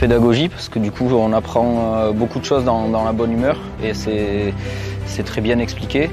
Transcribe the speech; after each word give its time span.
pédagogie 0.00 0.48
parce 0.48 0.68
que 0.68 0.78
du 0.78 0.90
coup 0.90 1.08
on 1.12 1.32
apprend 1.32 2.10
beaucoup 2.12 2.40
de 2.40 2.44
choses 2.44 2.64
dans, 2.64 3.04
la 3.04 3.12
bonne 3.12 3.32
humeur 3.32 3.58
et 3.82 3.94
c'est 3.94 4.54
c'est 5.06 5.24
très 5.24 5.40
bien 5.40 5.58
expliqué. 5.58 6.08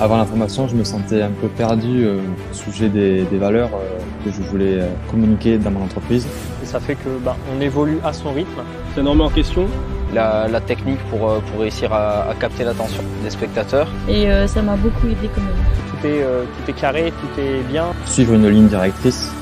avant 0.00 0.16
la 0.16 0.24
formation, 0.24 0.66
je 0.68 0.74
me 0.74 0.84
sentais 0.84 1.22
un 1.22 1.30
peu 1.30 1.48
perdu 1.48 2.06
au 2.06 2.54
sujet 2.54 2.88
des, 2.88 3.38
valeurs 3.38 3.70
que 4.24 4.30
je 4.32 4.42
voulais 4.42 4.80
communiquer 5.10 5.58
dans 5.58 5.70
mon 5.70 5.84
entreprise. 5.84 6.26
Et 6.62 6.66
ça 6.66 6.80
fait 6.80 6.96
que 6.96 7.10
bah, 7.24 7.36
on 7.56 7.60
évolue 7.60 7.98
à 8.04 8.12
son 8.12 8.32
rythme. 8.32 8.62
C'est 8.94 9.00
énormément 9.00 9.26
en 9.26 9.30
question 9.30 9.66
la, 10.14 10.60
technique 10.60 10.98
pour, 11.10 11.28
euh, 11.28 11.40
pour 11.40 11.60
réussir 11.60 11.92
à, 11.92 12.34
capter 12.38 12.64
l'attention 12.64 13.02
des 13.22 13.30
spectateurs. 13.30 13.88
Et 14.08 14.30
euh, 14.30 14.46
ça 14.46 14.62
m'a 14.62 14.76
beaucoup 14.76 15.06
aidé 15.06 15.28
quand 15.34 15.40
même. 15.40 15.50
Tout 15.90 16.06
est, 16.06 16.22
euh, 16.22 16.44
tout 16.44 16.70
est 16.70 16.74
carré, 16.74 17.12
tout 17.20 17.40
est 17.40 17.62
bien. 17.70 17.86
Suivre 18.06 18.34
une 18.34 18.48
ligne 18.48 18.68
directrice. 18.68 19.32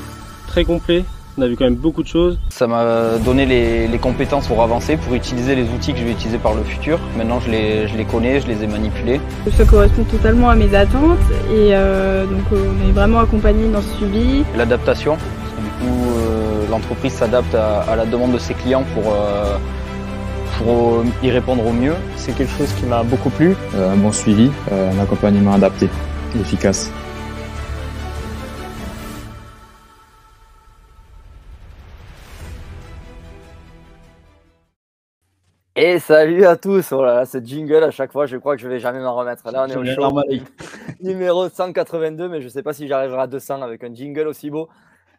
Très 0.47 0.65
complet. 0.65 1.05
On 1.37 1.41
a 1.41 1.47
vu 1.47 1.55
quand 1.55 1.63
même 1.63 1.75
beaucoup 1.75 2.03
de 2.03 2.07
choses. 2.07 2.39
Ça 2.49 2.67
m'a 2.67 3.17
donné 3.23 3.45
les, 3.45 3.87
les, 3.87 3.97
compétences 3.97 4.47
pour 4.47 4.61
avancer, 4.61 4.97
pour 4.97 5.13
utiliser 5.13 5.55
les 5.55 5.63
outils 5.69 5.93
que 5.93 5.99
je 5.99 6.03
vais 6.03 6.11
utiliser 6.11 6.37
par 6.37 6.53
le 6.53 6.63
futur. 6.63 6.99
Maintenant, 7.17 7.39
je 7.39 7.49
les, 7.49 7.87
je 7.87 7.95
les 7.95 8.05
connais, 8.05 8.41
je 8.41 8.47
les 8.47 8.63
ai 8.63 8.67
manipulés. 8.67 9.21
Ça 9.55 9.65
correspond 9.65 10.03
totalement 10.03 10.49
à 10.49 10.55
mes 10.55 10.75
attentes 10.75 11.19
et 11.51 11.71
donc 11.71 12.43
on 12.51 12.89
est 12.89 12.91
vraiment 12.91 13.19
accompagné 13.19 13.69
dans 13.69 13.81
ce 13.81 13.95
suivi. 13.97 14.43
L'adaptation, 14.57 15.15
du 15.15 15.69
coup, 15.79 16.05
l'entreprise 16.69 17.13
s'adapte 17.13 17.55
à, 17.55 17.81
à, 17.81 17.95
la 17.95 18.05
demande 18.05 18.33
de 18.33 18.37
ses 18.37 18.53
clients 18.53 18.83
pour 18.93 19.13
pour 20.63 21.03
y 21.23 21.31
répondre 21.31 21.65
au 21.65 21.73
mieux. 21.73 21.95
C'est 22.17 22.35
quelque 22.35 22.51
chose 22.57 22.71
qui 22.79 22.85
m'a 22.85 23.03
beaucoup 23.03 23.29
plu. 23.29 23.55
Euh, 23.75 23.93
un 23.93 23.97
bon 23.97 24.11
suivi, 24.11 24.51
euh, 24.71 24.91
un 24.91 24.99
accompagnement 24.99 25.53
adapté 25.53 25.89
et 26.35 26.39
efficace. 26.39 26.91
Et 35.83 35.97
salut 35.97 36.45
à 36.45 36.57
tous, 36.57 36.91
oh 36.91 37.03
ce 37.25 37.39
jingle 37.39 37.83
à 37.83 37.89
chaque 37.89 38.11
fois, 38.11 38.27
je 38.27 38.37
crois 38.37 38.55
que 38.55 38.61
je 38.61 38.69
vais 38.69 38.77
jamais 38.77 38.99
m'en 38.99 39.15
remettre. 39.15 39.51
Là, 39.51 39.65
on 39.65 39.67
est 39.67 39.75
au 39.75 39.83
show 39.83 40.21
numéro 41.01 41.49
182, 41.49 42.29
mais 42.29 42.39
je 42.39 42.45
ne 42.45 42.51
sais 42.51 42.61
pas 42.61 42.71
si 42.71 42.87
j'arriverai 42.87 43.21
à 43.21 43.25
200 43.25 43.63
avec 43.63 43.83
un 43.83 43.91
jingle 43.91 44.27
aussi 44.27 44.51
beau. 44.51 44.69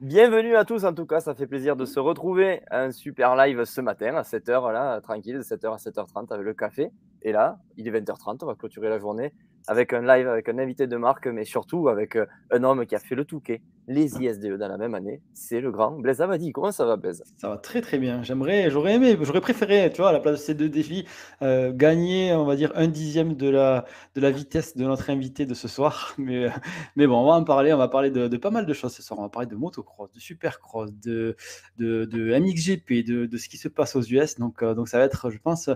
Bienvenue 0.00 0.54
à 0.54 0.64
tous 0.64 0.84
en 0.84 0.94
tout 0.94 1.04
cas, 1.04 1.18
ça 1.18 1.34
fait 1.34 1.48
plaisir 1.48 1.74
de 1.74 1.84
se 1.84 1.98
retrouver. 1.98 2.62
Un 2.70 2.92
super 2.92 3.34
live 3.34 3.64
ce 3.64 3.80
matin 3.80 4.14
à 4.14 4.22
7h, 4.22 4.72
là, 4.72 5.00
tranquille, 5.00 5.38
de 5.38 5.42
7h 5.42 5.74
à 5.74 5.78
7h30 5.78 6.32
avec 6.32 6.46
le 6.46 6.54
café. 6.54 6.92
Et 7.22 7.32
là, 7.32 7.58
il 7.76 7.88
est 7.88 8.00
20h30, 8.00 8.38
on 8.42 8.46
va 8.46 8.54
clôturer 8.54 8.88
la 8.88 9.00
journée 9.00 9.32
avec 9.68 9.92
un 9.92 10.00
live 10.00 10.28
avec 10.28 10.48
un 10.48 10.58
invité 10.58 10.86
de 10.86 10.96
marque, 10.96 11.26
mais 11.26 11.44
surtout 11.44 11.88
avec 11.88 12.16
euh, 12.16 12.26
un 12.50 12.64
homme 12.64 12.86
qui 12.86 12.94
a 12.94 12.98
fait 12.98 13.14
le 13.14 13.24
Touquet, 13.24 13.62
les 13.88 14.16
ISDE 14.20 14.56
dans 14.58 14.68
la 14.68 14.76
même 14.76 14.94
année. 14.94 15.20
C'est 15.34 15.60
le 15.60 15.70
grand 15.70 15.92
Blaise 15.92 16.20
Abadi. 16.20 16.52
Comment 16.52 16.72
ça 16.72 16.84
va, 16.84 16.96
Blaise? 16.96 17.22
Ça 17.36 17.48
va 17.48 17.56
très 17.58 17.80
très 17.80 17.98
bien. 17.98 18.22
J'aimerais, 18.22 18.70
j'aurais 18.70 18.94
aimé, 18.94 19.16
j'aurais 19.20 19.40
préféré, 19.40 19.90
tu 19.92 20.00
vois, 20.00 20.10
à 20.10 20.12
la 20.12 20.20
place 20.20 20.40
de 20.40 20.44
ces 20.44 20.54
deux 20.54 20.68
défis, 20.68 21.06
euh, 21.42 21.72
gagner, 21.72 22.32
on 22.32 22.44
va 22.44 22.56
dire, 22.56 22.72
un 22.74 22.88
dixième 22.88 23.34
de 23.34 23.48
la, 23.48 23.84
de 24.14 24.20
la 24.20 24.30
vitesse 24.30 24.76
de 24.76 24.84
notre 24.84 25.10
invité 25.10 25.46
de 25.46 25.54
ce 25.54 25.68
soir. 25.68 26.14
Mais, 26.18 26.44
euh, 26.44 26.50
mais 26.96 27.06
bon, 27.06 27.16
on 27.16 27.26
va 27.26 27.34
en 27.34 27.44
parler. 27.44 27.72
On 27.72 27.78
va 27.78 27.88
parler 27.88 28.10
de, 28.10 28.36
pas 28.36 28.50
mal 28.50 28.66
de 28.66 28.72
choses 28.72 28.92
ce 28.92 29.02
soir. 29.02 29.18
On 29.18 29.22
va 29.22 29.28
parler 29.28 29.48
de 29.48 29.56
motocross, 29.56 30.12
de 30.12 30.20
supercross, 30.20 30.92
de, 30.92 31.36
de, 31.78 32.04
de 32.04 32.38
MXGP, 32.38 33.04
de, 33.04 33.26
de, 33.26 33.36
ce 33.36 33.48
qui 33.48 33.56
se 33.56 33.68
passe 33.68 33.96
aux 33.96 34.02
US. 34.02 34.38
Donc, 34.38 34.62
donc 34.64 34.88
ça 34.88 34.98
va 34.98 35.04
être, 35.04 35.30
je 35.30 35.38
pense, 35.38 35.68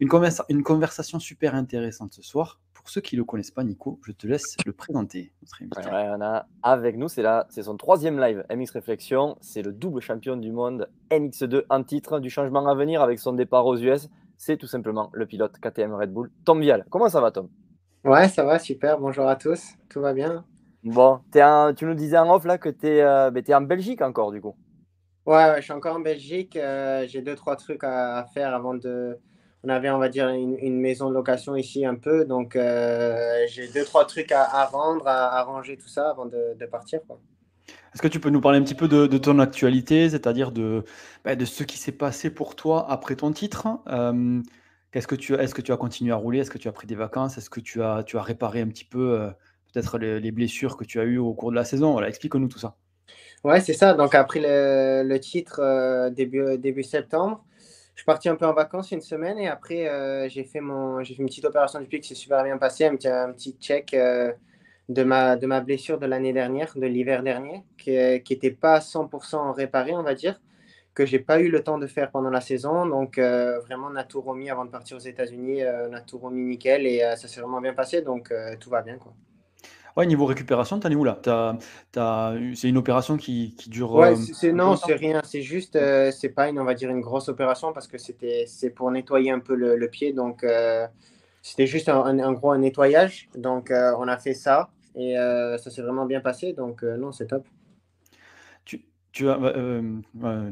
une, 0.00 0.10
une 0.48 0.62
conversation 0.62 1.18
super 1.18 1.54
intéressante 1.54 2.12
ce 2.14 2.22
soir 2.22 2.60
pour 2.86 2.92
ceux 2.92 3.00
qui 3.00 3.16
ne 3.16 3.22
le 3.22 3.24
connaissent 3.24 3.50
pas, 3.50 3.64
Nico, 3.64 3.98
je 4.06 4.12
te 4.12 4.28
laisse 4.28 4.56
le 4.64 4.72
présenter. 4.72 5.32
on 5.60 6.20
a 6.20 6.46
avec 6.62 6.96
nous, 6.96 7.08
c'est 7.08 7.24
c'est 7.48 7.64
son 7.64 7.76
troisième 7.76 8.20
live 8.20 8.44
MX 8.48 8.70
Réflexion. 8.74 9.36
C'est 9.40 9.62
le 9.62 9.72
double 9.72 10.00
champion 10.00 10.36
du 10.36 10.52
monde 10.52 10.88
MX2 11.10 11.64
en 11.68 11.82
titre 11.82 12.20
du 12.20 12.30
changement 12.30 12.64
à 12.68 12.76
venir 12.76 13.02
avec 13.02 13.18
son 13.18 13.32
départ 13.32 13.66
aux 13.66 13.76
US. 13.76 14.08
C'est 14.36 14.56
tout 14.56 14.68
simplement 14.68 15.10
le 15.14 15.26
pilote 15.26 15.58
KTM 15.58 15.94
Red 15.94 16.12
Bull, 16.12 16.30
Tom 16.44 16.60
Vial. 16.60 16.86
Comment 16.88 17.08
ça 17.08 17.20
va, 17.20 17.32
Tom? 17.32 17.48
Ouais, 18.04 18.28
ça 18.28 18.44
va, 18.44 18.60
super. 18.60 19.00
Bonjour 19.00 19.26
à 19.26 19.34
tous. 19.34 19.64
Tout 19.90 20.00
va 20.00 20.12
bien? 20.12 20.44
Bon, 20.84 21.18
es 21.34 21.74
tu 21.74 21.86
nous 21.86 21.94
disais 21.94 22.18
en 22.18 22.32
off 22.32 22.44
là 22.44 22.56
que 22.56 22.68
tu 22.68 22.86
es, 22.86 23.02
euh, 23.02 23.32
ben, 23.32 23.42
es, 23.44 23.52
en 23.52 23.62
Belgique 23.62 24.00
encore, 24.00 24.30
du 24.30 24.40
coup. 24.40 24.54
Ouais, 25.26 25.56
je 25.56 25.62
suis 25.62 25.72
encore 25.72 25.96
en 25.96 26.00
Belgique. 26.00 26.54
Euh, 26.54 27.04
j'ai 27.08 27.20
deux, 27.20 27.34
trois 27.34 27.56
trucs 27.56 27.82
à 27.82 28.26
faire 28.32 28.54
avant 28.54 28.74
de, 28.74 29.18
on 29.66 29.68
avait, 29.68 29.90
on 29.90 29.98
va 29.98 30.08
dire, 30.08 30.28
une, 30.28 30.80
maison 30.80 31.08
de 31.08 31.14
location 31.14 31.56
ici 31.56 31.84
un 31.84 31.96
peu. 31.96 32.24
Donc, 32.24 32.54
euh, 32.54 33.44
j'ai 33.48 33.66
deux, 33.66 33.84
trois 33.84 34.04
trucs 34.06 34.30
à, 34.30 34.64
rendre, 34.66 35.08
à, 35.08 35.38
arranger 35.38 35.76
tout 35.76 35.88
ça 35.88 36.10
avant 36.10 36.26
de, 36.26 36.66
partir. 36.70 37.00
Est-ce 37.92 38.00
que 38.00 38.06
tu 38.06 38.20
peux 38.20 38.30
nous 38.30 38.40
parler 38.40 38.58
un 38.58 38.62
petit 38.62 38.76
peu 38.76 38.86
de, 38.86 39.18
ton 39.18 39.40
actualité, 39.40 40.08
c'est-à-dire 40.08 40.52
de, 40.52 40.84
bah, 41.24 41.34
de 41.34 41.44
ce 41.44 41.64
qui 41.64 41.78
s'est 41.78 41.92
passé 41.92 42.30
pour 42.30 42.54
toi 42.54 42.88
après 42.88 43.16
ton 43.16 43.32
titre 43.32 43.66
euh, 43.88 44.40
Est-ce 44.92 45.08
que, 45.08 45.16
tu, 45.16 45.34
est 45.34 45.52
que 45.52 45.62
tu 45.62 45.72
as 45.72 45.76
continué 45.76 46.12
à 46.12 46.16
rouler 46.16 46.38
Est-ce 46.38 46.50
que 46.50 46.58
tu 46.58 46.68
as 46.68 46.72
pris 46.72 46.86
des 46.86 46.94
vacances 46.94 47.36
Est-ce 47.36 47.50
que 47.50 47.60
tu 47.60 47.82
as, 47.82 48.04
tu 48.04 48.18
as 48.18 48.22
réparé 48.22 48.60
un 48.60 48.68
petit 48.68 48.84
peu 48.84 49.18
euh, 49.18 49.30
peut-être 49.72 49.98
les, 49.98 50.30
blessures 50.30 50.76
que 50.76 50.84
tu 50.84 51.00
as 51.00 51.04
eues 51.04 51.18
au 51.18 51.34
cours 51.34 51.50
de 51.50 51.56
la 51.56 51.64
saison? 51.64 51.90
Voilà, 51.90 52.08
explique-nous 52.08 52.48
tout 52.48 52.60
ça. 52.60 52.76
Ouais, 53.42 53.60
c'est 53.60 53.74
ça. 53.74 53.94
Donc, 53.94 54.14
après 54.14 54.40
le, 54.40 55.02
le 55.08 55.20
titre 55.20 56.08
début, 56.10 56.56
début 56.56 56.84
septembre, 56.84 57.44
je 57.96 58.02
suis 58.02 58.04
parti 58.06 58.28
un 58.28 58.36
peu 58.36 58.44
en 58.46 58.52
vacances 58.52 58.92
une 58.92 59.00
semaine 59.00 59.38
et 59.38 59.48
après, 59.48 59.88
euh, 59.88 60.28
j'ai 60.28 60.44
fait, 60.44 60.60
mon, 60.60 61.02
j'ai 61.02 61.14
fait 61.14 61.22
une 61.22 61.28
petite 61.28 61.46
opération 61.46 61.80
du 61.80 61.86
pied 61.86 61.98
qui 61.98 62.08
s'est 62.08 62.14
super 62.14 62.44
bien 62.44 62.58
passée, 62.58 62.84
un 62.84 62.94
petit, 62.94 63.08
un 63.08 63.32
petit 63.32 63.56
check 63.58 63.94
euh, 63.94 64.34
de, 64.90 65.02
ma, 65.02 65.36
de 65.36 65.46
ma 65.46 65.62
blessure 65.62 65.98
de 65.98 66.04
l'année 66.04 66.34
dernière, 66.34 66.74
de 66.76 66.86
l'hiver 66.86 67.22
dernier, 67.22 67.64
qui 67.78 67.92
n'était 67.92 68.50
pas 68.50 68.80
100% 68.80 69.54
réparée, 69.54 69.94
on 69.94 70.02
va 70.02 70.14
dire, 70.14 70.38
que 70.92 71.06
j'ai 71.06 71.20
pas 71.20 71.40
eu 71.40 71.48
le 71.50 71.62
temps 71.62 71.78
de 71.78 71.86
faire 71.86 72.10
pendant 72.10 72.30
la 72.30 72.42
saison. 72.42 72.84
Donc, 72.86 73.16
euh, 73.16 73.60
vraiment, 73.60 73.88
on 73.90 73.96
a 73.96 74.04
tout 74.04 74.20
remis 74.20 74.50
avant 74.50 74.66
de 74.66 74.70
partir 74.70 74.98
aux 74.98 75.00
États-Unis, 75.00 75.62
on 75.64 75.94
a 75.94 76.02
tout 76.02 76.18
remis 76.18 76.42
nickel 76.42 76.86
et 76.86 77.00
ça 77.16 77.28
s'est 77.28 77.40
vraiment 77.40 77.62
bien 77.62 77.72
passé, 77.72 78.02
donc 78.02 78.30
tout 78.60 78.68
va 78.68 78.82
bien. 78.82 78.98
Quoi. 78.98 79.14
Ouais, 79.96 80.06
niveau 80.06 80.26
récupération, 80.26 80.78
t'en 80.78 80.90
es 80.90 80.94
où 80.94 81.04
là? 81.04 81.18
C'est 82.54 82.68
une 82.68 82.76
opération 82.76 83.16
qui, 83.16 83.54
qui 83.56 83.70
dure. 83.70 83.94
Ouais, 83.94 84.12
euh, 84.12 84.16
c'est, 84.34 84.52
non, 84.52 84.76
c'est 84.76 84.94
rien. 84.94 85.22
C'est 85.24 85.40
juste, 85.40 85.74
euh, 85.74 86.10
c'est 86.10 86.28
pas 86.28 86.50
une, 86.50 86.60
on 86.60 86.64
va 86.64 86.74
dire, 86.74 86.90
une 86.90 87.00
grosse 87.00 87.30
opération 87.30 87.72
parce 87.72 87.86
que 87.86 87.96
c'était, 87.96 88.44
c'est 88.46 88.68
pour 88.68 88.90
nettoyer 88.90 89.30
un 89.30 89.40
peu 89.40 89.54
le, 89.54 89.88
pied. 89.88 90.12
Donc, 90.12 90.44
euh, 90.44 90.86
c'était 91.40 91.66
juste 91.66 91.88
un, 91.88 92.32
gros 92.34 92.54
nettoyage. 92.58 93.30
Donc, 93.36 93.72
on 93.72 94.06
a 94.06 94.18
fait 94.18 94.34
ça 94.34 94.68
et 94.94 95.14
ça 95.14 95.70
s'est 95.70 95.82
vraiment 95.82 96.04
bien 96.04 96.20
passé. 96.20 96.52
Donc, 96.52 96.82
non, 96.82 97.10
c'est 97.12 97.28
top. 97.28 97.46
Tu, 98.66 98.84
tu 99.12 99.30
as, 99.30 99.38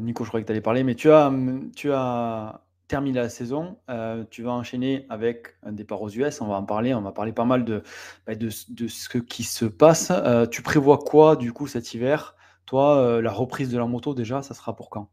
Nico, 0.00 0.25
je 0.25 0.28
croyais 0.28 0.44
que 0.44 0.47
tu 0.47 0.53
allais 0.53 0.62
parler, 0.62 0.84
mais 0.84 0.94
tu 0.94 1.11
as, 1.11 1.31
tu 1.76 1.93
as 1.93 2.62
terminer 2.88 3.20
la 3.20 3.28
saison, 3.28 3.78
euh, 3.90 4.24
tu 4.30 4.42
vas 4.42 4.52
enchaîner 4.52 5.06
avec 5.08 5.56
un 5.62 5.72
départ 5.72 6.02
aux 6.02 6.10
US. 6.10 6.40
On 6.40 6.46
va 6.46 6.56
en 6.56 6.64
parler. 6.64 6.94
On 6.94 7.00
va 7.00 7.12
parler 7.12 7.32
pas 7.32 7.44
mal 7.44 7.64
de, 7.64 7.82
bah, 8.26 8.34
de, 8.34 8.50
ce 8.50 9.18
qui 9.18 9.44
se 9.44 9.64
passe. 9.64 10.10
Euh, 10.10 10.46
tu 10.46 10.62
prévois 10.62 10.98
quoi 10.98 11.36
du 11.36 11.52
coup 11.52 11.66
cet 11.66 11.94
hiver? 11.94 12.36
Toi, 12.66 12.96
euh, 12.96 13.22
la 13.22 13.32
reprise 13.32 13.70
de 13.70 13.78
la 13.78 13.86
moto 13.86 14.14
déjà, 14.14 14.42
ça 14.42 14.54
sera 14.54 14.74
pour 14.76 14.90
quand? 14.90 15.08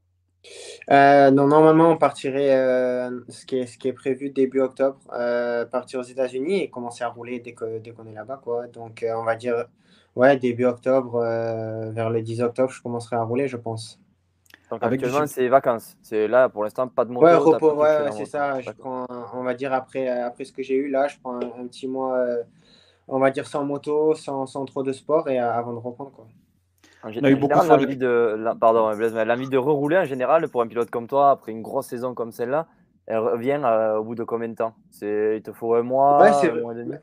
Non, 0.89 1.47
normalement, 1.47 1.91
on 1.91 1.97
partirait, 1.97 2.49
ce, 3.29 3.45
qui 3.45 3.57
est, 3.57 3.93
prévu 3.93 4.31
début 4.31 4.59
octobre, 4.59 4.99
partir 5.71 5.99
aux 5.99 6.03
États-Unis 6.03 6.61
et 6.61 6.69
commencer 6.69 7.03
à 7.03 7.09
rouler 7.09 7.39
dès 7.39 7.53
qu'on 7.53 7.79
dès 7.79 7.91
est 7.91 8.13
là-bas. 8.13 8.41
Quoi. 8.43 8.67
Donc, 8.67 9.05
on 9.07 9.23
va 9.23 9.35
dire, 9.35 9.65
ouais, 10.15 10.37
début 10.37 10.65
octobre, 10.65 11.19
vers 11.93 12.09
le 12.09 12.21
10 12.21 12.41
octobre, 12.41 12.71
je 12.71 12.81
commencerai 12.81 13.17
à 13.17 13.23
rouler, 13.23 13.47
je 13.47 13.57
pense. 13.57 14.00
Donc 14.71 14.81
actuellement, 14.83 15.27
c'est 15.27 15.49
vacances. 15.49 15.97
C'est 16.01 16.29
là, 16.29 16.47
pour 16.47 16.63
l'instant, 16.63 16.87
pas 16.87 17.03
de 17.03 17.11
moto. 17.11 17.25
Ouais, 17.25 17.35
repos, 17.35 17.73
ouais, 17.75 18.11
c'est 18.11 18.25
ça. 18.25 18.61
Je 18.61 18.71
prends, 18.71 19.05
on 19.33 19.43
va 19.43 19.53
dire, 19.53 19.73
après, 19.73 20.07
après 20.07 20.45
ce 20.45 20.53
que 20.53 20.63
j'ai 20.63 20.75
eu 20.75 20.89
là, 20.89 21.09
je 21.09 21.17
prends 21.21 21.35
un, 21.35 21.67
petit 21.67 21.89
mois, 21.89 22.15
euh, 22.15 22.41
on 23.09 23.19
va 23.19 23.31
dire, 23.31 23.45
sans 23.47 23.65
moto, 23.65 24.15
sans, 24.15 24.45
sans 24.45 24.63
trop 24.63 24.81
de 24.81 24.93
sport 24.93 25.29
et 25.29 25.41
euh, 25.41 25.53
avant 25.53 25.73
de 25.73 25.79
reprendre. 25.79 26.11
Quoi. 26.11 26.25
En 27.03 27.09
on 27.09 27.23
a 27.23 27.29
eu 27.29 27.35
beaucoup 27.35 27.65
l'envie 27.67 27.97
de, 27.97 28.39
pardon, 28.59 28.91
l'envie 28.91 29.49
de 29.49 29.57
rerouler 29.57 29.97
en 29.97 30.05
général 30.05 30.47
pour 30.47 30.61
un 30.61 30.67
pilote 30.67 30.89
comme 30.89 31.07
toi, 31.07 31.31
après 31.31 31.51
une 31.51 31.63
grosse 31.63 31.87
saison 31.87 32.13
comme 32.13 32.31
celle-là, 32.31 32.67
elle 33.07 33.17
revient 33.17 33.59
euh, 33.65 33.97
au 33.97 34.03
bout 34.05 34.15
de 34.15 34.23
combien 34.23 34.47
de 34.47 34.55
temps? 34.55 34.75
Il 35.01 35.41
te 35.43 35.51
faut 35.51 35.73
un 35.73 35.81
mois, 35.81 36.23
un 36.23 36.61
mois 36.61 36.73
et 36.73 36.77
demi? 36.77 36.95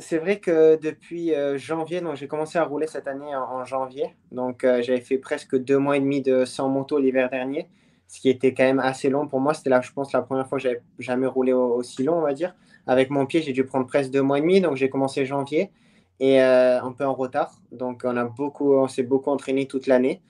C'est 0.00 0.18
vrai 0.18 0.40
que 0.40 0.76
depuis 0.76 1.34
euh, 1.34 1.58
janvier, 1.58 2.00
donc 2.00 2.16
j'ai 2.16 2.26
commencé 2.26 2.58
à 2.58 2.64
rouler 2.64 2.86
cette 2.86 3.06
année 3.06 3.36
en, 3.36 3.64
janvier. 3.64 4.16
Donc 4.32 4.64
euh, 4.64 4.82
j'avais 4.82 5.00
fait 5.00 5.18
presque 5.18 5.56
deux 5.56 5.78
mois 5.78 5.98
et 5.98 6.00
demi 6.00 6.22
de 6.22 6.44
sans 6.44 6.68
moto 6.68 6.98
l'hiver 6.98 7.28
dernier, 7.28 7.68
ce 8.08 8.18
qui 8.20 8.30
était 8.30 8.54
quand 8.54 8.64
même 8.64 8.80
assez 8.80 9.10
long 9.10 9.28
pour 9.28 9.40
moi. 9.40 9.52
C'était 9.52 9.70
là, 9.70 9.80
je 9.82 9.92
pense, 9.92 10.12
la 10.12 10.22
première 10.22 10.48
fois 10.48 10.58
que 10.58 10.64
j'avais 10.64 10.82
jamais 10.98 11.26
roulé 11.26 11.52
aussi 11.52 12.02
long, 12.02 12.18
on 12.18 12.22
va 12.22 12.32
dire. 12.32 12.54
Avec 12.86 13.10
mon 13.10 13.26
pied, 13.26 13.42
j'ai 13.42 13.52
dû 13.52 13.64
prendre 13.64 13.86
presque 13.86 14.10
deux 14.10 14.22
mois 14.22 14.38
et 14.38 14.40
demi. 14.40 14.60
Donc 14.60 14.76
j'ai 14.76 14.88
commencé 14.88 15.26
janvier 15.26 15.70
et 16.18 16.42
euh, 16.42 16.82
un 16.82 16.92
peu 16.92 17.04
en 17.04 17.14
retard. 17.14 17.60
Donc 17.70 18.02
on 18.04 18.16
a 18.16 18.24
beaucoup, 18.24 18.74
on 18.74 18.88
s'est 18.88 19.02
beaucoup 19.02 19.30
entraîné 19.30 19.66
toute 19.66 19.86
l'année. 19.86 20.22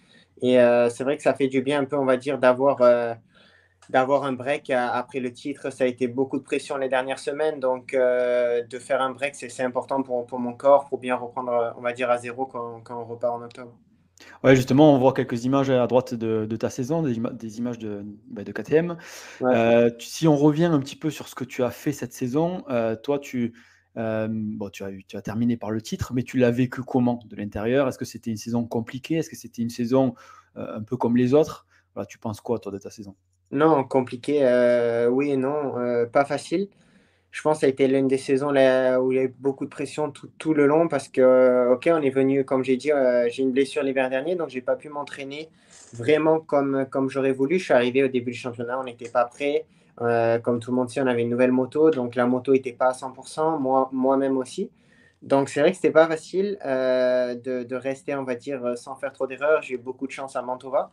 Et 0.43 0.57
c'est 0.89 1.05
vrai 1.05 1.19
que 1.19 1.23
ça 1.23 1.35
fait 1.35 1.49
du 1.49 1.61
bien 1.61 1.81
un 1.81 1.85
peu, 1.85 1.97
on 1.97 2.07
va 2.07 2.17
dire, 2.17 2.39
d'avoir 2.39 2.79
d'avoir 3.91 4.25
un 4.25 4.33
break 4.33 4.71
après 4.71 5.21
le 5.21 5.33
titre. 5.33 5.71
Ça 5.71 5.85
a 5.85 5.87
été 5.87 6.07
beaucoup 6.09 6.39
de 6.39 6.45
pression 6.45 6.77
les 6.77 6.89
dernières 6.89 7.19
semaines. 7.19 7.61
Donc, 7.61 7.95
euh, 7.95 8.63
de 8.63 8.79
faire 8.79 9.03
un 9.03 9.11
break, 9.11 9.35
c'est 9.35 9.63
important 9.63 10.03
pour, 10.03 10.27
pour, 10.27 10.39
mon 10.39 10.55
corps, 10.55 10.87
pour 10.87 10.99
bien 10.99 11.17
reprendre, 11.17 11.75
on 11.77 11.83
va 11.83 11.93
dire, 11.93 12.11
à 12.11 12.19
zéro 12.19 12.47
quand, 12.47 12.81
quand 12.83 13.01
on 13.01 13.05
repart 13.05 13.35
en 13.35 13.43
octobre. 13.43 13.73
Ouais, 14.45 14.57
justement, 14.57 14.95
on 14.95 14.99
voit 14.99 15.13
quelques 15.13 15.45
images 15.45 15.71
à 15.71 15.87
droite 15.87 16.15
de, 16.15 16.57
ta 16.57 16.71
saison, 16.71 17.03
des, 17.03 17.59
images 17.59 17.79
de, 17.79 18.05
bah, 18.29 18.45
de 18.45 18.53
KTM. 18.53 18.97
Euh, 19.43 19.91
si 19.99 20.29
on 20.29 20.37
revient 20.37 20.65
un 20.65 20.81
petit 20.81 20.97
peu 20.97 21.11
sur 21.11 21.29
ce 21.29 21.35
que 21.35 21.45
tu 21.45 21.63
as 21.63 21.71
fait 21.71 21.93
cette 21.93 22.13
saison, 22.13 22.65
euh, 22.71 22.97
toi, 22.97 23.19
tu, 23.19 23.55
euh, 23.97 24.29
bon, 24.31 24.71
tu, 24.71 24.85
as, 24.85 24.91
tu 25.07 25.17
as 25.17 25.23
terminé 25.23 25.57
par 25.57 25.71
le 25.71 25.81
titre, 25.81 26.13
mais 26.15 26.23
tu 26.23 26.39
l'as 26.39 26.51
vécu 26.51 26.83
comment 26.83 27.21
de 27.27 27.37
l'intérieur? 27.37 27.89
Est-ce 27.89 27.99
que 27.99 28.05
c'était 28.05 28.31
une 28.31 28.37
saison 28.37 28.67
compliquée? 28.67 29.17
Est-ce 29.17 29.31
que 29.31 29.37
c'était 29.37 29.63
une 29.63 29.71
saison 29.71 30.15
un 30.55 30.83
peu 30.83 30.97
comme 30.97 31.17
les 31.17 31.35
autres? 31.35 31.67
Voilà, 31.95 32.07
Tu 32.07 32.19
penses 32.19 32.41
quoi, 32.41 32.59
toi, 32.59 32.73
de 32.73 32.79
ta 32.79 32.91
saison? 32.91 33.17
Non, 33.53 33.85
compliqué, 33.85 34.41
oui 35.11 35.31
et 35.31 35.37
non, 35.37 35.75
pas 36.13 36.25
facile 36.25 36.69
je 37.31 37.43
pense 37.43 37.59
que 37.59 37.61
ça 37.61 37.67
a 37.67 37.71
été 37.71 37.87
l'une 37.87 38.09
des 38.09 38.19
saisons 38.19 38.51
là, 38.51 39.01
où 39.01 39.13
il 39.13 39.17
y 39.17 39.19
a 39.21 39.25
eu 39.25 39.35
beaucoup 39.39 39.65
de 39.65 39.71
pression 39.71 40.11
tout, 40.11 40.55
le 40.55 40.67
long 40.67 40.89
parce 40.89 41.09
que, 41.09 41.21
euh, 41.21 41.75
ok, 41.75 41.89
on 41.93 42.03
est 42.03 42.11
venu, 42.11 42.45
comme 42.45 42.65
j'ai 42.65 42.77
dit, 42.77 42.91
euh, 42.91 43.29
j'ai 43.31 43.43
une 43.43 43.53
blessure 43.53 43.83
l'hiver 43.83 44.11
dernier, 44.11 44.35
donc 44.35 44.49
j'ai 44.49 44.61
pas 44.61 44.77
pu 44.77 44.89
m'entraîner 44.89 45.49
vraiment 45.93 46.41
comme, 46.41 46.87
comme 46.91 47.09
j'aurais 47.09 47.33
voulu. 47.33 47.59
Je 47.59 47.65
suis 47.65 47.73
arrivé 47.73 48.03
au 48.03 48.09
début 48.09 48.33
du 48.33 48.39
championnat, 48.39 48.81
on 48.81 48.85
n'était 48.85 49.09
pas 49.09 49.25
prêt. 49.25 49.65
Euh, 50.01 50.39
comme 50.39 50.61
tout 50.61 50.71
le 50.71 50.77
monde 50.77 50.91
sait, 50.91 51.01
on 51.01 51.07
avait 51.07 51.23
une 51.23 51.31
nouvelle 51.31 51.53
moto, 51.53 51.91
donc 51.91 52.15
la 52.15 52.27
moto 52.27 52.53
n'était 52.53 52.73
pas 52.73 52.89
à 52.89 52.93
100%, 52.93 53.61
moi, 53.61 53.89
moi-même 53.93 54.37
aussi. 54.37 54.71
Donc 55.23 55.51
c'est 55.51 55.61
vrai 55.61 55.71
que 55.71 55.77
c'était 55.77 55.91
pas 55.91 56.09
facile 56.09 56.59
de, 56.65 57.63
de, 57.63 57.77
rester, 57.77 58.15
on 58.15 58.25
va 58.25 58.35
dire, 58.35 58.77
sans 58.77 58.97
faire 58.97 59.13
trop 59.13 59.27
d'erreurs. 59.27 59.61
J'ai 59.63 59.75
eu 59.75 59.79
beaucoup 59.79 60.07
de 60.07 60.13
chance 60.13 60.35
à 60.35 60.43
Mantova 60.43 60.91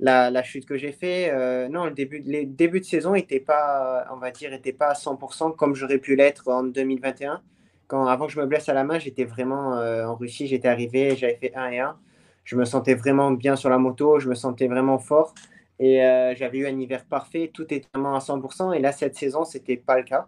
la, 0.00 0.42
chute 0.42 0.66
que 0.66 0.76
j'ai 0.76 0.92
fait, 0.92 1.30
euh, 1.30 1.68
non, 1.68 1.86
le 1.86 1.92
début, 1.92 2.80
de 2.80 2.84
saison 2.84 3.12
n'étaient 3.12 3.40
pas, 3.40 4.06
on 4.12 4.16
va 4.16 4.30
dire, 4.30 4.52
était 4.52 4.72
pas 4.72 4.88
à 4.88 4.94
100% 4.94 5.56
comme 5.56 5.74
j'aurais 5.74 5.98
pu 5.98 6.16
l'être 6.16 6.48
en 6.48 6.64
2021. 6.64 7.42
Quand, 7.86 8.06
avant 8.06 8.26
que 8.26 8.32
je 8.32 8.40
me 8.40 8.46
blesse 8.46 8.68
à 8.68 8.74
la 8.74 8.84
main, 8.84 8.98
j'étais 8.98 9.24
vraiment 9.24 9.76
euh, 9.76 10.06
en 10.06 10.16
Russie, 10.16 10.46
j'étais 10.46 10.68
arrivé, 10.68 11.16
j'avais 11.16 11.36
fait 11.36 11.54
1 11.54 11.70
et 11.70 11.80
1. 11.80 11.96
Je 12.44 12.56
me 12.56 12.64
sentais 12.64 12.94
vraiment 12.94 13.30
bien 13.30 13.56
sur 13.56 13.70
la 13.70 13.78
moto, 13.78 14.18
je 14.18 14.28
me 14.28 14.34
sentais 14.34 14.68
vraiment 14.68 14.98
fort 14.98 15.34
et 15.78 16.04
euh, 16.04 16.34
j'avais 16.36 16.58
eu 16.58 16.66
un 16.66 16.78
hiver 16.78 17.04
parfait, 17.04 17.50
tout 17.52 17.72
était 17.72 17.88
vraiment 17.94 18.14
à 18.14 18.20
100%. 18.20 18.74
Et 18.74 18.80
là, 18.80 18.92
cette 18.92 19.16
saison, 19.16 19.44
c'était 19.44 19.76
pas 19.76 19.96
le 19.96 20.04
cas. 20.04 20.26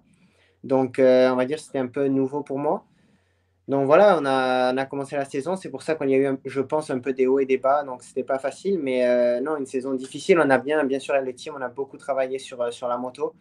Donc, 0.65 0.97
on 0.99 1.37
va 1.37 1.45
dire, 1.45 1.59
c'était 1.59 1.79
un 1.79 1.87
peu 1.87 2.09
nouveau 2.09 2.43
pour 2.43 2.59
moi. 2.59 2.85
Donc 3.69 3.87
voilà, 3.87 4.19
on 4.21 4.25
a, 4.77 4.87
commencé 4.87 5.17
la 5.17 5.25
saison. 5.25 5.57
C'est 5.57 5.71
pour 5.71 5.83
ça 5.83 5.97
qu'il 5.97 6.11
y 6.11 6.15
a 6.15 6.19
eu, 6.19 6.37
je 6.45 6.61
pense, 6.61 6.91
un 6.91 7.01
peu 7.01 7.13
des 7.13 7.27
hauts 7.27 7.41
et 7.41 7.47
des 7.47 7.59
bas. 7.59 7.83
Donc 7.83 8.03
c'était 8.03 8.23
pas 8.23 8.39
facile, 8.39 8.79
mais 8.81 9.07
euh, 9.07 9.41
non, 9.41 9.57
une 9.57 9.67
saison 9.67 9.93
difficile. 9.95 10.39
On 10.39 10.49
a 10.51 10.59
bien, 10.59 10.85
bien 10.85 11.01
sûr, 11.01 11.15
le 11.21 11.35
team, 11.35 11.55
on 11.59 11.63
a 11.63 11.69
beaucoup 11.69 11.97
travaillé 11.97 12.39
sur, 12.39 12.61
euh, 12.63 12.71
sur 12.71 12.87
la 12.87 12.97
moto, 12.97 13.35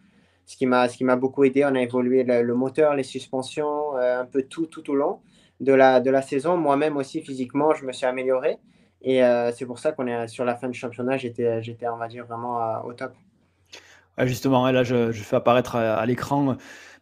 ce 0.44 0.56
qui 0.56 0.66
m'a, 0.66 0.88
ce 0.88 0.96
qui 0.96 1.04
m'a 1.04 1.14
beaucoup 1.14 1.44
aidé. 1.44 1.64
On 1.64 1.74
a 1.76 1.80
évolué 1.80 2.24
le, 2.24 2.54
moteur, 2.54 2.94
les 2.94 3.04
suspensions, 3.04 3.96
euh, 3.98 4.20
un 4.20 4.24
peu 4.24 4.42
tout, 4.42 4.66
tout 4.66 4.90
au 4.90 4.96
long 4.96 5.20
de 5.60 5.72
la, 5.72 6.00
de 6.00 6.10
la 6.10 6.22
saison. 6.22 6.56
Moi-même 6.56 6.96
aussi, 6.96 7.22
physiquement, 7.22 7.72
je 7.74 7.84
me 7.84 7.92
suis 7.92 8.06
amélioré. 8.06 8.58
Et 9.02 9.20
c'est 9.54 9.66
pour 9.66 9.78
ça 9.78 9.92
qu'on 9.92 10.08
est 10.08 10.26
sur 10.26 10.44
la 10.44 10.56
fin 10.56 10.68
du 10.68 10.76
championnat. 10.76 11.16
J'étais, 11.16 11.62
j'étais 11.62 11.86
on 11.86 11.96
va 11.96 12.08
dire, 12.08 12.26
vraiment 12.26 12.82
au 12.84 12.92
top. 12.92 13.12
justement, 14.24 14.68
là, 14.72 14.82
je 14.82 15.12
fais 15.12 15.36
apparaître 15.36 15.76
à 15.76 16.04
l'écran 16.06 16.56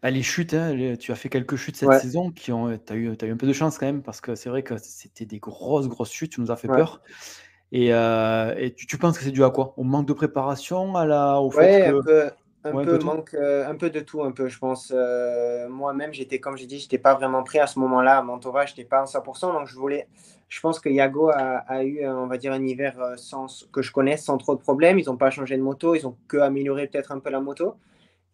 bah, 0.05 0.11
les 0.11 0.23
chutes, 0.23 0.53
hein, 0.53 0.97
tu 1.01 1.13
as 1.13 1.15
fait 1.15 1.31
quelques 1.31 1.57
chutes 1.57 1.77
cette 1.77 1.95
saison 1.95 2.31
qui 2.31 2.53
ont, 2.53 2.77
tu 2.77 2.93
as 2.93 2.95
eu, 2.97 3.07
eu 3.07 3.33
un 3.33 3.37
peu 3.39 3.47
de 3.47 3.53
chance 3.55 3.79
quand 3.79 3.87
même 3.87 4.03
parce 4.03 4.21
que 4.21 4.35
c'est 4.35 4.51
vrai 4.51 4.63
que 4.63 4.77
c'était 4.77 5.25
des 5.25 5.39
grosses, 5.39 5.89
grosses 5.89 6.13
chutes, 6.13 6.33
tu 6.33 6.43
nous 6.43 6.51
as 6.51 6.57
fait 6.57 6.69
peur. 6.69 7.01
Et, 7.73 7.89
euh, 7.95 8.55
et 8.59 8.75
tu, 8.75 8.87
tu 8.87 8.99
penses 8.99 9.17
que 9.17 9.25
c'est 9.25 9.31
dû 9.31 9.43
à 9.43 9.49
quoi? 9.49 9.73
Au 9.79 9.83
manque 9.83 10.07
de 10.07 10.13
préparation, 10.13 10.95
à 10.95 11.07
la, 11.07 11.41
au 11.41 11.51
fait 11.51 11.91
que... 11.91 11.99
un 11.99 12.03
peu, 12.03 12.31
un 12.65 12.85
peu, 12.85 12.99
manque, 12.99 13.33
euh, 13.33 13.67
un 13.67 13.77
peu 13.77 13.89
de 13.89 14.01
tout, 14.01 14.23
un 14.23 14.31
peu, 14.33 14.51
je 14.51 14.59
pense. 14.59 14.93
Euh, 14.95 15.71
moi-même, 15.71 16.13
j'étais, 16.13 16.39
comme 16.39 16.59
j'ai 16.59 16.67
dit, 16.67 16.81
j'étais 16.81 16.99
pas 16.99 17.15
vraiment 17.15 17.43
prêt 17.43 17.61
à 17.61 17.67
ce 17.67 17.79
moment-là. 17.79 18.19
À 18.19 18.23
Mantova, 18.23 18.67
j'étais 18.67 18.85
pas 18.85 19.01
à 19.01 19.05
100%, 19.07 19.55
donc 19.55 19.69
je 19.69 19.75
voulais. 19.75 20.07
Je 20.51 20.61
pense 20.61 20.81
que 20.81 20.91
Yago 20.91 21.31
a, 21.31 21.65
a, 21.67 21.83
eu, 21.83 22.07
on 22.07 22.27
va 22.27 22.37
dire, 22.37 22.53
un 22.53 22.63
hiver 22.63 23.15
sans, 23.17 23.67
que 23.73 23.81
je 23.81 23.91
connaisse 23.91 24.23
sans 24.23 24.37
trop 24.37 24.55
de 24.55 24.61
problèmes. 24.61 24.99
Ils 24.99 25.07
n'ont 25.07 25.17
pas 25.17 25.31
changé 25.31 25.57
de 25.57 25.63
moto, 25.63 25.95
ils 25.95 26.07
ont 26.07 26.15
que 26.29 26.37
amélioré 26.37 26.89
peut-être 26.89 27.11
un 27.11 27.21
peu 27.21 27.31
la 27.31 27.41
moto. 27.41 27.77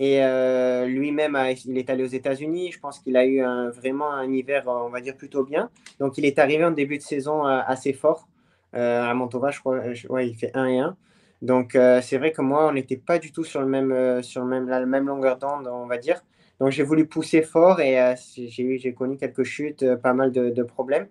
Et 0.02 0.24
euh, 0.24 0.86
lui-même, 0.86 1.38
il 1.66 1.76
est 1.76 1.90
allé 1.90 2.02
aux 2.02 2.06
États-Unis. 2.06 2.72
Je 2.72 2.80
pense 2.80 2.98
qu'il 3.00 3.18
a 3.18 3.26
eu 3.26 3.42
vraiment 3.76 4.10
un 4.10 4.32
hiver, 4.32 4.64
on 4.66 4.88
va 4.88 5.02
dire, 5.02 5.14
plutôt 5.14 5.44
bien. 5.44 5.70
Donc, 6.00 6.16
il 6.16 6.24
est 6.24 6.38
arrivé 6.38 6.64
en 6.64 6.70
début 6.70 6.96
de 6.96 7.02
saison 7.02 7.46
euh, 7.46 7.60
assez 7.66 7.92
fort. 7.92 8.26
Euh, 8.74 9.02
à 9.02 9.12
Montova, 9.12 9.50
je 9.50 9.60
crois, 9.60 9.78
ouais, 10.08 10.28
il 10.28 10.34
fait 10.34 10.52
1 10.56 10.66
et 10.68 10.78
1. 10.78 10.96
Donc, 11.42 11.72
c'est 12.02 12.16
vrai 12.16 12.32
que 12.32 12.40
moi, 12.40 12.66
on 12.68 12.72
n'était 12.72 12.96
pas 12.96 13.18
du 13.18 13.30
tout 13.30 13.44
sur, 13.44 13.60
le 13.60 13.66
même, 13.66 14.22
sur 14.22 14.42
le 14.42 14.48
même, 14.48 14.68
la 14.68 14.84
même 14.86 15.06
longueur 15.06 15.36
d'onde, 15.36 15.68
on 15.68 15.86
va 15.86 15.98
dire. 15.98 16.22
Donc, 16.60 16.70
j'ai 16.70 16.82
voulu 16.82 17.06
pousser 17.06 17.42
fort 17.42 17.80
et 17.80 18.14
j'ai 18.36 18.94
connu 18.94 19.16
quelques 19.18 19.44
chutes, 19.44 19.84
pas 19.96 20.14
mal 20.14 20.32
de, 20.32 20.50
de 20.50 20.62
problèmes. 20.62 21.08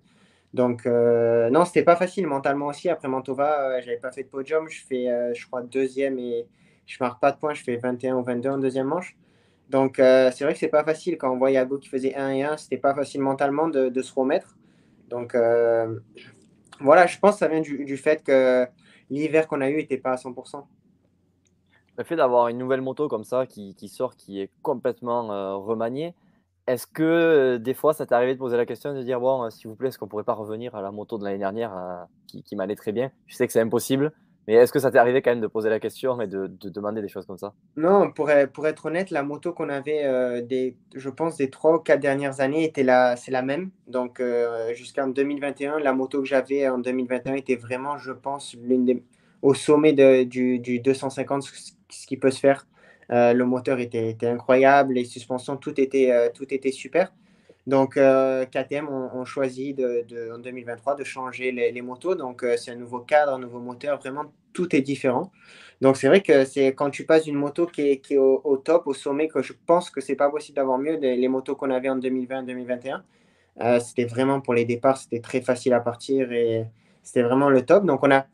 Donc, 0.53 0.85
non, 0.85 1.65
c'était 1.65 1.83
pas 1.83 1.95
facile 1.95 2.27
mentalement 2.27 2.67
aussi. 2.67 2.89
Après 2.89 3.07
Mantova, 3.07 3.81
j'avais 3.81 3.97
pas 3.97 4.11
fait 4.11 4.23
de 4.23 4.29
podium. 4.29 4.67
Je 4.69 4.81
fais, 4.87 5.33
je 5.33 5.47
crois, 5.47 5.63
deuxième 5.63 6.19
et 6.19 6.47
je 6.89 6.97
marque 6.99 7.21
pas 7.21 7.31
de 7.31 7.37
points, 7.37 7.53
je 7.53 7.63
fais 7.63 7.77
21 7.77 8.15
ou 8.15 8.23
22 8.23 8.49
en 8.49 8.57
deuxième 8.57 8.87
manche. 8.87 9.15
Donc, 9.69 9.99
euh, 9.99 10.31
c'est 10.33 10.43
vrai 10.43 10.53
que 10.53 10.59
c'est 10.59 10.69
pas 10.69 10.83
facile. 10.83 11.17
Quand 11.19 11.31
on 11.31 11.37
voit 11.37 11.51
Yago 11.51 11.77
qui 11.77 11.87
faisait 11.87 12.15
1 12.15 12.29
et 12.31 12.43
1, 12.43 12.57
c'était 12.57 12.79
pas 12.79 12.95
facile 12.95 13.21
mentalement 13.21 13.67
de, 13.67 14.01
se 14.01 14.13
remettre. 14.13 14.57
Donc, 15.07 15.35
euh, 15.35 15.99
voilà, 16.81 17.05
je 17.05 17.19
pense 17.19 17.33
que 17.33 17.39
ça 17.39 17.47
vient 17.47 17.61
du, 17.61 17.97
fait 17.97 18.23
que 18.23 18.65
l'hiver 19.11 19.47
qu'on 19.47 19.61
a 19.61 19.69
eu 19.69 19.77
n'était 19.77 19.99
pas 19.99 20.13
à 20.13 20.15
100%. 20.15 20.65
Le 21.97 22.03
fait 22.03 22.15
d'avoir 22.15 22.47
une 22.47 22.57
nouvelle 22.57 22.81
moto 22.81 23.07
comme 23.07 23.23
ça 23.23 23.45
qui, 23.45 23.75
sort, 23.87 24.15
qui 24.15 24.41
est 24.41 24.49
complètement 24.63 25.31
euh, 25.31 25.55
remaniée, 25.57 26.15
est-ce 26.65 26.87
que 26.87 27.57
des 27.57 27.73
fois 27.73 27.93
ça 27.93 28.05
t'est 28.05 28.13
arrivé 28.15 28.33
de 28.33 28.39
poser 28.39 28.55
la 28.55 28.65
question 28.65 28.93
de 28.93 29.03
dire 29.03 29.19
bon, 29.19 29.49
s'il 29.49 29.67
vous 29.67 29.75
plaît, 29.75 29.89
est-ce 29.89 29.99
qu'on 29.99 30.07
pourrait 30.07 30.23
pas 30.23 30.33
revenir 30.33 30.75
à 30.75 30.81
la 30.81 30.91
moto 30.91 31.17
de 31.17 31.23
l'année 31.23 31.39
dernière 31.39 32.07
qui 32.27 32.55
m'allait 32.55 32.75
très 32.75 32.91
bien? 32.91 33.11
Je 33.25 33.35
sais 33.35 33.47
que 33.47 33.53
c'est 33.53 33.59
impossible, 33.59 34.13
mais 34.49 34.55
est-ce 34.55 34.73
que 34.73 34.79
ça 34.79 34.89
t'est 34.89 34.97
arrivé 34.97 35.21
quand 35.21 35.29
même 35.29 35.41
de 35.41 35.47
poser 35.47 35.69
la 35.69 35.79
question 35.79 36.19
et 36.21 36.25
de, 36.25 36.47
demander 36.47 37.03
des 37.03 37.07
choses 37.07 37.27
comme 37.27 37.37
ça? 37.37 37.53
Non, 37.77 38.09
pour, 38.11 38.31
pour, 38.51 38.65
être 38.65 38.87
honnête, 38.87 39.11
la 39.11 39.21
moto 39.21 39.53
qu'on 39.53 39.69
avait, 39.69 40.05
euh, 40.05 40.41
des, 40.41 40.75
je 40.95 41.07
pense, 41.11 41.37
des 41.37 41.51
trois 41.51 41.75
ou 41.75 41.77
quatre 41.77 41.99
dernières 41.99 42.41
années, 42.41 42.63
était 42.63 42.81
la, 42.81 43.15
c'est 43.15 43.29
la 43.29 43.43
même. 43.43 43.69
Donc, 43.85 44.19
euh, 44.19 44.73
jusqu'en 44.73 45.05
2021, 45.05 45.77
la 45.77 45.93
moto 45.93 46.23
que 46.23 46.27
j'avais 46.27 46.67
en 46.67 46.79
2021 46.79 47.35
était 47.35 47.57
vraiment, 47.57 47.99
je 47.99 48.11
pense, 48.11 48.55
l'une 48.59 48.85
des, 48.85 49.03
au 49.43 49.53
sommet 49.53 49.93
de, 49.93 50.23
du, 50.23 50.57
du, 50.57 50.79
250, 50.79 51.43
ce 51.43 52.07
qui 52.07 52.17
peut 52.17 52.31
se 52.31 52.39
faire. 52.39 52.65
Euh, 53.11 53.33
le 53.33 53.45
moteur 53.45 53.77
était, 53.77 54.09
était, 54.09 54.29
incroyable, 54.29 54.95
les 54.95 55.05
suspensions, 55.05 55.57
tout 55.57 55.79
était, 55.79 56.31
tout 56.33 56.51
était 56.51 56.71
super. 56.71 57.13
Donc, 57.69 57.93
KTM 57.93 58.89
ont, 58.89 59.25
choisi 59.25 59.73
de, 59.73 60.33
en 60.33 60.39
2023 60.39 60.95
de 60.95 61.03
changer 61.03 61.51
les, 61.51 61.81
motos. 61.81 62.15
Donc, 62.15 62.45
c'est 62.57 62.71
un 62.71 62.75
nouveau 62.75 62.99
cadre, 62.99 63.33
un 63.33 63.39
nouveau 63.39 63.59
moteur, 63.59 63.99
vraiment 63.99 64.25
tout 64.53 64.75
est 64.75 64.81
différent. 64.81 65.31
Donc 65.81 65.95
c'est 65.95 66.07
vrai 66.07 66.21
que 66.21 66.43
c'est 66.43 66.67
quand 66.67 66.89
tu 66.89 67.05
passes 67.05 67.23
d'une 67.23 67.35
moto 67.35 67.65
qui 67.65 67.81
est, 67.81 68.17
au, 68.17 68.57
top, 68.57 68.87
au 68.87 68.93
sommet, 68.93 69.27
que 69.27 69.41
je 69.41 69.53
pense 69.65 69.89
que 69.89 70.01
c'est 70.01 70.15
pas 70.15 70.29
possible 70.29 70.57
d'avoir 70.57 70.77
mieux 70.77 70.97
les 70.97 71.27
motos 71.27 71.55
qu'on 71.55 71.71
avait 71.71 71.89
en 71.89 71.97
2020-2021. 71.99 73.01
Euh, 73.61 73.79
c'était 73.79 74.05
vraiment 74.05 74.41
pour 74.41 74.53
les 74.53 74.65
départs, 74.65 74.97
c'était 74.97 75.19
très 75.19 75.41
facile 75.41 75.73
à 75.73 75.79
partir 75.79 76.31
et 76.31 76.65
c'était 77.03 77.23
vraiment 77.23 77.49
le 77.49 77.65
top. 77.65 77.85
Donc 77.85 78.03
on 78.03 78.11
a, 78.11 78.25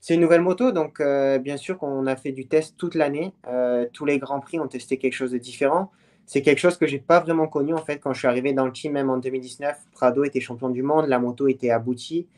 c'est 0.00 0.14
une 0.14 0.20
nouvelle 0.20 0.40
moto, 0.42 0.72
donc 0.72 1.00
euh, 1.00 1.38
bien 1.38 1.56
sûr 1.56 1.78
qu'on 1.78 2.06
a 2.06 2.16
fait 2.16 2.32
du 2.32 2.46
test 2.46 2.76
toute 2.76 2.94
l'année. 2.94 3.32
Euh, 3.48 3.86
tous 3.92 4.04
les 4.04 4.18
grands 4.18 4.40
prix 4.40 4.60
ont 4.60 4.68
testé 4.68 4.98
quelque 4.98 5.14
chose 5.14 5.32
de 5.32 5.38
différent. 5.38 5.90
C'est 6.26 6.42
quelque 6.42 6.58
chose 6.58 6.76
que 6.76 6.86
j'ai 6.86 6.98
pas 6.98 7.20
vraiment 7.20 7.46
connu 7.46 7.74
en 7.74 7.84
fait 7.84 7.98
quand 7.98 8.12
je 8.12 8.20
suis 8.20 8.28
arrivé 8.28 8.52
dans 8.52 8.66
le 8.66 8.72
team, 8.72 8.92
même 8.92 9.10
en 9.10 9.18
2019. 9.18 9.76
Prado 9.92 10.24
était 10.24 10.40
champion 10.40 10.70
du 10.70 10.82
monde, 10.82 11.06
la 11.08 11.18
moto 11.18 11.48
était 11.48 11.70
aboutie. 11.70 12.28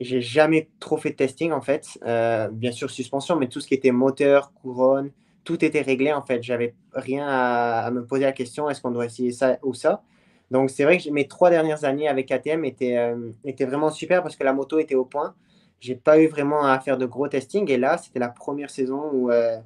J'ai 0.00 0.20
jamais 0.20 0.68
trop 0.78 0.96
fait 0.96 1.10
de 1.10 1.16
testing 1.16 1.52
en 1.52 1.60
fait. 1.60 1.86
Euh, 2.04 2.48
bien 2.48 2.72
sûr 2.72 2.90
suspension, 2.90 3.36
mais 3.36 3.48
tout 3.48 3.60
ce 3.60 3.68
qui 3.68 3.74
était 3.74 3.92
moteur, 3.92 4.52
couronne, 4.54 5.10
tout 5.44 5.64
était 5.64 5.82
réglé 5.82 6.12
en 6.12 6.22
fait. 6.22 6.42
J'avais 6.42 6.74
rien 6.92 7.26
à, 7.28 7.90
me 7.90 8.04
poser 8.04 8.24
la 8.24 8.32
question 8.32 8.68
est-ce 8.70 8.80
qu'on 8.80 8.90
doit 8.90 9.06
essayer 9.06 9.32
ça 9.32 9.58
ou 9.62 9.74
ça? 9.74 10.02
Donc 10.50 10.70
c'est 10.70 10.84
vrai 10.84 10.98
que 10.98 11.10
mes 11.10 11.28
trois 11.28 11.50
dernières 11.50 11.84
années 11.84 12.08
avec 12.08 12.28
KTM 12.28 12.64
étaient, 12.64 12.96
euh, 12.98 13.30
étaient 13.44 13.66
vraiment 13.66 13.90
super 13.90 14.22
parce 14.22 14.36
que 14.36 14.44
la 14.44 14.52
moto 14.52 14.78
était 14.78 14.94
au 14.96 15.04
point. 15.04 15.34
J'ai 15.80 15.94
pas 15.94 16.20
eu 16.20 16.26
vraiment 16.26 16.64
à 16.66 16.78
faire 16.80 16.98
de 16.98 17.06
gros 17.06 17.28
testing 17.28 17.70
et 17.70 17.76
là 17.78 17.98
c'était 17.98 18.18
la 18.18 18.28
première 18.28 18.70
saison 18.70 19.10
où 19.12 19.30
euh, 19.30 19.58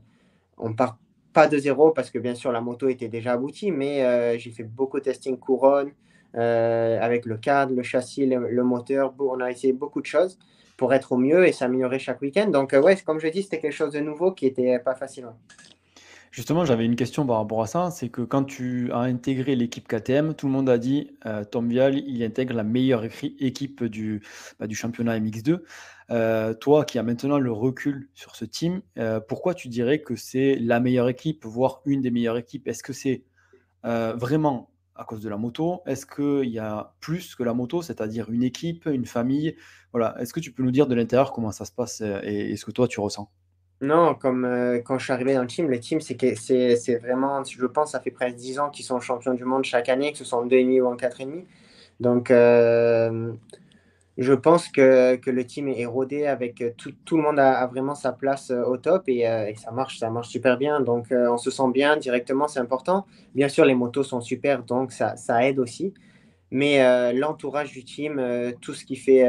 on 0.59 0.75
part 0.75 0.99
pas 1.35 1.49
de 1.49 1.59
zéro 1.59 1.91
parce 1.91 2.11
que 2.11 2.19
bien 2.19 2.35
sûr 2.35 2.53
la 2.53 2.63
moto 2.63 2.89
était 2.89 3.09
déjà 3.09 3.33
aboutie, 3.33 3.71
mais 3.71 4.39
j'ai 4.39 4.51
fait 4.51 4.63
beaucoup 4.65 4.99
de 4.99 5.05
testing 5.05 5.39
couronne, 5.39 5.91
euh, 6.37 6.99
avec 7.01 7.27
le 7.27 7.37
cadre, 7.37 7.75
le 7.75 7.83
châssis, 7.85 8.27
le, 8.27 8.65
moteur. 8.65 9.15
On 9.21 9.41
a 9.41 9.51
essayé 9.51 9.73
beaucoup 9.73 10.01
de 10.01 10.07
choses 10.07 10.39
pour 10.77 10.93
être 10.93 11.13
au 11.13 11.17
mieux 11.17 11.47
et 11.47 11.53
s'améliorer 11.53 12.01
chaque 12.01 12.21
week-end. 12.23 12.49
Donc, 12.49 12.75
euh, 12.75 12.83
ouais, 12.83 12.97
comme 12.97 13.21
je 13.21 13.29
dis, 13.29 13.45
c'était 13.45 13.61
quelque 13.61 13.75
chose 13.75 13.93
de 13.93 14.01
nouveau 14.01 14.33
qui 14.33 14.47
n'était 14.47 14.81
pas 14.81 14.97
facile. 14.97 15.29
Justement, 16.33 16.65
j'avais 16.65 16.85
une 16.85 16.97
question 16.97 17.25
par 17.25 17.37
rapport 17.37 17.63
à 17.63 17.69
ça. 17.69 17.93
C'est 17.93 18.09
que 18.09 18.23
quand 18.23 18.43
tu 18.43 18.91
as 18.91 18.99
intégré 18.99 19.55
l'équipe 19.55 19.87
KTM, 19.87 20.35
tout 20.35 20.47
le 20.47 20.53
monde 20.53 20.69
a 20.69 20.79
dit 20.79 21.13
euh, 21.27 21.45
Tom 21.45 21.69
Vial, 21.69 21.97
il 21.97 22.25
intègre 22.25 22.55
la 22.55 22.65
meilleure 22.65 23.05
équipe 23.05 23.85
du, 23.85 24.21
bah, 24.59 24.67
du 24.67 24.75
championnat 24.75 25.21
MX2. 25.21 25.61
Toi 26.09 26.85
qui 26.85 26.99
as 26.99 27.03
maintenant 27.03 27.39
le 27.39 27.53
recul 27.53 28.09
sur 28.15 28.37
ce 28.37 28.45
team, 28.45 28.83
pourquoi 29.29 29.55
tu 29.55 29.69
dirais 29.69 30.01
que 30.01 30.17
c'est 30.17 30.57
la 30.57 30.81
meilleure 30.81 31.09
équipe, 31.09 31.45
voire 31.45 31.81
une 31.87 32.01
des 32.01 32.11
meilleures 32.11 32.39
équipes? 32.39 32.69
Est-ce 32.69 32.83
que 32.83 32.93
c'est 32.93 33.23
vraiment 33.83 34.71
à 34.97 35.05
cause 35.05 35.21
de 35.21 35.29
la 35.29 35.37
moto? 35.37 35.83
Est-ce 35.87 36.07
qu'il 36.07 36.51
y 36.51 36.59
a 36.59 36.95
plus 37.01 37.35
que 37.35 37.43
la 37.43 37.53
moto, 37.55 37.83
c'est-à-dire 37.83 38.31
une 38.31 38.45
équipe, 38.45 38.87
une 38.87 39.07
famille? 39.07 39.57
Voilà. 39.93 40.15
Est-ce 40.21 40.33
que 40.33 40.41
tu 40.41 40.53
peux 40.53 40.63
nous 40.63 40.71
dire 40.71 40.87
de 40.87 40.95
l'intérieur 40.95 41.33
comment 41.33 41.53
ça 41.53 41.65
se 41.65 41.73
passe 41.73 42.01
et, 42.01 42.57
ce 42.57 42.65
que 42.65 42.71
toi 42.71 42.87
tu 42.87 43.01
ressens? 43.01 43.29
Non, 43.81 44.15
comme 44.15 44.49
quand 44.85 44.99
je 44.99 45.05
suis 45.05 45.13
arrivé 45.13 45.35
dans 45.35 45.43
le 45.43 45.49
team, 45.49 45.69
le 45.69 45.81
team, 45.81 46.01
c'est 46.01 46.37
c'est 46.37 46.97
vraiment, 46.97 47.43
je 47.45 47.67
pense, 47.67 47.93
ça 47.93 48.01
fait 48.01 48.13
presque 48.13 48.37
10 48.37 48.59
ans 48.61 48.71
qu'ils 48.71 48.85
sont 48.85 49.01
champions 49.01 49.35
du 49.35 49.45
monde 49.45 49.65
chaque 49.65 49.89
année, 49.89 50.13
que 50.13 50.19
ce 50.19 50.25
soit 50.25 50.39
en 50.39 50.47
2,5 50.47 50.81
ou 50.81 50.87
en 50.87 50.97
4,5. 50.97 51.45
Donc, 52.01 52.31
je 54.17 54.33
pense 54.33 54.69
que, 54.69 55.17
que, 55.17 55.31
le 55.31 55.45
team 55.45 55.69
est 55.69 55.87
rodé 55.87 56.27
avec 56.27 56.61
euh, 56.61 56.71
tout, 56.77 56.93
tout 57.05 57.17
le 57.17 57.25
monde 57.25 57.39
a, 57.41 57.67
vraiment 57.67 57.97
sa 57.97 58.13
place 58.13 58.51
euh, 58.51 58.63
au 58.63 58.77
top 58.77 59.09
et, 59.09 59.29
euh, 59.29 59.49
et, 59.49 59.57
ça 59.57 59.73
marche, 59.73 59.99
ça 59.99 60.09
marche 60.09 60.29
super 60.29 60.57
bien. 60.57 60.81
Donc 60.81 61.07
on 61.11 61.37
se 61.37 61.51
sent 61.51 61.71
bien 61.73 61.97
directement, 61.97 62.47
c'est 62.47 62.61
important. 62.61 63.07
Bien 63.35 63.49
sûr, 63.49 63.65
les 63.65 63.75
motos 63.75 64.05
sont 64.05 64.21
super, 64.21 64.63
donc 64.63 64.93
ça, 64.93 65.17
ça 65.17 65.47
aide 65.47 65.59
aussi. 65.59 65.93
Mais 66.51 67.13
l'entourage 67.13 67.73
du 67.73 67.85
team, 67.85 68.23
tout 68.61 68.75
ce 68.75 68.85
qui 68.85 68.95
fait 68.95 69.25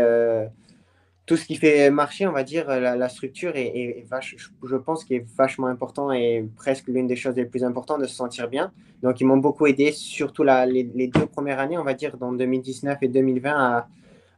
tout 1.25 1.37
ce 1.37 1.45
qui 1.45 1.55
fait 1.55 1.89
marcher, 1.89 2.27
on 2.27 2.31
va 2.31 2.43
dire, 2.43 2.67
la, 2.67 3.09
structure 3.09 3.53
je 3.55 4.75
pense 4.75 5.03
qu'il 5.03 5.15
est 5.15 5.25
vachement 5.35 5.65
important 5.65 6.11
et 6.11 6.47
presque 6.55 6.87
l'une 6.87 7.07
des 7.07 7.15
choses 7.15 7.35
les 7.35 7.45
plus 7.45 7.63
importantes 7.63 8.01
de 8.01 8.05
se 8.05 8.13
sentir 8.13 8.47
bien. 8.47 8.71
Donc, 9.01 9.21
ils 9.21 9.25
m'ont 9.25 9.37
beaucoup 9.37 9.65
aidé, 9.65 9.91
surtout 9.91 10.43
la, 10.43 10.67
les, 10.67 10.83
deux 10.83 11.25
premières 11.25 11.59
années, 11.59 11.79
on 11.79 11.83
va 11.83 11.95
dire, 11.95 12.15
dans 12.17 12.31
2019 12.31 12.99
et 13.01 13.07
2020, 13.07 13.51
à, 13.51 13.87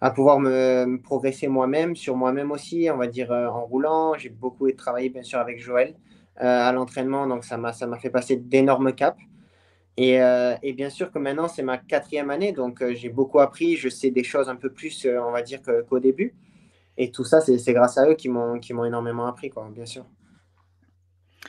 à 0.02 0.12
pouvoir 0.12 0.40
me, 0.40 0.98
progresser 1.02 1.48
moi-même, 1.48 1.96
sur 1.96 2.16
moi-même 2.16 2.52
aussi, 2.52 2.88
on 2.94 2.98
va 2.98 3.08
dire 3.08 3.32
euh, 3.32 3.48
en 3.48 3.66
roulant. 3.66 4.14
J'ai 4.18 4.30
beaucoup 4.30 4.72
travaillé 4.72 5.10
bien 5.10 5.24
sûr 5.24 5.40
avec 5.40 5.60
Joël 5.60 5.96
euh, 6.42 6.68
à 6.68 6.72
l'entraînement, 6.72 7.28
donc 7.28 7.44
ça 7.44 7.58
m'a 7.58 7.74
fait 7.74 8.10
passer 8.10 8.38
d'énormes 8.38 8.94
caps. 8.94 9.20
Et, 10.00 10.22
euh, 10.22 10.56
et, 10.62 10.74
bien 10.74 10.92
sûr 10.92 11.12
que 11.12 11.18
maintenant 11.18 11.48
c'est 11.48 11.64
ma 11.64 11.80
quatrième 11.80 12.30
année, 12.30 12.52
donc 12.52 12.84
j'ai 12.94 13.10
beaucoup 13.10 13.40
appris, 13.40 13.76
je 13.78 13.90
sais 13.90 14.12
des 14.12 14.24
choses 14.24 14.48
un 14.48 14.56
peu 14.56 14.70
plus, 14.70 15.08
on 15.08 15.32
va 15.32 15.42
dire, 15.42 15.60
qu'au 15.90 16.00
début. 16.00 16.36
Et 17.00 17.12
tout 17.12 17.24
ça, 17.24 17.42
c'est 17.42 17.74
grâce 17.74 17.98
à 17.98 18.08
eux 18.08 18.16
qui 18.16 18.30
m'ont 18.30 18.60
énormément 18.86 19.28
appris, 19.28 19.50
quoi, 19.50 19.68
bien 19.74 19.86
sûr. 19.86 20.06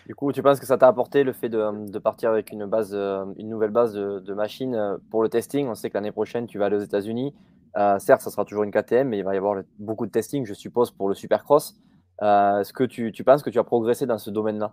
Du 0.06 0.14
coup, 0.14 0.32
tu 0.32 0.42
penses 0.42 0.60
que 0.60 0.66
ça 0.66 0.78
t'a 0.78 0.88
apporté 0.88 1.24
le 1.24 1.32
fait 1.32 1.48
de, 1.50 1.90
de, 1.90 1.98
partir 1.98 2.30
avec 2.30 2.50
une, 2.52 2.64
base, 2.64 2.94
une 2.94 3.48
nouvelle 3.48 3.70
base 3.70 3.92
de, 3.92 4.20
de 4.20 4.34
machines 4.34 4.98
pour 5.10 5.22
le 5.22 5.28
testing? 5.28 5.66
On 5.66 5.74
sait 5.74 5.90
que 5.90 5.94
l'année 5.94 6.12
prochaine, 6.12 6.46
tu 6.46 6.58
vas 6.58 6.66
aller 6.66 6.76
aux 6.76 6.80
États-Unis. 6.80 7.34
Euh, 7.76 7.98
certes, 7.98 8.22
ça 8.22 8.30
sera 8.30 8.44
toujours 8.44 8.64
une 8.64 8.70
KTM, 8.70 9.08
mais 9.08 9.18
il 9.18 9.24
va 9.24 9.34
y 9.34 9.38
avoir 9.38 9.62
beaucoup 9.78 10.06
de 10.06 10.10
testing, 10.10 10.44
je 10.46 10.54
suppose, 10.54 10.90
pour 10.90 11.08
le 11.08 11.14
Supercross. 11.14 11.76
Euh, 12.22 12.60
est-ce 12.60 12.72
que 12.72 12.84
tu, 12.84 13.12
penses 13.24 13.42
que 13.42 13.50
tu 13.50 13.58
as 13.58 13.64
progressé 13.64 14.06
dans 14.06 14.18
ce 14.18 14.30
domaine-là? 14.30 14.72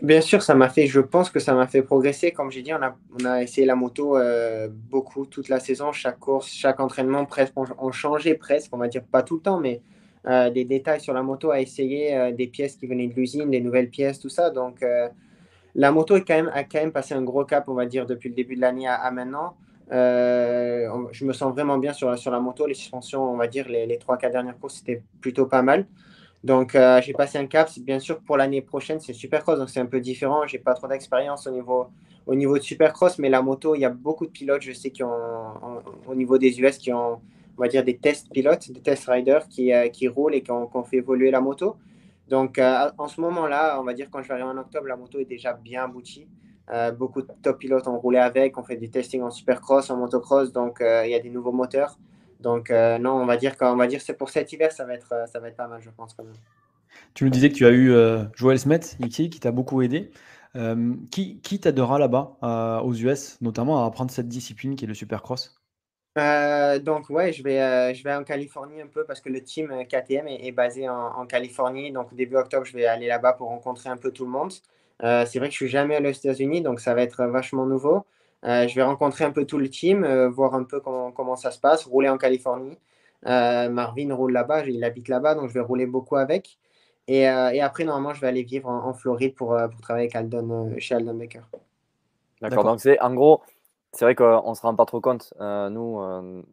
Bien 0.00 0.20
sûr, 0.20 0.42
ça 0.42 0.54
m'a 0.54 0.68
fait, 0.68 0.86
je 0.86 1.00
pense 1.00 1.30
que 1.30 1.38
ça 1.38 1.54
m'a 1.54 1.66
fait 1.66 1.82
progresser. 1.82 2.32
Comme 2.32 2.50
j'ai 2.50 2.62
dit, 2.62 2.72
on 2.72 2.82
a, 2.82 2.96
on 3.20 3.36
essayé 3.36 3.66
la 3.66 3.76
moto 3.76 4.16
euh, 4.16 4.68
beaucoup 4.70 5.26
toute 5.26 5.48
la 5.48 5.60
saison, 5.60 5.92
chaque 5.92 6.18
course, 6.18 6.48
chaque 6.48 6.80
entraînement, 6.80 7.26
presque, 7.26 7.52
on, 7.56 7.92
changeait 7.92 8.34
presque, 8.34 8.74
on 8.74 8.78
va 8.78 8.88
dire 8.88 9.04
pas 9.04 9.22
tout 9.22 9.36
le 9.36 9.42
temps, 9.42 9.60
mais 9.60 9.82
des 10.52 10.64
détails 10.64 11.02
sur 11.02 11.12
la 11.12 11.22
moto 11.22 11.50
à 11.50 11.60
essayer, 11.60 12.32
des 12.32 12.46
pièces 12.46 12.76
qui 12.76 12.86
venaient 12.86 13.08
de 13.08 13.14
l'usine, 13.14 13.50
des 13.50 13.60
nouvelles 13.60 13.90
pièces, 13.90 14.18
tout 14.18 14.30
ça. 14.30 14.48
Donc, 14.48 14.82
la 15.74 15.90
moto 15.90 16.16
est 16.16 16.24
quand 16.24 16.34
même, 16.34 16.50
a 16.54 16.64
quand 16.64 16.78
même 16.78 16.92
passé 16.92 17.14
un 17.14 17.22
gros 17.22 17.44
cap, 17.44 17.68
on 17.68 17.74
va 17.74 17.86
dire, 17.86 18.06
depuis 18.06 18.28
le 18.28 18.34
début 18.34 18.56
de 18.56 18.60
l'année 18.60 18.86
à, 18.86 19.10
maintenant. 19.10 19.56
Euh, 19.92 20.88
je 21.12 21.24
me 21.24 21.32
sens 21.32 21.52
vraiment 21.52 21.78
bien 21.78 21.92
sur, 21.92 22.10
la 22.10 22.40
moto. 22.40 22.66
Les 22.66 22.74
suspensions, 22.74 23.22
on 23.22 23.36
va 23.36 23.46
dire, 23.46 23.68
les, 23.68 23.86
les 23.86 23.98
3-4 23.98 24.30
dernières 24.30 24.58
courses, 24.58 24.76
c'était 24.76 25.02
plutôt 25.20 25.46
pas 25.46 25.62
mal. 25.62 25.86
Donc, 26.44 26.74
euh, 26.74 27.00
j'ai 27.00 27.14
passé 27.14 27.38
un 27.38 27.46
cap. 27.46 27.70
Bien 27.78 27.98
sûr, 27.98 28.20
pour 28.20 28.36
l'année 28.36 28.60
prochaine, 28.60 29.00
c'est 29.00 29.14
Supercross, 29.14 29.58
donc 29.58 29.70
c'est 29.70 29.80
un 29.80 29.86
peu 29.86 30.00
différent. 30.00 30.46
J'ai 30.46 30.58
pas 30.58 30.74
trop 30.74 30.86
d'expérience 30.86 31.46
au 31.46 31.50
niveau, 31.50 31.86
au 32.26 32.34
niveau 32.34 32.58
de 32.58 32.62
Supercross, 32.62 33.18
mais 33.18 33.30
la 33.30 33.40
moto, 33.40 33.74
il 33.74 33.80
y 33.80 33.84
a 33.86 33.90
beaucoup 33.90 34.26
de 34.26 34.30
pilotes, 34.30 34.60
je 34.60 34.72
sais, 34.72 34.90
qui 34.90 35.02
ont, 35.02 35.82
au 36.06 36.14
niveau 36.14 36.36
des 36.36 36.60
US, 36.60 36.76
qui 36.76 36.92
ont, 36.92 37.20
on 37.56 37.62
va 37.62 37.68
dire, 37.68 37.82
des 37.82 37.96
tests 37.96 38.30
pilotes, 38.30 38.70
des 38.70 38.80
test 38.80 39.06
riders 39.06 39.48
qui, 39.48 39.72
euh, 39.72 39.88
qui 39.88 40.06
roulent 40.06 40.34
et 40.34 40.42
qui 40.42 40.50
ont, 40.50 40.84
fait 40.84 40.98
évoluer 40.98 41.30
la 41.30 41.40
moto. 41.40 41.76
Donc, 42.28 42.58
en 42.58 43.08
ce 43.08 43.20
moment-là, 43.22 43.78
on 43.80 43.84
va 43.84 43.94
dire, 43.94 44.08
quand 44.10 44.22
je 44.22 44.28
vais 44.28 44.34
arriver 44.34 44.48
en 44.48 44.58
octobre, 44.58 44.86
la 44.86 44.96
moto 44.96 45.18
est 45.18 45.24
déjà 45.24 45.54
bien 45.54 45.84
aboutie. 45.84 46.26
Euh, 46.70 46.92
beaucoup 46.92 47.20
de 47.20 47.28
top 47.42 47.58
pilotes 47.58 47.86
ont 47.88 47.98
roulé 47.98 48.18
avec, 48.18 48.56
on 48.56 48.62
fait 48.62 48.76
du 48.76 48.90
testing 48.90 49.22
en 49.22 49.30
supercross, 49.30 49.90
en 49.90 49.96
motocross, 49.96 50.52
donc 50.52 50.80
euh, 50.80 51.04
il 51.04 51.10
y 51.10 51.14
a 51.14 51.20
des 51.20 51.28
nouveaux 51.28 51.52
moteurs. 51.52 51.98
Donc 52.40 52.70
euh, 52.70 52.98
non, 52.98 53.12
on 53.12 53.26
va 53.26 53.36
dire 53.36 53.56
qu'on 53.56 53.76
va 53.76 53.86
dire 53.86 54.00
c'est 54.00 54.14
pour 54.14 54.30
cet 54.30 54.52
hiver, 54.52 54.72
ça 54.72 54.84
va 54.84 54.94
être 54.94 55.28
ça 55.30 55.40
va 55.40 55.48
être 55.48 55.56
pas 55.56 55.68
mal, 55.68 55.80
je 55.82 55.90
pense 55.90 56.14
quand 56.14 56.24
même. 56.24 56.34
Tu 57.12 57.24
nous 57.24 57.30
disais 57.30 57.50
que 57.50 57.54
tu 57.54 57.66
as 57.66 57.70
eu 57.70 57.92
Joël 58.34 58.58
Smet 58.58 58.80
qui 58.80 59.40
t'a 59.40 59.50
beaucoup 59.50 59.82
aidé. 59.82 60.10
qui 61.10 61.40
qui 61.40 61.60
t'aidera 61.60 61.98
là-bas 61.98 62.80
aux 62.82 62.94
US, 62.94 63.38
notamment 63.40 63.82
à 63.82 63.86
apprendre 63.86 64.10
cette 64.10 64.28
discipline 64.28 64.76
qui 64.76 64.84
est 64.84 64.88
le 64.88 64.94
supercross? 64.94 65.60
Donc 66.16 67.10
ouais, 67.10 67.32
je 67.32 67.42
vais, 67.42 67.94
je 67.94 68.04
vais 68.04 68.14
en 68.14 68.24
Californie 68.24 68.80
un 68.80 68.86
peu 68.86 69.04
parce 69.04 69.20
que 69.20 69.28
le 69.28 69.42
team 69.42 69.68
KTM 69.86 70.28
est, 70.28 70.52
basé 70.52 70.88
en, 70.88 70.94
en, 70.94 71.26
Californie. 71.26 71.92
Donc 71.92 72.14
début 72.14 72.36
octobre, 72.36 72.64
je 72.64 72.72
vais 72.72 72.86
aller 72.86 73.08
là-bas 73.08 73.34
pour 73.34 73.48
rencontrer 73.48 73.90
un 73.90 73.96
peu 73.96 74.12
tout 74.12 74.24
le 74.24 74.30
monde. 74.30 74.52
Euh, 75.02 75.24
c'est 75.26 75.38
vrai 75.38 75.48
que 75.48 75.52
je 75.52 75.58
suis 75.58 75.68
jamais 75.68 75.96
allé 75.96 76.10
aux 76.10 76.12
États-Unis, 76.12 76.62
donc 76.62 76.80
ça 76.80 76.94
va 76.94 77.02
être 77.02 77.24
vachement 77.24 77.66
nouveau. 77.66 78.04
Euh, 78.44 78.68
je 78.68 78.74
vais 78.74 78.82
rencontrer 78.82 79.24
un 79.24 79.32
peu 79.32 79.44
tout 79.44 79.58
le 79.58 79.68
team, 79.68 80.04
euh, 80.04 80.28
voir 80.28 80.54
un 80.54 80.64
peu 80.64 80.80
comment, 80.80 81.10
comment, 81.10 81.36
ça 81.36 81.50
se 81.50 81.58
passe, 81.58 81.84
rouler 81.84 82.08
en 82.08 82.18
Californie. 82.18 82.78
Marvin 83.26 84.14
roule 84.14 84.32
là-bas, 84.32 84.66
il 84.66 84.84
habite 84.84 85.08
là-bas, 85.08 85.34
donc 85.34 85.48
je 85.48 85.54
vais 85.54 85.60
rouler 85.60 85.86
beaucoup 85.86 86.16
avec. 86.16 86.58
Et, 87.08 87.22
et, 87.22 87.60
après, 87.60 87.84
normalement, 87.84 88.12
je 88.12 88.20
vais 88.20 88.28
aller 88.28 88.42
vivre 88.42 88.68
en, 88.68 88.92
Floride 88.92 89.34
pour, 89.34 89.56
pour, 89.70 89.80
travailler 89.80 90.04
avec 90.04 90.16
Aldon, 90.16 90.74
chez 90.78 90.94
Aldon 90.94 91.14
Baker. 91.14 91.40
D'accord, 92.42 92.64
donc 92.64 92.80
c'est 92.80 93.00
en 93.00 93.14
gros, 93.14 93.40
c'est 93.92 94.04
vrai 94.04 94.14
qu'on 94.14 94.50
ne 94.50 94.54
se 94.54 94.60
rend 94.60 94.74
pas 94.74 94.84
trop 94.84 95.00
compte. 95.00 95.32
nous, 95.40 96.00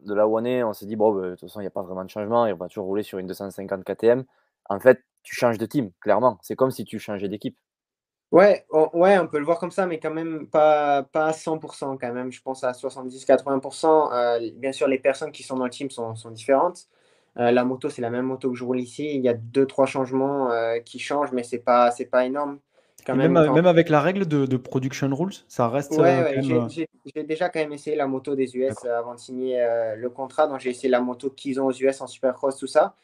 de 0.06 0.14
là 0.14 0.26
où 0.26 0.38
on 0.38 0.44
est, 0.46 0.62
on 0.62 0.72
s'est 0.72 0.86
dit, 0.86 0.96
bon, 0.96 1.12
bah, 1.12 1.22
de 1.22 1.30
toute 1.32 1.40
façon, 1.40 1.60
il 1.60 1.64
n'y 1.64 1.68
a 1.68 1.70
pas 1.70 1.82
vraiment 1.82 2.04
de 2.04 2.10
changement, 2.10 2.46
et 2.46 2.54
on 2.54 2.56
va 2.56 2.68
toujours 2.68 2.86
rouler 2.86 3.02
sur 3.02 3.18
une 3.18 3.26
250 3.26 3.84
KTM. 3.84 4.24
En 4.70 4.80
fait, 4.80 5.02
tu 5.22 5.34
changes 5.34 5.58
de 5.58 5.66
team, 5.66 5.90
clairement. 6.00 6.38
C'est 6.40 6.56
comme 6.56 6.70
si 6.70 6.84
tu 6.84 6.98
changeais 6.98 7.28
d'équipe. 7.28 7.56
Ouais, 8.32 8.64
on, 8.70 8.88
ouais, 8.94 9.18
on 9.18 9.26
peut 9.26 9.38
le 9.38 9.44
voir 9.44 9.58
comme 9.58 9.70
ça, 9.70 9.86
mais 9.86 9.98
quand 9.98 10.12
même 10.12 10.46
pas, 10.46 11.02
pas 11.02 11.26
à 11.26 11.32
100% 11.32 11.98
quand 11.98 12.12
même. 12.12 12.32
Je 12.32 12.40
pense 12.40 12.64
à 12.64 12.72
70-80%. 12.72 14.10
Euh, 14.12 14.50
bien 14.56 14.72
sûr, 14.72 14.88
les 14.88 14.98
personnes 14.98 15.32
qui 15.32 15.42
sont 15.42 15.56
dans 15.56 15.64
le 15.64 15.70
team 15.70 15.90
sont, 15.90 16.16
sont 16.16 16.30
différentes. 16.30 16.88
Euh, 17.38 17.50
la 17.50 17.64
moto, 17.64 17.90
c'est 17.90 18.00
la 18.00 18.08
même 18.08 18.24
moto 18.24 18.50
que 18.50 18.56
je 18.56 18.64
roule 18.64 18.80
ici. 18.80 19.14
Il 19.14 19.20
y 19.20 19.28
a 19.28 19.34
deux, 19.34 19.66
trois 19.66 19.84
changements 19.84 20.50
euh, 20.50 20.78
qui 20.78 20.98
changent, 20.98 21.32
mais 21.32 21.42
c'est 21.42 21.58
pas, 21.58 21.90
c'est 21.90 22.06
pas 22.06 22.24
énorme. 22.24 22.58
Quand 23.04 23.16
même, 23.16 23.32
même, 23.32 23.66
avec 23.66 23.88
la 23.88 24.00
règle 24.00 24.26
de, 24.26 24.46
de, 24.46 24.56
production 24.56 25.12
rules, 25.12 25.34
ça 25.48 25.68
reste. 25.68 25.92
Ouais, 25.98 26.40
j'ai 26.40 27.24
déjà 27.24 27.48
quand 27.48 27.58
même 27.58 27.72
essayé 27.72 27.96
la 27.96 28.06
moto 28.06 28.36
des 28.36 28.56
US 28.56 28.84
avant 28.84 29.14
de 29.14 29.18
signer 29.18 29.58
le 29.96 30.08
contrat. 30.08 30.46
Donc 30.46 30.60
j'ai 30.60 30.70
essayé 30.70 30.88
la 30.88 31.00
moto 31.00 31.28
qu'ils 31.28 31.60
ont 31.60 31.66
aux 31.66 31.72
US 31.72 32.00
en 32.00 32.06
supercross, 32.06 32.56
tout 32.56 32.68
ça. 32.68 32.94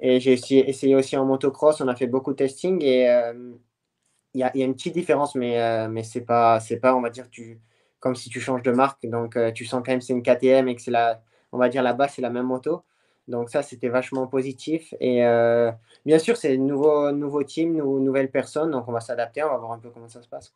Et 0.00 0.18
j'ai 0.18 0.32
essayé, 0.32 0.68
essayé, 0.68 0.96
aussi 0.96 1.16
en 1.16 1.24
motocross. 1.24 1.80
On 1.80 1.86
a 1.86 1.94
fait 1.94 2.08
beaucoup 2.08 2.32
de 2.32 2.38
testing 2.38 2.82
et 2.82 3.08
y 4.34 4.42
a, 4.42 4.56
y 4.56 4.62
a, 4.62 4.66
une 4.66 4.74
petite 4.74 4.94
différence, 4.94 5.34
mais, 5.34 5.60
euh, 5.60 5.88
mais 5.88 6.02
c'est 6.02 6.22
pas, 6.22 6.60
c'est 6.60 6.78
pas, 6.78 6.94
on 6.94 7.00
va 7.00 7.10
dire, 7.10 7.26
comme 8.00 8.14
si 8.14 8.28
tu 8.28 8.40
changes 8.40 8.62
de 8.62 8.72
marque. 8.72 9.06
Donc, 9.06 9.36
euh, 9.36 9.52
tu 9.52 9.64
sens 9.64 9.82
quand 9.84 9.92
même 9.92 10.00
c'est 10.00 10.12
une 10.12 10.22
KTM 10.22 10.68
et 10.68 10.76
que 10.76 10.82
c'est 10.82 10.90
la, 10.90 11.22
on 11.52 11.58
va 11.58 11.68
dire 11.68 11.82
là-bas, 11.82 12.08
c'est 12.08 12.22
la 12.22 12.30
même 12.30 12.46
moto. 12.46 12.82
Donc, 13.28 13.50
ça, 13.50 13.62
c'était 13.62 13.88
vachement 13.88 14.26
positif. 14.26 14.94
Et 15.00 15.24
euh, 15.24 15.72
bien 16.04 16.18
sûr, 16.18 16.36
c'est 16.36 16.56
nouveau, 16.58 17.10
nouveau 17.12 17.42
team, 17.42 17.76
nou, 17.76 18.00
nouvelle 18.00 18.30
personne. 18.30 18.70
Donc, 18.70 18.88
on 18.88 18.92
va 18.92 19.00
s'adapter, 19.00 19.42
on 19.42 19.48
va 19.48 19.56
voir 19.56 19.72
un 19.72 19.78
peu 19.78 19.90
comment 19.90 20.08
ça 20.08 20.20
se 20.20 20.28
passe. 20.28 20.52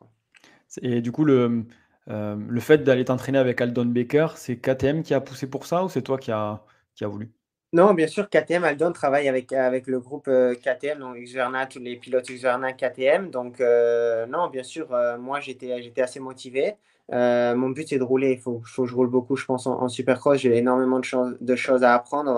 Et 0.81 1.01
du 1.01 1.11
coup, 1.11 1.25
le, 1.25 1.65
le 2.07 2.59
fait 2.59 2.79
d'aller 2.79 3.05
t'entraîner 3.05 3.39
avec 3.39 3.59
Aldon 3.59 3.85
Baker, 3.85 4.27
c'est 4.35 4.57
KTM 4.57 5.01
qui 5.01 5.13
a 5.15 5.21
poussé 5.21 5.49
pour 5.49 5.65
ça 5.65 5.83
ou 5.83 5.89
c'est 5.89 6.03
toi 6.03 6.19
qui 6.19 6.31
a, 6.31 6.63
qui 6.93 7.03
a 7.03 7.07
voulu? 7.07 7.31
Non, 7.71 7.93
bien 7.93 8.07
sûr, 8.07 8.27
KTM 8.29 8.63
Aldon 8.63 8.91
travaille 8.91 9.27
avec, 9.27 9.53
avec 9.53 9.85
le 9.85 9.99
groupe 9.99 10.27
euh, 10.27 10.55
KTM, 10.55 10.97
donc 10.99 11.17
Xverna, 11.17 11.67
tous 11.67 11.77
les 11.77 11.97
pilotes 11.97 12.27
Xverna 12.27 12.73
KTM. 12.73 13.29
Donc, 13.29 13.61
euh, 13.61 14.25
non, 14.25 14.49
bien 14.49 14.63
sûr, 14.63 14.91
euh, 14.91 15.19
moi, 15.19 15.39
j'étais, 15.39 15.71
assez 16.01 16.19
motivé. 16.19 16.77
mon 17.11 17.69
but, 17.69 17.87
c'est 17.87 17.99
de 17.99 18.03
rouler. 18.03 18.31
Il 18.33 18.39
faut, 18.39 18.59
que 18.59 18.85
je 18.85 18.95
roule 18.95 19.09
beaucoup, 19.09 19.35
je 19.35 19.45
pense, 19.45 19.67
en, 19.67 19.87
supercross. 19.87 20.39
J'ai 20.39 20.57
énormément 20.57 20.99
de, 20.99 21.37
de, 21.39 21.55
choses 21.55 21.83
à 21.83 21.93
apprendre. 21.93 22.33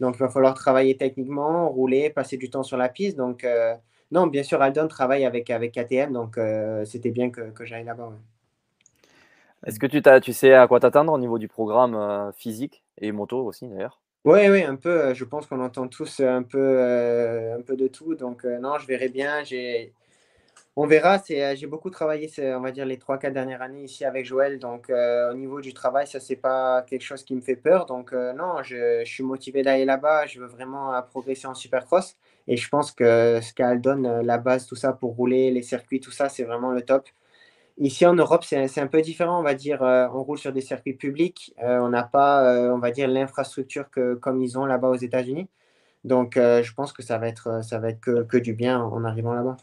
donc, 0.00 0.16
il 0.16 0.20
va 0.20 0.30
falloir 0.30 0.54
travailler 0.54 0.96
techniquement, 0.96 1.68
rouler, 1.68 2.08
passer 2.10 2.38
du 2.38 2.48
temps 2.50 2.62
sur 2.62 2.78
la 2.78 2.88
piste. 2.88 3.18
Donc, 3.18 3.46
non, 4.12 4.28
bien 4.28 4.42
sûr, 4.42 4.62
Aldon 4.62 4.88
travaille 4.88 5.26
avec, 5.26 5.50
avec 5.50 5.72
KTM. 5.72 6.12
Donc, 6.12 6.38
c'était 6.86 7.10
bien 7.10 7.30
que, 7.30 7.50
que 7.50 7.66
j'aille 7.66 7.84
là-bas. 7.84 8.12
Est-ce 9.66 9.78
que 9.78 9.86
tu, 9.86 10.00
tu 10.22 10.32
sais 10.32 10.54
à 10.54 10.66
quoi 10.68 10.80
t'attendre 10.80 11.12
au 11.12 11.18
niveau 11.18 11.38
du 11.38 11.48
programme 11.48 12.32
physique 12.34 12.82
et 12.98 13.12
moto 13.12 13.44
aussi, 13.44 13.68
d'ailleurs? 13.68 14.00
Oui, 14.24 14.48
oui, 14.48 14.62
un 14.62 14.76
peu. 14.76 14.90
Euh, 14.90 15.14
je 15.14 15.24
pense 15.24 15.46
qu'on 15.46 15.60
entend 15.60 15.88
tous 15.88 16.20
un 16.20 16.42
peu, 16.42 16.58
euh, 16.58 17.56
un 17.56 17.62
peu 17.62 17.76
de 17.76 17.86
tout. 17.86 18.14
Donc, 18.14 18.44
euh, 18.44 18.58
non, 18.58 18.78
je 18.78 18.86
verrai 18.86 19.08
bien. 19.08 19.42
On 20.76 20.86
verra. 20.86 21.18
C'est, 21.18 21.56
j'ai 21.56 21.66
beaucoup 21.66 21.90
travaillé, 21.90 22.30
on 22.38 22.60
va 22.60 22.70
dire, 22.70 22.86
les 22.86 22.98
3-4 22.98 23.32
dernières 23.32 23.62
années 23.62 23.84
ici 23.84 24.04
avec 24.04 24.26
Joël. 24.26 24.58
Donc, 24.58 24.90
au 24.90 25.34
niveau 25.34 25.60
du 25.60 25.72
travail, 25.74 26.06
ça, 26.06 26.20
c'est 26.20 26.36
pas 26.36 26.82
quelque 26.82 27.02
chose 27.02 27.24
qui 27.24 27.34
me 27.34 27.40
fait 27.40 27.56
peur. 27.56 27.86
Donc, 27.86 28.12
non, 28.12 28.62
je, 28.62 29.02
je, 29.04 29.10
suis 29.10 29.24
motivé 29.24 29.62
d'aller 29.62 29.84
là-bas. 29.84 30.26
Je 30.26 30.40
veux 30.40 30.46
vraiment 30.46 31.00
progresser 31.02 31.46
en 31.46 31.54
supercross. 31.54 32.16
Et 32.46 32.56
je 32.56 32.68
pense 32.68 32.92
que 32.92 33.40
ce 33.42 33.52
qu'elle 33.52 33.80
donne, 33.80 34.20
la 34.22 34.38
base, 34.38 34.66
tout 34.66 34.76
ça, 34.76 34.92
pour 34.92 35.16
rouler, 35.16 35.50
les 35.50 35.62
circuits, 35.62 36.00
tout 36.00 36.12
ça, 36.12 36.28
c'est 36.28 36.44
vraiment 36.44 36.70
le 36.70 36.82
top. 36.82 37.08
Ici 37.78 38.04
en 38.06 38.14
Europe, 38.14 38.44
c'est 38.44 38.80
un 38.80 38.86
peu 38.86 39.00
différent, 39.00 39.38
on 39.38 39.42
va 39.42 39.54
dire. 39.54 39.82
on 39.82 40.22
roule 40.22 40.38
sur 40.38 40.52
des 40.52 40.60
circuits 40.60 40.94
publics. 40.94 41.54
on 41.60 41.88
n'a 41.88 42.02
pas, 42.02 42.72
on 42.72 42.78
va 42.78 42.90
dire, 42.90 43.08
l'infrastructure 43.08 43.86
comme 44.20 44.42
ils 44.42 44.58
ont 44.58 44.66
là-bas 44.66 44.88
aux 44.88 44.96
États-Unis. 44.96 45.48
Donc, 46.02 46.32
je 46.34 46.74
pense 46.74 46.92
que 46.92 47.02
ça 47.02 47.18
va 47.18 47.28
être, 47.28 47.62
ça 47.62 47.78
va 47.78 47.90
être 47.90 48.00
que, 48.00 48.22
que 48.24 48.36
du 48.36 48.52
bien 48.52 48.80
en 48.80 49.04
arrivant 49.04 49.32
là-bas. 49.32 49.56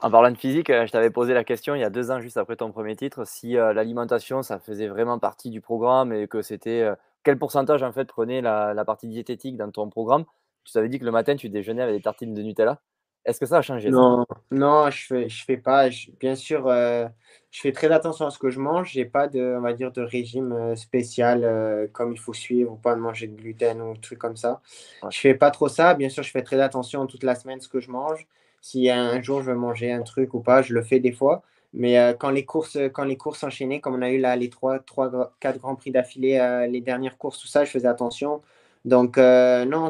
En 0.00 0.10
parlant 0.10 0.30
de 0.30 0.38
physique, 0.38 0.68
je 0.68 0.90
t'avais 0.90 1.10
posé 1.10 1.34
la 1.34 1.44
question 1.44 1.74
il 1.74 1.80
y 1.80 1.84
a 1.84 1.90
deux 1.90 2.10
ans, 2.10 2.20
juste 2.20 2.38
après 2.38 2.56
ton 2.56 2.72
premier 2.72 2.96
titre, 2.96 3.26
si 3.26 3.52
l'alimentation, 3.52 4.42
ça 4.42 4.58
faisait 4.58 4.88
vraiment 4.88 5.18
partie 5.18 5.50
du 5.50 5.60
programme 5.60 6.14
et 6.14 6.28
que 6.28 6.40
c'était 6.40 6.90
quel 7.22 7.38
pourcentage 7.38 7.82
en 7.82 7.92
fait 7.92 8.06
prenait 8.06 8.40
la, 8.40 8.74
la, 8.74 8.84
partie 8.84 9.08
diététique 9.08 9.56
dans 9.56 9.70
ton 9.70 9.88
programme? 9.88 10.24
Tu 10.64 10.72
t'avais 10.72 10.88
dit 10.88 10.98
que 10.98 11.04
le 11.04 11.10
matin, 11.10 11.36
tu 11.36 11.48
déjeunais 11.48 11.82
avec 11.82 11.96
des 11.96 12.02
tartines 12.02 12.34
de 12.34 12.42
Nutella? 12.42 12.80
Est-ce 13.24 13.38
que 13.38 13.46
ça 13.46 13.58
a 13.58 13.62
changé 13.62 13.88
Non, 13.88 14.26
non, 14.50 14.90
je 14.90 15.06
fais, 15.06 15.28
je 15.28 15.44
fais 15.44 15.56
pas. 15.56 15.88
bien 16.18 16.34
sûr, 16.34 16.66
euh, 16.66 17.06
je 17.52 17.60
fais 17.60 17.70
très 17.70 17.90
attention 17.92 18.26
à 18.26 18.30
ce 18.30 18.38
que 18.38 18.50
je 18.50 18.58
mange. 18.58 18.90
J'ai 18.92 19.04
pas 19.04 19.28
de, 19.28 19.56
on 19.58 19.60
va 19.60 19.72
dire, 19.74 19.92
de 19.92 20.02
régime 20.02 20.52
euh, 20.52 20.74
spécial 20.74 21.44
euh, 21.44 21.86
comme 21.92 22.12
il 22.12 22.18
faut 22.18 22.32
suivre 22.32 22.72
ou 22.72 22.76
pas 22.76 22.96
de 22.96 23.00
manger 23.00 23.28
de 23.28 23.36
gluten 23.36 23.80
ou 23.80 23.96
trucs 23.96 24.18
comme 24.18 24.36
ça. 24.36 24.60
Je 25.08 25.18
fais 25.18 25.34
pas 25.34 25.52
trop 25.52 25.68
ça. 25.68 25.94
Bien 25.94 26.08
sûr, 26.08 26.24
je 26.24 26.30
fais 26.30 26.42
très 26.42 26.60
attention 26.60 27.06
toute 27.06 27.22
la 27.22 27.36
semaine 27.36 27.60
ce 27.60 27.68
que 27.68 27.78
je 27.78 27.90
mange. 27.90 28.26
Si 28.60 28.90
un 28.90 29.20
jour 29.22 29.40
je 29.40 29.50
veux 29.50 29.56
manger 29.56 29.92
un 29.92 30.02
truc 30.02 30.34
ou 30.34 30.40
pas, 30.40 30.62
je 30.62 30.74
le 30.74 30.82
fais 30.82 30.98
des 31.00 31.12
fois. 31.12 31.42
Mais 31.74 31.96
quand 32.20 32.30
les 32.30 32.44
courses, 32.44 32.78
quand 32.92 33.04
les 33.04 33.16
courses 33.16 33.42
enchaînées, 33.42 33.80
comme 33.80 33.94
on 33.94 34.02
a 34.02 34.10
eu 34.10 34.18
là 34.18 34.36
les 34.36 34.50
trois, 34.50 34.78
trois, 34.78 35.32
quatre 35.40 35.58
grands 35.58 35.74
prix 35.74 35.90
d'affilée, 35.90 36.66
les 36.70 36.80
dernières 36.80 37.18
courses, 37.18 37.40
tout 37.40 37.48
ça, 37.48 37.64
je 37.64 37.70
faisais 37.70 37.88
attention. 37.88 38.40
Donc 38.84 39.16
non 39.16 39.88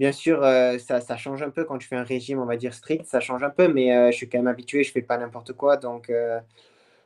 Bien 0.00 0.12
sûr, 0.12 0.42
euh, 0.42 0.78
ça, 0.78 1.16
change 1.18 1.42
un 1.42 1.50
peu 1.50 1.64
quand 1.66 1.76
tu 1.76 1.86
fais 1.86 1.94
un 1.96 2.04
régime, 2.04 2.38
on 2.40 2.46
va 2.46 2.56
dire 2.56 2.72
strict, 2.72 3.04
ça 3.04 3.20
change 3.20 3.42
un 3.42 3.50
peu, 3.50 3.68
mais 3.68 3.94
euh, 3.94 4.10
je 4.10 4.16
suis 4.16 4.30
quand 4.30 4.38
même 4.38 4.46
habitué, 4.46 4.82
je 4.82 4.90
fais 4.92 5.02
pas 5.02 5.18
n'importe 5.18 5.52
quoi. 5.52 5.76
Donc, 5.76 6.08
euh, 6.08 6.40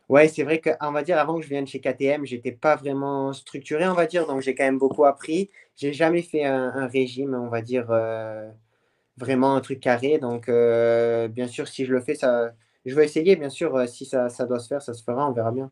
ouais, 0.08 0.28
c'est 0.28 0.44
vrai 0.44 0.60
qu'on 0.60 0.92
va 0.92 1.02
dire, 1.02 1.18
avant 1.18 1.36
que 1.38 1.42
je 1.42 1.48
vienne 1.48 1.66
chez 1.66 1.80
KTM, 1.80 2.24
j'étais 2.26 2.52
pas 2.52 2.76
vraiment 2.76 3.32
structuré, 3.32 3.88
on 3.88 3.94
va 3.94 4.06
dire, 4.06 4.26
donc 4.28 4.42
j'ai 4.42 4.54
quand 4.54 4.64
même 4.64 4.78
beaucoup 4.78 5.04
appris. 5.06 5.50
J'ai 5.76 5.92
jamais 5.92 6.22
fait 6.22 6.44
un, 6.44 6.86
régime, 6.86 7.34
on 7.34 7.48
va 7.48 7.62
dire, 7.62 7.88
vraiment 9.16 9.54
un 9.56 9.60
truc 9.60 9.80
carré. 9.80 10.18
Donc, 10.18 10.46
bien 10.48 11.48
sûr, 11.48 11.68
si 11.68 11.84
je 11.84 11.92
le 11.92 12.00
fais, 12.00 12.14
ça, 12.14 12.52
je 12.86 12.94
vais 12.94 13.04
essayer, 13.04 13.36
bien 13.36 13.50
sûr, 13.50 13.88
si 13.88 14.04
ça 14.06 14.28
doit 14.46 14.60
se 14.60 14.68
faire, 14.68 14.82
ça 14.82 14.94
se 14.94 15.02
fera, 15.02 15.28
on 15.28 15.32
verra 15.32 15.52
bien. 15.52 15.70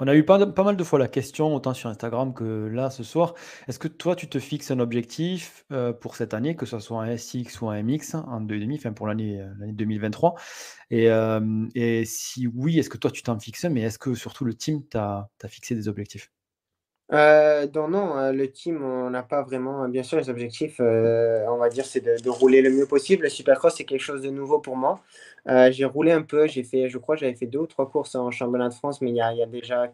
On 0.00 0.08
a 0.08 0.14
eu 0.14 0.24
pas, 0.24 0.38
mal 0.38 0.76
de 0.76 0.84
fois 0.84 0.98
la 0.98 1.08
question, 1.08 1.54
autant 1.54 1.74
sur 1.74 1.88
Instagram 1.88 2.34
que 2.34 2.68
là 2.72 2.90
ce 2.90 3.02
soir. 3.02 3.34
Est-ce 3.68 3.78
que 3.78 3.88
toi, 3.88 4.16
tu 4.16 4.28
te 4.28 4.38
fixes 4.38 4.70
un 4.70 4.80
objectif 4.80 5.64
euh, 5.72 5.92
pour 5.92 6.16
cette 6.16 6.34
année, 6.34 6.56
que 6.56 6.66
ce 6.66 6.78
soit 6.78 7.02
un 7.02 7.16
SX 7.16 7.60
ou 7.60 7.68
un 7.68 7.82
MX 7.82 8.14
en 8.14 8.40
2,5, 8.40 8.76
enfin 8.76 8.92
pour 8.92 9.06
l'année 9.06 9.40
2023 9.60 10.34
euh, 10.92 11.66
et, 11.74 12.04
si 12.04 12.46
oui, 12.46 12.78
est-ce 12.78 12.90
que 12.90 12.98
toi, 12.98 13.10
tu 13.10 13.22
t'en 13.22 13.38
fixes 13.38 13.64
Mais 13.64 13.82
est-ce 13.82 13.98
que 13.98 14.14
surtout 14.14 14.44
le 14.44 14.54
team 14.54 14.84
t'a 14.86 15.28
fixé 15.48 15.74
des 15.74 15.88
objectifs? 15.88 16.30
Euh, 17.12 17.66
non, 17.74 18.16
euh, 18.16 18.32
le 18.32 18.50
team, 18.50 18.82
on 18.82 19.10
n'a 19.10 19.22
pas 19.22 19.42
vraiment. 19.42 19.88
Bien 19.88 20.02
sûr, 20.02 20.18
les 20.18 20.30
objectifs, 20.30 20.76
euh, 20.80 21.44
on 21.48 21.58
va 21.58 21.68
dire, 21.68 21.84
c'est 21.84 22.00
de, 22.00 22.30
rouler 22.30 22.62
le 22.62 22.70
mieux 22.70 22.86
possible. 22.86 23.24
Le 23.24 23.28
Supercross, 23.28 23.74
c'est 23.76 23.84
quelque 23.84 24.00
chose 24.00 24.22
de 24.22 24.30
nouveau 24.30 24.58
pour 24.58 24.76
moi. 24.76 25.00
Euh, 25.48 25.70
j'ai 25.70 25.84
roulé 25.84 26.12
un 26.12 26.22
peu, 26.22 26.46
j'ai 26.46 26.62
fait, 26.64 26.88
je 26.88 26.98
crois, 26.98 27.16
j'avais 27.16 27.34
fait 27.34 27.46
deux 27.46 27.58
ou 27.60 27.66
trois 27.66 27.90
courses 27.90 28.14
en 28.14 28.30
championnat 28.30 28.70
de 28.70 28.74
France, 28.74 29.02
mais 29.02 29.10
il 29.10 29.16
y 29.16 29.20
a, 29.20 29.46
déjà, 29.46 29.92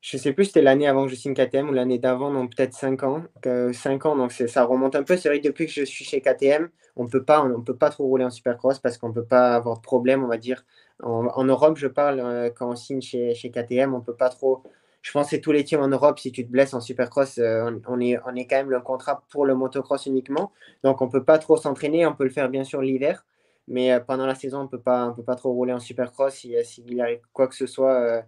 je 0.00 0.16
sais 0.16 0.32
plus, 0.32 0.46
c'était 0.46 0.62
l'année 0.62 0.88
avant 0.88 1.04
que 1.04 1.10
je 1.10 1.16
signe 1.16 1.34
KTM 1.34 1.68
ou 1.70 1.72
l'année 1.72 1.98
d'avant, 1.98 2.32
donc 2.32 2.56
peut-être 2.56 2.74
cinq 2.74 3.02
ans. 3.04 3.24
cinq 3.72 4.06
ans, 4.06 4.16
donc 4.16 4.32
ça 4.32 4.64
remonte 4.64 4.96
un 4.96 5.02
peu. 5.02 5.16
C'est 5.16 5.28
vrai 5.28 5.40
que 5.40 5.46
depuis 5.48 5.66
que 5.66 5.72
je 5.72 5.84
suis 5.84 6.04
chez 6.04 6.20
KTM, 6.20 6.70
on 6.96 7.06
peut 7.06 7.24
pas, 7.24 7.42
on, 7.44 7.62
peut 7.62 7.76
pas 7.76 7.90
trop 7.90 8.04
rouler 8.06 8.24
en 8.24 8.30
Supercross 8.30 8.78
parce 8.80 8.98
qu'on 8.98 9.12
peut 9.12 9.24
pas 9.24 9.54
avoir 9.54 9.76
de 9.76 9.82
problème, 9.82 10.24
on 10.24 10.28
va 10.28 10.38
dire. 10.38 10.64
En, 11.02 11.44
Europe, 11.44 11.76
je 11.78 11.88
parle, 11.88 12.52
quand 12.56 12.70
on 12.70 12.76
signe 12.76 13.02
chez, 13.02 13.34
KTM, 13.34 13.94
on 13.94 14.00
peut 14.00 14.16
pas 14.16 14.30
trop 14.30 14.62
je 15.02 15.10
pense 15.10 15.30
que 15.30 15.36
tous 15.36 15.50
les 15.50 15.64
teams 15.64 15.80
en 15.82 15.88
Europe, 15.88 16.20
si 16.20 16.30
tu 16.30 16.46
te 16.46 16.50
blesses 16.50 16.74
en 16.74 16.80
supercross, 16.80 17.38
euh, 17.38 17.72
on, 17.88 18.00
est, 18.00 18.18
on 18.24 18.36
est 18.36 18.46
quand 18.46 18.56
même 18.56 18.70
le 18.70 18.80
contrat 18.80 19.24
pour 19.30 19.44
le 19.44 19.54
motocross 19.56 20.06
uniquement. 20.06 20.52
Donc 20.84 21.02
on 21.02 21.06
ne 21.06 21.10
peut 21.10 21.24
pas 21.24 21.38
trop 21.38 21.56
s'entraîner. 21.56 22.06
On 22.06 22.14
peut 22.14 22.22
le 22.24 22.30
faire 22.30 22.48
bien 22.48 22.62
sûr 22.62 22.80
l'hiver. 22.80 23.26
Mais 23.66 23.92
euh, 23.92 23.98
pendant 23.98 24.26
la 24.26 24.36
saison, 24.36 24.60
on 24.60 24.62
ne 24.64 24.68
peut 24.68 24.80
pas 24.80 25.36
trop 25.36 25.52
rouler 25.52 25.72
en 25.72 25.80
supercross. 25.80 26.32
S'il 26.32 26.56
si, 26.64 26.82
y 26.82 27.00
arrive 27.00 27.20
quoi 27.32 27.48
que 27.48 27.56
ce 27.56 27.66
soit, 27.66 27.94
euh, 27.94 28.22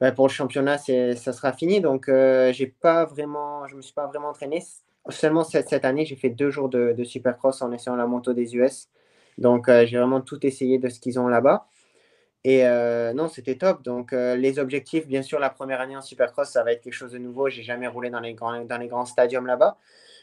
bah, 0.00 0.10
pour 0.10 0.26
le 0.26 0.32
championnat, 0.32 0.78
ça 0.78 1.32
sera 1.32 1.52
fini. 1.52 1.80
Donc 1.80 2.06
je 2.08 2.12
ne 2.12 2.48
me 2.48 2.52
suis 2.52 3.94
pas 3.94 4.06
vraiment 4.08 4.28
entraîné. 4.28 4.64
Seulement 5.10 5.44
cette, 5.44 5.84
année, 5.84 6.04
j'ai 6.04 6.16
fait 6.16 6.30
deux 6.30 6.50
jours 6.50 6.68
de, 6.68 7.04
supercross 7.04 7.62
en 7.62 7.70
essayant 7.70 7.96
la 7.96 8.06
moto 8.06 8.32
des 8.32 8.56
US. 8.56 8.88
Donc 9.38 9.68
j'ai 9.68 9.96
vraiment 9.96 10.20
tout 10.20 10.44
essayé 10.44 10.78
de 10.78 10.88
ce 10.88 10.98
qu'ils 10.98 11.20
ont 11.20 11.28
là-bas. 11.28 11.68
Et 12.44 12.66
euh, 12.66 13.12
non, 13.12 13.28
c'était 13.28 13.56
top. 13.56 13.82
Donc, 13.82 14.12
euh, 14.12 14.34
les 14.36 14.58
objectifs, 14.58 15.06
bien 15.06 15.22
sûr, 15.22 15.38
la 15.38 15.50
première 15.50 15.80
année 15.80 15.96
en 15.96 16.00
Supercross, 16.00 16.50
ça 16.50 16.64
va 16.64 16.72
être 16.72 16.82
quelque 16.82 16.94
chose 16.94 17.12
de 17.12 17.18
nouveau. 17.18 17.50
J'ai 17.50 17.62
jamais 17.62 17.86
roulé 17.86 18.08
dans 18.10 18.20
les 18.20 18.34
grands, 18.34 18.64
dans 18.64 18.78
les 18.78 18.88
grands 18.88 19.04
stadiums 19.04 19.46
là-bas. 19.46 19.76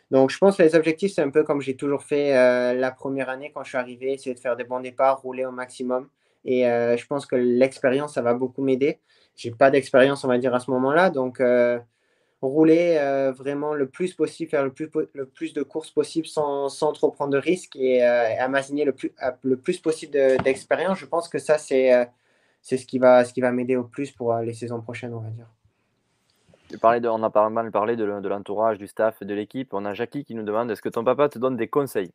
Donc, 0.10 0.32
je 0.32 0.38
pense 0.38 0.58
que 0.58 0.64
les 0.64 0.76
objectifs, 0.76 1.14
c'est 1.14 1.22
un 1.22 1.30
peu 1.30 1.44
comme 1.44 1.62
j'ai 1.62 1.76
toujours 1.76 2.04
fait 2.04 2.36
euh, 2.36 2.74
la 2.74 2.92
première 2.92 3.30
année 3.30 3.52
quand 3.54 3.64
je 3.64 3.70
suis 3.70 3.78
arrivé, 3.78 4.14
essayer 4.14 4.34
de 4.34 4.40
faire 4.40 4.56
des 4.56 4.64
bons 4.64 4.80
départs, 4.80 5.22
rouler 5.22 5.46
au 5.46 5.52
maximum. 5.52 6.10
Et 6.46 6.64
je 6.64 7.06
pense 7.08 7.26
que 7.26 7.36
l'expérience, 7.36 8.14
ça 8.14 8.22
va 8.22 8.34
beaucoup 8.34 8.64
m'aider. 8.64 9.02
J'ai 9.36 9.52
pas 9.52 9.70
d'expérience, 9.70 10.24
on 10.24 10.30
va 10.30 10.38
dire, 10.38 10.56
à 10.56 10.62
ce 10.62 10.72
moment-là. 10.72 11.10
Donc, 11.10 11.42
rouler 12.42 12.98
euh, 13.00 13.32
vraiment 13.32 13.74
le 13.74 13.88
plus 13.88 14.14
possible, 14.14 14.50
faire 14.50 14.64
le 14.64 14.72
plus, 14.72 14.90
le 15.14 15.26
plus 15.26 15.54
de 15.54 15.64
courses 15.64 15.90
possible 15.90 16.28
sans, 16.28 16.70
sans 16.70 16.94
trop 16.94 17.10
prendre 17.10 17.32
de 17.32 17.38
risques 17.38 17.76
et 17.76 18.04
euh, 18.04 18.40
amassiner 18.40 18.86
le 18.86 18.94
plus, 18.94 19.12
le 19.42 19.58
plus 19.58 19.80
possible 19.80 20.14
d'expérience. 20.44 21.00
je 21.00 21.06
pense 21.06 21.30
que 21.30 21.40
ça, 21.40 21.58
c'est 21.58 21.94
euh, 21.94 22.06
c'est 22.62 22.78
ce 22.78 22.86
qui 22.86 23.00
va, 23.00 23.24
ce 23.24 23.34
qui 23.34 23.42
va 23.42 23.52
m'aider 23.52 23.76
au 23.76 23.84
plus 23.84 24.12
pour 24.12 24.36
les 24.38 24.54
saisons 24.54 24.82
prochaines, 24.82 25.14
on 25.14 25.20
va 25.20 25.30
dire. 25.30 25.48
de, 26.70 27.08
on 27.08 27.24
a 27.24 27.30
pas 27.30 27.50
mal 27.50 27.72
parlé 27.72 27.96
de, 27.96 28.04
l'entourage, 28.04 28.78
du 28.78 28.88
staff, 28.88 29.24
de 29.24 29.34
l'équipe. 29.34 29.74
On 29.74 29.86
a 29.86 29.94
Jackie 29.94 30.26
qui 30.26 30.36
nous 30.36 30.44
demande 30.44 30.70
est-ce 30.70 30.82
que 30.82 30.90
ton 30.90 31.04
papa 31.04 31.30
te 31.30 31.40
donne 31.40 31.56
des 31.56 31.70
conseils? 31.70 32.12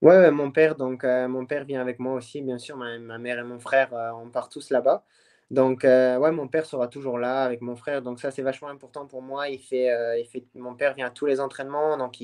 Ouais, 0.00 0.32
mon 0.32 0.50
père, 0.50 0.74
donc 0.74 1.04
mon 1.04 1.46
père 1.46 1.64
vient 1.64 1.80
avec 1.80 2.00
moi 2.00 2.14
aussi, 2.14 2.42
bien 2.42 2.58
sûr. 2.58 2.76
Ma, 2.76 2.98
ma 2.98 3.18
mère 3.18 3.38
et 3.38 3.44
mon 3.44 3.60
frère, 3.60 3.90
on 4.20 4.28
part 4.28 4.48
tous 4.48 4.70
là-bas. 4.70 5.04
Donc, 5.52 5.84
euh, 5.84 6.16
ouais, 6.18 6.32
mon 6.32 6.48
père 6.48 6.64
sera 6.64 6.88
toujours 6.88 7.18
là 7.18 7.44
avec 7.44 7.60
mon 7.60 7.76
frère. 7.76 8.00
Donc, 8.00 8.20
ça, 8.20 8.30
c'est 8.30 8.40
vachement 8.40 8.68
important 8.68 9.06
pour 9.06 9.20
moi. 9.20 9.50
Il 9.50 9.58
fait, 9.58 9.90
euh, 9.92 10.18
il 10.18 10.24
fait, 10.26 10.44
mon 10.54 10.74
père 10.74 10.94
vient 10.94 11.08
à 11.08 11.10
tous 11.10 11.26
les 11.26 11.40
entraînements. 11.40 11.98
Donc, 11.98 12.16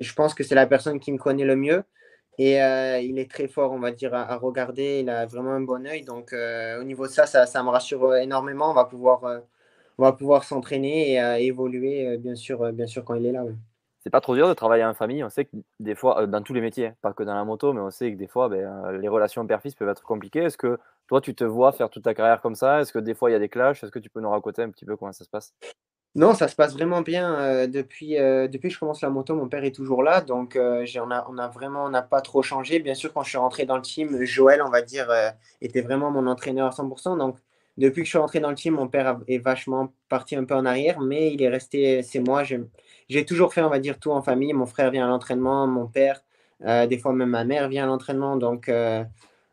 je 0.00 0.12
pense 0.12 0.34
que 0.34 0.44
c'est 0.44 0.54
la 0.54 0.66
personne 0.66 1.00
qui 1.00 1.12
me 1.12 1.18
connaît 1.18 1.46
le 1.46 1.56
mieux. 1.56 1.82
Et 2.38 2.62
euh, 2.62 2.98
il 3.00 3.18
est 3.18 3.30
très 3.30 3.48
fort, 3.48 3.72
on 3.72 3.78
va 3.78 3.90
dire, 3.90 4.14
à, 4.14 4.36
regarder. 4.36 5.00
Il 5.00 5.08
a 5.08 5.24
vraiment 5.26 5.52
un 5.52 5.62
bon 5.62 5.86
œil. 5.86 6.02
Donc, 6.02 6.34
au 6.34 6.84
niveau 6.84 7.06
de 7.06 7.12
ça, 7.12 7.26
ça, 7.26 7.46
ça, 7.46 7.62
me 7.62 7.70
rassure 7.70 8.16
énormément. 8.16 8.70
On 8.70 8.74
va 8.74 8.84
pouvoir, 8.84 9.22
on 9.98 10.02
va 10.02 10.12
pouvoir 10.12 10.44
s'entraîner 10.44 11.14
et 11.14 11.46
évoluer, 11.46 12.18
bien, 12.18 12.34
sûr, 12.34 12.70
bien 12.72 12.86
sûr, 12.86 13.04
quand 13.04 13.14
il 13.14 13.26
est 13.26 13.32
là. 13.32 13.44
C'est 14.02 14.10
pas 14.10 14.20
trop 14.20 14.34
dur 14.34 14.48
de 14.48 14.54
travailler 14.54 14.84
en 14.84 14.94
famille. 14.94 15.22
On 15.22 15.30
sait 15.30 15.44
que 15.44 15.56
des 15.78 15.94
fois, 15.94 16.26
dans 16.26 16.42
tous 16.42 16.54
les 16.54 16.60
métiers, 16.60 16.92
pas 17.02 17.12
que 17.12 17.22
dans 17.22 17.34
la 17.34 17.44
moto, 17.44 17.72
mais 17.72 17.80
on 17.80 17.90
sait 17.90 18.10
que 18.12 18.16
des 18.16 18.26
fois, 18.26 18.48
ben, 18.48 18.90
les 18.92 19.08
relations 19.08 19.46
père-fils 19.46 19.76
peuvent 19.76 19.88
être 19.88 20.02
compliquées. 20.02 20.40
Est-ce 20.44 20.58
que 20.58 20.78
toi, 21.06 21.20
tu 21.20 21.34
te 21.34 21.44
vois 21.44 21.72
faire 21.72 21.88
toute 21.88 22.02
ta 22.02 22.14
carrière 22.14 22.40
comme 22.40 22.56
ça? 22.56 22.80
Est-ce 22.80 22.92
que 22.92 22.98
des 22.98 23.14
fois, 23.14 23.30
il 23.30 23.34
y 23.34 23.36
a 23.36 23.38
des 23.38 23.48
clashs? 23.48 23.82
Est-ce 23.84 23.92
que 23.92 24.00
tu 24.00 24.10
peux 24.10 24.20
nous 24.20 24.30
raconter 24.30 24.62
un 24.62 24.70
petit 24.70 24.84
peu 24.84 24.96
comment 24.96 25.12
ça 25.12 25.24
se 25.24 25.30
passe? 25.30 25.54
Non, 26.14 26.34
ça 26.34 26.46
se 26.48 26.54
passe 26.54 26.74
vraiment 26.74 27.00
bien. 27.00 27.34
Euh, 27.38 27.66
depuis, 27.66 28.18
euh, 28.18 28.46
depuis 28.46 28.68
que 28.68 28.74
je 28.74 28.78
commence 28.78 29.00
la 29.00 29.08
moto, 29.08 29.34
mon 29.34 29.48
père 29.48 29.64
est 29.64 29.74
toujours 29.74 30.02
là. 30.02 30.20
Donc, 30.20 30.56
euh, 30.56 30.84
on, 30.96 31.10
a, 31.10 31.26
on 31.30 31.38
a 31.38 31.48
vraiment 31.48 31.88
n'a 31.88 32.02
pas 32.02 32.20
trop 32.20 32.42
changé. 32.42 32.80
Bien 32.80 32.94
sûr, 32.94 33.14
quand 33.14 33.22
je 33.22 33.30
suis 33.30 33.38
rentré 33.38 33.64
dans 33.64 33.76
le 33.76 33.82
team, 33.82 34.22
Joël, 34.24 34.62
on 34.62 34.68
va 34.68 34.82
dire, 34.82 35.08
était 35.62 35.80
vraiment 35.80 36.10
mon 36.10 36.26
entraîneur 36.26 36.66
à 36.66 36.70
100%. 36.70 37.16
Donc, 37.16 37.38
depuis 37.78 38.02
que 38.02 38.04
je 38.04 38.10
suis 38.10 38.18
rentré 38.18 38.40
dans 38.40 38.50
le 38.50 38.56
team, 38.56 38.74
mon 38.74 38.88
père 38.88 39.20
est 39.26 39.38
vachement 39.38 39.94
parti 40.10 40.36
un 40.36 40.44
peu 40.44 40.54
en 40.54 40.66
arrière, 40.66 41.00
mais 41.00 41.32
il 41.32 41.42
est 41.42 41.48
resté, 41.48 42.02
c'est 42.02 42.20
moi. 42.20 42.42
J'ai 43.12 43.24
toujours 43.24 43.52
fait, 43.52 43.62
on 43.62 43.68
va 43.68 43.78
dire, 43.78 43.98
tout 43.98 44.10
en 44.10 44.22
famille. 44.22 44.52
Mon 44.52 44.66
frère 44.66 44.90
vient 44.90 45.04
à 45.04 45.08
l'entraînement, 45.08 45.66
mon 45.66 45.86
père, 45.86 46.22
des 46.60 46.98
fois 46.98 47.12
même 47.12 47.30
ma 47.30 47.44
mère 47.44 47.68
vient 47.68 47.84
à 47.84 47.86
l'entraînement. 47.86 48.36
Donc, 48.36 48.70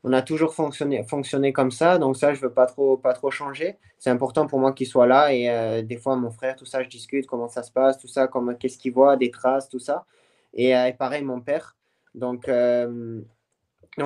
on 0.03 0.13
a 0.13 0.21
toujours 0.21 0.53
fonctionné, 0.53 1.03
fonctionné 1.03 1.51
comme 1.51 1.71
ça, 1.71 1.97
donc 1.97 2.15
ça, 2.15 2.33
je 2.33 2.39
veux 2.39 2.53
pas 2.53 2.65
trop, 2.65 2.97
pas 2.97 3.13
trop 3.13 3.31
changer. 3.31 3.77
C'est 3.97 4.09
important 4.09 4.47
pour 4.47 4.59
moi 4.59 4.71
qu'il 4.71 4.87
soit 4.87 5.07
là 5.07 5.33
et 5.33 5.49
euh, 5.49 5.81
des 5.81 5.97
fois, 5.97 6.15
mon 6.15 6.31
frère, 6.31 6.55
tout 6.55 6.65
ça, 6.65 6.81
je 6.83 6.89
discute 6.89 7.27
comment 7.27 7.49
ça 7.49 7.63
se 7.63 7.71
passe, 7.71 7.97
tout 7.97 8.07
ça, 8.07 8.27
comment, 8.27 8.53
qu'est-ce 8.53 8.77
qu'il 8.77 8.93
voit, 8.93 9.17
des 9.17 9.29
traces, 9.29 9.67
tout 9.67 9.79
ça. 9.79 10.05
Et, 10.53 10.75
euh, 10.75 10.91
pareil, 10.93 11.23
mon 11.23 11.41
père. 11.41 11.75
Donc, 12.15 12.47
euh, 12.47 13.21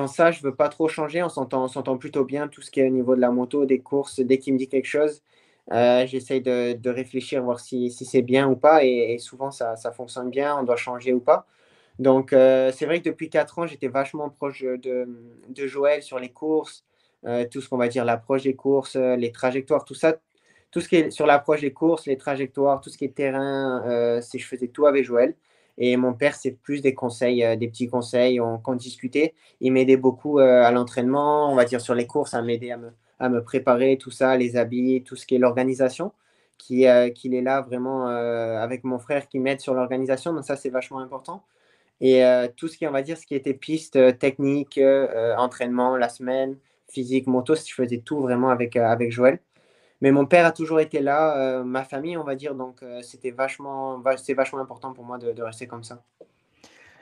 ça, 0.08 0.32
je 0.32 0.42
veux 0.42 0.54
pas 0.54 0.68
trop 0.68 0.88
changer. 0.88 1.22
On 1.22 1.28
s'entend, 1.28 1.68
s'entend 1.68 1.96
plutôt 1.96 2.24
bien, 2.24 2.48
tout 2.48 2.60
ce 2.60 2.70
qui 2.72 2.80
est 2.80 2.88
au 2.88 2.92
niveau 2.92 3.14
de 3.14 3.20
la 3.20 3.30
moto, 3.30 3.64
des 3.64 3.78
courses. 3.80 4.18
Dès 4.18 4.38
qu'il 4.38 4.54
me 4.54 4.58
dit 4.58 4.68
quelque 4.68 4.86
chose, 4.86 5.22
euh, 5.72 6.06
j'essaye 6.06 6.42
de, 6.42 6.88
réfléchir, 6.90 7.42
voir 7.42 7.60
si, 7.60 7.90
c'est 7.90 8.22
bien 8.22 8.48
ou 8.48 8.56
pas. 8.56 8.84
Et, 8.84 9.18
souvent, 9.18 9.50
ça, 9.50 9.76
ça, 9.76 9.92
fonctionne 9.92 10.30
bien, 10.30 10.56
on 10.58 10.62
doit 10.62 10.76
changer 10.76 11.12
ou 11.12 11.20
pas. 11.20 11.46
Donc, 11.98 12.32
euh, 12.32 12.72
c'est 12.72 12.86
vrai 12.86 13.00
que 13.00 13.08
depuis 13.08 13.30
4 13.30 13.58
ans, 13.60 13.66
j'étais 13.66 13.88
vachement 13.88 14.28
proche 14.30 14.62
de, 14.62 15.08
de, 15.48 15.66
Joël 15.66 16.02
sur 16.02 16.18
les 16.18 16.30
courses, 16.30 16.84
euh, 17.26 17.46
tout 17.50 17.60
ce 17.60 17.68
qu'on 17.68 17.76
va 17.78 17.88
dire, 17.88 18.04
l'approche 18.04 18.42
des 18.42 18.56
courses, 18.56 18.96
les 18.96 19.32
trajectoires, 19.32 19.84
tout 19.84 19.94
ça. 19.94 20.16
Tout 20.70 20.80
ce 20.80 20.88
qui 20.88 20.96
est 20.96 21.10
sur 21.10 21.26
l'approche 21.26 21.60
des 21.60 21.72
courses, 21.72 22.06
les 22.06 22.16
trajectoires, 22.18 22.80
tout 22.80 22.90
ce 22.90 22.98
qui 22.98 23.04
est 23.04 23.14
terrain, 23.14 23.82
je 24.20 24.44
faisais 24.44 24.68
tout 24.68 24.86
avec 24.86 25.04
Joël. 25.04 25.34
Et 25.78 25.96
mon 25.96 26.14
père, 26.14 26.34
c'est 26.34 26.52
plus 26.52 26.82
des 26.82 26.94
conseils, 26.94 27.56
des 27.58 27.68
petits 27.68 27.88
conseils, 27.88 28.40
on, 28.40 28.60
on 28.64 28.74
discutait. 28.74 29.34
Il 29.60 29.72
m'aidait 29.72 29.96
beaucoup 29.96 30.38
à 30.40 30.70
l'entraînement, 30.72 31.52
on 31.52 31.54
va 31.54 31.64
dire 31.64 31.80
sur 31.80 31.94
les 31.94 32.06
courses, 32.06 32.34
à 32.34 32.42
m'aider 32.42 32.72
à 32.72 32.76
me, 32.76 32.90
à 33.18 33.28
me 33.28 33.42
préparer, 33.42 33.98
tout 33.98 34.10
ça, 34.10 34.36
les 34.36 34.56
habits, 34.56 35.02
tout 35.04 35.16
ce 35.16 35.26
qui 35.26 35.34
est 35.34 35.38
l'organisation, 35.38 36.12
qu'il 36.58 36.84
est 36.84 37.42
là 37.42 37.60
vraiment 37.60 38.06
avec 38.06 38.84
mon 38.84 38.98
frère 38.98 39.28
qui 39.28 39.38
m'aide 39.38 39.60
sur 39.60 39.74
l'organisation. 39.74 40.32
Donc 40.32 40.44
ça, 40.44 40.56
c'est 40.56 40.70
vachement 40.70 41.00
important. 41.00 41.44
Et 42.00 42.22
tout 42.56 42.68
ce 42.68 42.78
qui, 42.78 42.86
on 42.86 42.90
va 42.90 43.02
dire, 43.02 43.18
ce 43.18 43.26
qui 43.26 43.34
était 43.34 43.54
piste, 43.54 43.98
technique, 44.18 44.80
entraînement, 45.36 45.96
la 45.96 46.08
semaine, 46.08 46.56
physique, 46.88 47.26
moto, 47.26 47.54
je 47.54 47.74
faisais 47.74 47.98
tout 47.98 48.20
vraiment 48.20 48.50
avec, 48.50 48.76
avec 48.76 49.12
Joël. 49.12 49.40
Mais 50.04 50.10
mon 50.12 50.26
père 50.26 50.44
a 50.44 50.52
toujours 50.52 50.80
été 50.80 51.00
là, 51.00 51.34
euh, 51.38 51.64
ma 51.64 51.82
famille, 51.82 52.16
on 52.18 52.24
va 52.24 52.34
dire, 52.34 52.54
donc 52.54 52.82
euh, 52.82 53.00
c'était 53.00 53.30
vachement, 53.30 54.00
vachement 54.00 54.58
important 54.58 54.92
pour 54.92 55.02
moi 55.02 55.16
de, 55.16 55.42
rester 55.42 55.66
comme 55.66 55.82
ça. 55.82 56.02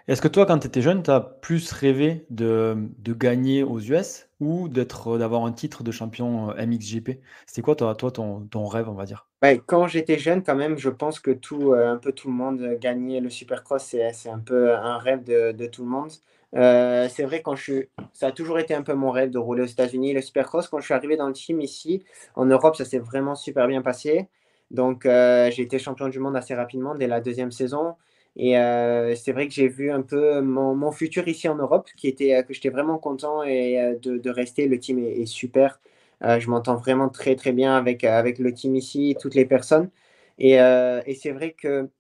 Est-ce 0.09 0.21
que 0.21 0.29
toi, 0.29 0.47
quand 0.47 0.59
tu 0.59 0.67
étais 0.67 0.83
jeune, 0.83 1.03
tu 1.03 1.11
as 1.11 1.21
plus 1.21 1.71
rêvé 1.73 2.27
de, 2.31 2.77
de 2.99 3.13
gagner 3.13 3.63
aux 3.63 3.79
US 3.79 4.29
ou 4.41 4.69
d'avoir 4.69 5.45
un 5.45 5.53
titre 5.53 5.85
de 5.85 5.93
champion 5.93 6.51
euh, 6.51 6.67
MXGP 6.67 7.21
C'était 7.47 7.63
quoi, 7.63 7.77
toi, 7.77 7.95
ton, 7.95 8.67
rêve, 8.67 8.89
on 8.89 8.95
va 8.95 9.05
dire? 9.05 9.29
Quand 9.67 9.87
j'étais 9.87 10.19
jeune, 10.19 10.43
quand 10.43 10.57
même, 10.57 10.77
je 10.77 10.89
pense 10.89 11.21
que 11.21 11.31
tout, 11.31 11.73
un 11.73 11.97
peu 11.97 12.13
tout 12.13 12.29
le 12.29 12.35
monde 12.35 12.79
gagner 12.81 13.21
le 13.21 13.31
Supercross, 13.31 13.83
c'est 13.83 14.29
un 14.29 14.39
peu 14.41 14.75
un 14.75 14.99
rêve 14.99 15.23
de, 15.25 15.67
tout 15.67 15.85
le 15.85 15.91
monde. 15.91 16.11
Euh, 16.55 17.09
c'est 17.09 17.25
vrai, 17.25 17.41
quand 17.41 17.57
je 17.57 17.87
ça 18.13 18.27
a 18.27 18.33
toujours 18.33 18.59
été 18.59 18.75
un 18.75 18.83
peu 18.83 18.93
mon 18.95 19.11
rêve 19.11 19.31
de 19.31 19.39
rouler 19.39 19.63
aux 19.63 19.67
États-Unis. 19.67 20.13
Le 20.13 20.21
Supercross, 20.21 20.69
quand 20.69 20.81
je 20.81 20.85
suis 20.85 20.95
arrivé 20.95 21.17
dans 21.17 21.29
le 21.29 21.33
team 21.33 21.61
ici, 21.61 22.05
en 22.35 22.45
Europe, 22.45 22.77
ça 22.77 22.85
s'est 22.85 22.99
vraiment 22.99 23.35
super 23.35 23.69
bien 23.69 23.83
passé. 23.83 24.29
Donc, 24.71 25.07
euh, 25.07 25.51
j'ai 25.51 25.63
été 25.63 25.79
champion 25.79 26.09
du 26.09 26.19
monde 26.19 26.37
assez 26.37 26.55
rapidement 26.55 26.95
dès 26.95 27.07
la 27.07 27.21
deuxième 27.21 27.53
saison. 27.53 27.95
Et 28.37 28.59
euh, 28.59 29.15
c'est 29.15 29.33
vrai 29.33 29.47
que 29.49 29.55
j'ai 29.55 29.69
vu 29.69 29.91
un 29.91 30.03
peu 30.03 30.41
mon, 30.41 30.75
mon, 30.75 30.91
futur 30.93 31.29
ici 31.29 31.49
en 31.49 31.57
Europe, 31.57 31.89
qui 31.97 32.09
était, 32.09 32.45
que 32.45 32.55
j'étais 32.55 32.71
vraiment 32.71 32.99
content 32.99 33.43
et, 33.43 33.97
de, 34.03 34.19
de, 34.19 34.31
rester. 34.31 34.69
Le 34.69 34.79
team 34.79 34.99
est, 34.99 35.27
super. 35.27 35.81
je 36.23 36.49
m'entends 36.49 36.77
vraiment 36.77 37.09
très, 37.09 37.37
très 37.37 37.53
bien 37.53 37.77
avec, 37.77 38.05
avec 38.05 38.39
le 38.39 38.53
team 38.55 38.75
ici, 38.77 39.17
toutes 39.21 39.35
les 39.35 39.45
personnes. 39.47 39.91
Et, 40.39 40.55
et 40.55 41.15
c'est 41.15 41.33
vrai 41.33 41.53
que 41.53 41.91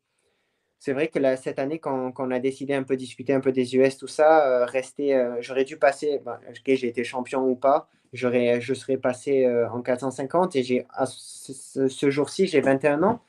c'est 0.83 0.93
vrai 0.95 1.07
que 1.07 1.21
cette 1.37 1.61
année, 1.61 1.79
quand, 1.79 2.13
on 2.19 2.31
a 2.33 2.41
décidé 2.41 2.75
un 2.75 2.83
peu 2.83 2.97
discuter 2.97 3.33
un 3.33 3.39
peu 3.41 3.53
des 3.53 3.77
US, 3.77 3.97
tout 3.99 4.09
ça, 4.09 4.45
euh, 4.49 4.65
rester, 4.65 5.15
euh, 5.15 5.37
j'aurais 5.41 5.63
dû 5.65 5.77
passer, 5.77 6.21
ben, 6.25 6.41
j'ai 6.67 6.89
été 6.89 7.05
champion 7.05 7.47
ou 7.49 7.55
pas, 7.55 7.89
j'aurais, 8.13 8.61
je 8.61 8.75
serais 8.75 8.97
passé 8.97 9.45
euh, 9.45 9.71
en 9.71 9.81
450 9.81 10.57
et 10.57 10.65
j'ai, 10.65 10.85
ce, 11.07 12.11
jour-ci, 12.11 12.49
j'ai 12.49 12.61
21 12.61 13.05
ans. 13.05 13.21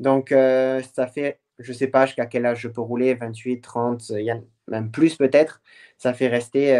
Donc, 0.00 0.28
ça 0.30 1.06
fait, 1.06 1.40
je 1.58 1.72
ne 1.72 1.76
sais 1.76 1.88
pas 1.88 2.06
jusqu'à 2.06 2.26
quel 2.26 2.46
âge 2.46 2.60
je 2.60 2.68
peux 2.68 2.80
rouler, 2.80 3.14
28, 3.14 3.60
30, 3.60 4.10
y 4.10 4.30
a 4.30 4.38
même 4.68 4.90
plus 4.90 5.16
peut-être. 5.16 5.62
Ça 5.96 6.14
fait 6.14 6.28
rester 6.28 6.78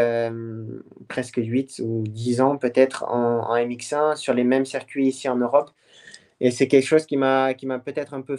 presque 1.09 1.41
8 1.43 1.81
ou 1.85 2.05
10 2.07 2.41
ans 2.41 2.57
peut-être 2.59 3.05
en, 3.05 3.51
en 3.51 3.57
MX1 3.57 4.17
sur 4.17 4.35
les 4.35 4.45
mêmes 4.45 4.67
circuits 4.67 5.09
ici 5.09 5.29
en 5.29 5.37
Europe. 5.37 5.71
Et 6.41 6.51
c'est 6.53 6.69
quelque 6.69 6.87
chose 6.87 7.05
qui 7.07 7.17
m'a 7.17 7.55
qui 7.55 7.67
m'a 7.67 7.79
peut-être 7.81 8.14
un 8.14 8.23
peu 8.23 8.38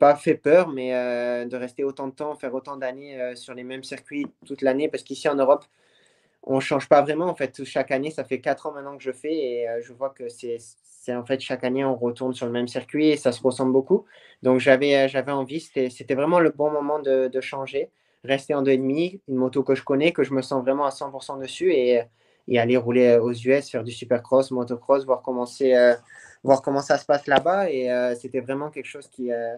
pas 0.00 0.16
fait 0.16 0.34
peur, 0.34 0.68
mais 0.68 0.94
euh, 0.94 1.44
de 1.44 1.56
rester 1.56 1.84
autant 1.84 2.08
de 2.08 2.12
temps, 2.12 2.34
faire 2.34 2.52
autant 2.54 2.76
d'années 2.76 3.20
euh, 3.20 3.36
sur 3.36 3.54
les 3.54 3.62
mêmes 3.62 3.84
circuits 3.84 4.26
toute 4.46 4.62
l'année, 4.62 4.88
parce 4.88 5.04
qu'ici 5.04 5.28
en 5.28 5.36
Europe, 5.36 5.64
on 6.46 6.60
change 6.60 6.88
pas 6.88 7.02
vraiment. 7.02 7.26
En 7.26 7.34
fait, 7.34 7.64
chaque 7.64 7.90
année, 7.90 8.10
ça 8.10 8.24
fait 8.24 8.40
quatre 8.40 8.66
ans 8.66 8.72
maintenant 8.72 8.96
que 8.96 9.02
je 9.02 9.12
fais, 9.12 9.34
et 9.34 9.68
euh, 9.68 9.80
je 9.82 9.92
vois 9.92 10.10
que 10.10 10.28
c'est 10.28 10.58
en 11.14 11.24
fait 11.24 11.40
chaque 11.40 11.62
année 11.62 11.84
on 11.84 11.94
retourne 11.94 12.34
sur 12.34 12.46
le 12.46 12.52
même 12.52 12.66
circuit 12.66 13.08
et 13.10 13.16
ça 13.16 13.32
se 13.32 13.40
ressemble 13.42 13.72
beaucoup. 13.72 14.04
Donc 14.42 14.58
j'avais 14.60 15.08
j'avais 15.08 15.32
envie, 15.32 15.60
c'était 15.60 16.14
vraiment 16.14 16.40
le 16.40 16.50
bon 16.50 16.70
moment 16.70 16.98
de, 16.98 17.40
changer, 17.40 17.90
rester 18.24 18.54
en 18.54 18.62
deux 18.62 18.72
et 18.72 18.78
demi, 18.78 19.20
une 19.28 19.36
moto 19.36 19.62
que 19.62 19.74
je 19.74 19.84
connais, 19.84 20.12
que 20.12 20.24
je 20.24 20.32
me 20.32 20.42
sens 20.42 20.62
vraiment 20.62 20.84
à 20.84 20.90
100% 20.90 21.40
dessus 21.40 21.72
et, 21.72 22.02
et 22.48 22.58
aller 22.58 22.76
rouler 22.76 23.18
aux 23.18 23.32
US, 23.32 23.70
faire 23.70 23.84
du 23.84 23.92
supercross, 23.92 24.50
motocross, 24.50 25.04
voir 25.04 25.22
comment 25.22 25.46
voir 26.42 26.62
comment 26.62 26.80
ça 26.80 26.98
se 26.98 27.04
passe 27.04 27.26
là-bas. 27.26 27.70
Et 27.70 27.90
euh, 27.90 28.14
c'était 28.14 28.40
vraiment 28.40 28.70
quelque 28.70 28.86
chose 28.86 29.08
qui, 29.08 29.32
euh, 29.32 29.56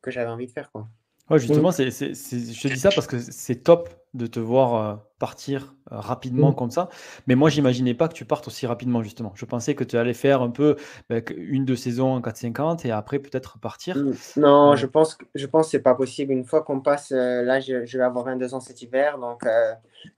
que 0.00 0.10
j'avais 0.10 0.30
envie 0.30 0.46
de 0.46 0.52
faire. 0.52 0.70
Quoi. 0.72 0.86
Ouais, 1.30 1.38
justement, 1.38 1.70
c'est, 1.70 1.90
c'est, 1.90 2.14
je 2.14 2.60
te 2.60 2.68
dis 2.68 2.78
ça 2.78 2.90
parce 2.94 3.06
que 3.06 3.18
c'est 3.18 3.56
top 3.56 3.88
de 4.12 4.26
te 4.26 4.38
voir 4.38 4.74
euh, 4.74 4.96
partir 5.18 5.74
rapidement 5.86 6.50
mm. 6.50 6.54
comme 6.54 6.70
ça. 6.70 6.90
Mais 7.26 7.34
moi, 7.34 7.48
j'imaginais 7.48 7.94
pas 7.94 8.08
que 8.08 8.14
tu 8.14 8.24
partes 8.26 8.46
aussi 8.48 8.66
rapidement, 8.66 9.02
justement. 9.02 9.32
Je 9.34 9.46
pensais 9.46 9.74
que 9.74 9.84
tu 9.84 9.96
allais 9.96 10.12
faire 10.12 10.42
un 10.42 10.50
peu 10.50 10.76
ben, 11.08 11.22
une 11.36 11.64
deux 11.64 11.76
saisons 11.76 12.12
en 12.12 12.20
4,50 12.20 12.86
et 12.86 12.90
après 12.90 13.18
peut-être 13.18 13.58
partir. 13.58 13.96
Mm. 13.96 14.12
Non, 14.36 14.76
je 14.76 14.86
pense 14.86 15.14
que 15.14 15.24
je 15.34 15.46
pense 15.46 15.70
c'est 15.70 15.82
pas 15.82 15.94
possible. 15.94 16.32
Une 16.32 16.44
fois 16.44 16.62
qu'on 16.62 16.80
passe, 16.80 17.10
là, 17.10 17.60
je, 17.60 17.96
vais 17.96 18.04
avoir 18.04 18.26
22 18.26 18.54
ans 18.54 18.60
cet 18.60 18.82
hiver. 18.82 19.18
Donc, 19.18 19.44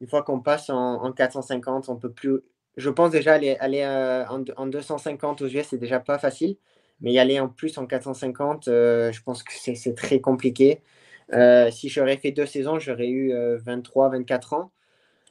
une 0.01 0.09
fois 0.09 0.23
qu'on 0.23 0.41
passe 0.41 0.71
en, 0.71 1.03
en 1.03 1.13
450, 1.13 1.89
on 1.89 1.97
peut 1.97 2.11
plus 2.11 2.41
je 2.77 2.91
pense 2.91 3.11
déjà 3.11 3.35
aller, 3.35 3.57
aller 3.61 3.83
euh, 3.83 4.25
en, 4.27 4.67
250 4.67 5.43
aux 5.43 5.47
US, 5.47 5.69
c'est 5.69 5.79
déjà 5.79 6.01
pas 6.01 6.19
facile. 6.19 6.57
Mais 7.01 7.13
y 7.13 7.19
aller 7.19 7.41
en 7.41 7.49
plus 7.49 7.77
en 7.79 7.87
450, 7.87 8.69
euh, 8.69 9.13
je 9.13 9.23
pense 9.23 9.43
que 9.43 9.53
c'est 9.53 9.95
très 9.95 10.21
compliqué. 10.21 10.81
Euh, 11.33 11.71
si 11.71 11.89
j'aurais 11.89 12.17
fait 12.17 12.31
deux 12.31 12.47
saisons, 12.47 12.79
j'aurais 12.79 13.09
eu 13.09 13.33
23, 13.65 14.11
24 14.11 14.53
ans. 14.55 14.71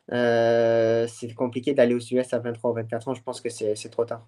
c'est 0.09 1.33
compliqué 1.35 1.73
d'aller 1.73 1.95
aux 1.95 1.99
US 1.99 2.33
à 2.33 2.39
23 2.39 2.71
ou 2.71 2.73
24 2.75 3.07
ans. 3.07 3.13
Je 3.13 3.23
pense 3.23 3.41
que 3.41 3.49
c'est 3.49 3.89
trop 3.89 4.05
tard. 4.05 4.27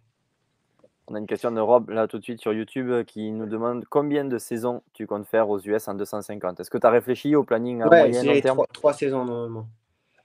On 1.08 1.14
a 1.14 1.20
une 1.20 1.28
question 1.28 1.52
de 1.52 1.60
Rob 1.60 1.92
là 1.92 2.08
tout 2.08 2.18
de 2.18 2.24
suite 2.24 2.42
sur 2.42 2.52
YouTube 2.52 3.06
qui 3.06 3.32
nous 3.32 3.46
demande 3.46 3.86
combien 3.92 4.26
de 4.26 4.40
saisons 4.40 4.82
tu 4.94 5.06
comptes 5.06 5.28
faire 5.28 5.50
aux 5.50 5.60
US 5.60 5.88
en 5.88 5.94
250. 5.94 6.60
Est-ce 6.60 6.72
que 6.72 6.80
tu 6.80 6.88
as 6.88 6.90
réfléchi 6.90 7.36
au 7.36 7.44
planning 7.44 7.84
à 7.84 7.86
moyen 7.86 8.24
long 8.24 8.42
terme 8.42 8.56
trois, 8.56 8.68
trois 8.74 8.94
saisons 8.94 9.24
normalement. 9.24 9.68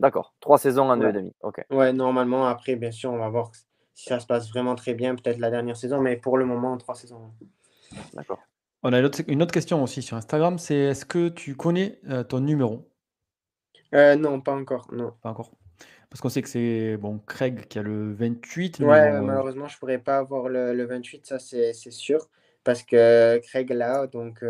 D'accord. 0.01 0.33
Trois 0.41 0.57
saisons 0.59 0.91
en 0.91 0.97
deux 0.97 1.09
et 1.09 1.13
demi. 1.13 1.35
Ok. 1.43 1.63
Ouais, 1.71 1.93
normalement, 1.93 2.47
après, 2.47 2.75
bien 2.75 2.91
sûr, 2.91 3.13
on 3.13 3.19
va 3.19 3.29
voir 3.29 3.53
si 4.01 4.09
ça 4.09 4.19
se 4.19 4.27
passe 4.27 4.49
vraiment 4.49 4.75
très 4.77 4.95
bien, 4.95 5.15
peut-être 5.15 5.39
la 5.39 5.51
dernière 5.51 5.77
saison, 5.77 6.01
mais 6.01 6.17
pour 6.17 6.39
le 6.39 6.47
moment, 6.47 6.75
trois 6.79 6.95
saisons. 6.95 7.33
D'accord. 8.15 8.39
On 8.83 8.95
a 8.95 8.99
une 8.99 9.43
autre, 9.43 9.53
question 9.53 9.83
aussi 9.83 10.01
sur 10.01 10.17
Instagram, 10.17 10.59
c'est 10.59 10.75
est-ce 10.75 11.05
que 11.05 11.29
tu 11.29 11.55
connais 11.55 12.01
euh, 12.09 12.23
ton 12.25 12.41
numéro? 12.41 12.89
Euh, 13.95 14.17
Non, 14.17 14.41
pas 14.41 14.55
encore. 14.55 14.89
Non. 14.91 15.13
Pas 15.21 15.29
encore. 15.29 15.51
Parce 16.09 16.23
qu'on 16.23 16.31
sait 16.31 16.41
que 16.41 16.49
c'est 16.49 16.97
bon, 16.97 17.19
Craig 17.27 17.67
qui 17.69 17.79
a 17.79 17.83
le 17.83 18.15
28. 18.15 18.81
Ouais, 18.81 19.13
euh, 19.13 19.21
malheureusement, 19.21 19.69
je 19.69 19.79
pourrais 19.79 19.99
pas 19.99 20.17
avoir 20.17 20.49
le, 20.49 20.73
le 20.73 20.85
28, 20.87 21.27
ça 21.27 21.39
c'est 21.39 21.75
sûr. 21.75 22.27
Parce 22.65 22.83
que 22.83 23.39
Craig 23.39 23.71
là, 23.71 24.07
donc 24.07 24.43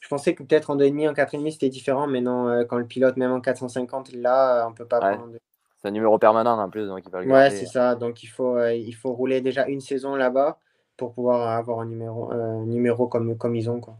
je 0.00 0.08
pensais 0.08 0.34
que 0.34 0.42
peut-être 0.42 0.70
en 0.70 0.76
2,5, 0.76 1.10
en 1.10 1.12
4,5, 1.12 1.50
c'était 1.52 1.68
différent, 1.68 2.06
mais 2.06 2.20
non, 2.20 2.48
euh, 2.48 2.64
quand 2.64 2.78
le 2.78 2.86
pilote, 2.86 3.16
même 3.16 3.32
en 3.32 3.40
450, 3.40 4.12
là, 4.12 4.66
on 4.68 4.72
peut 4.72 4.86
pas 4.86 5.00
prendre. 5.00 5.36
C'est 5.78 5.88
un 5.88 5.92
numéro 5.92 6.18
permanent 6.18 6.58
en 6.58 6.68
plus, 6.68 6.86
donc 6.86 7.02
il 7.06 7.10
va 7.10 7.20
le 7.20 7.30
Ouais, 7.30 7.50
c'est 7.50 7.66
ça. 7.66 7.94
Donc 7.94 8.22
il 8.22 8.26
faut, 8.26 8.56
euh, 8.56 8.74
il 8.74 8.92
faut 8.92 9.12
rouler 9.12 9.40
déjà 9.40 9.66
une 9.66 9.80
saison 9.80 10.16
là-bas 10.16 10.58
pour 10.96 11.12
pouvoir 11.12 11.56
avoir 11.56 11.80
un 11.80 11.86
numéro, 11.86 12.30
un 12.32 12.64
numéro 12.64 13.06
comme, 13.06 13.36
comme 13.38 13.54
ils 13.54 13.70
ont. 13.70 13.80
Quoi. 13.80 13.96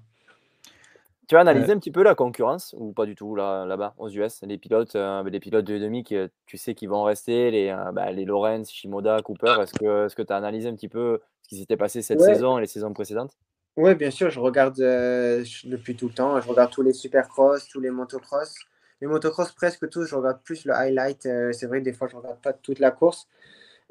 Tu 1.29 1.37
as 1.37 1.41
analysé 1.41 1.73
un 1.73 1.79
petit 1.79 1.93
peu 1.93 2.03
la 2.03 2.15
concurrence 2.15 2.75
ou 2.79 2.93
pas 2.93 3.07
du 3.07 3.15
tout 3.15 3.37
là, 3.37 3.65
là-bas 3.65 3.95
aux 3.99 4.09
US 4.09 4.43
Les 4.43 4.59
pilotes, 4.59 4.97
euh, 4.97 5.23
les 5.23 5.41
pilotes 5.41 5.67
de 5.67 5.79
demi 5.79 6.03
qui 6.03 6.17
tu 6.47 6.57
sais 6.57 6.75
qu'ils 6.75 6.89
vont 6.89 7.05
rester, 7.05 7.51
les, 7.51 7.77
bah, 7.93 8.11
les 8.11 8.25
Lorenz, 8.25 8.71
Shimoda, 8.71 9.23
Cooper. 9.23 9.55
Est-ce 9.63 10.15
que 10.17 10.23
tu 10.23 10.33
as 10.33 10.37
analysé 10.37 10.69
un 10.69 10.75
petit 10.75 10.89
peu 10.89 11.21
ce 11.43 11.49
qui 11.49 11.57
s'était 11.57 11.77
passé 11.77 12.03
cette 12.03 12.21
saison 12.21 12.59
et 12.59 12.63
les 12.63 12.67
saisons 12.67 12.93
précédentes? 12.93 13.37
Oui, 13.79 13.95
bien 13.95 14.11
sûr, 14.11 14.29
je 14.29 14.41
regarde 14.41 14.81
euh, 14.81 15.45
depuis 15.63 15.95
tout 15.95 16.09
le 16.09 16.13
temps. 16.13 16.41
Je 16.41 16.49
regarde 16.49 16.73
tous 16.73 16.83
les 16.83 16.93
supercross, 16.93 17.69
tous 17.69 17.79
les 17.79 17.91
motocross. 17.91 18.57
Les 19.01 19.07
motocross, 19.07 19.53
presque 19.53 19.89
tous, 19.89 20.05
je 20.07 20.15
regarde 20.15 20.43
plus 20.43 20.65
le 20.65 20.75
highlight. 20.75 21.27
Euh, 21.27 21.53
c'est 21.53 21.67
vrai, 21.67 21.81
des 21.81 21.93
fois, 21.93 22.09
je 22.09 22.17
ne 22.17 22.21
regarde 22.21 22.41
pas 22.41 22.53
toute 22.53 22.79
la 22.79 22.91
course. 22.91 23.29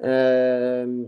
Euh, 0.03 1.05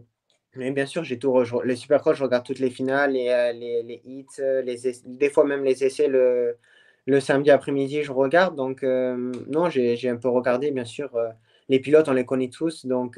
mais 0.56 0.72
bien 0.72 0.86
sûr, 0.86 1.04
j'ai 1.04 1.20
tout. 1.20 1.36
les 1.64 1.76
supercross, 1.76 2.16
je 2.16 2.24
regarde 2.24 2.46
toutes 2.46 2.60
les 2.60 2.70
finales, 2.70 3.12
les, 3.12 3.54
les, 3.54 3.84
les 3.84 4.02
hits, 4.06 4.26
des 5.06 5.30
fois 5.30 5.46
même 5.46 5.64
les 5.64 5.84
essais 5.84 6.08
le, 6.08 6.58
le 7.06 7.20
samedi 7.20 7.52
après-midi, 7.52 8.04
je 8.04 8.12
regarde. 8.12 8.56
Donc, 8.56 8.84
non, 8.84 9.70
j'ai 9.70 10.10
un 10.10 10.18
peu 10.18 10.30
regardé, 10.30 10.72
bien 10.72 10.86
sûr. 10.86 11.12
les 11.70 11.80
pilotes, 11.80 12.10
on 12.10 12.14
les 12.14 12.26
connaît 12.26 12.50
tous. 12.50 12.86
Donc, 12.86 13.18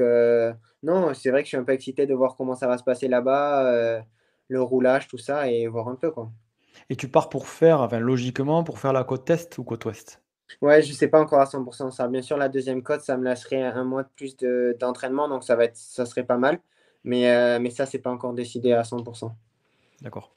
non, 0.84 1.13
c'est 1.13 1.32
vrai 1.32 1.41
que 1.41 1.46
je 1.46 1.50
suis 1.50 1.58
un 1.58 1.63
peu 1.63 1.72
excité 1.72 2.06
de 2.06 2.13
voir 2.13 2.36
comment 2.36 2.56
ça 2.56 2.67
va 2.67 2.78
se 2.78 2.84
passer 2.84 3.08
là-bas 3.08 4.04
le 4.50 4.62
roulage, 4.62 5.08
tout 5.08 5.17
ça, 5.17 5.50
et 5.50 5.67
voir 5.67 5.88
un 5.88 5.96
peu. 5.96 6.12
Quoi. 6.12 6.30
Et 6.89 6.96
tu 6.96 7.08
pars 7.08 7.30
pour 7.30 7.48
faire, 7.48 7.82
enfin, 7.82 8.00
logiquement, 8.00 8.63
pour 8.63 8.80
faire 8.80 8.91
la 8.91 9.04
côte 9.04 9.30
est 9.30 9.58
ou 9.58 9.63
côte 9.63 9.86
ouest? 9.86 10.22
Ouais, 10.61 10.81
je 10.81 10.93
sais 10.93 11.07
pas 11.07 11.19
encore 11.19 11.39
à 11.39 11.45
100% 11.45 11.91
ça. 11.91 12.07
Bien 12.07 12.21
sûr, 12.21 12.37
la 12.37 12.49
deuxième 12.49 12.83
côte, 12.83 13.01
ça 13.01 13.17
me 13.17 13.23
laisserait 13.23 13.61
un 13.61 13.83
mois 13.83 14.03
de 14.03 14.09
plus 14.15 14.35
d'entraînement, 14.79 15.27
donc 15.27 15.43
ça, 15.43 15.55
va 15.55 15.65
être, 15.65 15.77
ça 15.77 16.05
serait 16.05 16.25
pas 16.25 16.37
mal. 16.37 16.59
Mais, 17.03 17.31
euh, 17.31 17.59
mais 17.59 17.69
ça, 17.69 17.85
pas 18.01 18.11
encore 18.11 18.33
décidé 18.33 18.73
à 18.73 18.83
100%. 18.83 19.31
D'accord. 20.01 20.33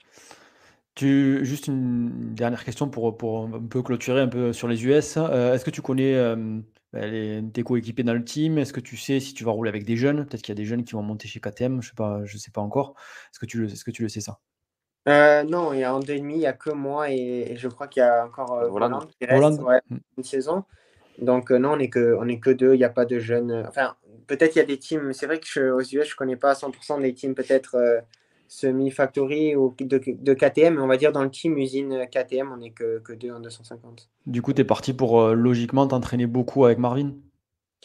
Juste 0.97 1.67
une 1.67 2.35
dernière 2.35 2.65
question 2.65 2.89
pour, 2.89 3.17
pour 3.17 3.45
un 3.47 3.63
peu 3.63 3.83
clôturer 3.83 4.21
un 4.21 4.29
peu 4.29 4.53
sur 4.53 4.69
les 4.69 4.85
US. 4.87 5.17
Euh, 5.17 5.55
est-ce 5.55 5.65
que 5.65 5.71
tu 5.71 5.83
connais 5.83 6.15
euh, 6.15 6.61
les, 6.93 7.43
tes 7.53 7.63
coéquipiers 7.63 8.05
dans 8.05 8.15
le 8.15 8.25
team? 8.25 8.59
Est-ce 8.59 8.73
que 8.73 8.81
tu 8.81 8.97
sais 8.97 9.19
si 9.21 9.35
tu 9.35 9.45
vas 9.45 9.51
rouler 9.51 9.69
avec 9.69 9.85
des 9.85 9.97
jeunes? 9.97 10.25
Peut-être 10.25 10.43
qu'il 10.43 10.53
y 10.53 10.57
a 10.57 10.61
des 10.61 10.65
jeunes 10.65 10.85
qui 10.85 10.93
vont 10.93 11.03
monter 11.03 11.27
chez 11.27 11.41
KTM, 11.41 11.83
je 11.83 11.89
sais 11.89 12.39
sais 12.39 12.51
pas 12.53 12.61
encore. 12.61 12.95
Est-ce 13.33 13.41
que 13.41 13.47
tu 13.47 13.59
le, 13.59 13.67
est-ce 13.67 13.85
que 13.85 13.91
tu 13.91 14.03
le 14.03 14.09
sais 14.09 14.21
ça? 14.21 14.39
Non, 15.07 15.73
il 15.73 15.81
y 15.81 15.85
a 15.85 15.95
en 15.95 16.01
deux 16.01 16.15
et 16.15 16.21
demi, 16.21 16.35
il 16.35 16.41
n'y 16.41 16.47
a 16.47 16.53
que 16.53 16.71
moi 16.71 17.11
et, 17.11 17.55
je 17.57 17.69
crois 17.69 17.89
qu'il 17.89 18.01
y 18.01 18.05
a 18.05 18.25
encore 18.27 18.69
Roland 18.71 19.01
qui 19.21 19.27
reste 19.27 19.61
mm. 19.61 19.99
une 20.19 20.25
saison. 20.25 20.65
Donc 21.19 21.51
non, 21.51 21.73
on 21.73 21.77
n'est 21.77 21.91
que, 21.91 22.17
on 22.19 22.29
est 22.29 22.39
que 22.39 22.51
deux, 22.51 22.75
il 22.75 22.79
n'y 22.79 22.85
a 22.85 22.91
pas 22.91 23.05
de 23.05 23.19
jeunes. 23.19 23.65
Enfin, 23.69 23.95
peut-être 24.27 24.57
il 24.57 24.59
y 24.59 24.63
a 24.63 24.67
des 24.67 24.79
teams, 24.79 25.13
c'est 25.13 25.27
vrai 25.27 25.39
que 25.39 25.47
je, 25.47 25.71
aux 25.71 25.81
US, 25.81 25.89
je 25.91 25.99
ne 25.99 26.17
connais 26.17 26.37
pas 26.37 26.51
à 26.51 26.55
100% 26.55 27.01
des 27.01 27.15
teams 27.15 27.35
peut-être 27.35 28.03
semi-factory 28.49 29.57
ou 29.57 29.75
de, 29.79 30.35
KTM, 30.35 30.75
mais 30.75 30.81
on 30.81 30.87
va 30.87 30.97
dire 30.97 31.13
dans 31.13 31.23
le 31.23 31.31
team 31.31 31.57
usine 31.59 32.07
KTM, 32.11 32.53
on 32.53 32.57
n'est 32.59 32.71
que, 32.71 32.99
que 32.99 33.13
deux 33.13 33.31
en 33.31 33.41
250. 33.41 34.09
Du 34.27 34.43
coup, 34.43 34.53
tu 34.53 34.63
es 34.63 34.65
parti 34.65 34.93
pour 34.93 35.29
logiquement 35.29 35.87
t'entraîner 35.87 36.27
beaucoup 36.27 36.65
avec 36.65 36.79
Marvin? 36.79 37.13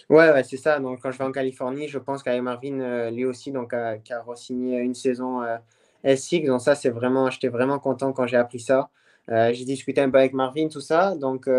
Ouais, 0.10 0.44
c'est 0.44 0.58
ça. 0.58 0.80
Donc, 0.80 1.02
quand 1.02 1.12
je 1.12 1.18
vais 1.18 1.24
en 1.24 1.32
Californie, 1.32 1.88
je 1.88 2.00
pense 2.00 2.24
qu'avec 2.24 2.42
Marvin, 2.42 2.80
euh, 2.80 3.12
lui 3.12 3.26
aussi, 3.26 3.52
donc, 3.52 3.74
a, 3.74 3.98
qui 3.98 4.14
a 4.14 4.22
re-signé 4.22 4.80
une 4.80 4.96
saison 4.96 5.42
euh, 5.44 5.58
SX. 6.04 6.46
Donc, 6.46 6.62
ça, 6.62 6.76
c'est 6.76 6.90
vraiment, 6.90 7.30
j'étais 7.30 7.48
vraiment 7.50 7.80
content 7.80 8.14
quand 8.14 8.28
j'ai 8.28 8.38
appris 8.38 8.60
ça. 8.60 8.90
Euh, 9.30 9.54
j'ai 9.54 9.66
discuté 9.66 10.02
un 10.02 10.10
peu 10.10 10.18
avec 10.18 10.34
Marvin, 10.34 10.68
tout 10.70 10.82
ça. 10.82 11.16
Donc, 11.16 11.50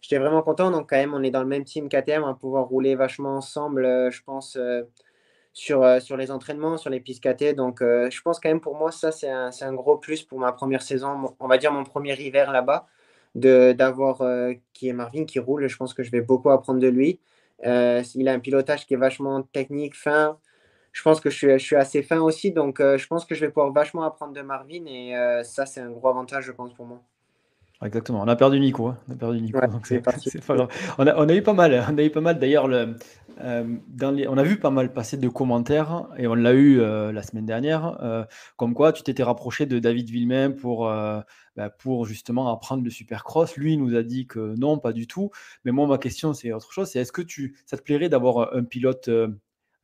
j'étais 0.00 0.18
vraiment 0.18 0.42
content. 0.42 0.70
Donc, 0.70 0.90
quand 0.90 0.96
même, 0.96 1.14
on 1.14 1.22
est 1.22 1.30
dans 1.30 1.42
le 1.42 1.48
même 1.48 1.64
team 1.64 1.88
KTM. 1.88 2.22
On 2.22 2.26
va 2.26 2.34
pouvoir 2.34 2.66
rouler 2.66 2.94
vachement 2.94 3.36
ensemble, 3.36 3.84
je 4.10 4.22
pense, 4.22 4.58
sur, 5.52 6.02
sur 6.02 6.16
les 6.16 6.30
entraînements, 6.30 6.76
sur 6.76 6.90
les 6.90 7.00
pistes 7.00 7.22
KT. 7.22 7.54
Donc, 7.54 7.80
je 7.80 8.20
pense 8.22 8.40
quand 8.40 8.48
même 8.48 8.60
pour 8.60 8.76
moi, 8.76 8.90
ça, 8.90 9.12
c'est 9.12 9.30
un, 9.30 9.50
un, 9.60 9.72
gros 9.72 9.98
plus 9.98 10.22
pour 10.22 10.38
ma 10.40 10.52
première 10.52 10.82
saison. 10.82 11.34
On 11.38 11.46
va 11.46 11.58
dire 11.58 11.72
mon 11.72 11.84
premier 11.84 12.14
hiver 12.20 12.52
là-bas. 12.52 12.86
D'avoir 13.34 14.22
qui 14.72 14.88
est 14.88 14.92
Marvin 14.92 15.24
qui 15.24 15.38
roule. 15.38 15.68
Je 15.68 15.76
pense 15.76 15.94
que 15.94 16.02
je 16.02 16.10
vais 16.10 16.20
beaucoup 16.20 16.50
apprendre 16.50 16.80
de 16.80 16.88
lui. 16.88 17.20
Euh, 17.64 18.02
il 18.14 18.28
a 18.28 18.32
un 18.32 18.40
pilotage 18.40 18.86
qui 18.86 18.94
est 18.94 18.98
vachement 18.98 19.42
technique, 19.42 19.94
fin. 19.94 20.38
Je 20.94 21.02
pense 21.02 21.20
que 21.20 21.28
je 21.28 21.36
suis, 21.36 21.50
je 21.50 21.64
suis 21.64 21.76
assez 21.76 22.02
fin 22.02 22.20
aussi, 22.20 22.52
donc 22.52 22.80
euh, 22.80 22.96
je 22.96 23.06
pense 23.06 23.26
que 23.26 23.34
je 23.34 23.40
vais 23.40 23.48
pouvoir 23.48 23.72
vachement 23.72 24.04
apprendre 24.04 24.32
de 24.32 24.40
Marvin 24.40 24.86
et 24.86 25.14
euh, 25.16 25.42
ça, 25.42 25.66
c'est 25.66 25.80
un 25.80 25.90
gros 25.90 26.08
avantage, 26.08 26.44
je 26.44 26.52
pense, 26.52 26.72
pour 26.72 26.86
moi. 26.86 27.02
Exactement. 27.84 28.22
On 28.22 28.28
a 28.28 28.36
perdu 28.36 28.60
Nico. 28.60 28.86
Hein. 28.86 28.98
On 29.08 29.12
a 29.12 29.16
perdu 29.16 29.40
Nico. 29.42 29.58
c'est 29.82 30.00
pas 30.00 30.54
grave. 30.54 30.68
On 30.96 31.06
a, 31.06 31.16
on 31.16 31.28
a, 31.28 31.34
eu 31.34 31.42
pas 31.42 31.52
mal. 31.52 31.84
On 31.90 31.98
a 31.98 32.02
eu 32.02 32.10
pas 32.10 32.20
mal. 32.20 32.38
D'ailleurs, 32.38 32.68
le, 32.68 32.96
dans 33.88 34.16
on 34.28 34.38
a 34.38 34.42
vu 34.44 34.58
pas 34.58 34.70
mal 34.70 34.92
passer 34.92 35.16
de 35.16 35.28
commentaires 35.28 36.06
et 36.16 36.26
on 36.28 36.34
l'a 36.34 36.54
eu 36.54 36.78
la 36.78 37.22
semaine 37.22 37.44
dernière. 37.44 38.26
comme 38.56 38.72
quoi, 38.72 38.92
tu 38.92 39.02
t'étais 39.02 39.24
rapproché 39.24 39.66
de 39.66 39.80
David 39.80 40.08
Villemain 40.08 40.52
pour 40.52 40.88
bah, 41.56 41.70
pour 41.70 42.04
justement 42.04 42.52
apprendre 42.52 42.82
le 42.82 42.90
supercross. 42.90 43.56
Lui, 43.56 43.74
il 43.74 43.78
nous 43.78 43.94
a 43.94 44.02
dit 44.02 44.26
que 44.26 44.54
non, 44.58 44.78
pas 44.78 44.92
du 44.92 45.06
tout. 45.06 45.30
Mais 45.64 45.70
moi, 45.70 45.86
ma 45.86 45.98
question, 45.98 46.32
c'est 46.34 46.52
autre 46.52 46.72
chose. 46.72 46.90
C'est 46.90 46.98
est-ce 46.98 47.12
que 47.12 47.22
tu, 47.22 47.56
ça 47.66 47.76
te 47.76 47.82
plairait 47.82 48.08
d'avoir 48.08 48.54
un 48.54 48.64
pilote, 48.64 49.08
euh, 49.08 49.28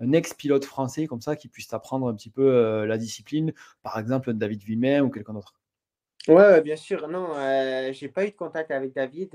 un 0.00 0.12
ex-pilote 0.12 0.64
français 0.64 1.06
comme 1.06 1.20
ça 1.20 1.36
qui 1.36 1.48
puisse 1.48 1.68
t'apprendre 1.68 2.08
un 2.08 2.14
petit 2.14 2.30
peu 2.30 2.42
euh, 2.42 2.86
la 2.86 2.98
discipline, 2.98 3.52
par 3.82 3.98
exemple 3.98 4.32
David 4.32 4.62
Villemin 4.62 5.02
ou 5.02 5.10
quelqu'un 5.10 5.34
d'autre? 5.34 5.54
Ouais, 6.28 6.60
bien 6.60 6.76
sûr. 6.76 7.08
Non, 7.08 7.28
euh, 7.34 7.92
j'ai 7.92 8.08
pas 8.08 8.26
eu 8.26 8.30
de 8.30 8.36
contact 8.36 8.70
avec 8.70 8.94
David 8.94 9.30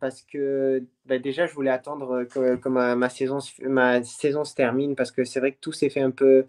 parce 0.00 0.22
que 0.22 0.84
bah, 1.06 1.18
déjà, 1.18 1.46
je 1.46 1.54
voulais 1.54 1.70
attendre 1.70 2.24
que, 2.24 2.68
ma, 2.68 3.08
saison, 3.08 3.38
ma 3.62 4.02
saison 4.04 4.44
se 4.44 4.54
termine 4.54 4.94
parce 4.94 5.10
que 5.10 5.24
c'est 5.24 5.40
vrai 5.40 5.52
que 5.52 5.58
tout 5.60 5.72
s'est 5.72 5.90
fait 5.90 6.02
un 6.02 6.12
peu 6.12 6.46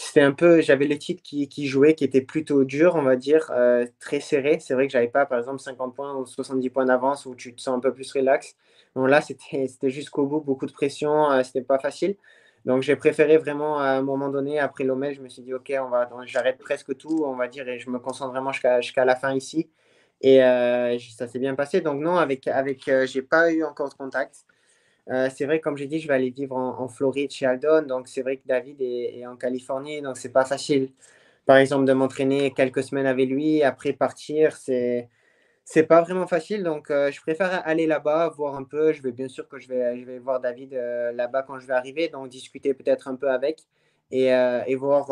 c'était 0.00 0.22
un 0.22 0.32
peu, 0.32 0.62
j'avais 0.62 0.86
les 0.86 0.98
titres 0.98 1.22
qui, 1.22 1.46
qui, 1.48 1.66
jouaient, 1.66 1.94
qui 1.94 2.04
étaient 2.04 2.22
plutôt 2.22 2.64
durs, 2.64 2.94
on 2.96 3.02
va 3.02 3.16
dire, 3.16 3.50
euh, 3.54 3.86
très 3.98 4.20
serrés. 4.20 4.58
C'est 4.58 4.72
vrai 4.72 4.86
que 4.86 4.92
j'avais 4.92 5.08
pas, 5.08 5.26
par 5.26 5.38
exemple, 5.38 5.60
50 5.60 5.94
points 5.94 6.16
ou 6.16 6.24
70 6.26 6.70
points 6.70 6.86
d'avance 6.86 7.26
où 7.26 7.34
tu 7.34 7.54
te 7.54 7.60
sens 7.60 7.76
un 7.76 7.80
peu 7.80 7.92
plus 7.92 8.10
relax. 8.12 8.56
Donc 8.96 9.08
là, 9.10 9.20
c'était 9.20 9.68
jusqu'au 9.90 10.26
bout, 10.26 10.40
beaucoup 10.40 10.66
de 10.66 10.72
pression, 10.72 11.30
euh, 11.30 11.42
c'était 11.42 11.62
pas 11.62 11.78
facile. 11.78 12.16
Donc 12.64 12.82
j'ai 12.82 12.96
préféré 12.96 13.38
vraiment, 13.38 13.78
à 13.78 13.90
un 13.90 14.02
moment 14.02 14.28
donné, 14.28 14.58
après 14.58 14.84
l'OMEL, 14.84 15.14
je 15.14 15.22
me 15.22 15.28
suis 15.28 15.42
dit, 15.42 15.54
OK, 15.54 15.72
on 15.80 15.88
va, 15.88 16.08
j'arrête 16.26 16.58
presque 16.58 16.96
tout, 16.96 17.24
on 17.24 17.34
va 17.36 17.48
dire, 17.48 17.68
et 17.68 17.78
je 17.78 17.90
me 17.90 17.98
concentre 17.98 18.32
vraiment 18.32 18.52
jusqu'à 18.52 19.04
la 19.04 19.16
fin 19.16 19.34
ici. 19.34 19.70
Et 20.20 20.44
euh, 20.44 20.98
ça 21.16 21.26
s'est 21.28 21.38
bien 21.38 21.54
passé. 21.54 21.80
Donc 21.80 22.00
non, 22.00 22.16
avec, 22.16 22.48
avec 22.48 22.90
j'ai 23.06 23.22
pas 23.22 23.52
eu 23.52 23.64
encore 23.64 23.88
de 23.88 23.94
contact. 23.94 24.44
Euh, 25.10 25.28
c'est 25.34 25.44
vrai, 25.44 25.60
comme 25.60 25.76
j'ai 25.76 25.86
dit, 25.86 25.98
je 25.98 26.06
vais 26.08 26.14
aller 26.14 26.30
vivre 26.30 26.56
en, 26.56 26.88
Floride 26.88 27.30
chez 27.32 27.46
Aldon. 27.46 27.82
Donc, 27.82 28.08
c'est 28.08 28.22
vrai 28.22 28.36
que 28.36 28.46
David 28.46 28.80
est, 28.80 29.26
en 29.26 29.36
Californie. 29.36 30.02
Donc, 30.02 30.16
c'est 30.16 30.32
pas 30.32 30.44
facile, 30.44 30.90
par 31.46 31.56
exemple, 31.56 31.84
de 31.86 31.92
m'entraîner 31.92 32.52
quelques 32.52 32.84
semaines 32.84 33.06
avec 33.06 33.28
lui. 33.28 33.62
Après, 33.62 33.92
partir, 33.92 34.56
c'est. 34.56 35.08
C'est 35.64 35.84
pas 35.84 36.02
vraiment 36.02 36.26
facile, 36.26 36.64
donc 36.64 36.90
euh, 36.90 37.12
je 37.12 37.20
préfère 37.20 37.66
aller 37.66 37.86
là-bas, 37.86 38.28
voir 38.36 38.56
un 38.56 38.64
peu. 38.64 38.92
Je 38.92 39.02
vais 39.02 39.12
bien 39.12 39.28
sûr 39.28 39.48
que 39.48 39.58
je 39.58 39.68
vais, 39.68 40.00
je 40.00 40.18
voir 40.18 40.40
David 40.40 40.74
euh, 40.74 41.12
là-bas 41.12 41.44
quand 41.44 41.60
je 41.60 41.66
vais 41.66 41.74
arriver, 41.74 42.08
donc 42.08 42.28
discuter 42.28 42.74
peut-être 42.74 43.06
un 43.06 43.14
peu 43.14 43.30
avec 43.30 43.60
et, 44.10 44.26
et 44.66 44.74
voir, 44.74 45.06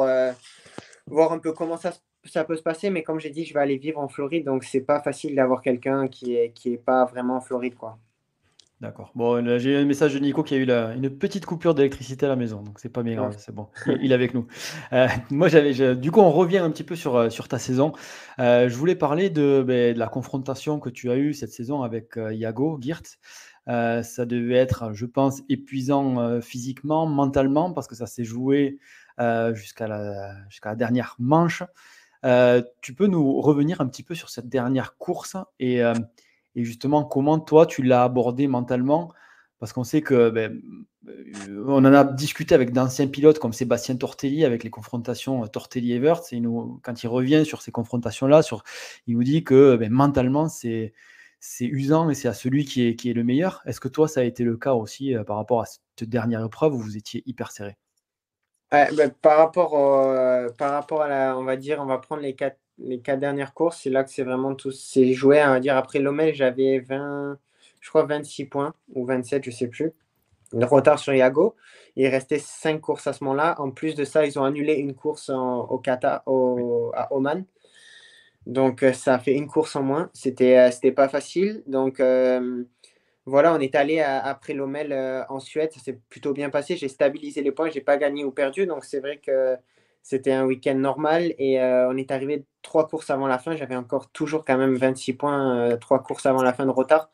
voir 1.07 1.33
un 1.33 1.39
peu 1.39 1.53
comment 1.53 1.77
ça, 1.77 1.93
ça 2.25 2.45
peut 2.45 2.57
se 2.57 2.63
passer. 2.63 2.91
Mais 2.91 3.05
comme 3.05 3.21
j'ai 3.21 3.31
dit, 3.31 3.45
je 3.45 3.55
vais 3.55 3.61
aller 3.61 3.79
vivre 3.79 4.01
en 4.01 4.09
Floride, 4.09 4.45
donc 4.45 4.65
c'est 4.65 4.81
pas 4.81 5.01
facile 5.01 5.37
d'avoir 5.37 5.63
quelqu'un 5.63 6.09
qui 6.09 6.35
est, 6.35 6.51
qui 6.53 6.75
est 6.75 6.79
pas 6.79 7.05
vraiment 7.05 7.37
en 7.37 7.41
Floride, 7.41 7.77
quoi. 7.77 7.99
D'accord. 8.81 9.11
Bon, 9.17 9.59
j'ai 9.59 9.77
un 9.77 9.85
message 9.85 10.14
de 10.14 10.21
Nico 10.21 10.45
qui 10.45 10.55
a 10.55 10.57
eu 10.57 10.97
une 10.97 11.11
petite 11.11 11.45
coupure 11.45 11.75
d'électricité 11.75 12.27
à 12.27 12.29
la 12.29 12.37
maison, 12.37 12.62
donc 12.62 12.79
c'est 12.79 12.88
pas 12.88 13.03
bien 13.03 13.17
grave, 13.17 13.35
c'est 13.37 13.53
bon. 13.53 13.67
Il, 14.01 14.12
est 14.12 14.14
avec 14.14 14.35
nous. 14.35 14.47
Euh, 14.93 15.09
moi, 15.31 15.49
j'avais, 15.49 15.97
du 15.97 16.12
coup, 16.12 16.21
on 16.21 16.31
revient 16.31 16.59
un 16.59 16.71
petit 16.71 16.85
peu 16.85 16.95
sur, 16.95 17.17
euh, 17.17 17.29
sur 17.29 17.49
ta 17.49 17.59
saison. 17.59 17.93
Euh, 18.38 18.69
je 18.69 18.77
voulais 18.77 18.95
parler 18.95 19.31
de, 19.31 19.64
ben, 19.67 19.95
de 19.95 19.99
la 19.99 20.07
confrontation 20.07 20.79
que 20.79 20.91
tu 20.91 21.11
as 21.11 21.17
eue 21.17 21.35
cette 21.35 21.51
saison 21.51 21.83
avec 21.83 22.17
Iago 22.31 22.79
Girt. 22.81 23.19
ça 23.67 24.27
devait 24.27 24.55
être, 24.55 24.93
je 24.93 25.07
pense, 25.07 25.43
épuisant 25.49 26.41
physiquement, 26.41 27.05
mentalement, 27.07 27.73
parce 27.73 27.88
que 27.88 27.97
ça 27.97 28.07
s'est 28.07 28.25
joué 28.25 28.79
jusqu'à 29.55 29.88
la, 29.88 30.37
jusqu'à 30.49 30.69
la 30.69 30.77
dernière 30.77 31.17
manche. 31.19 31.64
tu 32.81 32.95
peux 32.95 33.09
nous 33.09 33.41
revenir 33.41 33.81
un 33.81 33.88
petit 33.88 34.05
peu 34.05 34.14
sur 34.14 34.31
cette 34.31 34.49
dernière 34.49 34.97
course 34.99 35.37
et 35.59 35.83
et 36.59 36.64
justement 36.64 37.05
comment 37.05 37.38
toi 37.38 37.66
tu 37.66 37.83
l'as 37.83 38.03
abordé 38.03 38.49
mentalement? 38.49 39.12
Parce 39.61 39.73
qu'on 39.73 39.85
sait 39.85 40.03
que 40.03 40.29
ben, 40.31 40.61
euh, 41.07 41.64
on 41.68 41.85
en 41.85 41.94
a 41.94 42.03
discuté 42.03 42.53
avec 42.53 42.73
d'anciens 42.73 43.07
pilotes 43.07 43.38
comme 43.38 43.53
Sébastien 43.53 43.97
Tortelli 43.97 44.44
avec 44.44 44.64
les 44.64 44.71
confrontations 44.71 45.44
euh, 45.44 45.47
Tortelli-Evert 45.47 46.21
et 46.33 46.40
nous, 46.40 46.81
quand 46.83 47.01
il 47.03 47.07
revient 47.07 47.44
sur 47.47 47.62
ces 47.62 47.71
confrontations 47.71 48.27
là 48.27 48.42
sur, 48.42 48.64
il 49.07 49.16
nous 49.16 49.23
dit 49.23 49.44
que 49.44 49.77
ben, 49.77 49.92
mentalement 49.92 50.49
c'est 50.49 50.92
usant 51.61 52.11
et 52.11 52.14
c'est 52.14 52.29
à 52.29 52.35
celui 52.35 52.64
qui 52.64 52.88
est, 52.88 52.97
qui 52.97 53.09
est 53.09 53.14
le 53.14 53.23
meilleur. 53.23 53.62
Est-ce 53.64 53.79
que 53.79 53.88
toi, 53.88 54.09
ça 54.09 54.21
a 54.21 54.25
été 54.25 54.42
le 54.42 54.57
cas 54.57 54.75
aussi 54.75 55.14
euh, 55.14 55.23
par 55.23 55.37
rapport 55.37 55.62
à 55.62 55.66
cette 55.66 56.09
dernière 56.09 56.44
épreuve 56.44 56.75
où 56.75 56.79
vous 56.79 56.97
étiez 56.97 57.23
hyper 57.25 57.53
serré? 57.53 57.77
Ben, 58.73 59.11
par, 59.23 59.38
rapport 59.38 59.71
par 60.59 60.73
rapport 60.73 61.03
à 61.03 61.09
la, 61.09 61.38
on 61.38 61.44
va 61.44 61.57
dire, 61.57 61.79
on 61.81 61.87
va 61.87 61.99
prendre 61.99 62.21
les 62.21 62.35
quatre 62.35 62.59
les 62.79 63.01
quatre 63.01 63.19
dernières 63.21 63.55
courses, 63.55 63.81
c'est 63.83 63.91
là 63.91 64.05
que 64.05 64.11
c'est 64.11 64.23
vraiment 64.23 64.55
tout 64.55 64.71
c'est 64.71 65.12
joué. 65.12 65.43
On 65.45 65.51
va 65.51 65.61
dire 65.61 65.77
après 65.77 65.99
Lomel, 65.99 66.35
j'avais 66.35 66.81
20, 66.81 67.38
je 67.81 67.88
crois 67.88 68.05
26 68.05 68.47
points 68.47 68.75
ou 68.95 69.05
27, 69.07 69.45
je 69.45 69.51
sais 69.51 69.69
plus. 69.69 69.93
De 70.53 70.64
retard 70.64 70.99
sur 70.99 71.12
Iago. 71.12 71.57
Il 71.97 72.07
restait 72.07 72.38
5 72.38 72.81
courses 72.81 73.07
à 73.07 73.12
ce 73.12 73.23
moment-là. 73.25 73.61
En 73.61 73.71
plus 73.71 73.95
de 73.95 74.05
ça, 74.05 74.25
ils 74.25 74.38
ont 74.38 74.45
annulé 74.45 74.75
une 74.75 74.95
course 74.95 75.31
au 75.31 75.79
Qatar, 75.79 76.23
au, 76.27 76.91
à 76.95 77.12
Oman. 77.12 77.45
Donc 78.49 78.83
euh, 78.83 78.95
ça 78.95 79.14
a 79.14 79.19
fait 79.19 79.35
une 79.35 79.47
course 79.47 79.77
en 79.77 79.83
moins. 79.83 80.11
C'était 80.14 80.57
euh, 80.59 80.71
c'était 80.71 80.91
pas 80.93 81.09
facile. 81.09 81.62
Donc 81.67 82.01
euh, 82.01 82.64
voilà, 83.27 83.55
on 83.55 83.61
est 83.61 83.75
allé 83.75 84.01
après 84.01 84.55
Lomel 84.55 84.93
en 85.29 85.38
Suède. 85.38 85.71
Ça 85.73 85.81
s'est 85.81 86.01
plutôt 86.09 86.33
bien 86.33 86.49
passé. 86.51 86.77
J'ai 86.77 86.88
stabilisé 86.88 87.43
les 87.43 87.53
points. 87.53 87.69
J'ai 87.71 87.83
pas 87.83 87.99
gagné 87.99 88.25
ou 88.25 88.31
perdu. 88.31 88.67
Donc 88.67 88.85
c'est 88.85 89.01
vrai 89.01 89.19
que 89.19 89.57
c'était 90.03 90.33
un 90.33 90.45
week-end 90.47 90.75
normal 90.75 91.35
et 91.39 91.61
euh, 91.61 91.89
on 91.91 91.97
est 91.97 92.11
arrivé 92.11 92.45
trois 92.63 92.89
courses 92.89 93.11
avant 93.11 93.27
la 93.27 93.39
fin. 93.39 93.57
J'avais 93.57 93.77
encore 93.77 94.11
toujours 94.11 94.45
quand 94.45 94.57
même 94.57 94.75
26 94.77 95.15
points, 95.15 95.57
euh, 95.57 95.77
trois 95.77 96.03
courses 96.03 96.27
avant 96.27 96.43
la 96.43 96.53
fin 96.53 96.67
de 96.67 96.71
retard. 96.71 97.11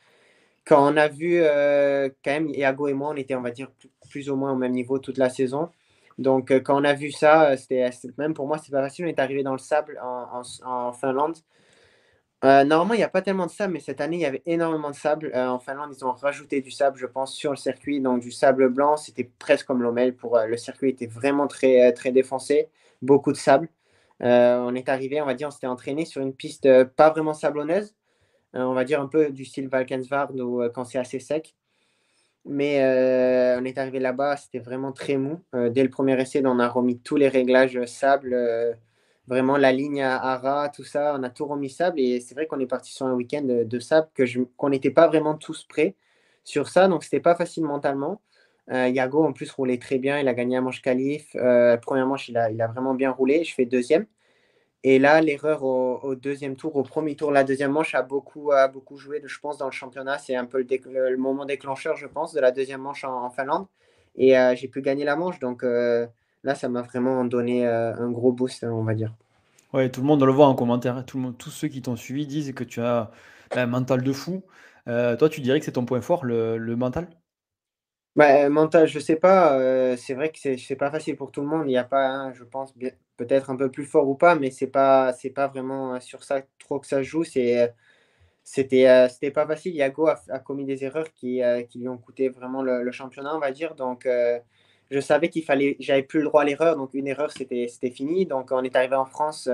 Quand 0.65 0.93
on 0.93 0.97
a 0.97 1.09
vu, 1.09 1.41
euh, 1.43 2.09
quand 2.25 2.33
même, 2.33 2.49
Iago 2.51 2.89
et 2.89 2.95
moi, 2.95 3.11
on 3.11 3.17
était, 3.17 3.35
on 3.35 3.43
va 3.43 3.51
dire, 3.51 3.71
plus, 4.11 4.31
ou 4.31 4.37
moins 4.37 4.53
au 4.53 4.57
même 4.57 4.73
niveau 4.73 4.99
toute 4.99 5.19
la 5.19 5.29
saison. 5.31 5.71
Donc, 6.19 6.53
quand 6.63 6.81
on 6.81 6.85
a 6.85 6.95
vu 6.95 7.11
ça, 7.11 7.57
c'était 7.57 7.91
même 8.19 8.35
pour 8.35 8.47
moi, 8.47 8.59
c'est 8.59 8.71
pas 8.71 8.83
facile. 8.83 9.07
On 9.07 9.09
est 9.09 9.19
arrivé 9.19 9.43
dans 9.43 9.53
le 9.53 9.59
sable 9.59 10.01
en, 10.03 10.43
en, 10.65 10.93
Finlande. 10.93 11.37
Normalement, 12.45 12.95
il 12.95 12.99
n'y 12.99 13.03
a 13.05 13.09
pas 13.09 13.23
tellement 13.23 13.47
de 13.47 13.51
sable, 13.51 13.73
mais 13.73 13.81
cette 13.81 14.01
année, 14.01 14.17
il 14.17 14.23
y 14.23 14.27
avait 14.27 14.43
énormément 14.47 14.91
de 14.91 14.95
sable. 14.97 15.33
en 15.35 15.59
Finlande, 15.59 15.95
ils 15.97 16.05
ont 16.05 16.13
rajouté 16.13 16.61
du 16.61 16.71
sable, 16.71 16.99
je 16.99 17.07
pense, 17.07 17.35
sur 17.35 17.51
le 17.51 17.57
circuit. 17.57 18.01
Donc, 18.01 18.21
du 18.21 18.31
sable 18.31 18.69
blanc, 18.69 18.97
c'était 18.97 19.31
presque 19.39 19.67
comme 19.67 19.83
l'Omel. 19.83 20.15
Pour, 20.15 20.39
le 20.39 20.57
circuit 20.57 20.91
était 20.91 21.07
vraiment 21.07 21.47
très, 21.47 21.93
très 21.93 22.13
défoncé 22.13 22.69
beaucoup 23.03 23.33
de 23.33 23.37
sable. 23.37 23.69
Euh, 24.23 24.59
on 24.59 24.75
est 24.75 24.89
arrivé, 24.89 25.21
on 25.21 25.27
va 25.27 25.35
dire, 25.35 25.49
on 25.49 25.51
s'était 25.51 25.67
entraîné 25.67 26.05
sur 26.05 26.23
une 26.23 26.35
piste 26.35 26.67
euh, 26.67 26.85
pas 26.85 27.11
vraiment 27.11 27.35
sablonneuse, 27.35 27.95
euh, 28.55 28.63
on 28.63 28.75
va 28.75 28.85
dire 28.85 29.01
un 29.01 29.09
peu 29.09 29.31
du 29.31 29.45
style 29.45 29.69
Valkensvard 29.69 30.35
ou 30.35 30.63
quand 30.75 30.85
c'est 30.85 30.99
assez 30.99 31.21
sec. 31.21 31.55
Mais 32.47 32.79
on 33.59 33.65
est 33.65 33.79
arrivé 33.79 34.01
là-bas, 34.01 34.37
c'était 34.37 34.59
vraiment 34.59 34.93
très 34.93 35.17
mou. 35.17 35.41
dès 35.71 35.83
le 35.83 35.89
premier 35.89 36.21
essai, 36.21 36.43
on 36.45 36.59
a 36.59 36.69
remis 36.69 36.99
tous 36.99 37.17
les 37.17 37.29
réglages 37.29 37.83
sable, 37.87 38.37
vraiment 39.27 39.57
la 39.57 39.73
ligne 39.73 40.03
à, 40.03 40.63
à, 40.63 40.69
tout 40.69 40.85
ça, 40.85 41.15
on 41.19 41.23
a 41.23 41.31
tout 41.31 41.47
remis 41.47 41.71
sable. 41.71 42.01
Et 42.01 42.21
c'est 42.21 42.35
vrai 42.35 42.47
qu'on 42.47 42.61
est 42.61 42.67
parti 42.67 42.93
sur 42.93 43.07
un 43.07 43.15
week-end 43.15 43.43
de, 43.43 43.79
sable 43.81 44.09
que 44.15 44.25
qu'on 44.57 44.71
n'était 44.71 44.91
pas 44.91 45.09
vraiment 45.09 45.35
tous 45.35 45.65
prêts 45.65 45.97
sur 46.45 46.69
ça, 46.69 46.89
donc 46.89 47.05
c'était 47.05 47.21
pas 47.21 47.35
facile 47.35 47.65
mentalement. 47.65 48.21
Euh, 48.71 48.89
Yago, 48.89 49.25
en 49.25 49.33
plus, 49.33 49.51
roulait 49.53 49.79
très 49.79 49.99
bien. 49.99 50.21
Il 50.21 50.29
a 50.29 50.35
gagné 50.35 50.57
un 50.57 50.61
manche 50.63 50.83
qualif. 50.83 51.35
Euh, 51.37 51.77
première 51.77 52.07
manche, 52.07 52.29
il 52.29 52.37
a, 52.37 52.51
il 52.51 52.61
a, 52.63 52.67
vraiment 52.69 52.95
bien 52.95 53.11
roulé. 53.11 53.45
Je 53.45 53.55
fais 53.55 53.67
deuxième. 53.67 54.07
Et 54.85 54.99
là, 54.99 55.21
l'erreur 55.23 55.65
au, 55.65 56.15
deuxième 56.15 56.57
tour, 56.57 56.77
au 56.77 56.83
premier 56.83 57.17
tour, 57.17 57.33
la 57.33 57.45
deuxième 57.45 57.73
manche 57.73 57.95
a 57.95 58.03
beaucoup, 58.03 58.53
a 58.53 58.69
beaucoup 58.69 58.97
joué, 58.99 59.23
je 59.25 59.39
pense, 59.41 59.59
dans 59.59 59.67
le 59.67 59.73
championnat. 59.73 60.19
C'est 60.19 60.37
un 60.37 60.45
peu 60.47 60.63
le, 60.63 61.17
moment 61.17 61.47
déclencheur, 61.47 61.97
je 61.97 62.07
pense, 62.07 62.35
de 62.35 62.41
la 62.41 62.53
deuxième 62.53 62.83
manche 62.83 63.05
en, 63.05 63.31
Finlande. 63.31 63.67
Et 64.17 64.35
j'ai 64.57 64.69
pu 64.69 64.83
gagner 64.83 65.05
la 65.05 65.17
manche. 65.17 65.39
Donc 65.41 65.65
là, 66.45 66.55
ça 66.55 66.69
m'a 66.69 66.83
vraiment 66.83 67.25
donné 67.25 67.67
un 67.67 68.11
gros 68.11 68.33
boost, 68.33 68.65
on 68.65 68.85
va 68.85 68.95
dire. 68.95 69.13
Ouais, 69.73 69.91
tout 69.91 70.01
le 70.01 70.07
monde 70.07 70.23
le 70.23 70.31
voit 70.31 70.47
en 70.47 70.55
commentaire. 70.55 71.05
Tout 71.05 71.17
le 71.17 71.25
monde, 71.25 71.39
tous 71.39 71.51
ceux 71.51 71.69
qui 71.69 71.83
t'ont 71.83 71.97
suivi 71.97 72.27
disent 72.27 72.53
que 72.53 72.65
tu 72.65 72.81
as 72.81 73.11
un 73.53 73.67
mental 73.67 74.03
de 74.03 74.13
fou. 74.13 74.43
toi, 74.87 75.29
tu 75.29 75.41
dirais 75.41 75.59
que 75.59 75.65
c'est 75.65 75.73
ton 75.73 75.85
point 75.85 76.01
fort, 76.01 76.25
le, 76.25 76.57
le 76.57 76.77
mental? 76.77 77.09
Bah, 78.17 78.49
mental, 78.49 78.87
je 78.87 79.01
sais 79.01 79.17
pas. 79.17 79.59
Euh, 79.59 79.97
c'est 79.97 80.15
vrai 80.15 80.31
que 80.31 80.39
c'est 80.39 80.77
pas 80.77 80.91
facile 80.91 81.17
pour 81.17 81.33
tout 81.33 81.41
le 81.41 81.49
monde. 81.49 81.65
Il 81.69 81.73
y 81.73 81.77
a 81.77 81.85
pas 81.85 82.33
je 82.33 82.45
pense, 82.45 82.73
peut-être 83.17 83.51
un 83.51 83.57
peu 83.57 83.71
plus 83.71 83.85
fort 83.85 84.09
ou 84.09 84.15
pas, 84.15 84.37
mais 84.37 84.51
c'est 84.53 84.69
pas 84.69 85.13
c'est 85.13 85.31
pas 85.31 85.49
vraiment 85.49 85.99
sur 86.01 86.23
ça 86.23 86.43
trop 86.61 86.79
que 86.79 86.87
ça 86.87 87.03
joue. 87.03 87.25
C'est 87.25 87.75
c'était 88.45 88.89
euh, 88.89 89.09
c'était 89.09 89.33
pas 89.33 89.47
facile. 89.47 89.75
Yago 89.75 90.09
a, 90.09 90.21
a 90.31 90.39
commis 90.41 90.65
des 90.67 90.85
erreurs 90.85 91.13
qui, 91.15 91.43
euh, 91.43 91.63
qui 91.65 91.81
lui 91.81 91.89
ont 91.89 91.99
coûté 91.99 92.29
vraiment 92.29 92.63
le, 92.63 92.91
championnat, 92.93 93.35
on 93.37 93.41
va 93.41 93.53
dire. 93.53 93.75
Donc 93.75 94.07
je 94.95 95.01
savais 95.01 95.29
qu'il 95.29 95.43
fallait, 95.43 95.77
j'avais 95.81 96.03
plus 96.03 96.21
le 96.21 96.27
droit 96.27 96.43
à 96.43 96.45
l'erreur. 96.45 96.77
Donc 96.77 96.95
une 96.95 97.09
erreur, 97.09 97.31
c'était 97.33 97.91
fini. 97.91 98.27
Donc 98.27 98.53
on 98.53 98.63
est 98.63 98.77
arrivé 98.77 98.95
en 98.95 99.07
France. 99.07 99.49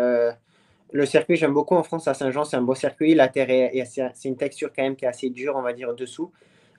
le 0.92 1.06
circuit, 1.06 1.36
j'aime 1.36 1.54
beaucoup 1.54 1.76
en 1.76 1.82
France 1.82 2.08
à 2.08 2.14
Saint-Jean, 2.14 2.44
c'est 2.44 2.56
un 2.56 2.62
beau 2.62 2.74
circuit. 2.74 3.14
La 3.14 3.28
terre 3.28 3.50
est, 3.50 3.84
c'est 3.84 4.28
une 4.28 4.36
texture 4.36 4.70
quand 4.74 4.82
même 4.82 4.96
qui 4.96 5.04
est 5.06 5.08
assez 5.08 5.30
dure, 5.30 5.54
on 5.56 5.62
va 5.62 5.72
dire, 5.72 5.94
dessous. 5.94 6.30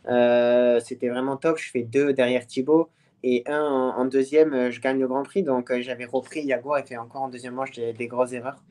Euh, 0.08 0.80
c'était 0.80 1.10
vraiment 1.10 1.38
top. 1.38 1.58
Je 1.58 1.70
fais 1.70 1.84
deux 1.84 2.14
derrière 2.14 2.46
Thibaut 2.46 2.90
et 3.24 3.44
un 3.46 3.62
en, 3.62 4.06
deuxième, 4.06 4.54
euh, 4.54 4.72
je 4.72 4.82
gagne 4.82 5.00
le 5.00 5.08
Grand 5.08 5.24
Prix. 5.24 5.44
Donc 5.44 5.72
euh, 5.72 5.82
j'avais 5.82 6.06
repris 6.06 6.42
Yago 6.44 6.76
et 6.78 6.84
fait 6.84 6.98
encore 6.98 7.24
en 7.24 7.30
deuxième 7.30 7.54
manche 7.56 7.72
des, 7.72 7.94
des 7.94 8.08
grosses 8.08 8.34
erreurs. 8.34 8.64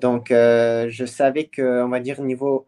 Donc 0.00 0.28
je 0.30 1.04
savais 1.06 1.46
que, 1.46 1.82
on 1.82 1.88
va 1.88 1.98
dire, 1.98 2.22
niveau, 2.22 2.66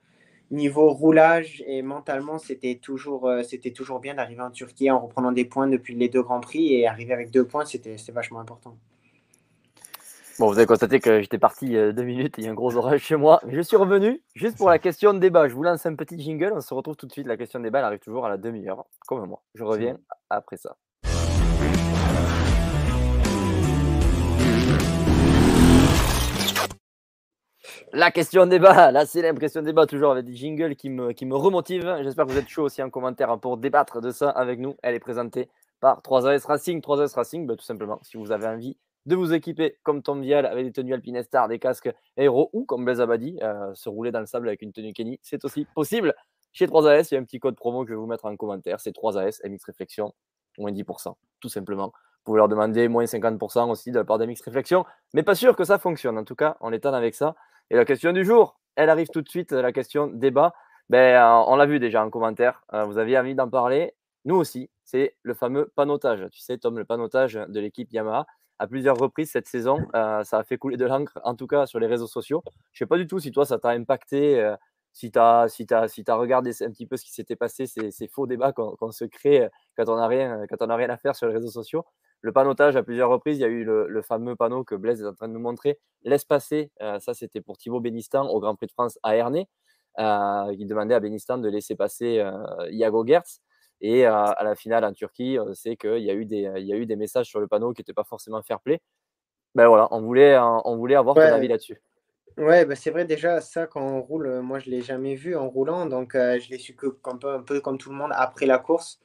niveau 0.50 0.90
roulage 0.92 1.62
et 1.66 1.82
mentalement, 1.82 2.38
c'était 2.38 2.76
toujours, 2.76 3.30
c'était 3.44 3.70
toujours 3.70 4.00
bien 4.00 4.14
d'arriver 4.14 4.42
en 4.42 4.50
Turquie 4.50 4.90
en 4.90 5.00
reprenant 5.00 5.32
des 5.32 5.44
points 5.44 5.68
depuis 5.68 5.94
les 5.94 6.08
deux 6.08 6.22
Grands 6.22 6.40
Prix 6.40 6.74
et 6.74 6.86
arriver 6.86 7.12
avec 7.12 7.30
deux 7.30 7.44
points, 7.44 7.64
c'était 7.64 7.96
vachement 8.12 8.40
important. 8.40 8.76
Bon, 10.40 10.46
vous 10.46 10.56
avez 10.56 10.66
constaté 10.66 11.00
que 11.00 11.20
j'étais 11.20 11.36
parti 11.36 11.76
euh, 11.76 11.92
deux 11.92 12.02
minutes, 12.02 12.36
il 12.38 12.44
y 12.44 12.48
a 12.48 12.50
un 12.50 12.54
gros 12.54 12.74
orage 12.74 13.02
chez 13.02 13.16
moi. 13.16 13.42
Je 13.46 13.60
suis 13.60 13.76
revenu 13.76 14.22
juste 14.34 14.56
pour 14.56 14.70
la 14.70 14.78
question 14.78 15.12
de 15.12 15.18
débat. 15.18 15.48
Je 15.48 15.54
vous 15.54 15.62
lance 15.62 15.84
un 15.84 15.94
petit 15.94 16.18
jingle, 16.18 16.54
on 16.54 16.62
se 16.62 16.72
retrouve 16.72 16.96
tout 16.96 17.04
de 17.04 17.12
suite. 17.12 17.26
La 17.26 17.36
question 17.36 17.58
de 17.58 17.64
débat, 17.64 17.80
elle 17.80 17.84
arrive 17.84 17.98
toujours 17.98 18.24
à 18.24 18.30
la 18.30 18.38
demi-heure, 18.38 18.86
comme 19.06 19.26
moi. 19.26 19.42
Je 19.54 19.64
reviens 19.64 19.98
après 20.30 20.56
ça. 20.56 20.78
La 27.92 28.11
question 28.11 28.46
débat, 28.46 28.90
la 28.90 29.06
célèbre 29.06 29.40
question 29.40 29.62
débat, 29.62 29.87
toujours 29.87 30.12
avec 30.12 30.24
des 30.24 30.35
jingles 30.35 30.76
qui 30.76 30.90
me, 30.90 31.12
qui 31.12 31.24
remotivent. 31.30 31.98
J'espère 32.02 32.26
que 32.26 32.33
vous 32.33 32.38
êtes 32.38 32.48
chaud 32.48 32.64
aussi 32.64 32.83
en 32.83 32.90
commentaire 32.90 33.38
pour 33.38 33.56
débattre 33.56 34.00
de 34.00 34.11
ça 34.11 34.30
avec 34.30 34.59
nous. 34.59 34.76
Elle 34.83 34.94
est 34.94 35.00
présentée 35.00 35.48
par 35.80 36.00
3AS 36.02 36.46
Racing. 36.46 36.80
3AS 36.80 37.14
Racing, 37.14 37.46
bah, 37.46 37.56
tout 37.56 37.64
simplement, 37.64 37.98
si 38.02 38.16
vous 38.16 38.33
avez 38.33 38.46
envie 38.46 38.76
de 39.06 39.16
vous 39.16 39.33
équiper 39.33 39.78
comme 39.83 40.02
Tom 40.02 40.22
Vial 40.22 40.46
avec 40.46 40.66
des 40.66 40.72
tenues 40.72 40.94
Alpinestar, 40.94 41.48
des 41.48 41.59
casques 41.59 41.90
Aero 42.16 42.50
ou 42.52 42.64
comme 42.64 42.85
Blaise 42.85 43.00
Abadi, 43.00 43.38
euh, 43.42 43.74
se 43.74 43.88
rouler 43.88 44.12
dans 44.12 44.20
le 44.20 44.26
sable 44.26 44.48
avec 44.48 44.62
une 44.62 44.72
tenue 44.72 44.92
Kenny, 44.92 45.18
c'est 45.22 45.44
aussi 45.44 45.66
possible. 45.74 46.14
Chez 46.52 46.66
3AS, 46.66 47.09
il 47.11 47.14
y 47.14 47.16
a 47.16 47.20
un 47.20 47.24
petit 47.24 47.38
code 47.38 47.56
promo 47.56 47.83
que 47.83 47.88
je 47.88 47.94
vais 47.94 47.98
vous 48.00 48.06
mettre 48.06 48.26
en 48.26 48.37
commentaire, 48.37 48.80
c'est 48.80 48.94
3AS, 48.94 49.40
MX 49.48 49.64
Réflexion, 49.64 50.12
moins 50.59 50.72
10%, 50.72 51.14
tout 51.40 51.48
simplement. 51.48 51.87
Vous 51.87 52.24
pouvez 52.24 52.38
leur 52.38 52.48
demander 52.48 52.88
moins 52.88 53.04
50% 53.04 53.70
aussi 53.70 53.92
de 53.92 53.98
la 53.98 54.04
part 54.04 54.18
d'MX 54.18 54.42
Réflexion, 54.44 54.85
mais 55.14 55.22
pas 55.22 55.35
sûr 55.35 55.56
que 55.56 55.64
ça 55.64 55.78
fonctionne. 55.78 56.18
En 56.18 56.24
tout 56.24 56.35
cas, 56.35 56.56
on 56.61 56.72
étonne 56.72 56.94
avec 56.94 57.14
ça. 57.14 57.35
Et 57.70 57.76
la 57.76 57.85
question 57.85 58.12
du 58.12 58.24
jour, 58.24 58.59
elle 58.74 58.90
arrive 58.90 59.09
tout 59.09 59.22
de 59.22 59.28
suite, 59.28 59.52
la 59.52 59.72
question 59.72 60.09
débat. 60.09 60.52
Ben, 60.88 61.14
euh, 61.14 61.44
on 61.46 61.54
l'a 61.54 61.66
vu 61.66 61.78
déjà 61.78 62.04
en 62.04 62.11
commentaire, 62.11 62.64
euh, 62.74 62.85
vous 62.85 62.98
aviez 62.98 63.16
envie 63.16 63.37
d'en 63.37 63.48
parler. 63.48 63.94
Nous 64.24 64.35
aussi, 64.35 64.70
c'est 64.85 65.14
le 65.22 65.35
fameux 65.35 65.72
panotage. 65.76 66.26
Tu 66.33 66.40
sais, 66.40 66.59
Tom, 66.59 66.78
le 66.78 66.85
panotage 66.85 67.35
de 67.35 67.61
l'équipe 67.61 67.92
Yamaha 67.92 68.26
à 68.59 68.66
plusieurs 68.66 68.96
reprises 68.98 69.30
cette 69.30 69.46
saison. 69.46 69.78
Euh, 69.94 70.24
ça 70.24 70.38
a 70.38 70.42
fait 70.42 70.59
couler 70.59 70.76
de 70.76 70.85
l'encre, 70.85 71.18
en 71.22 71.37
tout 71.37 71.46
cas 71.46 71.66
sur 71.66 71.78
les 71.78 71.87
réseaux 71.87 72.09
sociaux. 72.09 72.42
Je 72.72 72.83
ne 72.83 72.87
sais 72.87 72.88
pas 72.88 72.98
du 72.98 73.06
tout 73.06 73.20
si 73.20 73.30
toi, 73.30 73.46
ça 73.46 73.59
t'a 73.59 73.70
impacté, 73.70 74.44
si 74.92 75.12
tu 75.12 75.18
as, 75.20 75.48
si 75.48 75.64
as, 75.72 75.87
si 75.88 76.04
as 76.09 76.14
regardé 76.16 76.50
un 76.62 76.70
petit 76.70 76.87
peu 76.87 76.96
ce 76.96 77.04
qui 77.04 77.12
s'était 77.12 77.37
passé, 77.37 77.66
ces, 77.66 78.09
faux 78.09 78.26
débats 78.26 78.52
qu'on 78.52 78.90
se 78.90 79.04
crée 79.04 79.48
quand 79.76 79.88
on 79.88 79.96
n'a 79.96 80.09
rien, 80.09 80.44
rien 80.50 80.90
à 80.90 80.96
faire 80.96 81.14
sur 81.14 81.28
les 81.28 81.35
réseaux 81.35 81.50
sociaux. 81.50 81.87
Le 82.22 82.33
panotage, 82.33 82.76
à 82.76 82.83
plusieurs 82.83 83.09
reprises, 83.09 83.38
il 83.38 83.40
y 83.40 83.44
a 83.44 83.48
eu 83.48 83.64
le, 83.64 84.02
fameux 84.02 84.37
panneau 84.37 84.62
que 84.62 84.74
Blaise 84.74 85.02
est 85.02 85.06
en 85.06 85.14
train 85.14 85.28
de 85.28 85.33
nous 85.33 85.40
montrer. 85.40 85.78
Laisse 86.02 86.24
passer, 86.24 86.70
ça 86.78 87.14
c'était 87.14 87.40
pour 87.40 87.56
Thibaut 87.56 87.80
Bénistan 87.80 88.28
au 88.28 88.40
Grand 88.40 88.54
Prix 88.54 88.66
de 88.66 88.72
France 88.72 88.98
à 89.02 89.16
Ernée. 89.16 89.48
il 89.98 90.66
demandait 90.68 90.94
à 90.94 91.00
Bénistan 91.00 91.38
de 91.38 91.48
laisser 91.48 91.76
passer 91.76 92.22
Iago 92.70 93.06
Gertz. 93.06 93.40
Et 93.83 94.04
à 94.04 94.37
la 94.42 94.54
finale 94.54 94.85
en 94.85 94.92
Turquie, 94.92 95.38
on 95.40 95.54
sait 95.54 95.76
qu'il 95.76 96.02
y, 96.02 96.11
a 96.11 96.14
eu 96.14 96.26
des, 96.26 96.50
il 96.59 96.66
y 96.66 96.72
a 96.72 96.76
eu 96.76 96.85
des 96.85 96.96
messages 96.96 97.26
sur 97.26 97.40
le 97.40 97.48
panneau 97.48 97.72
qui 97.72 97.80
n'étaient 97.80 97.94
pas 97.94 98.04
forcément 98.04 98.42
fair 98.42 98.61
play. 98.61 98.83
Ben 99.54 99.66
voilà, 99.68 99.88
on 99.90 100.02
voulait, 100.02 100.38
on 100.38 100.76
voulait 100.76 100.96
avoir 100.96 101.14
ton 101.14 101.22
avis 101.22 101.48
là-dessus. 101.48 101.80
Ouais, 102.37 102.64
bah 102.64 102.76
c'est 102.76 102.90
vrai 102.90 103.04
déjà, 103.06 103.40
ça 103.40 103.66
quand 103.66 103.83
on 103.83 104.00
roule, 104.02 104.40
moi 104.40 104.59
je 104.61 104.70
ne 104.70 104.76
l'ai 104.76 104.83
jamais 104.83 105.14
vu 105.14 105.37
en 105.37 105.48
roulant, 105.48 105.87
donc 105.87 106.12
je 106.14 106.50
l'ai 106.50 106.59
su 106.59 106.74
que 106.74 106.87
un 107.04 107.16
peu, 107.16 107.35
un 107.35 107.42
peu 107.42 107.61
comme 107.61 107.78
tout 107.78 107.90
le 107.90 107.96
monde 107.96 108.12
après 108.14 108.46
la 108.46 108.59
course. 108.59 109.00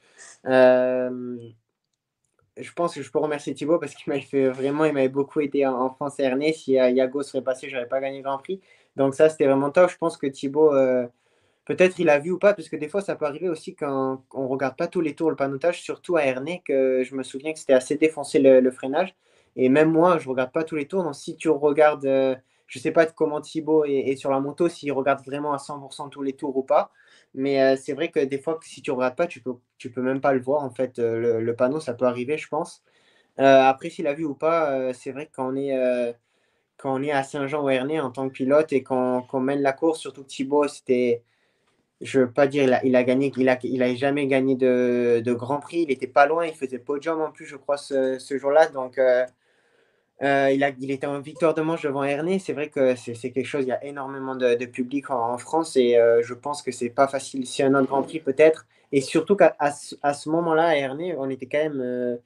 Je 2.56 2.72
pense 2.72 2.94
que 2.94 3.02
je 3.02 3.10
peux 3.10 3.18
remercier 3.18 3.54
Thibaut 3.54 3.78
parce 3.78 3.94
qu'il 3.94 4.10
m'avait 4.12 4.24
fait 4.24 4.48
vraiment, 4.48 4.84
il 4.84 4.92
m'avait 4.92 5.08
beaucoup 5.08 5.40
aidé 5.40 5.66
en, 5.66 5.90
France 5.90 6.18
et 6.20 6.22
Ernest. 6.24 6.60
Si 6.60 6.72
Yago 6.72 7.22
serait 7.22 7.42
passé, 7.42 7.68
je 7.68 7.76
n'aurais 7.76 7.88
pas 7.88 8.00
gagné 8.00 8.22
Grand 8.22 8.38
Prix. 8.38 8.60
Donc 8.96 9.14
ça, 9.14 9.28
c'était 9.28 9.46
vraiment 9.46 9.70
top. 9.70 9.90
Je 9.90 9.98
pense 9.98 10.16
que 10.16 10.26
Thibaut, 10.26 10.72
Peut-être 11.66 11.98
il 11.98 12.08
a 12.10 12.20
vu 12.20 12.30
ou 12.30 12.38
pas, 12.38 12.54
parce 12.54 12.68
que 12.68 12.76
des 12.76 12.88
fois 12.88 13.00
ça 13.00 13.16
peut 13.16 13.26
arriver 13.26 13.48
aussi 13.48 13.74
quand 13.74 14.22
on 14.32 14.46
regarde 14.46 14.76
pas 14.76 14.86
tous 14.86 15.00
les 15.00 15.16
tours 15.16 15.30
le 15.30 15.36
panotage, 15.36 15.82
surtout 15.82 16.16
à 16.16 16.24
Ernée, 16.24 16.62
que 16.64 17.02
je 17.02 17.16
me 17.16 17.24
souviens 17.24 17.52
que 17.52 17.58
c'était 17.58 17.72
assez 17.72 17.96
défoncé 17.96 18.38
le, 18.38 18.70
freinage. 18.70 19.16
Et 19.56 19.68
même 19.68 19.90
moi, 19.90 20.18
je 20.18 20.28
regarde 20.28 20.52
pas 20.52 20.62
tous 20.62 20.76
les 20.76 20.86
tours. 20.86 21.02
Donc 21.02 21.16
si 21.16 21.36
tu 21.36 21.48
regardes, 21.48 22.06
euh, 22.06 22.36
je 22.68 22.78
sais 22.78 22.92
pas 22.92 23.04
comment 23.06 23.40
Thibaut 23.40 23.84
est, 23.84 24.14
sur 24.14 24.30
la 24.30 24.38
moto, 24.38 24.68
s'il 24.68 24.92
regarde 24.92 25.24
vraiment 25.26 25.52
à 25.52 25.56
100% 25.56 26.08
tous 26.08 26.22
les 26.22 26.34
tours 26.34 26.56
ou 26.56 26.62
pas. 26.62 26.92
Mais 27.36 27.62
euh, 27.62 27.76
c'est 27.76 27.92
vrai 27.92 28.10
que 28.10 28.20
des 28.20 28.38
fois, 28.40 28.58
si 28.62 28.82
tu 28.82 28.90
ne 28.90 28.96
regardes 28.96 29.16
pas, 29.16 29.26
tu 29.26 29.40
ne 29.40 29.44
peux, 29.44 29.58
tu 29.78 29.90
peux 29.90 30.02
même 30.02 30.20
pas 30.20 30.32
le 30.32 30.40
voir. 30.40 30.64
En 30.64 30.70
fait, 30.70 30.98
euh, 30.98 31.40
le, 31.40 31.56
panneau, 31.56 31.80
ça 31.80 31.94
peut 31.94 32.06
arriver, 32.06 32.38
je 32.38 32.48
pense. 32.48 32.82
après, 33.38 33.90
s'il 33.90 34.06
a 34.08 34.14
vu 34.14 34.24
ou 34.24 34.34
pas, 34.34 34.92
c'est 34.94 35.12
vrai 35.12 35.26
que 35.26 35.32
quand 35.36 35.52
on 35.52 35.56
est 35.56 36.14
quand 36.78 37.02
est 37.02 37.10
à 37.12 37.22
Saint-Jean 37.22 37.64
ou 37.64 37.70
Ernée 37.70 38.00
en 38.00 38.10
tant 38.10 38.28
que 38.28 38.34
pilote 38.34 38.72
et 38.72 38.82
qu'on 38.82 39.40
mène 39.40 39.62
la 39.62 39.72
course, 39.72 40.00
surtout 40.00 40.24
Thibaut, 40.24 40.68
c'était 40.68 41.22
je 42.02 42.20
veux 42.20 42.32
pas 42.32 42.46
dire, 42.46 42.64
il 42.64 42.72
a, 42.74 42.84
il 42.84 42.96
a 42.96 43.04
gagné, 43.04 43.32
il 43.38 43.48
a, 43.48 43.58
il 43.62 43.82
a 43.82 43.94
jamais 43.94 44.26
gagné 44.26 44.56
de, 44.56 45.22
de, 45.24 45.32
Grand 45.34 45.60
Prix. 45.60 45.82
Il 45.82 45.90
était 45.90 46.06
pas 46.06 46.26
loin, 46.26 46.46
il 46.46 46.54
faisait 46.54 46.78
podium 46.78 47.20
en 47.22 47.30
plus, 47.32 47.46
je 47.46 47.56
crois, 47.56 47.78
ce, 47.78 48.18
ce 48.18 48.38
jour-là. 48.38 48.68
Donc, 48.68 48.98
euh, 50.22 50.46
euh, 50.46 50.50
il, 50.50 50.64
a, 50.64 50.70
il 50.80 50.90
était 50.90 51.06
en 51.06 51.20
victoire 51.20 51.54
de 51.54 51.62
manche 51.62 51.82
devant 51.82 52.04
Ernée. 52.04 52.38
C'est 52.38 52.52
vrai 52.52 52.68
que 52.68 52.94
c'est 52.96 53.14
quelque 53.30 53.44
chose, 53.44 53.64
il 53.64 53.68
y 53.68 53.72
a 53.72 53.84
énormément 53.84 54.34
de, 54.34 54.54
de 54.54 54.66
public 54.66 55.10
en, 55.10 55.36
France 55.38 55.76
et 55.76 55.96
euh, 55.98 56.22
je 56.22 56.34
pense 56.34 56.62
que 56.62 56.72
c'est 56.72 56.90
pas 56.90 57.08
facile. 57.08 57.46
Si 57.46 57.62
un 57.62 57.74
autre 57.74 57.88
Grand 57.88 58.02
Prix, 58.02 58.20
peut-être. 58.20 58.66
Et 58.92 59.00
surtout 59.00 59.36
qu'à 59.36 59.56
à, 59.58 59.72
ce 59.72 60.28
moment-là, 60.28 60.68
à 60.68 60.76
Ernée, 60.76 61.14
on 61.18 61.28
était 61.28 61.46
quand 61.46 61.58
même. 61.58 62.18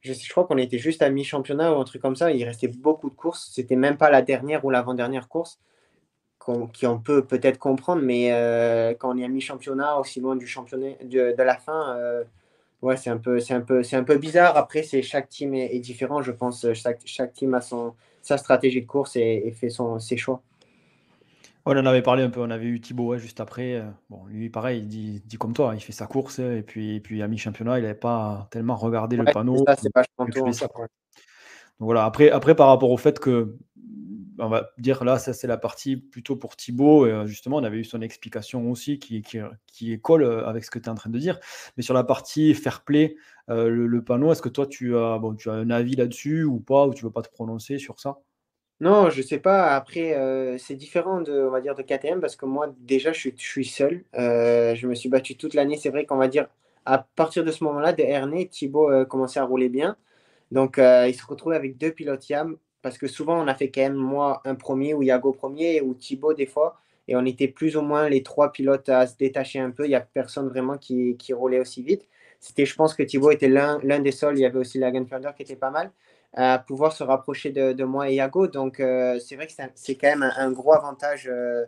je, 0.00 0.12
je, 0.12 0.30
crois 0.30 0.44
qu'on 0.46 0.58
était 0.58 0.78
juste 0.78 1.02
à 1.02 1.10
mi-championnat 1.10 1.72
ou 1.72 1.80
un 1.80 1.84
truc 1.84 2.02
comme 2.02 2.16
ça. 2.16 2.30
Il 2.32 2.44
restait 2.44 2.68
beaucoup 2.68 3.10
de 3.10 3.14
courses. 3.14 3.50
C'était 3.54 3.76
même 3.76 3.96
pas 3.96 4.10
la 4.10 4.22
dernière 4.22 4.64
ou 4.64 4.70
l'avant-dernière 4.70 5.28
course 5.28 5.60
qui 6.72 6.86
on 6.86 6.98
peut 6.98 7.24
peut-être 7.24 7.58
comprendre, 7.58 8.02
mais 8.02 8.32
euh, 8.32 8.94
quand 8.94 9.14
on 9.14 9.18
est 9.18 9.24
à 9.24 9.28
mi-championnat, 9.28 9.98
aussi 9.98 10.20
loin 10.20 10.36
du 10.36 10.46
championnat 10.46 10.92
de, 11.02 11.34
la 11.42 11.56
fin, 11.56 11.96
euh, 11.96 12.24
ouais, 12.84 12.96
c'est 12.96 13.10
un 13.10 13.18
peu, 13.18 13.40
c'est 13.40 13.54
un 13.54 13.60
peu, 13.60 13.82
c'est 13.82 13.96
un 13.96 14.04
peu 14.04 14.18
bizarre. 14.18 14.56
Après, 14.56 14.82
c'est 14.82 15.02
chaque 15.02 15.28
team 15.28 15.54
est, 15.54 15.78
différent, 15.80 16.22
je 16.22 16.30
pense. 16.30 16.66
Chaque, 16.74 17.00
chaque 17.04 17.32
team 17.32 17.54
a 17.54 17.60
son 17.60 17.94
sa 18.22 18.38
stratégie 18.38 18.80
de 18.80 18.86
course 18.86 19.16
et, 19.16 19.52
fait 19.54 19.68
son, 19.68 19.98
ses 19.98 20.16
choix. 20.16 20.42
On 21.66 21.72
en 21.72 21.86
avait 21.86 22.02
parlé 22.02 22.22
un 22.22 22.30
peu, 22.30 22.40
on 22.40 22.50
avait 22.50 22.66
eu 22.66 22.80
Thibaut 22.80 23.16
juste 23.18 23.40
après. 23.40 23.74
Euh, 23.74 23.84
bon, 24.10 24.24
lui, 24.26 24.50
pareil, 24.50 24.80
il 24.80 24.88
dit, 24.88 25.22
dit, 25.24 25.36
comme 25.36 25.54
toi, 25.54 25.72
il 25.74 25.80
fait 25.80 25.92
sa 25.92 26.06
course 26.06 26.38
et 26.38 26.62
puis, 26.62 26.96
et 26.96 27.00
puis 27.00 27.22
à 27.22 27.28
mi-championnat, 27.28 27.78
il 27.78 27.82
n'avait 27.82 27.94
pas 27.94 28.48
tellement 28.50 28.76
regardé 28.76 29.16
le 29.16 29.24
panneau. 29.24 29.64
Ça, 29.66 29.76
c'est 29.76 29.90
voilà, 31.78 32.04
après, 32.04 32.30
après, 32.30 32.54
par 32.54 32.68
rapport 32.68 32.90
au 32.90 32.96
fait 32.96 33.18
que 33.18 33.56
on 34.38 34.48
va 34.48 34.70
dire 34.78 35.04
là, 35.04 35.18
ça 35.18 35.32
c'est 35.32 35.46
la 35.46 35.56
partie 35.56 35.96
plutôt 35.96 36.36
pour 36.36 36.56
Thibaut. 36.56 37.06
Et 37.06 37.26
justement, 37.26 37.56
on 37.56 37.64
avait 37.64 37.78
eu 37.78 37.84
son 37.84 38.00
explication 38.02 38.70
aussi 38.70 38.98
qui, 38.98 39.22
qui, 39.22 40.00
colle 40.00 40.24
avec 40.46 40.64
ce 40.64 40.70
que 40.70 40.78
tu 40.78 40.86
es 40.86 40.88
en 40.88 40.94
train 40.94 41.10
de 41.10 41.18
dire. 41.18 41.38
Mais 41.76 41.82
sur 41.82 41.94
la 41.94 42.04
partie 42.04 42.54
fair 42.54 42.82
play, 42.82 43.16
le, 43.48 44.00
panneau, 44.00 44.32
est-ce 44.32 44.42
que 44.42 44.48
toi 44.48 44.66
tu 44.66 44.96
as, 44.96 45.20
un 45.46 45.70
avis 45.70 45.96
là-dessus 45.96 46.44
ou 46.44 46.60
pas, 46.60 46.86
ou 46.86 46.94
tu 46.94 47.04
veux 47.04 47.10
pas 47.10 47.22
te 47.22 47.30
prononcer 47.30 47.78
sur 47.78 48.00
ça? 48.00 48.18
Non, 48.80 49.08
je 49.08 49.22
sais 49.22 49.38
pas. 49.38 49.74
Après, 49.74 50.56
c'est 50.58 50.74
différent 50.74 51.20
de, 51.20 51.32
on 51.32 51.50
va 51.50 51.60
dire, 51.60 51.74
de 51.74 51.82
KTM 51.82 52.20
parce 52.20 52.36
que 52.36 52.46
moi, 52.46 52.74
déjà, 52.80 53.12
je 53.12 53.30
suis, 53.36 53.64
seul. 53.64 54.04
je 54.14 54.86
me 54.86 54.94
suis 54.94 55.08
battu 55.08 55.36
toute 55.36 55.54
l'année. 55.54 55.76
C'est 55.76 55.90
vrai 55.90 56.06
qu'on 56.06 56.16
va 56.16 56.28
dire, 56.28 56.48
à 56.84 56.98
partir 56.98 57.44
de 57.44 57.50
ce 57.50 57.64
moment-là, 57.64 57.92
de 57.92 58.02
Ernest, 58.02 58.50
Thibaut 58.50 58.90
commençait 59.06 59.40
à 59.40 59.44
rouler 59.44 59.68
bien. 59.68 59.96
Donc, 60.50 60.78
il 60.78 61.14
se 61.14 61.24
retrouvait 61.26 61.56
avec 61.56 61.78
deux 61.78 61.92
pilotes 61.92 62.28
YAM 62.28 62.56
parce 62.84 62.98
que 62.98 63.06
souvent 63.06 63.42
on 63.42 63.48
a 63.48 63.54
fait 63.54 63.70
quand 63.70 63.80
même 63.80 63.94
moi 63.94 64.42
un 64.44 64.54
premier 64.54 64.92
ou 64.92 65.02
Yago 65.02 65.32
premier 65.32 65.80
ou 65.80 65.94
Thibaut 65.94 66.34
des 66.34 66.44
fois, 66.44 66.78
et 67.08 67.16
on 67.16 67.24
était 67.24 67.48
plus 67.48 67.76
ou 67.76 67.82
moins 67.82 68.10
les 68.10 68.22
trois 68.22 68.52
pilotes 68.52 68.90
à 68.90 69.06
se 69.06 69.16
détacher 69.16 69.58
un 69.58 69.70
peu. 69.70 69.86
Il 69.86 69.88
n'y 69.88 69.94
a 69.94 70.00
personne 70.00 70.48
vraiment 70.48 70.76
qui, 70.76 71.16
qui 71.18 71.32
roulait 71.32 71.60
aussi 71.60 71.82
vite. 71.82 72.06
C'était, 72.40 72.66
je 72.66 72.74
pense 72.74 72.94
que 72.94 73.02
Thibaut 73.02 73.30
était 73.30 73.48
l'un 73.48 73.78
des 74.00 74.12
seuls. 74.12 74.38
Il 74.38 74.42
y 74.42 74.46
avait 74.46 74.58
aussi 74.58 74.78
la 74.78 74.90
Gunfinder 74.90 75.30
qui 75.34 75.42
était 75.42 75.56
pas 75.56 75.70
mal 75.70 75.90
à 76.34 76.58
pouvoir 76.58 76.92
se 76.92 77.04
rapprocher 77.04 77.50
de, 77.52 77.84
moi 77.84 78.10
et 78.10 78.16
Yago. 78.16 78.48
Donc 78.48 78.80
euh, 78.80 79.18
c'est 79.18 79.36
vrai 79.36 79.46
que 79.46 79.52
c'est 79.74 79.94
quand 79.94 80.08
même 80.08 80.30
un, 80.36 80.50
gros 80.50 80.74
avantage. 80.74 81.28
Euh, 81.32 81.64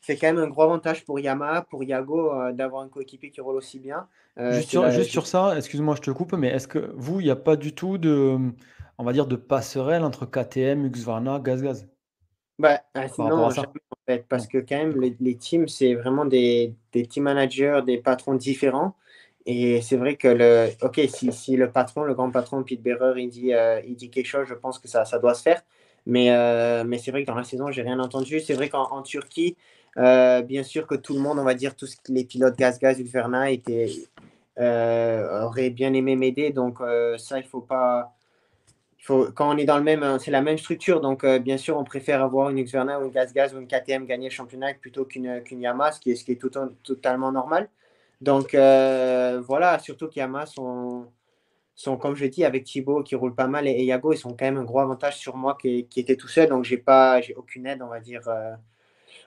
c'est 0.00 0.16
quand 0.16 0.28
même 0.28 0.38
un 0.38 0.48
gros 0.48 0.62
avantage 0.62 1.04
pour 1.04 1.18
Yamaha, 1.18 1.62
pour 1.62 1.82
Yago, 1.82 2.32
euh, 2.32 2.52
d'avoir 2.52 2.82
un 2.82 2.88
coéquipier 2.88 3.30
qui 3.30 3.40
roule 3.40 3.56
aussi 3.56 3.78
bien. 3.78 4.06
juste, 4.36 4.70
sur, 4.70 4.88
juste 4.90 5.10
sur, 5.10 5.26
ça, 5.26 5.56
excuse-moi, 5.56 5.94
je 5.96 6.02
te 6.02 6.10
coupe, 6.10 6.34
mais 6.34 6.48
est-ce 6.48 6.68
que 6.68 6.92
vous, 6.94 7.20
il 7.20 7.24
n'y 7.24 7.30
a 7.30 7.36
pas 7.36 7.56
du 7.56 7.74
tout 7.74 7.98
de, 7.98 8.38
on 9.00 9.04
va 9.04 9.14
dire, 9.14 9.26
de 9.26 9.36
passerelle 9.36 10.04
entre 10.04 10.26
KTM, 10.26 10.84
Husqvarna, 10.84 11.40
Gaz 11.40 11.62
Gaz 11.62 11.88
bah, 12.58 12.82
ah, 12.92 13.06
non, 13.16 13.46
en 13.46 13.50
fait, 14.06 14.26
parce 14.28 14.46
que 14.46 14.58
quand 14.58 14.76
même, 14.76 15.00
les, 15.00 15.16
les 15.18 15.36
teams, 15.38 15.66
c'est 15.66 15.94
vraiment 15.94 16.26
des, 16.26 16.74
des 16.92 17.06
team 17.06 17.22
managers, 17.22 17.80
des 17.86 17.96
patrons 17.96 18.34
différents. 18.34 18.94
Et 19.46 19.80
c'est 19.80 19.96
vrai 19.96 20.16
que 20.16 20.28
le, 20.28 20.68
ok, 20.82 21.00
si, 21.08 21.32
si, 21.32 21.56
le 21.56 21.72
patron, 21.72 22.04
le 22.04 22.12
grand 22.12 22.30
patron 22.30 22.62
Pete 22.62 22.82
Bearer, 22.82 23.14
il 23.16 23.30
dit, 23.30 23.54
euh, 23.54 23.80
il 23.86 23.96
dit 23.96 24.10
quelque 24.10 24.26
chose, 24.26 24.46
je 24.46 24.52
pense 24.54 24.78
que 24.78 24.88
ça, 24.88 25.06
ça 25.06 25.18
doit 25.18 25.32
se 25.32 25.40
faire. 25.42 25.62
Mais, 26.04 26.30
euh, 26.32 26.84
mais 26.84 26.98
c'est 26.98 27.10
vrai 27.10 27.22
que 27.22 27.26
dans 27.28 27.34
la 27.34 27.44
saison, 27.44 27.70
j'ai 27.70 27.80
rien 27.82 27.98
entendu. 27.98 28.40
C'est 28.40 28.54
vrai 28.54 28.68
qu'en 28.68 29.00
Turquie, 29.02 29.56
euh, 29.96 30.42
bien 30.42 30.62
sûr 30.62 30.86
que 30.86 30.94
tout 30.96 31.14
le 31.14 31.20
monde, 31.20 31.38
on 31.38 31.44
va 31.44 31.54
dire, 31.54 31.74
tous 31.76 31.96
les 32.08 32.24
pilotes 32.26 32.58
gaz-gaz, 32.58 33.00
Ulverna, 33.00 33.50
étaient, 33.50 33.88
auraient 34.58 35.70
bien 35.70 35.94
aimé 35.94 36.14
m'aider. 36.16 36.50
Donc 36.50 36.80
ça, 37.16 37.38
il 37.38 37.44
faut 37.44 37.62
pas. 37.62 38.14
Quand 39.34 39.54
on 39.54 39.56
est 39.56 39.64
dans 39.64 39.78
le 39.78 39.84
même, 39.84 40.18
c'est 40.18 40.30
la 40.30 40.42
même 40.42 40.58
structure. 40.58 41.00
Donc 41.00 41.24
bien 41.24 41.56
sûr, 41.56 41.76
on 41.76 41.84
préfère 41.84 42.22
avoir 42.22 42.50
une 42.50 42.62
Xverna 42.62 43.00
ou 43.00 43.04
une 43.04 43.10
gaz-gaz 43.10 43.54
ou 43.54 43.58
une 43.58 43.66
KTM 43.66 44.06
gagner 44.06 44.28
le 44.28 44.34
championnat 44.34 44.74
plutôt 44.74 45.04
qu'une 45.04 45.42
qu'une 45.42 45.60
Yamaha, 45.60 45.92
ce 45.92 46.00
qui 46.00 46.10
est, 46.12 46.40
tout, 46.40 46.50
totalement 46.82 47.32
normal. 47.32 47.68
Donc 48.20 48.54
euh, 48.54 49.40
voilà, 49.46 49.78
surtout 49.78 50.08
qu'Yamaha 50.08 50.46
sont, 50.46 51.06
sont, 51.74 51.96
comme 51.96 52.14
je 52.16 52.26
dis, 52.26 52.44
avec 52.44 52.64
Thibaut 52.64 53.02
qui 53.02 53.14
roule 53.14 53.34
pas 53.34 53.46
mal 53.46 53.66
et, 53.66 53.84
Yago, 53.84 54.12
ils 54.12 54.18
sont 54.18 54.30
quand 54.30 54.44
même 54.44 54.58
un 54.58 54.64
gros 54.64 54.80
avantage 54.80 55.18
sur 55.18 55.36
moi 55.36 55.56
qui, 55.60 55.88
était 55.96 56.16
tout 56.16 56.28
seul. 56.28 56.48
Donc 56.48 56.64
j'ai 56.64 56.78
pas, 56.78 57.20
j'ai 57.20 57.34
aucune 57.34 57.66
aide, 57.66 57.82
on 57.82 57.88
va 57.88 58.00
dire, 58.00 58.28
euh, 58.28 58.54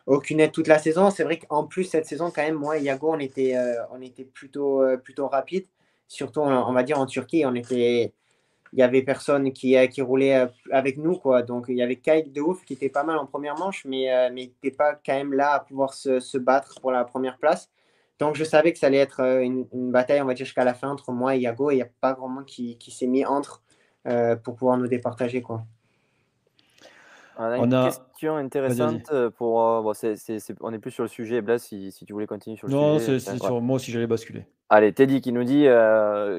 aucune 0.07 0.39
aide 0.39 0.51
toute 0.51 0.67
la 0.67 0.79
saison. 0.79 1.09
C'est 1.11 1.23
vrai 1.23 1.39
qu'en 1.39 1.65
plus 1.65 1.85
cette 1.85 2.05
saison, 2.05 2.31
quand 2.31 2.43
même, 2.43 2.55
moi 2.55 2.77
et 2.77 2.83
Yago, 2.83 3.11
on 3.13 3.19
était, 3.19 3.55
euh, 3.57 3.75
on 3.91 4.01
était 4.01 4.25
plutôt, 4.25 4.83
plutôt 5.03 5.27
rapide. 5.27 5.65
Surtout, 6.07 6.41
on, 6.41 6.73
va 6.73 6.83
dire 6.83 6.99
en 6.99 7.07
Turquie, 7.07 7.43
on 7.45 7.55
était, 7.55 8.13
il 8.73 8.79
y 8.79 8.83
avait 8.83 9.03
personne 9.03 9.53
qui, 9.53 9.75
qui 9.89 10.01
roulait 10.01 10.47
avec 10.71 10.97
nous, 10.97 11.15
quoi. 11.15 11.43
Donc 11.43 11.65
il 11.69 11.77
y 11.77 11.81
avait 11.81 11.95
Kyle 11.95 12.33
de 12.33 12.41
ouf 12.41 12.65
qui 12.65 12.73
était 12.73 12.89
pas 12.89 13.03
mal 13.03 13.17
en 13.17 13.25
première 13.25 13.57
manche, 13.57 13.85
mais, 13.85 14.07
mais 14.33 14.43
il 14.43 14.47
n'était 14.47 14.75
pas 14.75 14.95
quand 14.95 15.13
même 15.13 15.31
là 15.33 15.53
à 15.53 15.59
pouvoir 15.61 15.93
se, 15.93 16.19
se 16.19 16.37
battre 16.37 16.81
pour 16.81 16.91
la 16.91 17.05
première 17.05 17.37
place. 17.37 17.69
Donc, 18.19 18.35
je 18.35 18.43
savais 18.43 18.71
que 18.71 18.79
ça 18.79 18.87
allait 18.87 18.99
être 18.99 19.21
euh, 19.21 19.41
une, 19.41 19.65
bataille, 19.91 20.21
on 20.21 20.25
va 20.25 20.33
dire, 20.33 20.45
jusqu'à 20.45 20.63
la 20.63 20.73
fin 20.73 20.89
entre 20.89 21.11
moi 21.11 21.35
et 21.35 21.39
Yago. 21.39 21.71
Et 21.71 21.73
il 21.73 21.77
n'y 21.77 21.83
a 21.83 21.89
pas 21.99 22.13
grand 22.13 22.29
monde 22.29 22.45
qui, 22.45 22.77
qui 22.77 22.91
s'est 22.91 23.07
mis 23.07 23.25
entre 23.25 23.61
euh, 24.07 24.35
pour 24.35 24.55
pouvoir 24.55 24.77
nous 24.77 24.87
départager. 24.87 25.41
Quoi. 25.41 25.63
On 27.37 27.43
a 27.43 27.57
une 27.57 27.85
question 27.85 28.35
intéressante 28.35 29.09
euh, 29.11 29.29
pour. 29.31 29.55
bon, 29.81 29.93
on 30.61 30.73
est 30.73 30.79
plus 30.79 30.91
sur 30.91 31.03
le 31.03 31.09
sujet, 31.09 31.41
Blaise, 31.41 31.63
si, 31.63 31.91
si, 31.91 32.05
tu 32.05 32.13
voulais 32.13 32.27
continuer 32.27 32.55
sur 32.55 32.67
le 32.67 32.73
sujet. 32.73 33.11
Non, 33.11 33.19
c'est 33.19 33.19
sur 33.19 33.61
moi 33.61 33.79
si 33.79 33.91
j'allais 33.91 34.07
basculer. 34.07 34.45
Allez, 34.75 34.91
Teddy 34.91 35.21
qui 35.21 35.31
nous 35.31 35.43
dit 35.43 35.65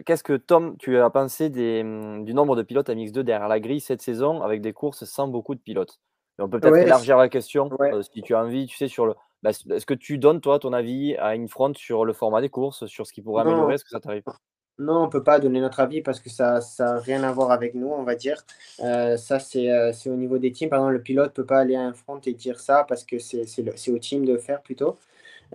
Qu'est-ce 0.05 0.24
que 0.24 0.37
Tom, 0.37 0.76
tu 0.78 0.99
as 0.99 1.09
pensé 1.09 1.51
des, 1.51 1.82
du 1.82 2.35
nombre 2.35 2.57
de 2.57 2.62
pilotes 2.62 2.91
à 2.91 2.95
Mix2 2.95 3.20
derrière 3.20 3.47
la 3.47 3.61
grille 3.61 3.78
cette 3.78 4.03
saison 4.03 4.43
avec 4.43 4.61
des 4.61 4.72
courses 4.72 5.05
sans 5.05 5.28
beaucoup 5.28 5.55
de 5.55 5.61
pilotes? 5.61 6.01
On 6.41 6.49
peut 6.49 6.59
peut-être 6.59 6.76
élargir 6.76 7.16
la 7.16 7.28
question 7.28 7.70
si 8.12 8.22
tu 8.22 8.35
as 8.35 8.41
envie, 8.43 8.66
tu 8.66 8.76
sais, 8.76 8.89
sur 8.89 9.07
le, 9.07 9.14
bah, 9.45 9.51
est-ce 9.51 9.87
que 9.87 9.95
tu 9.95 10.18
donnes, 10.18 10.41
toi, 10.41 10.59
ton 10.59 10.72
avis 10.72 11.14
à 11.16 11.37
une 11.37 11.49
front 11.49 11.72
sur 11.74 12.05
le 12.05 12.12
format 12.12 12.41
des 12.41 12.49
courses, 12.49 12.87
sur 12.87 13.07
ce 13.07 13.12
qui 13.12 13.22
pourrait 13.22 13.43
améliorer? 13.43 13.74
Est-ce 13.74 13.85
que 13.85 13.91
ça 13.91 14.01
t'arrive? 14.01 14.24
Non, 14.78 15.03
on 15.03 15.05
ne 15.05 15.11
peut 15.11 15.22
pas 15.22 15.39
donner 15.39 15.61
notre 15.61 15.78
avis 15.78 16.03
parce 16.03 16.18
que 16.18 16.28
ça 16.28 16.59
n'a 16.80 16.99
rien 16.99 17.22
à 17.22 17.30
voir 17.30 17.53
avec 17.53 17.76
nous, 17.76 17.87
on 17.89 18.03
va 18.03 18.16
dire. 18.16 18.43
Euh, 18.80 19.16
ça, 19.16 19.37
euh, 19.55 19.93
c'est 19.93 20.11
au 20.11 20.16
niveau 20.16 20.39
des 20.39 20.51
teams. 20.51 20.68
Par 20.68 20.80
exemple, 20.80 20.95
le 20.95 21.03
pilote 21.03 21.28
ne 21.28 21.35
peut 21.35 21.47
pas 21.47 21.61
aller 21.61 21.76
à 21.76 21.82
un 21.82 21.93
front 21.93 22.18
et 22.26 22.32
dire 22.32 22.59
ça 22.59 22.85
parce 22.89 23.05
que 23.05 23.18
c'est 23.20 23.91
au 23.93 23.99
team 23.99 24.24
de 24.24 24.37
faire 24.39 24.62
plutôt. 24.62 24.99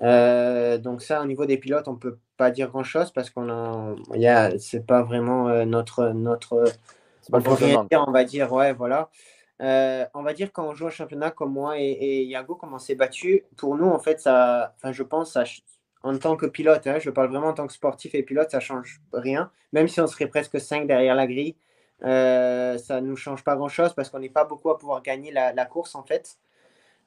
Euh, 0.02 0.78
donc 0.78 1.02
ça, 1.02 1.22
au 1.22 1.26
niveau 1.26 1.46
des 1.46 1.58
pilotes, 1.58 1.90
on 1.90 1.96
peut 1.96 2.18
pas 2.40 2.52
dire 2.52 2.70
grand-chose 2.70 3.12
parce 3.12 3.30
qu'on 3.30 3.50
a, 3.50 3.96
a 4.26 4.58
c'est 4.58 4.86
pas 4.86 5.04
vraiment 5.04 5.66
notre 5.66 6.10
notre. 6.10 6.64
Pas 7.30 7.38
on, 8.08 8.12
va 8.12 8.24
dire, 8.24 8.52
ouais, 8.52 8.74
voilà. 8.74 9.10
Euh, 9.62 10.06
on 10.14 10.24
va 10.24 10.34
dire 10.34 10.52
quand 10.54 10.68
on 10.68 10.74
joue 10.74 10.88
au 10.88 10.90
championnat 10.90 11.32
comme 11.32 11.52
moi 11.52 11.78
et, 11.78 12.24
Yago, 12.24 12.56
comment 12.56 12.78
on 12.78 12.80
s'est 12.80 12.96
battu, 12.96 13.44
pour 13.58 13.76
nous, 13.76 13.88
en 13.88 14.00
fait, 14.00 14.20
ça, 14.20 14.74
enfin, 14.78 14.92
je 14.94 15.04
pense, 15.04 15.38
en 16.04 16.18
tant 16.18 16.38
que 16.38 16.46
pilote, 16.46 16.88
hein, 16.88 16.98
je 17.00 17.10
parle 17.10 17.30
vraiment 17.30 17.50
en 17.50 17.54
tant 17.54 17.68
que 17.68 17.74
sportif 17.74 18.16
et 18.16 18.24
pilote, 18.24 18.50
ça 18.52 18.60
change 18.60 19.02
rien. 19.12 19.52
Même 19.74 19.88
si 19.88 20.00
on 20.00 20.08
serait 20.08 20.28
presque 20.28 20.60
5 20.60 20.88
derrière 20.88 21.16
la 21.16 21.28
grille, 21.28 21.56
euh, 22.04 22.78
ça 22.78 23.02
nous 23.02 23.18
change 23.18 23.44
pas 23.44 23.58
grand-chose 23.58 23.94
parce 23.94 24.10
qu'on 24.10 24.20
n'est 24.20 24.30
pas 24.30 24.46
beaucoup 24.46 24.70
à 24.70 24.78
pouvoir 24.78 25.02
gagner 25.02 25.32
la, 25.32 25.66
course, 25.66 25.96
en 25.96 26.04
fait. 26.04 26.38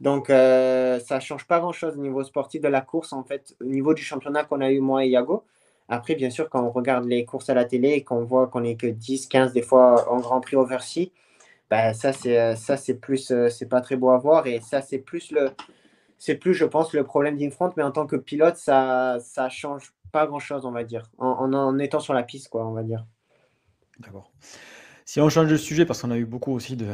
Donc, 0.02 0.30
euh, 0.30 0.98
ça 0.98 1.16
ne 1.16 1.20
change 1.20 1.46
pas 1.46 1.60
grand-chose 1.60 1.96
au 1.96 2.00
niveau 2.00 2.24
sportif 2.24 2.60
de 2.60 2.66
la 2.66 2.80
course, 2.80 3.12
en 3.12 3.22
fait, 3.22 3.54
au 3.60 3.64
niveau 3.64 3.94
du 3.94 4.02
championnat 4.02 4.42
qu'on 4.42 4.60
a 4.60 4.68
eu, 4.68 4.80
moi 4.80 5.04
et 5.04 5.08
Yago. 5.08 5.44
Après, 5.88 6.16
bien 6.16 6.28
sûr, 6.28 6.50
quand 6.50 6.60
on 6.60 6.72
regarde 6.72 7.04
les 7.04 7.24
courses 7.24 7.48
à 7.50 7.54
la 7.54 7.64
télé 7.64 7.90
et 7.90 8.02
qu'on 8.02 8.24
voit 8.24 8.48
qu'on 8.48 8.64
est 8.64 8.74
que 8.74 8.88
10, 8.88 9.28
15 9.28 9.52
des 9.52 9.62
fois 9.62 10.10
en 10.12 10.18
Grand 10.18 10.40
Prix 10.40 10.56
Oversea, 10.56 11.12
bah, 11.70 11.94
ça 11.94 12.12
c'est 12.12 12.38
euh, 12.38 12.56
ça 12.56 12.76
c'est 12.76 12.94
plus 12.94 13.30
euh, 13.30 13.48
c'est 13.48 13.66
pas 13.66 13.80
très 13.80 13.96
beau 13.96 14.10
à 14.10 14.18
voir. 14.18 14.46
Et 14.46 14.60
ça 14.60 14.82
c'est 14.82 14.98
plus 14.98 15.30
le 15.30 15.50
c'est 16.18 16.34
plus 16.34 16.54
je 16.54 16.64
pense 16.64 16.92
le 16.92 17.04
problème 17.04 17.36
d'Infront 17.38 17.72
mais 17.76 17.82
en 17.82 17.92
tant 17.92 18.06
que 18.06 18.16
pilote 18.16 18.56
ça 18.56 19.18
ça 19.20 19.48
change 19.48 19.94
pas 20.12 20.26
grand 20.26 20.38
chose 20.38 20.66
on 20.66 20.70
va 20.72 20.84
dire 20.84 21.10
en, 21.18 21.52
en 21.52 21.78
étant 21.78 22.00
sur 22.00 22.14
la 22.14 22.22
piste 22.24 22.48
quoi 22.48 22.66
on 22.66 22.72
va 22.72 22.82
dire. 22.82 23.06
D'accord 24.00 24.30
si 25.12 25.20
on 25.20 25.28
change 25.28 25.50
de 25.50 25.58
sujet, 25.58 25.84
parce 25.84 26.00
qu'on 26.00 26.10
a 26.10 26.16
eu 26.16 26.24
beaucoup 26.24 26.52
aussi 26.52 26.74
de, 26.74 26.86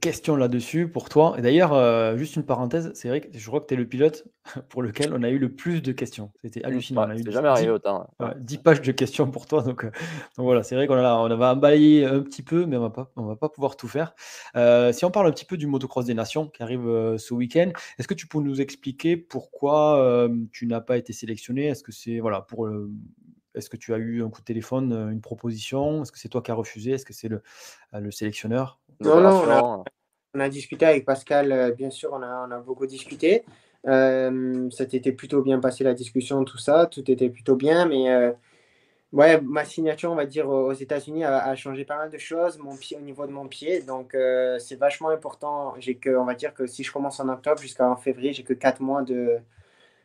questions 0.00 0.36
là-dessus 0.36 0.86
pour 0.86 1.08
toi. 1.08 1.34
Et 1.36 1.42
d'ailleurs, 1.42 1.72
euh, 1.72 2.16
juste 2.16 2.36
une 2.36 2.44
parenthèse, 2.44 2.92
c'est 2.94 3.08
vrai 3.08 3.20
que 3.20 3.36
je 3.36 3.44
crois 3.48 3.60
que 3.60 3.66
tu 3.66 3.74
es 3.74 3.76
le 3.76 3.84
pilote 3.84 4.28
pour 4.68 4.80
lequel 4.80 5.12
on 5.12 5.24
a 5.24 5.28
eu 5.28 5.38
le 5.38 5.48
plus 5.48 5.82
de 5.82 5.90
questions. 5.90 6.30
C'était 6.40 6.62
hallucinant. 6.62 7.02
on 7.02 7.30
jamais 7.32 7.48
arrivé 7.48 7.70
autant. 7.70 8.08
10 8.38 8.58
pages 8.58 8.80
de 8.80 8.92
questions 8.92 9.28
pour 9.28 9.46
toi. 9.46 9.62
Donc, 9.62 9.84
euh, 9.84 9.90
voilà, 10.36 10.62
c'est 10.62 10.76
vrai 10.76 10.86
qu'on 10.86 10.94
a, 10.94 11.14
on 11.16 11.36
va 11.36 11.54
emballer 11.54 12.04
un 12.04 12.20
petit 12.20 12.42
peu, 12.42 12.64
mais 12.64 12.76
on 12.76 12.92
on 13.16 13.24
va 13.24 13.34
pas 13.34 13.48
pouvoir 13.48 13.76
tout 13.76 13.88
faire. 13.88 14.14
Euh, 14.54 14.92
si 14.92 15.04
on 15.04 15.10
parle 15.10 15.26
un 15.26 15.32
petit 15.32 15.44
peu 15.44 15.56
du 15.56 15.66
motocross 15.66 16.04
des 16.04 16.14
nations 16.14 16.46
qui 16.46 16.62
arrive 16.62 17.16
ce 17.18 17.34
week-end, 17.34 17.72
est-ce 17.98 18.06
que 18.06 18.14
tu 18.14 18.28
peux 18.28 18.38
nous 18.38 18.60
expliquer 18.60 19.16
pourquoi 19.16 20.28
tu 20.52 20.68
n'as 20.68 20.80
pas 20.80 20.96
été 20.96 21.12
sélectionné? 21.12 21.66
Est-ce 21.66 21.82
que 21.82 21.90
c'est 21.90 22.20
voilà, 22.20 22.40
pour 22.40 22.68
est-ce 23.54 23.70
que 23.70 23.76
tu 23.76 23.94
as 23.94 23.98
eu 23.98 24.22
un 24.22 24.30
coup 24.30 24.40
de 24.40 24.46
téléphone, 24.46 24.92
euh, 24.92 25.10
une 25.10 25.20
proposition? 25.20 26.02
Est-ce 26.02 26.12
que 26.12 26.18
c'est 26.18 26.28
toi 26.28 26.42
qui 26.42 26.50
as 26.50 26.54
refusé? 26.54 26.92
Est-ce 26.92 27.06
que 27.06 27.12
c'est 27.12 27.28
le, 27.28 27.42
euh, 27.94 28.00
le 28.00 28.10
sélectionneur? 28.10 28.78
Non, 29.00 29.20
non, 29.20 29.84
on 30.34 30.40
a, 30.40 30.48
discuté 30.48 30.86
avec 30.86 31.04
Pascal, 31.04 31.52
euh, 31.52 31.72
bien 31.72 31.90
sûr, 31.90 32.10
on 32.12 32.22
a, 32.22 32.46
on 32.48 32.50
a 32.50 32.58
beaucoup 32.60 32.86
discuté. 32.86 33.44
Euh, 33.86 34.70
ça 34.70 34.86
t'était 34.86 35.12
plutôt 35.12 35.42
bien 35.42 35.58
passé 35.58 35.84
la 35.84 35.92
discussion, 35.92 36.44
tout 36.44 36.58
ça, 36.58 36.86
tout 36.86 37.10
était 37.10 37.28
plutôt 37.28 37.56
bien, 37.56 37.86
mais 37.86 38.32
ouais, 39.12 39.40
ma 39.40 39.64
signature, 39.64 40.10
on 40.10 40.14
va 40.14 40.24
dire, 40.24 40.48
aux 40.48 40.72
États-Unis 40.72 41.24
a, 41.24 41.54
changé 41.56 41.84
pas 41.84 41.96
mal 41.96 42.10
de 42.10 42.16
choses, 42.16 42.58
mon 42.58 42.76
pied 42.76 42.96
au 42.96 43.00
niveau 43.00 43.26
de 43.26 43.32
mon 43.32 43.48
pied, 43.48 43.82
donc 43.82 44.16
c'est 44.60 44.76
vachement 44.76 45.08
important. 45.08 45.74
J'ai 45.80 45.96
que, 45.96 46.10
on 46.10 46.24
va 46.24 46.34
dire 46.34 46.54
que 46.54 46.66
si 46.66 46.84
je 46.84 46.92
commence 46.92 47.18
en 47.18 47.28
octobre 47.28 47.60
jusqu'en 47.60 47.96
février, 47.96 48.32
j'ai 48.32 48.44
que 48.44 48.54
4 48.54 48.80
mois 48.80 49.02
de, 49.02 49.40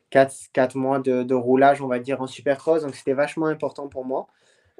4, 0.09 0.75
mois 0.75 0.99
de, 0.99 1.33
roulage, 1.33 1.81
on 1.81 1.87
va 1.87 1.99
dire, 1.99 2.21
en 2.21 2.27
supercross. 2.27 2.83
Donc, 2.83 2.95
c'était 2.95 3.13
vachement 3.13 3.47
important 3.47 3.87
pour 3.87 4.05
moi. 4.05 4.27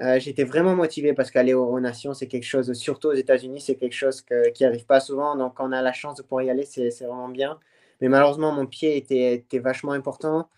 Euh, 0.01 0.19
j'étais 0.19 0.43
vraiment 0.43 0.75
motivé 0.75 1.13
parce 1.13 1.31
qu'aller 1.31 1.53
aux, 1.53 1.79
Nations, 1.79 2.13
c'est 2.13 2.27
quelque 2.27 2.45
chose, 2.45 2.71
surtout 2.73 3.09
aux 3.09 3.13
États-Unis, 3.13 3.61
c'est 3.61 3.75
quelque 3.75 3.95
chose 3.95 4.23
qui 4.53 4.63
n'arrive 4.63 4.85
pas 4.85 4.99
souvent. 4.99 5.35
Donc, 5.35 5.55
quand 5.55 5.69
on 5.69 5.71
a 5.71 5.81
la 5.81 5.93
chance 5.93 6.15
de 6.17 6.23
pouvoir 6.23 6.43
y 6.43 6.49
aller, 6.49 6.65
c'est 6.65 6.89
vraiment 7.05 7.29
bien. 7.29 7.59
Mais 8.01 8.09
malheureusement, 8.09 8.51
mon 8.51 8.65
pied 8.67 8.97
était, 8.97 9.33
était, 9.33 9.59
vachement 9.59 9.91
important. 9.93 10.49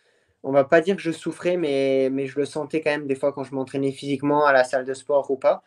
On 0.43 0.51
va 0.51 0.63
pas 0.63 0.81
dire 0.81 0.95
que 0.95 1.01
je 1.01 1.11
souffrais, 1.11 1.57
mais, 1.57 2.09
mais 2.11 2.27
je 2.27 2.39
le 2.39 2.45
sentais 2.45 2.81
quand 2.81 2.91
même 2.91 3.07
des 3.07 3.15
fois 3.15 3.33
quand 3.33 3.43
je 3.43 3.53
m'entraînais 3.55 3.91
physiquement 3.91 4.45
à 4.45 4.53
la 4.53 4.63
salle 4.63 4.85
de 4.85 4.93
sport 4.93 5.29
ou 5.31 5.37
pas. 5.37 5.63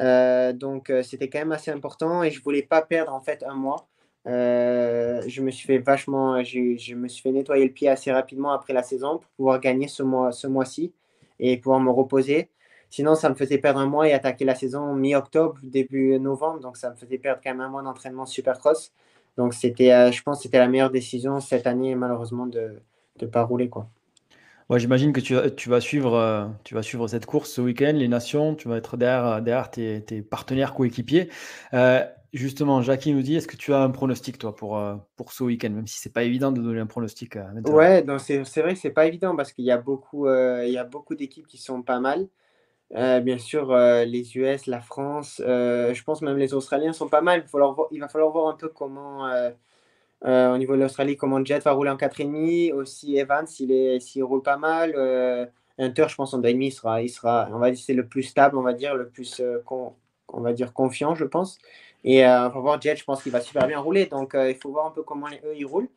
Euh, 0.00 0.52
donc, 0.52 0.90
euh, 0.90 1.02
c'était 1.02 1.28
quand 1.28 1.40
même 1.40 1.52
assez 1.52 1.70
important 1.70 2.22
et 2.22 2.30
je 2.30 2.42
voulais 2.42 2.62
pas 2.62 2.82
perdre 2.82 3.12
en 3.12 3.20
fait 3.20 3.42
un 3.44 3.54
mois. 3.54 3.88
Euh, 4.26 5.22
je 5.26 5.42
me 5.42 5.50
suis 5.50 5.66
fait 5.66 5.78
vachement, 5.78 6.42
je, 6.44 6.94
me 6.94 7.08
suis 7.08 7.22
fait 7.22 7.32
nettoyer 7.32 7.64
le 7.64 7.72
pied 7.72 7.88
assez 7.88 8.12
rapidement 8.12 8.52
après 8.52 8.72
la 8.72 8.82
saison 8.82 9.18
pour 9.18 9.30
pouvoir 9.36 9.60
gagner 9.60 9.88
ce 9.88 10.02
mois, 10.02 10.32
ce 10.32 10.46
mois-ci 10.46 10.92
et 11.40 11.56
pouvoir 11.56 11.80
me 11.80 11.90
reposer. 11.90 12.50
Sinon, 12.90 13.14
ça 13.14 13.30
me 13.30 13.34
faisait 13.34 13.58
perdre 13.58 13.80
un 13.80 13.86
mois 13.86 14.06
et 14.06 14.12
attaquer 14.12 14.44
la 14.44 14.54
saison 14.54 14.94
mi-octobre, 14.94 15.58
début 15.62 16.18
novembre. 16.20 16.60
Donc, 16.60 16.76
ça 16.76 16.90
me 16.90 16.94
faisait 16.94 17.18
perdre 17.18 17.40
quand 17.42 17.50
même 17.50 17.62
un 17.62 17.68
mois 17.68 17.82
d'entraînement 17.82 18.26
supercross. 18.26 18.92
Donc, 19.38 19.54
c'était, 19.54 19.92
euh, 19.92 20.12
je 20.12 20.22
pense 20.22 20.38
que 20.38 20.42
c'était 20.44 20.58
la 20.58 20.68
meilleure 20.68 20.90
décision 20.90 21.40
cette 21.40 21.66
année, 21.66 21.94
malheureusement, 21.94 22.46
de 22.46 22.82
ne 23.20 23.26
pas 23.26 23.42
rouler. 23.44 23.70
Quoi. 23.70 23.88
Ouais, 24.68 24.78
J'imagine 24.78 25.12
que 25.12 25.20
tu, 25.20 25.68
vas 25.70 25.80
suivre, 25.80 26.14
euh, 26.14 26.46
tu 26.64 26.74
vas 26.74 26.82
suivre 26.82 27.08
cette 27.08 27.24
course 27.24 27.50
ce 27.50 27.62
week-end, 27.62 27.92
les 27.94 28.08
nations, 28.08 28.54
tu 28.54 28.68
vas 28.68 28.76
être 28.76 28.98
derrière, 28.98 29.70
tes 29.70 30.22
partenaires 30.22 30.74
coéquipiers. 30.74 31.30
Justement, 32.32 32.80
Jackie 32.80 33.12
nous 33.12 33.20
dit, 33.20 33.36
est-ce 33.36 33.46
que 33.46 33.58
tu 33.58 33.74
as 33.74 33.82
un 33.82 33.90
pronostic, 33.90 34.38
toi, 34.38 34.56
pour, 34.56 34.78
euh, 34.78 34.96
pour 35.16 35.32
ce 35.32 35.44
week-end, 35.44 35.68
même 35.68 35.86
si 35.86 35.98
c'est 35.98 36.12
pas 36.12 36.22
évident 36.22 36.50
de 36.50 36.62
donner 36.62 36.80
un 36.80 36.86
pronostic 36.86 37.36
à 37.36 37.50
Ouais, 37.66 38.02
c'est 38.18 38.62
vrai 38.62 38.72
que 38.72 38.80
c'est 38.80 38.90
pas 38.90 39.04
évident 39.04 39.36
parce 39.36 39.52
qu'il 39.52 39.66
y 39.66 39.70
a 39.70 39.76
beaucoup, 39.76 40.26
euh, 40.26 40.64
il 40.66 40.72
y 40.72 40.78
a 40.78 40.84
beaucoup 40.84 41.14
d'équipes 41.14 41.46
qui 41.46 41.58
sont 41.58 41.82
pas 41.82 42.00
mal. 42.00 42.28
Euh, 42.94 43.20
bien 43.20 43.36
sûr, 43.36 43.74
les 43.76 44.36
US, 44.38 44.66
la 44.66 44.80
France, 44.80 45.42
je 45.44 46.02
pense 46.04 46.22
même 46.22 46.38
les 46.38 46.54
Australiens 46.54 46.94
sont 46.94 47.08
pas 47.08 47.20
mal. 47.20 47.42
Il, 47.44 47.48
faut 47.50 47.88
il 47.90 48.00
va 48.00 48.08
falloir 48.08 48.30
voir 48.30 48.48
un 48.48 48.56
peu 48.56 48.68
comment, 48.68 49.30
au 50.24 50.56
niveau 50.56 50.74
de 50.74 50.80
l'Australie, 50.80 51.16
comment 51.18 51.44
Jet 51.44 51.62
va 51.62 51.72
rouler 51.72 51.90
en 51.90 51.96
4,5. 51.96 52.72
Aussi 52.72 53.18
Evans, 53.18 53.46
s'il 53.46 54.24
roule 54.24 54.42
pas 54.42 54.56
mal. 54.56 55.50
Hunter, 55.78 56.06
je 56.08 56.14
pense 56.14 56.32
en 56.32 56.40
2,5, 56.40 56.62
il 56.62 56.70
sera, 56.70 57.02
il 57.02 57.10
sera, 57.10 57.48
on 57.52 57.58
va 57.58 57.70
dire, 57.70 57.82
c'est 57.84 57.94
le 57.94 58.06
plus 58.06 58.22
stable, 58.22 58.56
on 58.56 58.62
va 58.62 58.72
dire, 58.72 58.94
le 58.94 59.08
plus, 59.08 59.42
on 59.68 60.40
va 60.40 60.54
dire, 60.54 60.72
confiant, 60.72 61.14
je 61.14 61.24
pense. 61.24 61.58
Et 62.04 62.24
euh, 62.24 62.48
on 62.48 62.50
va 62.50 62.60
voir 62.60 62.80
Jet, 62.80 62.96
je 62.96 63.04
pense 63.04 63.22
qu'il 63.22 63.32
va 63.32 63.40
super 63.40 63.66
bien 63.66 63.78
rouler. 63.78 64.06
Donc, 64.06 64.34
euh, 64.34 64.50
il 64.50 64.56
faut 64.56 64.70
voir 64.70 64.86
un 64.86 64.90
peu 64.90 65.02
comment 65.02 65.28
eux, 65.44 65.54
ils 65.56 65.64
roulent. 65.64 65.88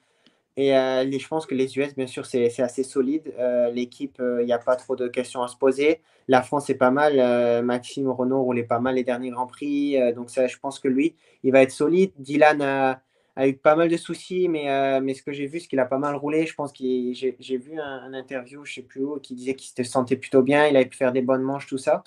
Et 0.57 0.77
euh, 0.77 1.03
les, 1.03 1.19
je 1.19 1.27
pense 1.27 1.45
que 1.45 1.55
les 1.55 1.77
US, 1.77 1.95
bien 1.95 2.07
sûr, 2.07 2.25
c'est 2.25 2.59
assez 2.59 2.83
solide. 2.83 3.33
L'équipe, 3.73 4.21
il 4.21 4.45
n'y 4.45 4.53
a 4.53 4.59
pas 4.59 4.75
trop 4.75 4.95
de 4.95 5.07
questions 5.07 5.43
à 5.43 5.47
se 5.47 5.57
poser. 5.57 6.01
La 6.27 6.41
France, 6.41 6.65
c'est 6.67 6.75
pas 6.75 6.91
mal. 6.91 7.63
Maxime 7.63 8.09
Renault 8.09 8.43
roulait 8.43 8.63
pas 8.63 8.79
mal 8.79 8.95
les 8.95 9.03
derniers 9.03 9.31
Grands 9.31 9.47
Prix. 9.47 9.97
donc, 10.13 10.29
ça, 10.29 10.47
je 10.47 10.57
pense 10.57 10.79
que 10.79 10.87
lui, 10.87 11.15
il 11.43 11.51
va 11.51 11.61
être 11.61 11.71
solide. 11.71 12.11
Dylan 12.19 12.61
a, 12.61 13.01
eu 13.47 13.53
pas 13.57 13.75
mal 13.75 13.89
de 13.89 13.97
soucis, 13.97 14.47
mais, 14.47 15.01
mais 15.01 15.13
ce 15.13 15.23
que 15.23 15.33
j'ai 15.33 15.47
vu, 15.47 15.59
c'est 15.59 15.67
qu'il 15.67 15.79
a 15.79 15.85
pas 15.85 15.97
mal 15.97 16.15
roulé. 16.15 16.45
Je 16.45 16.55
pense 16.55 16.71
que 16.71 16.85
j'ai 17.13 17.57
vu 17.57 17.77
un, 17.79 18.13
interview, 18.13 18.63
je 18.63 18.75
sais 18.75 18.81
plus 18.81 19.03
où, 19.03 19.19
qui 19.19 19.35
disait 19.35 19.55
qu'il 19.55 19.75
se 19.75 19.91
sentait 19.91 20.15
plutôt 20.15 20.41
bien. 20.41 20.67
Il 20.67 20.77
avait 20.77 20.85
pu 20.85 20.97
faire 20.97 21.11
des 21.11 21.21
bonnes 21.21 21.43
manches, 21.43 21.67
tout 21.67 21.77
ça, 21.77 22.03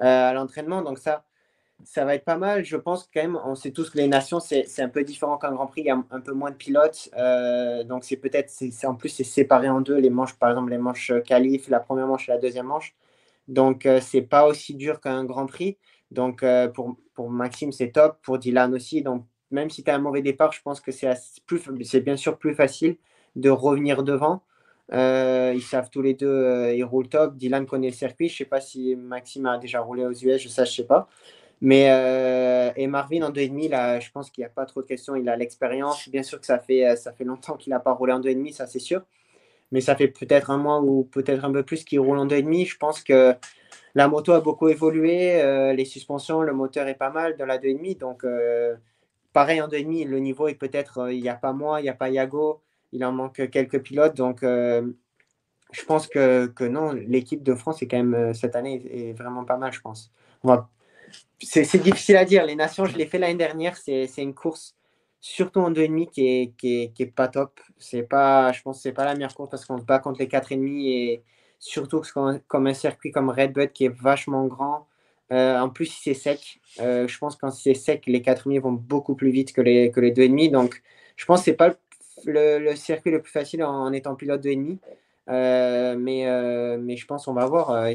à 0.00 0.32
l'entraînement. 0.34 0.82
Donc, 0.82 0.98
ça, 0.98 1.24
ça 1.84 2.04
va 2.04 2.14
être 2.14 2.24
pas 2.24 2.36
mal. 2.36 2.64
Je 2.64 2.76
pense 2.76 3.08
quand 3.12 3.22
même, 3.22 3.38
on 3.44 3.54
sait 3.54 3.72
tous 3.72 3.90
que 3.90 3.98
les 3.98 4.08
nations, 4.08 4.40
c'est 4.40 4.80
un 4.80 4.88
peu 4.88 5.04
différent 5.04 5.38
qu'un 5.38 5.52
Grand 5.52 5.66
Prix. 5.66 5.82
Il 5.82 5.86
y 5.86 5.90
a 5.90 6.02
un 6.10 6.20
peu 6.20 6.32
moins 6.32 6.50
de 6.50 6.56
pilotes. 6.56 7.10
Euh, 7.16 7.84
donc, 7.84 8.04
c'est 8.04 8.16
peut-être, 8.16 8.50
c'est 8.50 8.86
en 8.86 8.94
plus, 8.94 9.08
c'est 9.08 9.24
séparé 9.24 9.68
en 9.68 9.80
deux. 9.80 9.96
Les 9.96 10.10
manches, 10.10 10.34
par 10.34 10.50
exemple, 10.50 10.70
les 10.70 10.78
manches 10.78 11.12
qualif, 11.24 11.68
la 11.68 11.80
première 11.80 12.06
manche 12.06 12.28
et 12.28 12.32
la 12.32 12.38
deuxième 12.38 12.66
manche. 12.66 12.94
Donc, 13.48 13.86
euh, 13.86 14.00
c'est 14.00 14.22
pas 14.22 14.46
aussi 14.46 14.74
dur 14.74 15.00
qu'un 15.00 15.24
Grand 15.24 15.46
Prix. 15.46 15.78
Donc, 16.10 16.42
euh, 16.42 16.68
pour, 16.68 16.96
pour 17.14 17.30
Maxime, 17.30 17.72
c'est 17.72 17.90
top. 17.92 18.18
Pour 18.22 18.38
Dylan 18.38 18.74
aussi. 18.74 19.02
Donc, 19.02 19.26
même 19.50 19.70
si 19.70 19.84
tu 19.84 19.90
as 19.90 19.94
un 19.96 19.98
mauvais 19.98 20.22
départ, 20.22 20.52
je 20.52 20.62
pense 20.62 20.80
que 20.80 20.92
c'est 20.92 22.00
bien 22.00 22.16
sûr 22.16 22.38
plus 22.38 22.54
facile 22.54 22.96
de 23.36 23.50
revenir 23.50 24.02
devant. 24.02 24.42
ils 24.92 25.62
savent 25.62 25.90
tous 25.90 26.02
les 26.02 26.14
deux, 26.14 26.72
ils 26.74 26.84
roulent 26.84 27.08
top. 27.08 27.36
Dylan 27.36 27.66
connaît 27.66 27.88
le 27.88 27.94
circuit. 27.94 28.28
Je 28.28 28.36
sais 28.38 28.44
pas 28.44 28.60
si 28.60 28.96
Maxime 28.96 29.46
a 29.46 29.58
déjà 29.58 29.80
roulé 29.80 30.04
aux 30.04 30.12
US, 30.12 30.40
je 30.42 30.48
je 30.48 30.64
sais 30.64 30.86
pas. 30.86 31.08
Mais 31.62 31.86
euh, 31.90 32.72
et 32.74 32.88
Marvin 32.88 33.22
en 33.22 33.30
2,5, 33.30 33.70
là, 33.70 34.00
je 34.00 34.10
pense 34.10 34.30
qu'il 34.30 34.42
n'y 34.42 34.46
a 34.46 34.50
pas 34.50 34.66
trop 34.66 34.82
de 34.82 34.86
questions. 34.88 35.14
Il 35.14 35.28
a 35.28 35.36
l'expérience. 35.36 36.08
Bien 36.08 36.24
sûr 36.24 36.40
que 36.40 36.46
ça 36.46 36.58
fait, 36.58 36.84
euh, 36.84 36.96
ça 36.96 37.12
fait 37.12 37.22
longtemps 37.22 37.56
qu'il 37.56 37.70
n'a 37.70 37.78
pas 37.78 37.92
roulé 37.92 38.12
en 38.12 38.20
2,5, 38.20 38.52
ça 38.52 38.66
c'est 38.66 38.80
sûr. 38.80 39.02
Mais 39.70 39.80
ça 39.80 39.94
fait 39.94 40.08
peut-être 40.08 40.50
un 40.50 40.58
mois 40.58 40.80
ou 40.82 41.04
peut-être 41.04 41.44
un 41.44 41.52
peu 41.52 41.62
plus 41.62 41.84
qu'il 41.84 42.00
roule 42.00 42.18
en 42.18 42.26
2,5. 42.26 42.66
Je 42.66 42.76
pense 42.78 43.00
que 43.00 43.36
la 43.94 44.08
moto 44.08 44.32
a 44.32 44.40
beaucoup 44.40 44.68
évolué. 44.68 45.40
Euh, 45.40 45.72
les 45.72 45.84
suspensions, 45.84 46.42
le 46.42 46.52
moteur 46.52 46.88
est 46.88 46.96
pas 46.96 47.10
mal 47.10 47.36
dans 47.36 47.46
la 47.46 47.58
2,5. 47.58 47.96
Donc, 47.98 48.26
pareil 49.32 49.60
en 49.62 49.68
2,5, 49.68 50.08
le 50.08 50.18
niveau 50.18 50.48
est 50.48 50.56
peut-être. 50.56 51.12
il 51.12 51.22
n'y 51.22 51.28
a 51.28 51.36
pas 51.36 51.52
moi, 51.52 51.80
il 51.80 51.84
n'y 51.84 51.90
a 51.90 51.94
pas 51.94 52.10
Yago. 52.10 52.60
Il 52.90 53.04
en 53.04 53.12
manque 53.12 53.48
quelques 53.50 53.80
pilotes. 53.82 54.16
Donc, 54.16 54.40
je 54.42 55.84
pense 55.86 56.08
que, 56.08 56.46
que 56.46 56.64
non, 56.64 56.92
l'équipe 56.92 57.44
de 57.44 57.54
France 57.54 57.82
est 57.82 57.86
quand 57.86 58.02
même 58.02 58.34
cette 58.34 58.56
année 58.56 58.82
est 58.90 59.12
vraiment 59.12 59.44
pas 59.44 59.58
mal, 59.58 59.72
je 59.72 59.80
pense. 59.80 60.12
On 60.42 60.48
va 60.48 60.68
c'est 61.40 61.82
difficile 61.82 62.16
à 62.16 62.24
dire. 62.24 62.44
Les 62.46 62.54
nations, 62.54 62.84
je 62.84 62.96
l'ai 62.96 63.06
fait 63.06 63.18
l'année 63.18 63.34
dernière. 63.34 63.76
C'est 63.76 64.08
une 64.18 64.34
course, 64.34 64.74
surtout 65.20 65.60
en 65.60 65.70
2,5, 65.70 66.10
qui 66.10 66.26
est, 66.26 66.52
qui, 66.56 66.82
est, 66.82 66.92
qui 66.92 67.02
est 67.04 67.06
pas 67.06 67.28
top. 67.28 67.60
C'est 67.78 68.02
pas, 68.02 68.52
je 68.52 68.62
pense 68.62 68.78
que 68.78 68.82
c'est 68.82 68.92
pas 68.92 69.04
la 69.04 69.14
meilleure 69.14 69.34
course 69.34 69.50
parce 69.50 69.64
qu'on 69.64 69.78
se 69.78 69.84
bat 69.84 69.98
contre 69.98 70.20
les 70.20 70.28
4,5 70.28 70.86
et 70.86 71.22
surtout 71.58 72.02
comme 72.48 72.66
un 72.66 72.74
circuit 72.74 73.12
comme 73.12 73.30
Redbud 73.30 73.72
qui 73.72 73.84
est 73.86 73.94
vachement 73.94 74.46
grand. 74.46 74.88
Euh, 75.32 75.58
en 75.58 75.70
plus, 75.70 75.86
si 75.86 76.00
c'est 76.02 76.14
sec, 76.14 76.60
euh, 76.80 77.08
je 77.08 77.18
pense 77.18 77.36
que 77.36 77.40
quand 77.40 77.50
c'est 77.50 77.74
sec, 77.74 78.04
les 78.06 78.20
4,5 78.20 78.60
vont 78.60 78.72
beaucoup 78.72 79.14
plus 79.14 79.30
vite 79.30 79.52
que 79.52 79.62
les, 79.62 79.90
que 79.90 80.00
les 80.00 80.12
2,5. 80.12 80.50
Donc, 80.50 80.82
je 81.16 81.24
pense 81.24 81.40
que 81.40 81.44
c'est 81.46 81.54
pas 81.54 81.74
le, 82.26 82.58
le, 82.58 82.76
circuit 82.76 83.10
le 83.10 83.22
plus 83.22 83.32
facile 83.32 83.64
en, 83.64 83.92
étant 83.92 84.14
pilote 84.14 84.44
2,5. 84.44 84.78
Euh, 85.28 85.96
mais, 85.96 86.26
euh, 86.28 86.78
mais 86.78 86.96
je 86.96 87.06
pense 87.06 87.24
qu'on 87.24 87.32
va 87.32 87.46
voir. 87.46 87.88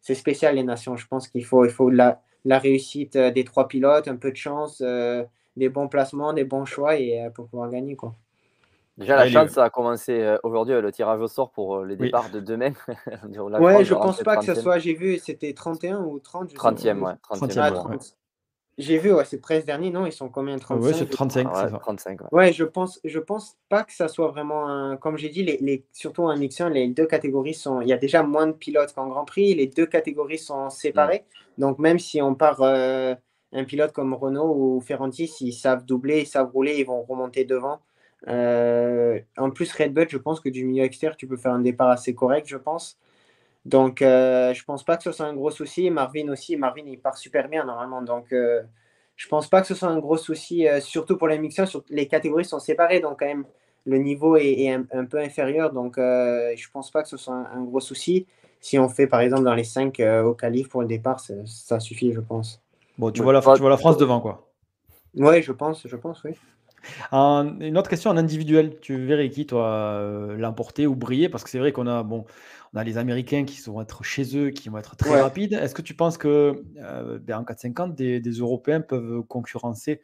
c'est 0.00 0.14
spécial 0.14 0.56
les 0.56 0.64
nations. 0.64 0.96
Je 0.96 1.06
pense 1.06 1.28
qu'il 1.28 1.44
faut, 1.44 1.64
il 1.64 1.70
faut 1.70 1.88
la, 1.88 2.20
la 2.46 2.58
réussite 2.58 3.16
euh, 3.16 3.30
des 3.30 3.44
trois 3.44 3.68
pilotes, 3.68 4.08
un 4.08 4.16
peu 4.16 4.30
de 4.30 4.36
chance, 4.36 4.80
euh, 4.80 5.24
des 5.56 5.68
bons 5.68 5.88
placements, 5.88 6.32
des 6.32 6.44
bons 6.44 6.64
choix 6.64 6.96
et 6.96 7.20
euh, 7.20 7.30
pour 7.30 7.48
pouvoir 7.48 7.70
gagner. 7.70 7.96
Quoi. 7.96 8.14
Déjà, 8.96 9.16
la 9.16 9.28
chance, 9.28 9.50
ça 9.50 9.64
a 9.64 9.70
commencé 9.70 10.36
aujourd'hui, 10.42 10.80
le 10.80 10.90
tirage 10.90 11.20
au 11.20 11.26
sort 11.26 11.50
pour 11.50 11.84
les 11.84 11.96
départs 11.96 12.30
de 12.30 12.40
demain. 12.40 12.72
ouais, 13.60 13.84
je 13.84 13.94
pense 13.94 14.22
pas 14.22 14.38
que 14.38 14.44
ce 14.44 14.54
soit, 14.54 14.78
j'ai 14.78 14.94
vu, 14.94 15.18
c'était 15.18 15.52
31 15.52 16.02
ou 16.04 16.18
30. 16.18 16.54
30e, 16.54 17.00
ouais. 17.00 17.12
30e, 17.30 18.14
j'ai 18.78 18.98
vu, 18.98 19.10
ouais, 19.12 19.24
c'est 19.24 19.40
presque 19.40 19.66
dernier, 19.66 19.90
non 19.90 20.04
Ils 20.04 20.12
sont 20.12 20.28
combien 20.28 20.58
35 20.58 20.84
Ouais, 20.84 20.92
c'est 20.92 21.08
35. 21.08 21.46
Ouais, 21.46 21.78
35 21.80 22.32
ouais. 22.32 22.52
je 22.52 22.64
pense, 22.64 23.00
je 23.04 23.18
pense 23.18 23.56
pas 23.70 23.84
que 23.84 23.92
ça 23.92 24.08
soit 24.08 24.28
vraiment 24.28 24.68
un. 24.68 24.96
Comme 24.98 25.16
j'ai 25.16 25.30
dit, 25.30 25.42
les, 25.42 25.56
les, 25.62 25.86
surtout 25.92 26.24
en 26.24 26.36
X1, 26.36 26.68
les 26.68 26.88
deux 26.88 27.06
catégories 27.06 27.54
sont. 27.54 27.80
Il 27.80 27.88
y 27.88 27.94
a 27.94 27.96
déjà 27.96 28.22
moins 28.22 28.46
de 28.46 28.52
pilotes 28.52 28.92
qu'en 28.92 29.08
Grand 29.08 29.24
Prix. 29.24 29.54
Les 29.54 29.66
deux 29.66 29.86
catégories 29.86 30.38
sont 30.38 30.68
séparées. 30.68 31.24
Donc, 31.56 31.78
même 31.78 31.98
si 31.98 32.20
on 32.20 32.34
part 32.34 32.60
euh, 32.60 33.14
un 33.52 33.64
pilote 33.64 33.92
comme 33.92 34.12
Renault 34.12 34.54
ou 34.54 34.80
Ferranti, 34.80 35.26
s'ils 35.26 35.54
savent 35.54 35.86
doubler, 35.86 36.20
ils 36.20 36.26
savent 36.26 36.50
rouler, 36.52 36.76
ils 36.78 36.86
vont 36.86 37.02
remonter 37.02 37.44
devant. 37.44 37.80
Euh, 38.28 39.20
en 39.38 39.50
plus, 39.50 39.72
Red 39.72 39.94
Bull, 39.94 40.06
je 40.08 40.18
pense 40.18 40.40
que 40.40 40.48
du 40.48 40.64
milieu 40.64 40.84
extérieur, 40.84 41.16
tu 41.16 41.26
peux 41.26 41.36
faire 41.36 41.52
un 41.52 41.60
départ 41.60 41.88
assez 41.88 42.14
correct, 42.14 42.46
je 42.46 42.56
pense. 42.56 42.98
Donc, 43.66 44.00
euh, 44.00 44.54
je 44.54 44.62
pense 44.62 44.84
pas 44.84 44.96
que 44.96 45.02
ce 45.02 45.10
soit 45.10 45.26
un 45.26 45.34
gros 45.34 45.50
souci. 45.50 45.90
Marvin 45.90 46.28
aussi, 46.28 46.56
Marvin, 46.56 46.84
il 46.86 47.00
part 47.00 47.18
super 47.18 47.48
bien 47.48 47.64
normalement. 47.64 48.00
Donc, 48.00 48.32
euh, 48.32 48.62
je 49.16 49.26
pense 49.26 49.48
pas 49.48 49.60
que 49.60 49.66
ce 49.66 49.74
soit 49.74 49.88
un 49.88 49.98
gros 49.98 50.16
souci, 50.16 50.68
euh, 50.68 50.80
surtout 50.80 51.16
pour 51.16 51.26
les 51.26 51.36
mixeurs. 51.36 51.68
Les 51.90 52.06
catégories 52.06 52.44
sont 52.44 52.60
séparées, 52.60 53.00
donc 53.00 53.18
quand 53.18 53.26
même, 53.26 53.44
le 53.84 53.98
niveau 53.98 54.36
est, 54.36 54.68
un, 54.70 55.04
peu 55.04 55.18
inférieur. 55.18 55.72
Donc, 55.72 55.96
je 55.96 56.70
pense 56.72 56.92
pas 56.92 57.02
que 57.02 57.08
ce 57.08 57.16
soit 57.16 57.34
un, 57.34 57.62
gros 57.64 57.80
souci. 57.80 58.26
Si 58.60 58.78
on 58.78 58.88
fait, 58.88 59.08
par 59.08 59.20
exemple, 59.20 59.42
dans 59.42 59.54
les 59.54 59.64
5 59.64 60.00
au 60.24 60.34
calife 60.34 60.68
pour 60.68 60.82
le 60.82 60.88
départ, 60.88 61.20
ça, 61.20 61.80
suffit, 61.80 62.12
je 62.12 62.20
pense. 62.20 62.62
Bon, 62.98 63.10
tu, 63.10 63.22
vois 63.22 63.32
la, 63.32 63.40
tu 63.40 63.60
vois 63.60 63.70
la 63.70 63.76
France 63.76 63.96
devant, 63.96 64.20
quoi. 64.20 64.48
Oui, 65.14 65.42
je 65.42 65.52
pense, 65.52 65.86
je 65.86 65.96
pense, 65.96 66.22
oui. 66.24 66.32
une 67.12 67.78
autre 67.78 67.88
question 67.88 68.10
en 68.10 68.16
individuel. 68.16 68.78
Tu 68.80 68.96
verrais 69.06 69.30
qui, 69.30 69.46
toi, 69.46 70.00
l'emporter 70.36 70.88
ou 70.88 70.96
briller? 70.96 71.28
Parce 71.28 71.44
que 71.44 71.50
c'est 71.50 71.60
vrai 71.60 71.70
qu'on 71.70 71.86
a, 71.86 72.02
bon, 72.02 72.24
on 72.76 72.78
a 72.78 72.84
les 72.84 72.98
Américains 72.98 73.46
qui 73.46 73.58
vont 73.62 73.80
être 73.80 74.04
chez 74.04 74.36
eux, 74.36 74.50
qui 74.50 74.68
vont 74.68 74.76
être 74.76 74.96
très 74.96 75.18
rapides. 75.18 75.54
Est-ce 75.54 75.74
que 75.74 75.80
tu 75.80 75.94
penses 75.94 76.18
que 76.18 76.62
euh, 76.76 77.18
ben, 77.18 77.38
en 77.38 77.44
450, 77.44 77.94
des, 77.94 78.20
des, 78.20 78.32
Européens 78.32 78.82
peuvent 78.82 79.22
concurrencer 79.22 80.02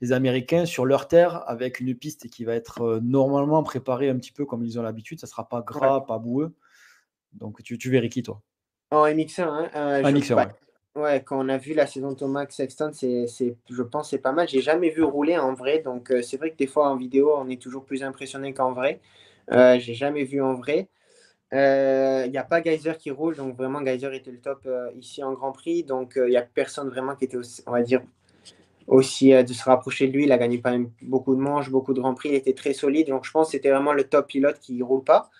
les 0.00 0.12
Américains 0.12 0.64
sur 0.64 0.86
leur 0.86 1.06
terre 1.06 1.46
avec 1.46 1.80
une 1.80 1.94
piste 1.94 2.30
qui 2.30 2.44
va 2.44 2.54
être 2.54 2.80
euh, 2.80 3.00
normalement 3.02 3.62
préparée 3.62 4.08
un 4.08 4.16
petit 4.16 4.32
peu 4.32 4.46
comme 4.46 4.64
ils 4.64 4.78
ont 4.78 4.82
l'habitude 4.82 5.20
Ça 5.20 5.26
ne 5.26 5.30
sera 5.30 5.46
pas 5.50 5.60
gras, 5.60 6.00
pas 6.06 6.18
boueux? 6.18 6.54
Donc 7.34 7.62
tu, 7.62 7.76
tu 7.76 7.90
verrais 7.90 8.08
qui, 8.08 8.22
toi 8.22 8.40
En 8.90 9.04
MX1, 9.04 9.42
hein, 9.42 9.70
euh, 9.76 10.02
MX1 10.02 10.48
ouais. 10.94 11.22
quand 11.22 11.44
on 11.44 11.48
a 11.50 11.58
vu 11.58 11.74
la 11.74 11.86
saison 11.86 12.12
de 12.12 12.16
Thomas 12.16 12.46
Sexton, 12.48 12.90
c'est, 12.94 13.26
je 13.68 13.82
pense 13.82 14.08
c'est 14.08 14.18
pas 14.18 14.32
mal. 14.32 14.48
J'ai 14.48 14.62
jamais 14.62 14.88
vu 14.88 15.02
rouler 15.02 15.36
en 15.36 15.52
vrai, 15.52 15.80
donc 15.80 16.10
c'est 16.22 16.38
vrai 16.38 16.52
que 16.52 16.56
des 16.56 16.68
fois 16.68 16.88
en 16.88 16.96
vidéo, 16.96 17.34
on 17.36 17.50
est 17.50 17.60
toujours 17.60 17.84
plus 17.84 18.02
impressionné 18.02 18.54
qu'en 18.54 18.72
vrai. 18.72 19.02
j'ai 19.50 19.92
jamais 19.92 20.24
vu 20.24 20.40
en 20.40 20.54
vrai. 20.54 20.88
Il 21.54 21.60
euh, 21.60 22.26
n'y 22.26 22.36
a 22.36 22.42
pas 22.42 22.60
Geyser 22.60 22.94
qui 22.98 23.12
roule, 23.12 23.36
donc 23.36 23.56
vraiment 23.56 23.78
Geyser 23.84 24.12
était 24.12 24.32
le 24.32 24.40
top 24.40 24.62
euh, 24.66 24.90
ici 24.98 25.22
en 25.22 25.34
Grand 25.34 25.52
Prix. 25.52 25.84
Donc 25.84 26.14
il 26.16 26.22
euh, 26.22 26.28
n'y 26.28 26.36
a 26.36 26.42
personne 26.42 26.88
vraiment 26.88 27.14
qui 27.14 27.26
était, 27.26 27.36
aussi, 27.36 27.62
on 27.68 27.70
va 27.70 27.82
dire, 27.82 28.02
aussi 28.88 29.30
de 29.30 29.52
se 29.52 29.62
rapprocher 29.62 30.08
de 30.08 30.12
lui. 30.12 30.24
Il 30.24 30.32
a 30.32 30.38
gagné 30.38 30.58
pas 30.58 30.72
même 30.72 30.90
beaucoup 31.00 31.36
de 31.36 31.40
manches, 31.40 31.70
beaucoup 31.70 31.94
de 31.94 32.00
Grand 32.00 32.14
Prix. 32.14 32.30
Il 32.30 32.34
était 32.34 32.54
très 32.54 32.72
solide. 32.72 33.06
Donc 33.06 33.24
je 33.24 33.30
pense 33.30 33.46
que 33.46 33.52
c'était 33.52 33.70
vraiment 33.70 33.92
le 33.92 34.02
top 34.02 34.26
pilote 34.26 34.58
qui 34.58 34.74
ne 34.74 34.82
roule 34.82 35.04
pas. 35.04 35.30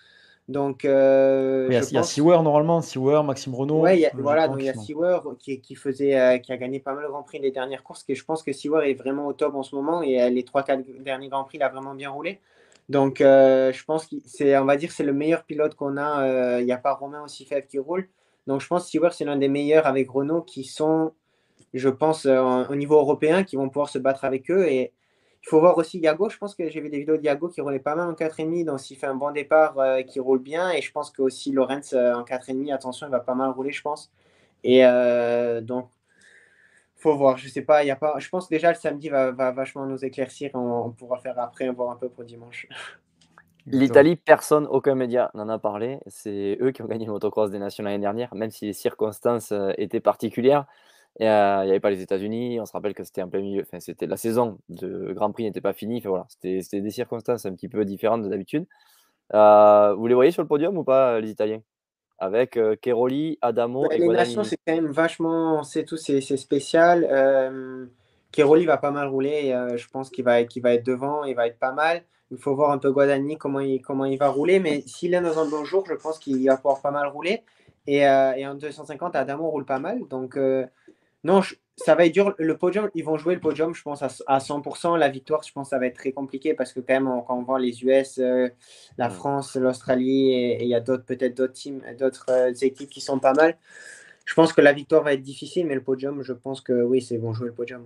Donc, 0.47 0.83
il 0.83 0.89
y 0.89 1.75
a, 1.75 1.79
pense... 1.81 2.17
normalement, 2.17 2.79
Sewer, 2.79 3.23
Maxime 3.23 3.55
Renault. 3.55 3.81
Oui, 3.81 4.05
voilà, 4.13 4.47
donc 4.47 4.57
il 4.59 4.65
y 4.65 4.69
a 4.69 4.75
Sewer 4.75 5.17
qui, 5.39 5.59
qui, 5.59 5.73
faisait, 5.73 6.39
qui 6.39 6.53
a 6.53 6.57
gagné 6.57 6.79
pas 6.79 6.93
mal 6.93 7.03
de 7.03 7.09
Grand 7.09 7.23
Prix 7.23 7.39
les 7.39 7.51
dernières 7.51 7.83
courses. 7.83 8.05
Et 8.07 8.15
je 8.15 8.23
pense 8.23 8.41
que 8.41 8.53
Sewer 8.53 8.89
est 8.89 8.93
vraiment 8.93 9.25
au 9.25 9.33
top 9.33 9.55
en 9.55 9.63
ce 9.63 9.75
moment 9.75 10.01
et 10.01 10.29
les 10.29 10.43
3-4 10.43 11.01
derniers 11.01 11.27
Grands 11.27 11.43
Prix, 11.43 11.57
il 11.57 11.63
a 11.63 11.69
vraiment 11.69 11.95
bien 11.95 12.11
roulé. 12.11 12.39
Donc, 12.89 13.21
euh, 13.21 13.73
je 13.73 13.83
pense 13.83 14.05
que 14.07 14.15
c'est, 14.25 14.57
on 14.57 14.65
va 14.65 14.77
dire, 14.77 14.91
c'est 14.91 15.03
le 15.03 15.13
meilleur 15.13 15.43
pilote 15.43 15.75
qu'on 15.75 15.97
a. 15.97 16.23
Euh, 16.23 16.61
il 16.61 16.65
n'y 16.65 16.71
a 16.71 16.77
pas 16.77 16.93
Romain 16.93 17.23
aussi 17.23 17.45
faible 17.45 17.67
qui 17.67 17.79
roule. 17.79 18.09
Donc, 18.47 18.61
je 18.61 18.67
pense 18.67 18.83
que 18.83 18.89
Stewart, 18.89 19.13
c'est 19.13 19.25
l'un 19.25 19.37
des 19.37 19.47
meilleurs 19.47 19.87
avec 19.87 20.09
Renault 20.09 20.43
qui 20.43 20.63
sont, 20.63 21.13
je 21.73 21.89
pense, 21.89 22.25
euh, 22.25 22.65
au 22.69 22.75
niveau 22.75 22.95
européen, 22.97 23.43
qui 23.43 23.55
vont 23.55 23.69
pouvoir 23.69 23.89
se 23.89 23.97
battre 23.97 24.23
avec 24.23 24.51
eux. 24.51 24.67
Et 24.67 24.93
il 25.43 25.49
faut 25.49 25.59
voir 25.59 25.77
aussi 25.77 25.99
Yago. 25.99 26.29
Je 26.29 26.37
pense 26.37 26.55
que 26.55 26.69
j'ai 26.69 26.79
vu 26.81 26.89
des 26.89 26.99
vidéos 26.99 27.17
de 27.17 27.23
Yago 27.23 27.49
qui 27.49 27.61
roulait 27.61 27.79
pas 27.79 27.95
mal 27.95 28.09
en 28.09 28.13
4,5. 28.13 28.65
Donc, 28.65 28.79
s'il 28.79 28.97
fait 28.97 29.07
un 29.07 29.15
bon 29.15 29.31
départ, 29.31 29.75
qui 30.07 30.19
roule 30.19 30.39
bien. 30.39 30.71
Et 30.71 30.81
je 30.81 30.91
pense 30.91 31.11
que 31.11 31.23
aussi 31.23 31.51
Lorenz 31.51 31.95
en 31.95 32.23
4,5, 32.23 32.71
attention, 32.73 33.07
il 33.07 33.11
va 33.11 33.19
pas 33.19 33.35
mal 33.35 33.49
rouler, 33.51 33.71
je 33.71 33.81
pense. 33.81 34.11
Et 34.63 34.83
donc, 35.63 35.89
faut 37.05 37.15
voir. 37.15 37.37
Je 37.37 37.47
sais 37.47 37.61
pas, 37.61 37.83
il 37.83 37.87
y 37.87 37.91
a 37.91 37.95
pas. 37.95 38.17
Je 38.19 38.29
pense 38.29 38.49
déjà 38.49 38.69
le 38.69 38.75
samedi 38.75 39.09
va, 39.09 39.31
va 39.31 39.51
vachement 39.51 39.85
nous 39.85 40.03
éclaircir. 40.03 40.51
On, 40.55 40.89
pourra 40.91 41.19
faire 41.19 41.37
après, 41.39 41.69
voir 41.69 41.91
un 41.91 41.95
peu 41.95 42.09
pour 42.09 42.23
dimanche. 42.23 42.67
L'Italie, 43.67 44.15
personne, 44.15 44.67
aucun 44.67 44.93
média 44.93 45.31
n'en 45.33 45.49
a 45.49 45.57
parlé. 45.57 45.99
C'est 46.07 46.57
eux 46.61 46.71
qui 46.71 46.83
ont 46.83 46.85
gagné 46.85 47.05
le 47.05 47.11
motocross 47.11 47.49
des 47.49 47.57
nations 47.57 47.83
l'année 47.83 47.99
dernière, 47.99 48.33
même 48.35 48.51
si 48.51 48.65
les 48.65 48.73
circonstances 48.73 49.51
euh, 49.51 49.71
étaient 49.77 49.99
particulières. 49.99 50.65
Euh, 51.21 51.61
il 51.63 51.65
n'y 51.65 51.71
avait 51.71 51.79
pas 51.79 51.89
les 51.89 52.01
États-Unis. 52.01 52.59
On 52.59 52.65
se 52.65 52.73
rappelle 52.73 52.93
que 52.93 53.03
c'était 53.03 53.23
en 53.23 53.29
plein 53.29 53.41
milieu. 53.41 53.63
Enfin, 53.63 53.79
c'était 53.79 54.05
la 54.05 54.17
saison 54.17 54.59
de 54.69 55.13
Grand 55.13 55.31
Prix 55.31 55.45
n'était 55.45 55.61
pas 55.61 55.73
finie. 55.73 55.97
Enfin, 55.97 56.09
voilà, 56.09 56.27
c'était 56.29 56.81
des 56.81 56.89
circonstances 56.91 57.45
un 57.45 57.53
petit 57.53 57.69
peu 57.69 57.85
différentes 57.85 58.23
de 58.23 58.29
d'habitude. 58.29 58.67
Euh, 59.33 59.95
vous 59.95 60.05
les 60.05 60.13
voyez 60.13 60.31
sur 60.31 60.43
le 60.43 60.47
podium 60.47 60.77
ou 60.77 60.83
pas, 60.83 61.19
les 61.19 61.31
Italiens? 61.31 61.61
Avec 62.17 62.55
euh, 62.55 62.75
Keroli, 62.75 63.37
Adamo 63.41 63.89
et 63.91 63.97
Les 63.97 64.07
nations, 64.07 64.43
c'est 64.43 64.57
quand 64.65 64.73
même 64.73 64.91
vachement, 64.91 65.63
c'est 65.63 65.83
tout, 65.83 65.97
c'est 65.97 66.21
spécial. 66.21 67.07
Euh, 67.09 67.85
Keroli 68.31 68.65
va 68.65 68.77
pas 68.77 68.91
mal 68.91 69.07
rouler. 69.07 69.55
je 69.75 69.87
pense 69.89 70.09
qu'il 70.09 70.23
va, 70.23 70.41
va 70.41 70.73
être 70.73 70.85
devant. 70.85 71.23
Il 71.23 71.35
va 71.35 71.47
être 71.47 71.59
pas 71.59 71.71
mal. 71.71 72.03
Il 72.31 72.37
faut 72.37 72.55
voir 72.55 72.71
un 72.71 72.77
peu 72.77 72.91
Guadagni 72.91 73.37
comment 73.37 73.59
il, 73.59 73.81
comment 73.81 74.05
il 74.05 74.17
va 74.17 74.29
rouler. 74.29 74.59
Mais 74.59 74.81
s'il 74.87 75.13
est 75.13 75.21
dans 75.21 75.39
un 75.39 75.47
bon 75.47 75.63
jour, 75.63 75.85
je 75.87 75.93
pense 75.93 76.19
qu'il 76.19 76.45
va 76.47 76.57
pouvoir 76.57 76.81
pas 76.81 76.91
mal 76.91 77.07
rouler. 77.07 77.43
Et, 77.87 77.99
et 77.99 78.47
en 78.47 78.55
250, 78.55 79.15
Adamo 79.15 79.49
roule 79.49 79.65
pas 79.65 79.79
mal. 79.79 79.99
Donc, 80.09 80.37
non, 81.23 81.41
ça 81.77 81.95
va 81.95 82.05
être 82.05 82.13
dur. 82.13 82.33
Le 82.37 82.57
podium, 82.57 82.89
ils 82.95 83.03
vont 83.03 83.17
jouer 83.17 83.35
le 83.35 83.41
podium, 83.41 83.73
je 83.73 83.81
pense, 83.81 84.01
à, 84.01 84.37
100%. 84.39 84.97
La 84.97 85.09
victoire, 85.09 85.43
je 85.43 85.51
pense, 85.51 85.69
ça 85.69 85.79
va 85.79 85.87
être 85.87 85.95
très 85.95 86.11
compliqué 86.11 86.53
parce 86.53 86.71
que, 86.71 86.79
quand 86.79 86.93
même, 86.93 87.09
quand 87.27 87.37
on 87.37 87.43
voit 87.43 87.59
les 87.59 87.83
US, 87.83 88.17
euh, 88.19 88.49
la 88.97 89.09
France, 89.09 89.55
l'Australie 89.55 90.31
et 90.31 90.63
il 90.63 90.69
y 90.69 90.75
a 90.75 90.79
d'autres, 90.79 91.03
peut-être 91.05 91.35
d'autres 91.35 91.53
teams, 91.53 91.81
d'autres 91.99 92.27
euh, 92.29 92.53
équipes 92.61 92.89
qui 92.89 93.01
sont 93.01 93.19
pas 93.19 93.33
mal. 93.33 93.57
Je 94.25 94.33
pense 94.33 94.53
que 94.53 94.61
la 94.61 94.73
victoire 94.73 95.03
va 95.03 95.13
être 95.13 95.21
difficile, 95.21 95.67
mais 95.67 95.75
le 95.75 95.83
podium, 95.83 96.23
je 96.23 96.33
pense 96.33 96.61
que 96.61 96.81
oui, 96.81 97.01
c'est 97.01 97.17
vont 97.17 97.33
jouer 97.33 97.47
le 97.47 97.53
podium. 97.53 97.83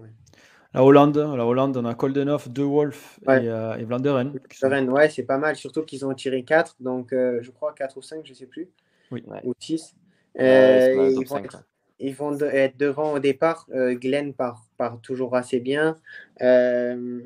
La 0.73 0.83
Hollande, 0.83 1.17
la 1.17 1.45
Hollande, 1.45 1.75
on 1.77 1.85
a 1.85 1.95
Koldenhoff, 1.95 2.47
De 2.47 2.61
Wolf 2.61 3.19
et, 3.23 3.29
euh, 3.29 3.75
et 3.75 3.83
Vlanderen. 3.83 4.33
Vlanderen, 4.61 4.89
ouais, 4.89 5.09
c'est 5.09 5.23
pas 5.23 5.39
mal, 5.39 5.55
surtout 5.55 5.81
qu'ils 5.81 6.05
ont 6.05 6.13
tiré 6.13 6.43
4, 6.43 6.75
donc 6.79 7.07
je 7.11 7.49
crois 7.49 7.73
4 7.73 7.97
ou 7.97 8.01
5, 8.03 8.21
je 8.23 8.35
sais 8.35 8.45
plus. 8.45 8.69
Oui. 9.11 9.23
Ou 9.43 9.53
6. 9.59 9.95
ils, 10.35 11.25
vont 11.27 11.41
ils 11.99 12.15
vont 12.15 12.37
être 12.39 12.77
devant 12.77 13.13
au 13.13 13.19
départ. 13.19 13.67
Euh, 13.73 13.95
Glenn 13.95 14.33
part, 14.33 14.65
toujours 15.01 15.35
assez 15.35 15.59
bien. 15.59 15.97
Euh, 16.41 17.21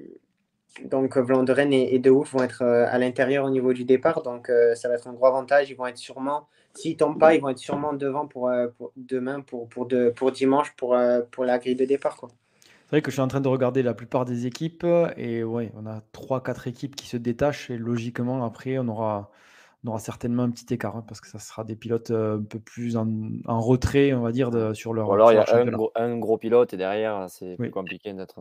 donc 0.85 1.17
Vlanderen 1.17 1.71
et, 1.71 1.99
De 1.99 2.09
Wolf 2.09 2.33
vont 2.33 2.43
être 2.43 2.63
euh, 2.63 2.87
à 2.89 2.97
l'intérieur 2.97 3.45
au 3.45 3.49
niveau 3.51 3.73
du 3.73 3.85
départ. 3.85 4.23
Donc 4.23 4.51
ça 4.75 4.89
va 4.89 4.95
être 4.95 5.07
un 5.07 5.13
gros 5.13 5.27
avantage. 5.27 5.69
Ils 5.69 5.75
vont 5.75 5.85
être 5.85 5.97
sûrement, 5.97 6.47
s'ils 6.73 6.93
ne 6.93 6.97
tombent 6.97 7.19
pas, 7.19 7.35
ils 7.35 7.41
vont 7.41 7.49
être 7.49 7.59
sûrement 7.59 7.93
devant 7.93 8.27
pour, 8.27 8.51
demain, 8.97 9.41
pour, 9.41 10.31
dimanche, 10.31 10.75
pour, 10.75 10.95
la 10.95 11.57
grille 11.59 11.75
de 11.75 11.85
départ. 11.85 12.17
C'est 12.19 12.97
vrai 12.97 13.01
que 13.01 13.11
je 13.11 13.15
suis 13.15 13.21
en 13.21 13.27
train 13.27 13.41
de 13.41 13.47
regarder 13.47 13.81
la 13.81 13.93
plupart 13.93 14.25
des 14.25 14.45
équipes 14.45 14.85
et 15.17 15.43
ouais, 15.43 15.71
on 15.75 15.87
a 15.87 16.01
3-4 16.13 16.69
équipes 16.69 16.95
qui 16.95 17.07
se 17.07 17.17
détachent 17.17 17.71
et 17.71 17.77
logiquement 17.77 18.45
après 18.45 18.77
on 18.77 18.87
aura 18.87 19.31
on 19.83 19.89
aura 19.89 19.99
certainement 19.99 20.43
un 20.43 20.51
petit 20.51 20.73
écart 20.73 20.95
hein, 20.95 21.05
parce 21.07 21.19
que 21.21 21.27
ça 21.27 21.39
sera 21.39 21.63
des 21.63 21.75
pilotes 21.75 22.11
euh, 22.11 22.37
un 22.39 22.43
peu 22.43 22.59
plus 22.59 22.95
en, 22.95 23.05
retrait, 23.59 24.13
on 24.13 24.21
va 24.21 24.31
dire, 24.31 24.49
sur 24.75 24.93
leur. 24.93 25.09
Ou 25.09 25.13
alors 25.13 25.31
il 25.31 25.35
y 25.35 25.37
a 25.37 25.91
un 25.95 26.17
gros, 26.17 26.37
pilote 26.37 26.73
et 26.73 26.77
derrière, 26.77 27.25
c'est 27.29 27.55
plus 27.57 27.71
compliqué 27.71 28.13
d'être. 28.13 28.39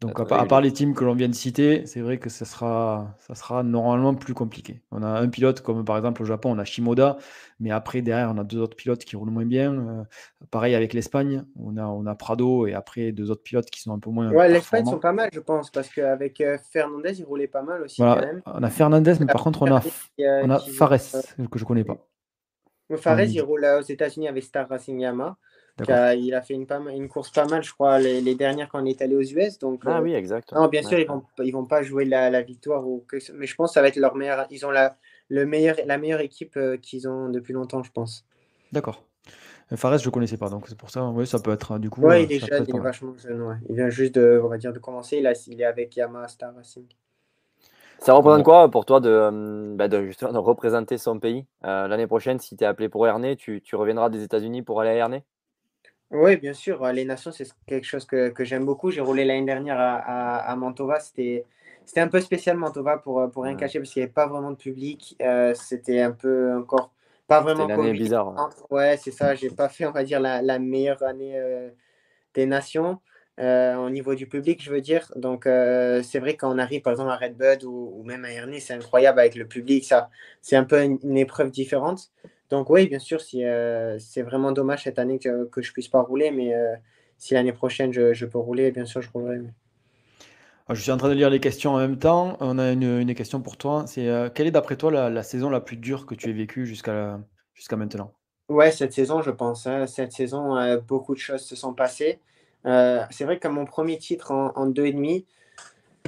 Donc, 0.00 0.20
à, 0.20 0.44
part 0.46 0.60
les 0.60 0.72
teams 0.72 0.94
que 0.94 1.04
l'on 1.04 1.14
vient 1.14 1.28
de 1.28 1.34
citer, 1.34 1.86
c'est 1.86 2.00
vrai 2.00 2.18
que 2.18 2.28
ça 2.28 2.44
sera, 2.44 3.14
ça 3.18 3.34
sera 3.34 3.62
normalement 3.62 4.14
plus 4.14 4.34
compliqué. 4.34 4.82
On 4.90 5.02
a 5.02 5.08
un 5.08 5.28
pilote, 5.28 5.60
comme 5.60 5.84
par 5.84 5.96
exemple 5.96 6.22
au 6.22 6.24
Japon, 6.24 6.52
on 6.52 6.58
a 6.58 6.64
Shimoda, 6.64 7.16
mais 7.60 7.70
après, 7.70 8.02
derrière, 8.02 8.30
on 8.34 8.38
a 8.38 8.44
deux 8.44 8.58
autres 8.58 8.76
pilotes 8.76 9.04
qui 9.04 9.16
roulent 9.16 9.30
moins 9.30 9.44
bien. 9.44 9.72
Euh, 9.72 10.04
pareil 10.50 10.74
avec 10.74 10.92
l'Espagne, 10.92 11.44
on 11.56 11.76
a, 11.76 11.86
on 11.86 12.06
a 12.06 12.14
Prado 12.14 12.66
et 12.66 12.74
après 12.74 13.12
deux 13.12 13.30
autres 13.30 13.42
pilotes 13.42 13.70
qui 13.70 13.80
sont 13.80 13.92
un 13.92 13.98
peu 13.98 14.10
moins. 14.10 14.30
Ouais, 14.30 14.48
l'Espagne 14.48 14.84
sont 14.84 14.98
pas 14.98 15.12
mal, 15.12 15.30
je 15.32 15.40
pense, 15.40 15.70
parce 15.70 15.88
qu'avec 15.88 16.40
euh, 16.40 16.58
Fernandez, 16.72 17.18
il 17.18 17.24
roulait 17.24 17.48
pas 17.48 17.62
mal 17.62 17.82
aussi. 17.82 18.02
Quand 18.02 18.20
même. 18.20 18.42
On 18.46 18.62
a 18.62 18.70
Fernandez, 18.70 19.14
mais 19.20 19.26
par 19.26 19.42
contre, 19.42 19.62
on 19.62 19.74
a, 19.74 19.82
on 20.18 20.50
a 20.50 20.58
Fares, 20.58 20.98
que 21.50 21.58
je 21.58 21.64
connais 21.64 21.84
pas. 21.84 22.06
Fares, 22.96 23.22
il 23.22 23.40
roule 23.40 23.64
aux 23.64 23.82
États-Unis 23.82 24.28
avec 24.28 24.44
Star 24.44 24.68
Racing 24.68 25.00
Yamaha 25.00 25.36
il 25.80 26.34
a 26.34 26.42
fait 26.42 26.54
une, 26.54 26.66
une, 26.90 27.08
course 27.08 27.30
pas 27.30 27.46
mal, 27.46 27.62
je 27.62 27.72
crois, 27.72 27.98
les, 27.98 28.34
dernières 28.34 28.68
quand 28.68 28.82
on 28.82 28.86
est 28.86 29.02
allé 29.02 29.16
aux 29.16 29.22
US. 29.22 29.58
Donc, 29.58 29.82
ah 29.86 29.98
euh, 29.98 30.02
oui, 30.02 30.14
exact. 30.14 30.52
Non, 30.52 30.68
bien 30.68 30.82
sûr, 30.82 30.98
ils 30.98 31.06
vont, 31.06 31.22
ils 31.42 31.52
vont 31.52 31.64
pas 31.64 31.82
jouer 31.82 32.04
la, 32.04 32.42
victoire, 32.42 32.86
ou 32.86 33.04
mais 33.34 33.46
je 33.46 33.54
pense 33.54 33.70
que 33.70 33.74
ça 33.74 33.82
va 33.82 33.88
être 33.88 33.96
leur 33.96 34.14
meilleur. 34.14 34.46
Ils 34.50 34.64
ont 34.64 34.70
la, 34.70 34.96
le 35.28 35.46
meilleur, 35.46 35.76
la 35.84 35.98
meilleure 35.98 36.20
équipe 36.20 36.56
euh, 36.56 36.76
qu'ils 36.76 37.08
ont 37.08 37.28
depuis 37.28 37.52
longtemps, 37.52 37.82
je 37.82 37.90
pense. 37.90 38.24
D'accord. 38.72 39.04
Euh, 39.72 39.76
Fares, 39.76 39.98
je 39.98 40.06
ne 40.06 40.12
connaissais 40.12 40.36
pas, 40.36 40.48
donc 40.48 40.68
c'est 40.68 40.78
pour 40.78 40.90
ça, 40.90 41.04
oui, 41.06 41.26
ça 41.26 41.40
peut 41.40 41.52
être 41.52 41.78
du 41.78 41.90
coup. 41.90 42.02
Oui, 42.02 42.24
il 42.24 42.32
est 42.32 42.38
jeune, 42.38 42.64
il 42.68 42.76
est 42.76 42.80
vachement 42.80 43.16
jeune, 43.16 43.60
Il 43.68 43.76
vient 43.76 43.90
juste 43.90 44.14
de, 44.14 44.40
on 44.42 44.48
va 44.48 44.58
dire, 44.58 44.72
de 44.72 44.78
commencer, 44.78 45.20
là, 45.20 45.32
il 45.46 45.60
est 45.60 45.64
avec 45.64 45.96
Yamaha 45.96 46.28
Star 46.28 46.54
Racing. 46.54 46.86
Ça 47.98 48.12
représente 48.12 48.44
quoi 48.44 48.70
pour 48.70 48.84
toi 48.84 49.00
de, 49.00 49.74
bah, 49.76 49.88
de, 49.88 50.04
justement, 50.04 50.32
de 50.32 50.38
représenter 50.38 50.98
son 50.98 51.18
pays 51.18 51.46
L'année 51.62 52.06
prochaine, 52.06 52.38
si 52.38 52.54
tu 52.54 52.62
es 52.62 52.66
appelé 52.66 52.90
pour 52.90 53.06
Ernée, 53.06 53.34
tu, 53.34 53.62
tu 53.62 53.76
reviendras 53.76 54.10
des 54.10 54.22
États-Unis 54.22 54.60
pour 54.60 54.80
aller 54.80 54.90
à 54.90 54.94
Ernée 54.94 55.24
oui, 56.14 56.36
bien 56.36 56.54
sûr. 56.54 56.84
Les 56.92 57.04
nations, 57.04 57.32
c'est 57.32 57.48
quelque 57.66 57.84
chose 57.84 58.04
que, 58.04 58.28
que 58.30 58.44
j'aime 58.44 58.64
beaucoup. 58.64 58.90
J'ai 58.90 59.00
roulé 59.00 59.24
l'année 59.24 59.44
dernière 59.44 59.78
à, 59.78 60.36
à, 60.36 60.56
Mantova. 60.56 61.00
C'était, 61.00 61.44
c'était 61.84 62.00
un 62.00 62.08
peu 62.08 62.20
spécial, 62.20 62.56
Mantova, 62.56 62.98
pour, 62.98 63.28
pour 63.30 63.42
rien 63.42 63.56
cacher, 63.56 63.80
parce 63.80 63.90
qu'il 63.90 64.00
n'y 64.00 64.04
avait 64.04 64.12
pas 64.12 64.26
vraiment 64.26 64.52
de 64.52 64.56
public. 64.56 65.16
Euh, 65.20 65.54
c'était 65.54 66.00
un 66.00 66.12
peu 66.12 66.56
encore 66.56 66.92
pas 67.26 67.40
vraiment 67.40 67.64
une 67.64 67.72
année 67.72 67.92
bizarre. 67.92 68.50
Ouais, 68.70 68.96
c'est 68.96 69.10
ça. 69.10 69.34
J'ai 69.34 69.50
pas 69.50 69.68
fait, 69.68 69.86
on 69.86 69.90
va 69.90 70.04
dire, 70.04 70.20
la, 70.20 70.40
la 70.40 70.58
meilleure 70.58 71.02
année 71.02 71.36
euh, 71.36 71.70
des 72.34 72.46
nations. 72.46 73.00
Euh, 73.40 73.74
au 73.74 73.90
niveau 73.90 74.14
du 74.14 74.28
public, 74.28 74.62
je 74.62 74.70
veux 74.70 74.80
dire. 74.80 75.10
Donc, 75.16 75.44
c'est 75.44 76.20
vrai 76.20 76.36
quand 76.36 76.54
on 76.54 76.58
arrive, 76.58 76.82
par 76.82 76.92
exemple, 76.92 77.10
à 77.10 77.16
Redbud 77.16 77.64
ou, 77.64 77.92
ou 77.96 78.04
même 78.04 78.24
à 78.24 78.30
Ernie, 78.30 78.60
c'est 78.60 78.74
incroyable 78.74 79.18
avec 79.18 79.34
le 79.34 79.46
public. 79.46 79.84
Ça, 79.84 80.08
c'est 80.40 80.54
un 80.54 80.62
peu 80.62 80.80
une 80.80 81.16
épreuve 81.16 81.50
différente. 81.50 82.12
Donc 82.50 82.70
oui, 82.70 82.86
bien 82.88 82.98
sûr, 82.98 83.20
si, 83.20 83.44
euh, 83.44 83.98
c'est 83.98 84.22
vraiment 84.22 84.52
dommage 84.52 84.84
cette 84.84 84.98
année 84.98 85.18
que, 85.18 85.44
que 85.46 85.62
je 85.62 85.72
puisse 85.72 85.88
pas 85.88 86.02
rouler, 86.02 86.30
mais 86.30 86.54
euh, 86.54 86.74
si 87.18 87.34
l'année 87.34 87.52
prochaine 87.52 87.92
je, 87.92 88.24
peux 88.26 88.38
rouler, 88.38 88.70
bien 88.70 88.84
sûr, 88.84 89.00
je 89.00 89.10
roulerai. 89.10 89.40
Ah, 90.68 90.74
je 90.74 90.80
suis 90.80 90.90
en 90.90 90.96
train 90.96 91.08
de 91.08 91.14
lire 91.14 91.30
les 91.30 91.40
questions 91.40 91.72
en 91.72 91.78
même 91.78 91.98
temps. 91.98 92.36
On 92.40 92.58
a 92.58 92.72
une, 92.72 93.14
question 93.14 93.40
pour 93.40 93.56
toi. 93.56 93.84
C'est 93.86 94.08
euh, 94.08 94.28
quelle 94.32 94.46
est 94.46 94.50
d'après 94.50 94.76
toi 94.76 94.90
la, 95.10 95.22
saison 95.22 95.50
la 95.50 95.60
plus 95.60 95.76
dure 95.76 96.06
que 96.06 96.14
tu 96.14 96.30
aies 96.30 96.34
vécue 96.34 96.66
jusqu'à 96.66 97.20
jusqu'à 97.54 97.76
maintenant? 97.76 98.12
Ouais, 98.48 98.70
cette 98.70 98.92
saison, 98.92 99.22
je 99.22 99.30
pense. 99.30 99.66
Hein. 99.66 99.86
cette 99.86 100.12
saison, 100.12 100.78
beaucoup 100.86 101.14
de 101.14 101.20
choses 101.20 101.42
se 101.42 101.56
sont 101.56 101.72
passées. 101.72 102.18
c'est 102.64 103.24
vrai 103.24 103.38
que 103.38 103.48
mon 103.48 103.64
premier 103.64 103.98
titre 103.98 104.32
en, 104.32 104.52
en 104.56 104.66
deux 104.66 104.86
et 104.86 104.92
demi, 104.92 105.26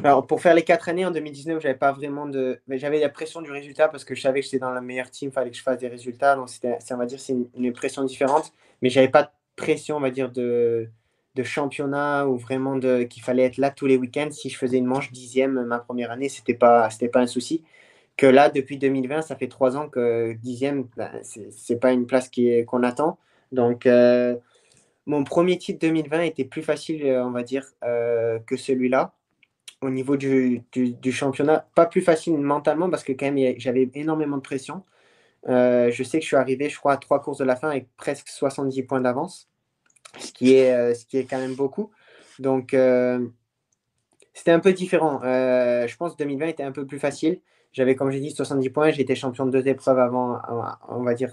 alors, 0.05 0.27
pour 0.27 0.43
faire 0.43 0.55
les 0.55 0.63
quatre 0.63 0.89
années 0.91 1.07
en 1.07 1.11
2019, 1.11 1.63
j'avais 1.63 1.75
pas 1.75 1.91
vraiment 1.93 2.27
de. 2.27 2.61
J'avais 2.69 3.01
la 3.01 3.09
pression 3.09 3.41
du 3.41 3.51
résultat 3.51 3.89
parce 3.89 4.05
que 4.05 4.15
je 4.15 4.21
savais 4.21 4.41
que 4.41 4.45
j'étais 4.45 4.59
dans 4.59 4.71
la 4.71 4.83
meilleure 4.83 5.11
team, 5.11 5.31
il 5.31 5.33
fallait 5.33 5.51
que 5.51 5.57
je 5.57 5.63
fasse 5.63 5.79
des 5.79 5.89
résultats. 5.89 6.37
Donc, 6.37 6.51
c'était, 6.51 6.77
on 6.91 6.97
va 6.97 7.07
dire, 7.07 7.19
c'est 7.19 7.35
une, 7.57 7.73
pression 7.73 8.05
différente. 8.05 8.53
Mais 8.83 8.91
j'avais 8.91 9.09
pas 9.09 9.23
de 9.23 9.31
pression, 9.57 9.97
on 9.97 10.01
va 10.01 10.11
dire, 10.11 10.31
de, 10.31 10.89
de 11.35 11.43
championnat 11.43 12.27
ou 12.27 12.37
vraiment 12.37 12.77
de, 12.77 13.05
qu'il 13.05 13.23
fallait 13.23 13.45
être 13.45 13.57
là 13.57 13.71
tous 13.71 13.87
les 13.87 13.97
week-ends. 13.97 14.31
Si 14.31 14.51
je 14.51 14.59
faisais 14.59 14.77
une 14.79 14.87
manche 14.87 15.13
dixième 15.13 15.65
ma 15.65 15.79
première 15.79 16.11
année, 16.11 16.29
c'était 16.29 16.55
pas, 16.55 16.91
c'était 16.91 17.09
pas 17.09 17.21
un 17.21 17.27
souci. 17.27 17.65
Que 18.19 18.27
là, 18.27 18.51
depuis 18.51 18.79
2020, 18.79 19.23
ça 19.23 19.37
fait 19.37 19.49
trois 19.49 19.77
ans 19.77 19.89
que 19.89 20.35
dixième, 20.35 20.89
ben, 20.97 21.11
c'est, 21.23 21.51
c'est 21.53 21.81
pas 21.81 21.93
une 21.93 22.07
place 22.07 22.29
qui 22.29 22.65
qu'on 22.67 22.83
attend. 22.83 23.19
Donc, 23.53 23.87
euh, 23.87 24.37
mon 25.07 25.25
premier 25.25 25.59
titre 25.59 25.81
2020 25.81 26.23
était 26.23 26.45
plus 26.45 26.63
facile, 26.63 27.05
on 27.07 27.31
va 27.31 27.43
dire, 27.43 27.65
euh, 27.85 28.39
que 28.47 28.57
celui-là 28.57 29.16
au 29.87 29.91
niveau 29.91 30.17
du, 30.17 30.63
championnat, 31.11 31.69
pas 31.75 31.87
plus 31.87 32.03
facile 32.03 32.37
mentalement 32.39 32.91
parce 32.91 33.05
que 33.05 33.13
quand 33.13 33.31
même 33.31 33.55
j'avais 33.59 33.89
énormément 33.95 34.37
de 34.37 34.43
pression. 34.43 34.83
Euh, 35.49 35.91
je 35.93 36.03
sais 36.03 36.19
que 36.19 36.23
je 36.23 36.29
suis 36.29 36.37
arrivé, 36.37 36.69
je 36.69 36.77
crois, 36.77 36.95
à 36.95 36.97
trois 36.97 37.23
courses 37.23 37.39
de 37.39 37.45
la 37.45 37.57
fin 37.57 37.71
avec 37.71 37.89
presque 37.97 38.29
70 38.29 38.83
points 38.83 39.01
d'avance, 39.01 39.49
ce, 40.19 40.33
qui 40.33 40.55
est, 40.55 40.75
euh, 40.75 40.93
ce 40.95 41.07
qui 41.07 41.19
est 41.19 41.25
quand 41.25 41.39
même 41.39 41.55
beaucoup. 41.55 41.91
Donc, 42.41 42.75
euh, 42.75 43.27
c'était 44.35 44.51
un 44.51 44.61
peu 44.61 44.73
différent. 44.73 45.21
je 45.23 45.97
pense 45.97 46.13
que 46.13 46.19
2020 46.19 46.47
était 46.47 46.63
un 46.65 46.73
peu 46.73 46.85
plus 46.85 46.99
facile. 46.99 47.41
J'avais, 47.73 47.95
comme 47.95 48.11
j'ai 48.11 48.21
dit, 48.21 48.33
70 48.33 48.71
points. 48.71 48.91
J'étais 48.91 49.15
champion 49.15 49.47
de 49.47 49.51
deux 49.51 49.69
épreuves 49.69 49.99
avant, 49.99 50.41
on 50.89 51.03
va 51.03 51.15
dire, 51.15 51.31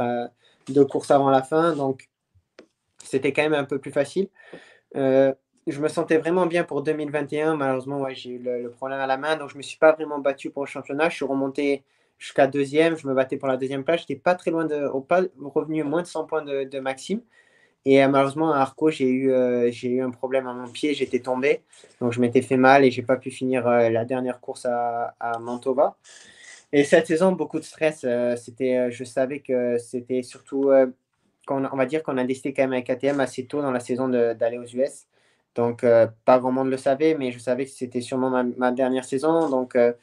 deux 0.70 0.86
courses 0.86 1.12
avant 1.12 1.30
la 1.30 1.42
fin. 1.42 1.76
Donc, 1.76 2.10
c'était 3.04 3.34
quand 3.34 3.44
même 3.44 3.54
un 3.54 3.66
peu 3.66 3.80
plus 3.80 3.92
facile 3.92 4.30
je 5.72 5.80
me 5.80 5.88
sentais 5.88 6.18
vraiment 6.18 6.46
bien 6.46 6.64
pour 6.64 6.82
2021. 6.84 7.56
Malheureusement, 7.56 8.06
j'ai 8.12 8.32
eu 8.32 8.40
le, 8.40 8.70
problème 8.70 9.00
à 9.00 9.08
la 9.08 9.18
main, 9.18 9.38
donc 9.38 9.50
je 9.50 9.56
ne 9.56 9.60
me 9.60 9.64
suis 9.64 9.78
pas 9.78 9.94
vraiment 9.94 10.20
battu 10.20 10.50
pour 10.50 10.64
le 10.64 10.68
championnat. 10.68 11.10
Je 11.10 11.16
suis 11.16 11.26
remonté 11.26 11.84
jusqu'à 12.18 12.48
deuxième. 12.48 12.98
Je 12.98 13.08
me 13.08 13.14
battais 13.14 13.38
pour 13.38 13.48
la 13.48 13.58
deuxième 13.58 13.84
place. 13.84 14.02
Je 14.02 14.04
n'étais 14.04 14.22
pas 14.22 14.36
très 14.36 14.52
loin 14.52 14.66
de, 14.66 14.86
au 14.88 15.02
pas 15.02 15.22
revenu 15.42 15.84
moins 15.84 16.02
de 16.02 16.08
100 16.08 16.26
points 16.26 16.42
de, 16.44 16.80
Maxime. 16.80 17.22
Et 17.86 18.04
euh, 18.04 18.08
malheureusement, 18.08 18.54
à 18.54 18.60
Arco, 18.60 18.90
j'ai 18.90 19.10
eu, 19.10 19.32
euh, 19.32 19.70
eu 19.84 20.02
un 20.02 20.12
problème 20.12 20.48
à 20.48 20.54
mon 20.54 20.70
pied. 20.70 20.94
J'étais 20.94 21.20
tombé, 21.20 21.62
donc 22.00 22.14
je 22.14 22.22
m'étais 22.22 22.42
fait 22.42 22.58
mal 22.58 22.86
et 22.86 22.92
j'ai 22.92 23.02
pas 23.02 23.18
pu 23.18 23.30
finir 23.32 23.68
euh, 23.68 23.90
la 23.90 24.06
dernière 24.06 24.40
course 24.40 24.66
à, 24.66 25.14
Mantova. 25.40 25.98
Et 26.72 26.84
cette 26.84 27.08
saison, 27.08 27.34
beaucoup 27.34 27.60
de 27.60 27.66
stress. 27.66 28.06
c'était, 28.38 28.90
je 28.92 29.04
savais 29.04 29.40
que 29.40 29.78
c'était 29.78 30.24
surtout 30.24 30.72
qu'on, 31.46 31.66
on 31.66 31.78
va 31.78 31.86
dire 31.86 32.02
qu'on 32.02 32.18
a 32.18 32.24
décidé 32.24 32.52
quand 32.52 32.64
même 32.64 32.74
avec 32.74 32.88
KTM 32.88 33.20
assez 33.20 33.46
tôt 33.46 33.62
dans 33.62 33.72
la 33.72 33.80
saison 33.80 34.08
d'aller 34.10 34.58
aux 34.58 34.66
US. 34.66 35.06
Donc, 35.56 35.84
euh, 35.84 36.08
pas 36.26 36.40
grand 36.40 36.52
monde 36.52 36.70
le 36.70 36.78
savait, 36.78 37.16
mais 37.16 37.32
je 37.32 37.40
savais 37.40 37.66
que 37.66 37.72
c'était 37.72 38.02
sûrement 38.02 38.44
ma, 38.58 38.72
dernière 38.72 39.06
saison. 39.06 39.50
Donc, 39.50 39.76
euh, 39.76 39.94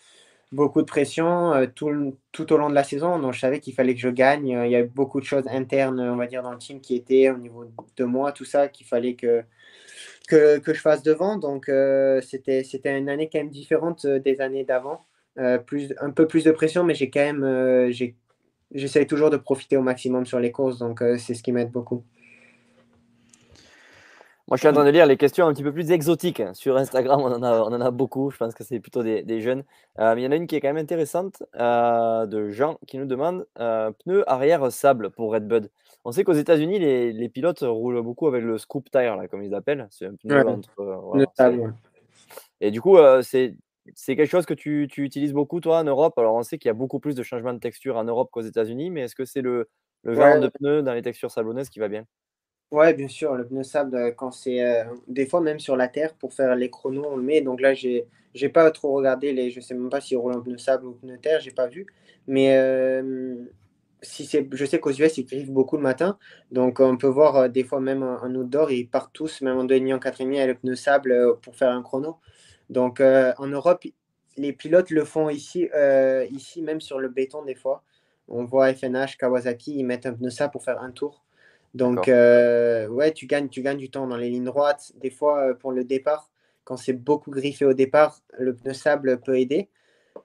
beaucoup 0.53 0.80
de 0.80 0.86
pression 0.86 1.53
euh, 1.53 1.66
tout, 1.66 2.16
tout, 2.32 2.53
au 2.53 2.57
long 2.57 2.70
de 2.70 2.74
la 2.74 2.84
saison. 2.84 3.18
Donc, 3.18 3.34
je 3.34 3.40
savais 3.40 3.61
qu'il 3.61 3.74
fallait 3.74 3.94
que 3.94 4.01
je 4.01 4.09
gagne. 4.09 4.48
Il 4.48 4.70
y 4.70 4.76
a 4.76 4.80
eu 4.80 4.88
beaucoup 4.88 5.20
de 5.20 5.26
choses 5.26 5.48
internes, 5.48 6.01
on 6.01 6.16
va 6.16 6.26
dire, 6.26 6.42
dans 6.42 6.53
le 6.53 6.59
team 6.59 6.80
qui 6.80 6.94
étaient 6.96 7.30
au 7.30 7.38
niveau 7.38 7.64
de 7.96 8.05
moi, 8.05 8.32
tout 8.32 8.44
ça, 8.44 8.68
qu'il 8.68 8.86
fallait 8.86 9.14
que, 9.14 9.42
que, 10.28 10.59
que, 10.59 10.72
je 10.74 10.80
fasse 10.80 11.03
devant. 11.03 11.36
Donc, 11.36 11.70
c'était, 12.22 12.64
c'était 12.64 12.96
une 12.98 13.09
année 13.09 13.28
quand 13.32 13.38
même 13.38 13.51
différente 13.51 14.07
des 14.07 14.40
années 14.40 14.64
d'avant. 14.64 15.05
un 15.36 15.59
peu 16.14 16.26
plus 16.28 16.44
de 16.44 16.53
pression, 16.53 16.84
mais 16.84 16.94
j'ai 16.94 17.11
quand 17.11 17.20
même, 17.32 17.90
j'essaie 18.72 19.07
toujours 19.07 19.30
de 19.30 19.36
profiter 19.36 19.76
au 19.76 19.82
maximum 19.82 20.26
sur 20.26 20.38
les 20.38 20.53
courses. 20.53 20.78
Donc, 20.78 21.03
c'est 21.18 21.34
ce 21.34 21.42
qui 21.42 21.53
m'aide 21.53 21.72
beaucoup. 21.72 22.05
Moi, 24.51 24.57
je 24.57 24.62
suis 24.62 24.68
en 24.68 24.72
train 24.72 24.84
de 24.84 24.90
lire 24.90 25.07
les 25.07 25.16
questions 25.16 25.46
un 25.46 25.53
petit 25.53 25.62
peu 25.62 25.72
plus 25.72 25.92
exotiques. 25.92 26.42
Sur 26.55 26.76
Instagram, 26.76 27.20
on 27.20 27.32
en 27.32 27.40
a, 27.44 27.61
on 27.61 27.72
en 27.72 27.80
a 27.80 27.92
beaucoup. 27.92 28.30
Je 28.32 28.36
pense 28.36 28.53
que 28.53 28.64
c'est 28.64 28.80
plutôt 28.80 29.05
des, 29.05 29.40
jeunes. 29.40 29.62
Euh, 30.01 30.16
mais 30.16 30.22
il 30.22 30.24
y 30.24 30.26
en 30.26 30.32
a 30.32 30.34
une 30.34 30.48
qui 30.48 30.57
est 30.57 30.61
quand 30.61 30.66
même 30.66 30.76
intéressante 30.76 31.44
euh, 31.55 32.26
de 32.26 32.48
Jean 32.48 32.76
qui 32.88 32.98
nous 32.98 33.07
demande 33.07 33.46
euh, 33.61 33.92
pneu 34.05 34.28
arrière 34.28 34.72
sable 34.72 35.11
pour 35.11 35.32
Redbud. 35.32 35.70
On 36.05 36.11
sait 36.11 36.24
qu'aux 36.24 36.32
États-Unis, 36.32 36.80
les, 36.80 37.28
pilotes 37.28 37.61
roulent 37.61 38.03
beaucoup 38.03 38.26
avec 38.26 38.42
le 38.42 38.59
scoop 38.59 38.90
tire, 38.90 39.16
là, 39.16 39.28
comme 39.28 39.44
ils 39.44 39.55
appellent. 39.55 39.86
C'est 39.90 40.07
un 40.07 40.16
pneu 40.16 40.44
entre. 40.44 40.68
Et 42.61 42.72
du 42.72 42.80
coup, 42.80 42.98
c'est 43.22 43.55
c'est 43.94 44.16
quelque 44.16 44.30
chose 44.30 44.46
que 44.46 44.55
tu, 44.55 44.88
tu, 44.90 45.05
utilises 45.05 45.32
beaucoup, 45.32 45.61
toi, 45.61 45.78
en 45.78 45.84
Europe? 45.84 46.18
Alors, 46.18 46.34
on 46.34 46.42
sait 46.42 46.59
qu'il 46.59 46.68
y 46.68 46.70
a 46.70 46.74
beaucoup 46.74 46.98
plus 46.98 47.14
de 47.14 47.22
changements 47.22 47.55
de 47.55 47.59
texture 47.59 47.96
en 47.96 48.05
Europe 48.05 48.30
qu'aux 48.32 48.40
États-Unis, 48.40 48.90
mais 48.90 49.03
est-ce 49.03 49.14
que 49.14 49.24
c'est 49.24 49.42
le, 49.42 49.68
le 50.03 50.14
genre 50.14 50.40
de 50.40 50.48
pneu 50.48 50.82
dans 50.82 50.92
les 50.92 51.03
textures 51.03 51.30
sablonneuses 51.30 51.70
qui 51.70 51.78
va 51.78 51.88
bien? 51.88 52.05
Ouais, 52.70 52.94
bien 52.94 53.08
sûr, 53.08 53.34
le 53.34 53.44
pneu 53.46 53.64
sable, 53.64 53.96
euh, 53.96 54.12
quand 54.12 54.30
c'est 54.30 54.62
euh, 54.62 54.84
des 55.08 55.26
fois 55.26 55.40
même 55.40 55.58
sur 55.58 55.76
la 55.76 55.88
terre 55.88 56.14
pour 56.14 56.32
faire 56.32 56.54
les 56.54 56.70
chronos, 56.70 57.04
on 57.04 57.16
le 57.16 57.22
met. 57.22 57.40
Donc 57.40 57.60
là, 57.60 57.74
j'ai 57.74 58.06
j'ai 58.32 58.48
pas 58.48 58.70
trop 58.70 58.92
regardé 58.92 59.32
les, 59.32 59.50
je 59.50 59.60
sais 59.60 59.74
même 59.74 59.90
pas 59.90 60.00
s'il 60.00 60.16
roule 60.18 60.34
en 60.36 60.40
pneu 60.40 60.56
sable 60.56 60.86
ou 60.86 60.92
pneu 60.92 61.18
terre, 61.18 61.40
j'ai 61.40 61.50
pas 61.50 61.66
vu. 61.66 61.86
Mais 62.28 62.56
euh, 62.56 63.44
si 64.02 64.24
c'est, 64.24 64.48
je 64.52 64.64
sais 64.64 64.78
qu'aux 64.78 64.92
US, 64.92 65.18
ils 65.18 65.24
griffent 65.26 65.50
beaucoup 65.50 65.76
le 65.76 65.82
matin. 65.82 66.16
Donc 66.52 66.78
on 66.80 66.96
peut 66.96 67.08
voir 67.08 67.50
des 67.50 67.64
fois 67.64 67.80
même 67.80 68.04
un, 68.04 68.34
outdoor, 68.36 68.70
ils 68.70 68.88
partent 68.88 69.12
tous, 69.12 69.40
même 69.42 69.58
en 69.58 69.64
2,5, 69.64 69.94
en 69.94 69.98
4,5, 69.98 70.40
avec 70.40 70.48
le 70.48 70.54
pneu 70.60 70.74
sable 70.76 71.38
pour 71.42 71.56
faire 71.56 71.70
un 71.72 71.82
chrono. 71.82 72.18
Donc 72.70 73.00
en 73.00 73.46
Europe, 73.48 73.84
les 74.36 74.52
pilotes 74.52 74.90
le 74.90 75.04
font 75.04 75.28
ici, 75.30 75.68
ici 76.30 76.62
même 76.62 76.80
sur 76.80 77.00
le 77.00 77.08
béton 77.08 77.44
des 77.44 77.54
fois. 77.56 77.82
On 78.28 78.44
voit 78.44 78.72
FNH, 78.74 79.16
Kawasaki, 79.18 79.78
ils 79.78 79.84
mettent 79.84 80.06
un 80.06 80.14
pneu 80.14 80.30
sable 80.30 80.52
pour 80.52 80.64
faire 80.64 80.80
un 80.82 80.92
tour. 80.92 81.24
Donc, 81.74 82.08
euh, 82.08 82.88
ouais, 82.88 83.12
tu 83.12 83.26
gagnes, 83.26 83.48
tu 83.48 83.62
gagnes 83.62 83.78
du 83.78 83.90
temps 83.90 84.06
dans 84.06 84.16
les 84.16 84.30
lignes 84.30 84.44
droites. 84.44 84.92
Des 84.96 85.10
fois, 85.10 85.40
euh, 85.40 85.54
pour 85.54 85.72
le 85.72 85.84
départ, 85.84 86.30
quand 86.64 86.76
c'est 86.76 86.92
beaucoup 86.92 87.30
griffé 87.30 87.64
au 87.64 87.74
départ, 87.74 88.18
le 88.38 88.54
pneu 88.54 88.72
sable 88.72 89.20
peut 89.20 89.38
aider. 89.38 89.68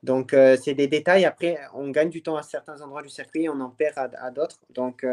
Donc, 0.01 0.33
euh, 0.33 0.57
c'est 0.61 0.73
des 0.73 0.87
détails. 0.87 1.25
Après, 1.25 1.59
on 1.73 1.89
gagne 1.89 2.09
du 2.09 2.23
temps 2.23 2.35
à 2.35 2.43
certains 2.43 2.81
endroits 2.81 3.03
du 3.03 3.09
circuit, 3.09 3.47
on 3.47 3.59
en 3.61 3.69
perd 3.69 4.15
à, 4.19 4.31
d'autres. 4.31 4.59
Donc, 4.73 5.05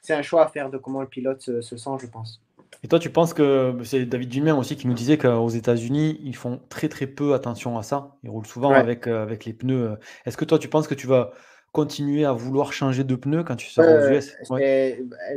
c'est 0.00 0.14
un 0.14 0.22
choix 0.22 0.44
à 0.44 0.48
faire 0.48 0.70
de 0.70 0.78
comment 0.78 1.02
le 1.02 1.08
pilote 1.08 1.42
se, 1.42 1.60
sent, 1.60 1.90
je 2.00 2.06
pense. 2.06 2.40
Et 2.82 2.88
toi, 2.88 2.98
tu 2.98 3.10
penses 3.10 3.32
que 3.32 3.76
c'est 3.84 4.04
David 4.04 4.28
Dumain 4.28 4.54
aussi 4.54 4.76
qui 4.76 4.86
nous 4.86 4.94
disait 4.94 5.18
qu'aux 5.18 5.48
États-Unis, 5.48 6.20
ils 6.22 6.36
font 6.36 6.60
très 6.68 6.88
très 6.88 7.06
peu 7.06 7.34
attention 7.34 7.78
à 7.78 7.82
ça. 7.82 8.16
Ils 8.22 8.30
roulent 8.30 8.46
souvent 8.46 8.70
avec, 8.70 9.06
avec 9.06 9.44
les 9.44 9.52
pneus. 9.52 9.96
Est-ce 10.24 10.36
que 10.36 10.44
toi, 10.44 10.58
tu 10.58 10.68
penses 10.68 10.88
que 10.88 10.94
tu 10.94 11.06
vas 11.06 11.32
continuer 11.76 12.24
à 12.24 12.32
vouloir 12.32 12.72
changer 12.72 13.04
de 13.04 13.14
pneus 13.16 13.44
quand 13.44 13.56
tu 13.56 13.68
sors 13.68 13.84
aux 13.84 14.08
US 14.10 14.34
bah, 14.48 14.56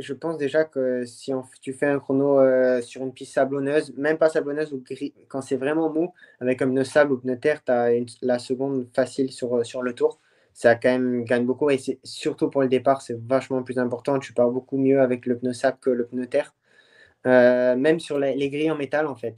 Je 0.00 0.14
pense 0.14 0.38
déjà 0.38 0.64
que 0.64 1.04
si 1.04 1.32
tu 1.60 1.74
fais 1.74 1.84
un 1.84 1.98
chrono 1.98 2.40
euh, 2.40 2.80
sur 2.80 3.02
une 3.02 3.12
piste 3.12 3.34
sablonneuse, 3.34 3.92
même 3.98 4.16
pas 4.16 4.30
sablonneuse, 4.30 4.72
ou 4.72 4.82
quand 5.28 5.42
c'est 5.42 5.56
vraiment 5.56 5.92
mou, 5.92 6.14
avec 6.40 6.62
un 6.62 6.68
pneu 6.68 6.82
sable 6.82 7.12
ou 7.12 7.18
pneu 7.18 7.38
terre, 7.38 7.62
tu 7.62 7.72
as 7.72 7.90
la 8.22 8.38
seconde 8.38 8.88
facile 8.94 9.30
sur, 9.30 9.54
euh, 9.54 9.64
sur 9.64 9.82
le 9.82 9.92
tour. 9.92 10.18
Ça 10.54 10.76
quand 10.76 10.88
même 10.88 11.24
gagne 11.24 11.44
beaucoup 11.44 11.68
et 11.68 11.76
c'est 11.76 11.98
surtout 12.04 12.48
pour 12.48 12.62
le 12.62 12.68
départ, 12.68 13.02
c'est 13.02 13.20
vachement 13.20 13.62
plus 13.62 13.78
important. 13.78 14.18
Tu 14.18 14.32
pars 14.32 14.50
beaucoup 14.50 14.78
mieux 14.78 15.02
avec 15.02 15.26
le 15.26 15.36
pneu 15.36 15.52
sable 15.52 15.76
que 15.78 15.90
le 15.90 16.06
pneu 16.06 16.24
terre. 16.24 16.54
Euh, 17.26 17.76
même 17.76 18.00
sur 18.00 18.18
les, 18.18 18.34
les, 18.34 18.48
grilles 18.48 18.70
en 18.70 18.76
métal, 18.78 19.06
en 19.06 19.14
fait. 19.14 19.36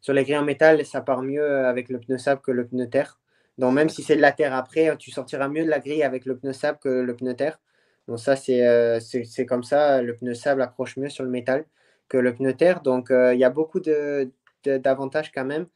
Sur 0.00 0.14
les 0.14 0.24
grilles 0.24 0.38
en 0.38 0.44
métal, 0.44 0.86
ça 0.86 1.02
part 1.02 1.20
mieux 1.20 1.66
avec 1.66 1.90
le 1.90 2.00
pneu 2.00 2.16
sable 2.16 2.40
que 2.40 2.50
le 2.50 2.66
pneu 2.66 2.88
terre. 2.88 3.19
Donc, 3.60 3.74
même 3.74 3.90
si 3.90 4.02
c'est 4.02 4.16
de 4.16 4.22
la 4.22 4.32
terre 4.32 4.54
après, 4.54 4.96
tu 4.96 5.10
sortiras 5.10 5.48
mieux 5.48 5.64
de 5.66 5.68
la 5.68 5.80
grille 5.80 6.02
avec 6.02 6.24
le 6.24 6.34
pneu 6.34 6.54
sable 6.54 6.78
que 6.78 6.88
le 6.88 7.14
pneu 7.14 7.34
terre. 7.34 7.60
Donc, 8.08 8.18
ça, 8.18 8.34
c'est 8.34 8.66
euh, 8.66 8.98
comme 9.46 9.62
ça. 9.64 10.00
Le 10.00 10.16
pneu 10.16 10.32
sable 10.32 10.62
accroche 10.62 10.96
mieux 10.96 11.10
sur 11.10 11.24
le 11.24 11.30
métal 11.30 11.66
que 12.08 12.16
le 12.16 12.34
pneu 12.34 12.54
terre. 12.54 12.80
Donc, 12.80 13.10
euh, 13.10 13.34
il 13.34 13.38
y 13.38 13.44
a 13.44 13.50
beaucoup 13.50 13.78
d'avantages 13.78 15.30
de, 15.30 15.34
quand 15.34 15.44
même. 15.44 15.66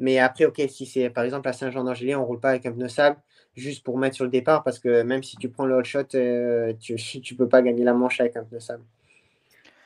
Mais 0.00 0.18
après, 0.18 0.46
OK, 0.46 0.60
si 0.68 0.84
c'est 0.84 1.10
par 1.10 1.22
exemple 1.22 1.48
à 1.48 1.52
Saint-Jean-d'Angély, 1.52 2.16
on 2.16 2.22
ne 2.22 2.24
roule 2.24 2.40
pas 2.40 2.50
avec 2.50 2.66
un 2.66 2.72
pneu 2.72 2.88
sable 2.88 3.16
juste 3.54 3.84
pour 3.84 3.98
mettre 3.98 4.16
sur 4.16 4.24
le 4.24 4.30
départ 4.30 4.64
parce 4.64 4.80
que 4.80 5.02
même 5.02 5.22
si 5.22 5.36
tu 5.36 5.48
prends 5.48 5.64
le 5.64 5.76
hot 5.76 5.84
shot, 5.84 6.16
euh, 6.16 6.72
tu 6.80 6.94
ne 7.32 7.36
peux 7.36 7.48
pas 7.48 7.62
gagner 7.62 7.84
la 7.84 7.94
manche 7.94 8.20
avec 8.20 8.36
un 8.36 8.42
pneu 8.42 8.58
sable. 8.58 8.82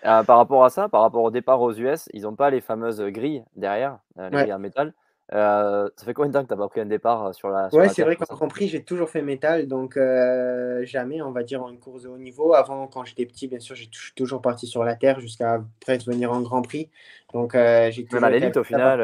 par 0.03 0.39
rapport 0.39 0.65
à 0.65 0.71
ça, 0.71 0.89
par 0.89 1.03
rapport 1.03 1.23
au 1.23 1.31
départ 1.31 1.61
aux 1.61 1.75
US, 1.75 2.09
ils 2.15 2.23
n'ont 2.23 2.35
pas 2.35 2.49
les 2.49 2.63
fameuses 2.63 3.03
grilles 3.03 3.45
derrière, 3.57 3.99
les 4.17 4.31
grilles 4.31 4.55
en 4.55 4.59
métal. 4.59 4.95
Euh, 5.33 5.89
ça 5.97 6.05
fait 6.05 6.13
combien 6.13 6.29
de 6.29 6.35
temps 6.35 6.43
que 6.43 6.49
tu 6.49 6.55
n'as 6.55 6.59
pas 6.59 6.69
pris 6.69 6.81
un 6.81 6.87
départ 6.87 7.27
euh, 7.27 7.33
sur 7.33 7.49
la 7.49 7.69
Ouais, 7.75 7.89
c'est 7.89 8.03
vrai 8.03 8.17
qu'en 8.17 8.35
Grand 8.35 8.49
Prix, 8.49 8.69
j'ai 8.69 8.83
toujours 8.83 9.09
fait 9.09 9.23
métal, 9.23 9.67
donc 9.67 9.97
euh, 9.97 10.85
jamais, 10.85 11.23
on 11.23 11.31
va 11.31 11.43
dire, 11.43 11.63
en 11.63 11.71
une 11.71 11.79
course 11.79 12.03
de 12.03 12.09
haut 12.09 12.19
niveau. 12.19 12.53
Avant, 12.53 12.87
quand 12.87 13.05
j'étais 13.05 13.25
petit, 13.25 13.49
bien 13.49 13.59
sûr, 13.59 13.75
j'ai 13.75 13.89
toujours 14.15 14.43
parti 14.43 14.67
sur 14.67 14.85
la 14.85 14.95
terre 14.95 15.21
jusqu'à 15.21 15.65
presque 15.81 16.07
venir 16.07 16.33
en 16.33 16.41
Grand 16.43 16.61
Prix. 16.61 16.91
Donc, 17.33 17.53
j'ai 17.55 18.07
Même 18.13 18.25
à 18.25 18.31
l'élite, 18.31 18.57
au 18.57 18.65
final, 18.65 19.01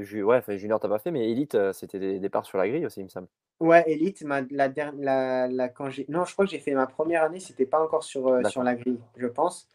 ouais, 0.00 0.58
junior, 0.58 0.80
tu 0.80 0.86
n'as 0.86 0.90
pas 0.90 0.98
fait, 0.98 1.10
mais 1.10 1.30
élite, 1.30 1.56
c'était 1.72 1.98
des 1.98 2.18
départs 2.18 2.46
sur 2.46 2.58
la 2.58 2.68
grille 2.68 2.86
aussi, 2.86 3.00
il 3.00 3.04
me 3.04 3.08
semble. 3.08 3.26
Ouais, 3.60 3.84
élite, 3.86 4.22
la, 4.22 4.68
la, 4.98 5.48
la, 5.48 5.68
quand 5.68 5.88
non, 6.08 6.24
je 6.24 6.32
crois 6.32 6.44
que 6.44 6.50
j'ai 6.50 6.58
fait 6.58 6.72
ma 6.72 6.86
première 6.86 7.24
année, 7.24 7.40
c'était 7.40 7.66
pas 7.66 7.82
encore 7.82 8.04
sur, 8.04 8.40
sur 8.48 8.62
la 8.62 8.74
grille, 8.74 9.00
je 9.16 9.26
pense. 9.26 9.68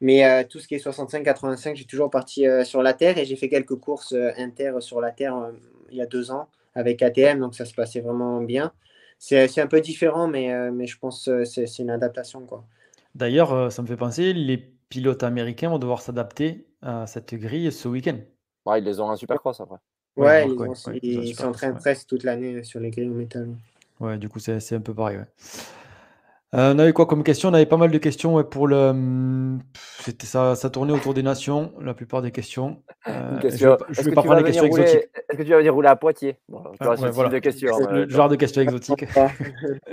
Mais 0.00 0.44
tout 0.46 0.58
ce 0.58 0.68
qui 0.68 0.74
est 0.74 0.84
65-85, 0.84 1.76
j'ai 1.76 1.84
toujours 1.84 2.10
parti 2.10 2.46
sur 2.64 2.82
la 2.82 2.94
terre 2.94 3.18
et 3.18 3.24
j'ai 3.24 3.36
fait 3.36 3.48
quelques 3.48 3.76
courses 3.76 4.14
inter 4.36 4.74
sur 4.80 5.00
la 5.00 5.10
terre 5.10 5.50
il 5.90 5.96
y 5.96 6.02
a 6.02 6.06
deux 6.06 6.30
ans 6.30 6.48
avec 6.74 7.02
ATM, 7.02 7.40
donc 7.40 7.54
ça 7.54 7.64
se 7.64 7.74
passait 7.74 8.00
vraiment 8.00 8.40
bien. 8.40 8.72
C'est 9.18 9.58
un 9.58 9.66
peu 9.66 9.80
différent, 9.80 10.28
mais, 10.28 10.52
euh, 10.52 10.70
mais 10.72 10.86
je 10.86 10.98
pense 10.98 11.26
que 11.26 11.44
c'est 11.44 11.78
une 11.78 11.90
adaptation. 11.90 12.46
D'ailleurs, 13.14 13.52
euh, 13.52 13.70
ça 13.70 13.82
me 13.82 13.86
fait 13.86 13.96
penser, 13.96 14.32
les 14.32 14.64
pilotes 14.90 15.22
américains 15.22 15.70
vont 15.70 15.78
devoir 15.78 16.02
s'adapter 16.02 16.66
à 16.82 17.06
cette 17.06 17.34
grille 17.34 17.72
ce 17.72 17.88
week-end. 17.88 18.18
Ouais, 18.66 18.80
ils 18.80 18.84
les 18.84 19.00
ont 19.00 19.08
en 19.08 19.16
supercross 19.16 19.58
après. 19.60 19.78
Ouais, 20.16 20.46
ils, 21.02 21.04
ils 21.04 21.34
s'entraînent 21.34 21.78
presque 21.78 22.08
toute 22.08 22.24
l'année 22.24 22.62
sur 22.64 22.80
les 22.80 22.90
grilles 22.90 23.08
en 23.08 23.14
métal. 23.14 23.48
Ouais, 24.00 24.18
du 24.18 24.28
coup, 24.28 24.38
c'est 24.40 24.74
un 24.74 24.80
peu 24.80 24.92
pareil. 24.92 25.20
Euh, 26.52 26.74
on 26.74 26.78
avait 26.80 26.92
quoi 26.92 27.06
comme 27.06 27.22
question? 27.22 27.48
On 27.48 27.54
avait 27.54 27.66
pas 27.66 27.76
mal 27.76 27.92
de 27.92 27.98
questions 27.98 28.42
pour 28.42 28.66
le. 28.66 28.76
Hum, 28.76 29.60
c'était 30.00 30.26
ça, 30.26 30.56
ça 30.56 30.68
tournait 30.68 30.92
autour 30.92 31.14
des 31.14 31.22
nations, 31.22 31.72
la 31.80 31.94
plupart 31.94 32.22
des 32.22 32.32
questions. 32.32 32.82
Euh, 33.06 33.38
je 33.42 33.66
ne 33.66 34.04
vais, 34.04 34.12
pas 34.12 34.22
prendre 34.22 34.38
les 34.38 34.44
questions 34.44 34.64
exotiques. 34.64 35.08
Est-ce 35.28 35.38
que 35.38 35.42
tu 35.44 35.50
vas 35.50 35.58
venir 35.58 35.72
rouler 35.72 35.88
à 35.88 35.94
Poitiers? 35.94 36.38
Bon, 36.48 36.64
ah, 36.80 36.96
de 36.96 37.38
questions, 37.38 37.70
Le 37.88 38.08
genre 38.08 38.28
de 38.28 38.34
questions 38.34 38.62
exotiques. 38.62 39.04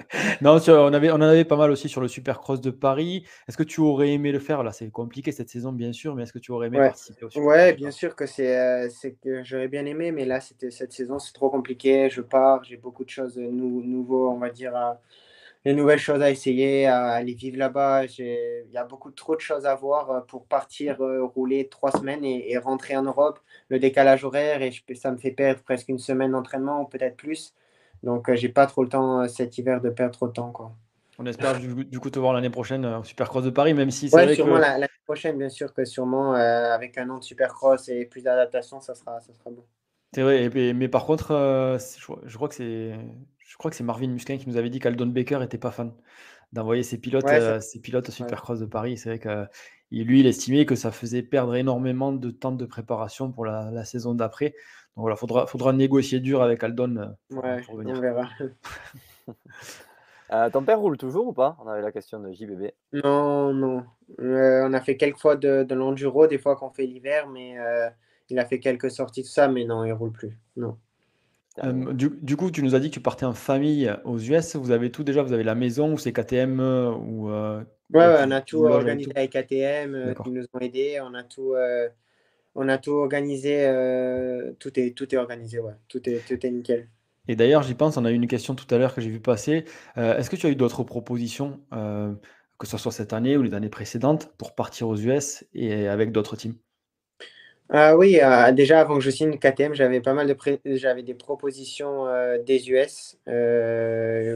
non, 0.41 0.57
on, 0.67 0.93
avait, 0.93 1.11
on 1.11 1.15
en 1.15 1.21
avait 1.21 1.45
pas 1.45 1.57
mal 1.57 1.69
aussi 1.69 1.89
sur 1.89 2.01
le 2.01 2.07
Supercross 2.07 2.59
de 2.59 2.71
Paris. 2.71 3.23
Est-ce 3.47 3.57
que 3.57 3.63
tu 3.63 3.79
aurais 3.81 4.09
aimé 4.09 4.31
le 4.31 4.39
faire? 4.39 4.63
Là, 4.63 4.71
c'est 4.71 4.89
compliqué 4.89 5.31
cette 5.31 5.49
saison, 5.49 5.71
bien 5.71 5.93
sûr, 5.93 6.15
mais 6.15 6.23
est-ce 6.23 6.33
que 6.33 6.39
tu 6.39 6.51
aurais 6.51 6.67
aimé 6.67 6.79
participer 6.79 7.25
au 7.25 7.39
Ouais, 7.39 7.73
bien 7.73 7.91
sûr 7.91 8.15
que 8.15 8.25
c'est 8.25 8.57
euh, 8.57 8.87
que 9.23 9.43
j'aurais 9.43 9.67
bien 9.67 9.85
aimé, 9.85 10.11
mais 10.11 10.25
là, 10.25 10.39
c'était 10.39 10.71
cette 10.71 10.91
saison, 10.91 11.19
c'est 11.19 11.33
trop 11.33 11.51
compliqué. 11.51 12.09
Je 12.09 12.21
pars, 12.21 12.63
j'ai 12.63 12.77
beaucoup 12.77 13.05
de 13.05 13.09
choses 13.09 13.37
nou 13.37 13.83
nouveaux, 13.83 14.31
on 14.31 14.39
va 14.39 14.49
dire. 14.49 14.75
À 14.75 14.99
les 15.67 15.73
nouvelles 15.73 15.99
choses 15.99 16.21
à 16.21 16.31
essayer, 16.31 16.85
à 16.85 17.07
aller 17.09 17.33
vivre 17.33 17.57
là-bas. 17.57 18.05
Il 18.05 18.71
y 18.71 18.77
a 18.77 18.85
beaucoup 18.85 19.11
trop 19.11 19.35
de 19.35 19.41
choses 19.41 19.65
à 19.65 19.75
voir 19.75 20.09
euh, 20.09 20.21
pour 20.21 20.45
partir 20.45 21.01
euh, 21.01 21.25
rouler 21.25 21.67
trois 21.67 21.91
semaines 21.91 22.23
et, 22.23 22.57
rentrer 22.57 22.95
en 22.95 23.03
Europe. 23.03 23.39
Le 23.67 23.77
décalage 23.77 24.23
horaire, 24.23 24.61
et 24.61 24.71
ça 24.95 25.11
me 25.11 25.17
fait 25.17 25.31
perdre 25.31 25.61
presque 25.63 25.89
une 25.89 25.99
semaine 25.99 26.31
d'entraînement 26.31 26.83
ou 26.83 26.85
peut-être 26.85 27.17
plus. 27.17 27.53
Donc, 28.01 28.29
euh, 28.29 28.35
j'ai 28.37 28.47
pas 28.47 28.65
trop 28.65 28.81
le 28.81 28.87
temps 28.87 29.27
cet 29.27 29.57
hiver 29.57 29.81
de 29.81 29.89
perdre 29.89 30.13
trop 30.13 30.27
de 30.27 30.31
temps. 30.31 30.51
Quoi. 30.53 30.71
On 31.19 31.25
espère 31.25 31.59
du, 31.59 31.99
coup 31.99 32.11
te 32.11 32.19
voir 32.19 32.31
l'année 32.31 32.49
prochaine 32.49 32.85
au 32.85 33.03
Supercross 33.03 33.43
de 33.43 33.49
Paris, 33.49 33.73
même 33.73 33.91
si 33.91 34.07
c'est 34.09 34.15
ouais, 34.15 34.35
sûrement 34.35 34.59
l'année 34.59 34.87
prochaine, 35.05 35.37
bien 35.37 35.49
sûr 35.49 35.73
que 35.73 35.83
sûrement 35.83 36.31
avec 36.31 36.97
un 36.97 37.09
an 37.09 37.17
de 37.17 37.23
Supercross 37.25 37.89
et 37.89 38.05
plus 38.05 38.23
d'adaptation, 38.23 38.79
ça 38.79 38.95
sera, 38.95 39.19
ça 39.19 39.33
sera 39.33 39.49
bon. 39.49 39.65
C'est 40.13 40.21
vrai, 40.21 40.49
mais, 40.73 40.87
par 40.87 41.05
contre, 41.05 41.27
je, 41.77 42.35
crois 42.37 42.47
que 42.47 42.55
c'est 42.55 42.93
je 43.57 43.59
crois 43.59 43.71
que 43.71 43.77
c'est 43.77 43.83
Marvin 43.83 44.07
Musquin 44.07 44.37
qui 44.37 44.47
nous 44.47 44.57
avait 44.57 44.69
dit 44.69 44.79
qu'Aldon 44.79 45.07
Baker 45.07 45.39
était 45.43 45.57
pas 45.57 45.71
fan 45.71 45.91
d'envoyer 46.53 46.83
ses 46.83 46.97
pilotes, 46.99 47.25
euh, 47.27 47.59
ses 47.59 47.81
pilotes 47.81 48.07
au 48.07 48.11
Supercross 48.11 48.59
de 48.59 48.65
Paris. 48.65 48.97
C'est 48.97 49.09
vrai 49.09 49.19
que 49.19 49.47
lui, 49.91 50.19
il 50.19 50.27
estimait 50.27 50.65
que 50.65 50.75
ça 50.75 50.91
faisait 50.91 51.23
perdre 51.23 51.55
énormément 51.55 52.11
de 52.13 52.29
temps 52.29 52.51
de 52.51 52.65
préparation 52.65 53.31
pour 53.31 53.45
la, 53.45 53.83
saison 53.83 54.13
d'après. 54.13 54.51
Donc 54.95 55.03
voilà, 55.03 55.15
faudra, 55.15 55.47
faudra 55.47 55.73
négocier 55.73 56.19
dur 56.19 56.41
avec 56.41 56.63
Aldon. 56.63 57.15
Euh, 57.31 57.35
ouais, 57.35 57.61
on 57.69 57.99
verra. 57.99 58.29
Euh, 60.33 60.49
ton 60.49 60.63
père 60.63 60.79
roule 60.79 60.97
toujours 60.97 61.27
ou 61.27 61.33
pas? 61.33 61.57
On 61.63 61.67
avait 61.67 61.81
la 61.81 61.91
question 61.91 62.19
de 62.19 62.31
JBB. 62.31 62.71
Non, 62.91 63.53
non. 63.53 63.85
Euh, 64.19 64.67
on 64.67 64.73
a 64.73 64.81
fait 64.81 64.97
quelques 64.97 65.19
fois 65.19 65.35
de, 65.35 65.63
de 65.63 65.75
l'enduro, 65.75 66.27
des 66.27 66.37
fois 66.37 66.55
qu'on 66.55 66.69
fait 66.69 66.85
l'hiver, 66.85 67.27
mais 67.27 67.57
euh, 67.59 67.89
il 68.29 68.39
a 68.39 68.45
fait 68.45 68.59
quelques 68.59 68.91
sorties, 68.91 69.23
tout 69.23 69.29
ça, 69.29 69.47
mais 69.47 69.63
non, 69.63 69.85
il 69.85 69.93
roule 69.93 70.11
plus. 70.11 70.37
Non. 70.57 70.77
Du, 71.93 72.11
du, 72.21 72.35
coup, 72.35 72.51
tu 72.51 72.61
nous 72.61 72.75
as 72.75 72.79
dit 72.79 72.89
que 72.89 72.93
tu 72.93 73.01
partais 73.01 73.25
en 73.25 73.33
famille 73.33 73.91
aux 74.05 74.19
US. 74.19 74.55
Vous 74.55 74.71
avez 74.71 74.91
tout 74.91 75.03
déjà 75.03 75.23
Vous 75.23 75.33
avez 75.33 75.43
la 75.43 75.55
maison 75.55 75.93
ou 75.93 75.97
c'est 75.97 76.13
KTM 76.13 76.59
ou 76.59 77.29
Ouais, 77.29 77.99
ouais 77.99 78.15
on 78.25 78.31
a 78.31 78.41
tout 78.41 78.65
organisé 78.65 79.11
avec 79.15 79.31
KTM 79.31 80.13
qui 80.23 80.29
nous 80.31 80.45
ont 80.53 80.59
aidés. 80.59 80.99
On 81.01 81.13
a 81.13 81.23
tout, 81.23 81.55
on 82.53 82.69
a 82.69 82.77
tout 82.77 82.91
organisé. 82.91 83.65
tout, 84.59 84.79
est, 84.79 84.95
tout 84.95 85.13
est 85.15 85.17
organisé, 85.17 85.59
ouais. 85.59 85.73
Tout 85.87 86.07
est, 86.07 86.25
tout 86.27 86.45
est 86.45 86.51
nickel. 86.51 86.87
Et 87.27 87.35
d'ailleurs, 87.35 87.63
j'y 87.63 87.73
pense, 87.73 87.97
on 87.97 88.05
a 88.05 88.11
eu 88.11 88.15
une 88.15 88.27
question 88.27 88.55
tout 88.55 88.73
à 88.73 88.77
l'heure 88.77 88.95
que 88.95 89.01
j'ai 89.01 89.09
vu 89.09 89.19
passer. 89.19 89.65
Euh, 89.97 90.17
est-ce 90.17 90.29
que 90.29 90.35
tu 90.35 90.47
as 90.47 90.49
eu 90.49 90.55
d'autres 90.55 90.83
propositions, 90.83 91.61
euh, 91.73 92.13
que 92.57 92.67
ce 92.67 92.77
soit 92.77 92.91
cette 92.91 93.13
année 93.13 93.37
ou 93.37 93.41
les 93.41 93.53
années 93.53 93.69
précédentes, 93.69 94.33
pour 94.37 94.55
partir 94.55 94.87
aux 94.87 94.95
US 94.95 95.45
et 95.53 95.87
avec 95.87 96.11
d'autres 96.11 96.35
teams? 96.35 96.55
Ah 97.69 97.97
oui, 97.97 98.19
euh, 98.21 98.51
déjà 98.53 98.79
avant 98.79 98.95
que 98.95 99.01
je 99.01 99.09
signe 99.09 99.37
KTM, 99.37 99.73
j'avais 99.73 99.99
pas 99.99 100.13
mal 100.13 100.25
de 100.27 100.35
j'avais 100.75 101.03
des 101.03 101.13
propositions 101.13 102.05
des 102.45 102.69
US 102.69 103.17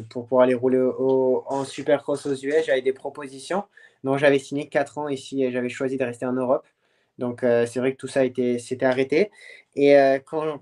pour 0.10 0.26
pouvoir 0.26 0.44
aller 0.44 0.54
rouler 0.54 0.80
en 0.80 1.64
Supercross 1.64 2.26
aux 2.26 2.36
US. 2.36 2.66
J'avais 2.66 2.82
des 2.82 2.94
propositions. 2.94 3.64
Donc 4.04 4.18
j'avais 4.18 4.40
signé 4.40 4.68
4 4.68 4.98
ans 4.98 5.08
ici 5.08 5.44
et 5.44 5.52
j'avais 5.52 5.70
choisi 5.70 5.98
de 5.98 6.04
rester 6.04 6.26
en 6.26 6.34
Europe. 6.34 6.66
Donc 7.20 7.42
c'est 7.42 7.80
vrai 7.80 7.94
que 7.94 7.98
tout 7.98 8.08
ça 8.08 8.22
s'était 8.24 8.86
arrêté. 8.86 9.32
Et 9.76 9.98
euh, 9.98 10.20
quand, 10.20 10.60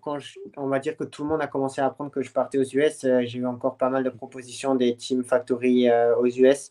on 0.58 0.68
va 0.68 0.80
dire 0.80 0.96
que 0.96 1.04
tout 1.04 1.24
le 1.24 1.30
monde 1.30 1.42
a 1.42 1.48
commencé 1.48 1.82
à 1.82 1.88
apprendre 1.88 2.12
que 2.12 2.22
je 2.22 2.32
partais 2.32 2.58
aux 2.60 2.64
US, 2.64 3.04
euh, 3.04 3.22
j'ai 3.26 3.40
eu 3.40 3.46
encore 3.46 3.78
pas 3.78 3.90
mal 3.90 4.04
de 4.04 4.10
propositions 4.10 4.76
des 4.76 4.96
Team 4.96 5.24
Factory 5.24 5.90
euh, 5.90 6.16
aux 6.18 6.28
US 6.28 6.70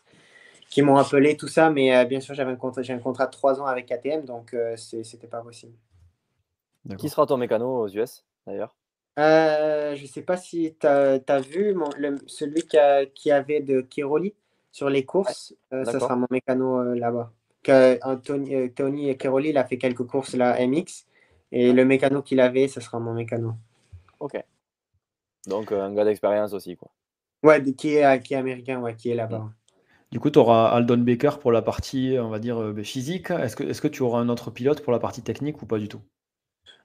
qui 0.70 0.82
m'ont 0.82 0.96
appelé, 0.96 1.36
tout 1.36 1.48
ça. 1.48 1.70
Mais 1.70 2.04
bien 2.06 2.20
sûr, 2.20 2.34
j'avais 2.34 2.52
un 2.52 2.56
contrat, 2.56 2.82
un 2.88 2.98
contrat 2.98 3.26
de 3.26 3.32
3 3.32 3.60
ans 3.60 3.66
avec 3.66 3.90
ATM, 3.92 4.24
donc 4.24 4.54
c'était 4.76 5.26
pas 5.26 5.40
possible. 5.40 5.72
Qui 6.98 7.08
sera 7.08 7.26
ton 7.26 7.36
mécano 7.36 7.82
aux 7.82 7.88
US 7.88 8.24
d'ailleurs? 8.46 8.74
Je 9.16 10.06
sais 10.06 10.22
pas 10.22 10.36
si 10.36 10.74
tu 10.78 10.86
as, 10.86 11.40
vu 11.40 11.76
celui 12.26 12.62
qui, 12.62 12.78
a, 12.78 13.04
qui, 13.06 13.30
avait 13.30 13.60
de 13.60 13.80
Kiroli 13.80 14.34
sur 14.72 14.88
les 14.88 15.04
courses. 15.04 15.54
ça 15.70 15.98
sera 15.98 16.16
mon 16.16 16.28
mécano 16.30 16.94
là-bas. 16.94 17.32
Tony, 18.24 18.72
Tony 18.72 19.16
Kiroli, 19.16 19.50
il 19.50 19.58
a 19.58 19.64
fait 19.64 19.78
quelques 19.78 20.06
courses 20.06 20.34
là, 20.34 20.56
MX. 20.66 21.06
Et 21.50 21.72
le 21.72 21.84
mécano 21.84 22.22
qu'il 22.22 22.40
avait, 22.40 22.68
ce 22.68 22.80
sera 22.80 22.98
mon 22.98 23.14
mécano. 23.14 23.54
Ok. 24.20 24.42
Donc 25.46 25.72
euh, 25.72 25.82
un 25.82 25.94
gars 25.94 26.04
d'expérience 26.04 26.52
aussi, 26.52 26.76
quoi. 26.76 26.90
Ouais, 27.42 27.62
qui 27.74 27.94
est, 27.94 28.22
qui 28.22 28.34
est 28.34 28.36
américain, 28.36 28.80
ouais, 28.80 28.94
qui 28.94 29.10
est 29.10 29.14
là-bas. 29.14 29.38
Mm. 29.38 29.54
Du 30.10 30.20
coup, 30.20 30.30
tu 30.30 30.38
auras 30.38 30.68
Aldon 30.68 30.98
Baker 30.98 31.32
pour 31.40 31.52
la 31.52 31.62
partie, 31.62 32.16
on 32.18 32.30
va 32.30 32.38
dire, 32.38 32.60
euh, 32.60 32.82
physique. 32.82 33.30
Est-ce 33.30 33.56
que, 33.56 33.64
est 33.64 33.80
que 33.80 33.88
tu 33.88 34.02
auras 34.02 34.20
un 34.20 34.28
autre 34.28 34.50
pilote 34.50 34.82
pour 34.82 34.92
la 34.92 34.98
partie 34.98 35.22
technique 35.22 35.60
ou 35.62 35.66
pas 35.66 35.78
du 35.78 35.88
tout? 35.88 36.00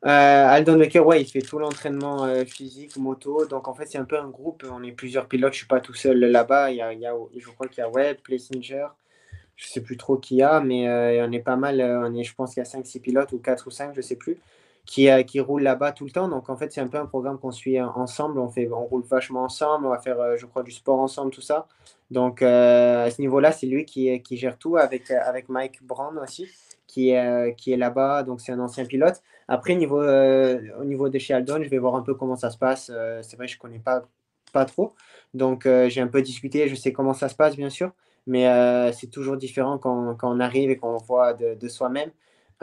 Euh, 0.06 0.48
Aldon 0.50 0.78
Baker, 0.78 1.00
ouais, 1.00 1.22
il 1.22 1.26
fait 1.26 1.42
tout 1.42 1.60
l'entraînement 1.60 2.28
physique, 2.46 2.98
moto. 2.98 3.46
Donc 3.46 3.68
en 3.68 3.74
fait, 3.74 3.86
c'est 3.86 3.98
un 3.98 4.06
peu 4.06 4.20
un 4.20 4.30
groupe. 4.30 4.66
On 4.70 4.84
est 4.84 4.92
plusieurs 4.92 5.28
pilotes. 5.28 5.54
Je 5.54 5.60
suis 5.60 5.68
pas 5.68 5.80
tout 5.80 5.94
seul 5.94 6.20
là-bas. 6.20 6.72
Il 6.72 6.78
y 6.78 6.82
a, 6.82 6.92
je 7.38 7.50
crois 7.50 7.68
qu'il 7.68 7.80
y 7.80 7.86
a 7.86 7.90
Webb, 7.90 8.18
Plessinger. 8.24 8.88
Je 9.56 9.68
sais 9.68 9.82
plus 9.82 9.98
trop 9.98 10.18
qui 10.18 10.38
y 10.38 10.44
a, 10.44 10.60
mais 10.60 10.90
on 11.22 11.32
est 11.32 11.40
pas 11.40 11.56
mal. 11.56 11.82
On 11.82 12.14
est, 12.16 12.24
je 12.24 12.36
pense 12.36 12.54
qu'il 12.54 12.64
y 12.64 12.66
a 12.66 12.70
5-6 12.70 13.00
pilotes 13.00 13.32
ou 13.32 13.40
4 13.40 13.68
ou 13.68 13.72
5, 13.72 13.94
je 13.96 14.02
sais 14.02 14.18
plus 14.18 14.38
qui, 14.86 15.10
euh, 15.10 15.24
qui 15.24 15.40
roule 15.40 15.64
là-bas 15.64 15.92
tout 15.92 16.06
le 16.06 16.12
temps. 16.12 16.28
Donc 16.28 16.50
en 16.50 16.58
fait, 16.58 16.72
c'est 16.72 16.82
un 16.82 16.88
peu 16.88 16.98
un 16.98 17.06
programme 17.06 17.40
qu'on 17.40 17.52
suit 17.52 17.80
ensemble. 17.82 18.40
On, 18.40 18.50
fait, 18.50 18.70
on 18.72 18.86
roule 18.86 19.04
vachement 19.04 19.44
ensemble, 19.44 19.86
on 19.86 19.90
va 19.90 20.00
faire, 20.00 20.20
euh, 20.20 20.38
je 20.38 20.46
crois, 20.46 20.64
du 20.64 20.72
sport 20.72 21.00
ensemble, 21.00 21.32
tout 21.32 21.42
ça. 21.42 21.68
Donc 22.12 22.42
euh, 22.42 23.06
à 23.06 23.12
ce 23.12 23.22
niveau-là, 23.22 23.52
c'est 23.52 23.66
lui 23.68 23.86
qui, 23.86 24.22
qui 24.22 24.38
gère 24.38 24.58
tout 24.58 24.78
avec, 24.78 25.10
avec 25.12 25.50
Mike 25.50 25.84
Brown 25.84 26.18
aussi, 26.20 26.48
qui 26.88 27.14
qui 27.58 27.72
est 27.72 27.78
là-bas. 27.78 28.24
Donc 28.24 28.42
c'est 28.42 28.52
un 28.52 28.60
ancien 28.60 28.86
pilote. 28.86 29.22
Après, 29.48 29.76
niveau, 29.76 30.02
au 30.02 30.84
niveau 30.86 31.10
de 31.10 31.18
chez 31.20 31.34
Aldon, 31.34 31.62
je 31.64 31.70
vais 31.70 31.78
voir 31.78 31.96
un 31.96 32.02
peu 32.02 32.14
comment 32.16 32.36
ça 32.36 32.50
se 32.50 32.58
passe. 32.58 32.92
c'est 33.22 33.36
vrai, 33.36 33.48
je 33.48 33.58
ne 33.58 33.60
connais 33.60 33.80
pas, 33.80 34.04
pas 34.54 34.66
trop. 34.66 34.94
Donc 35.34 35.64
j'ai 35.66 36.02
un 36.02 36.08
peu 36.08 36.22
discuté, 36.22 36.68
je 36.68 36.76
sais 36.76 36.94
comment 36.94 37.14
ça 37.14 37.30
se 37.30 37.36
passe, 37.36 37.56
bien 37.56 37.70
sûr. 37.70 37.92
Mais 38.26 38.46
c'est 38.94 39.08
toujours 39.08 39.38
différent 39.38 39.78
quand, 39.78 40.16
quand, 40.16 40.34
on 40.34 40.40
arrive 40.40 40.70
et 40.70 40.78
qu'on 40.78 40.98
voit 40.98 41.34
de, 41.34 41.56
de 41.56 41.68
soi-même. 41.68 42.12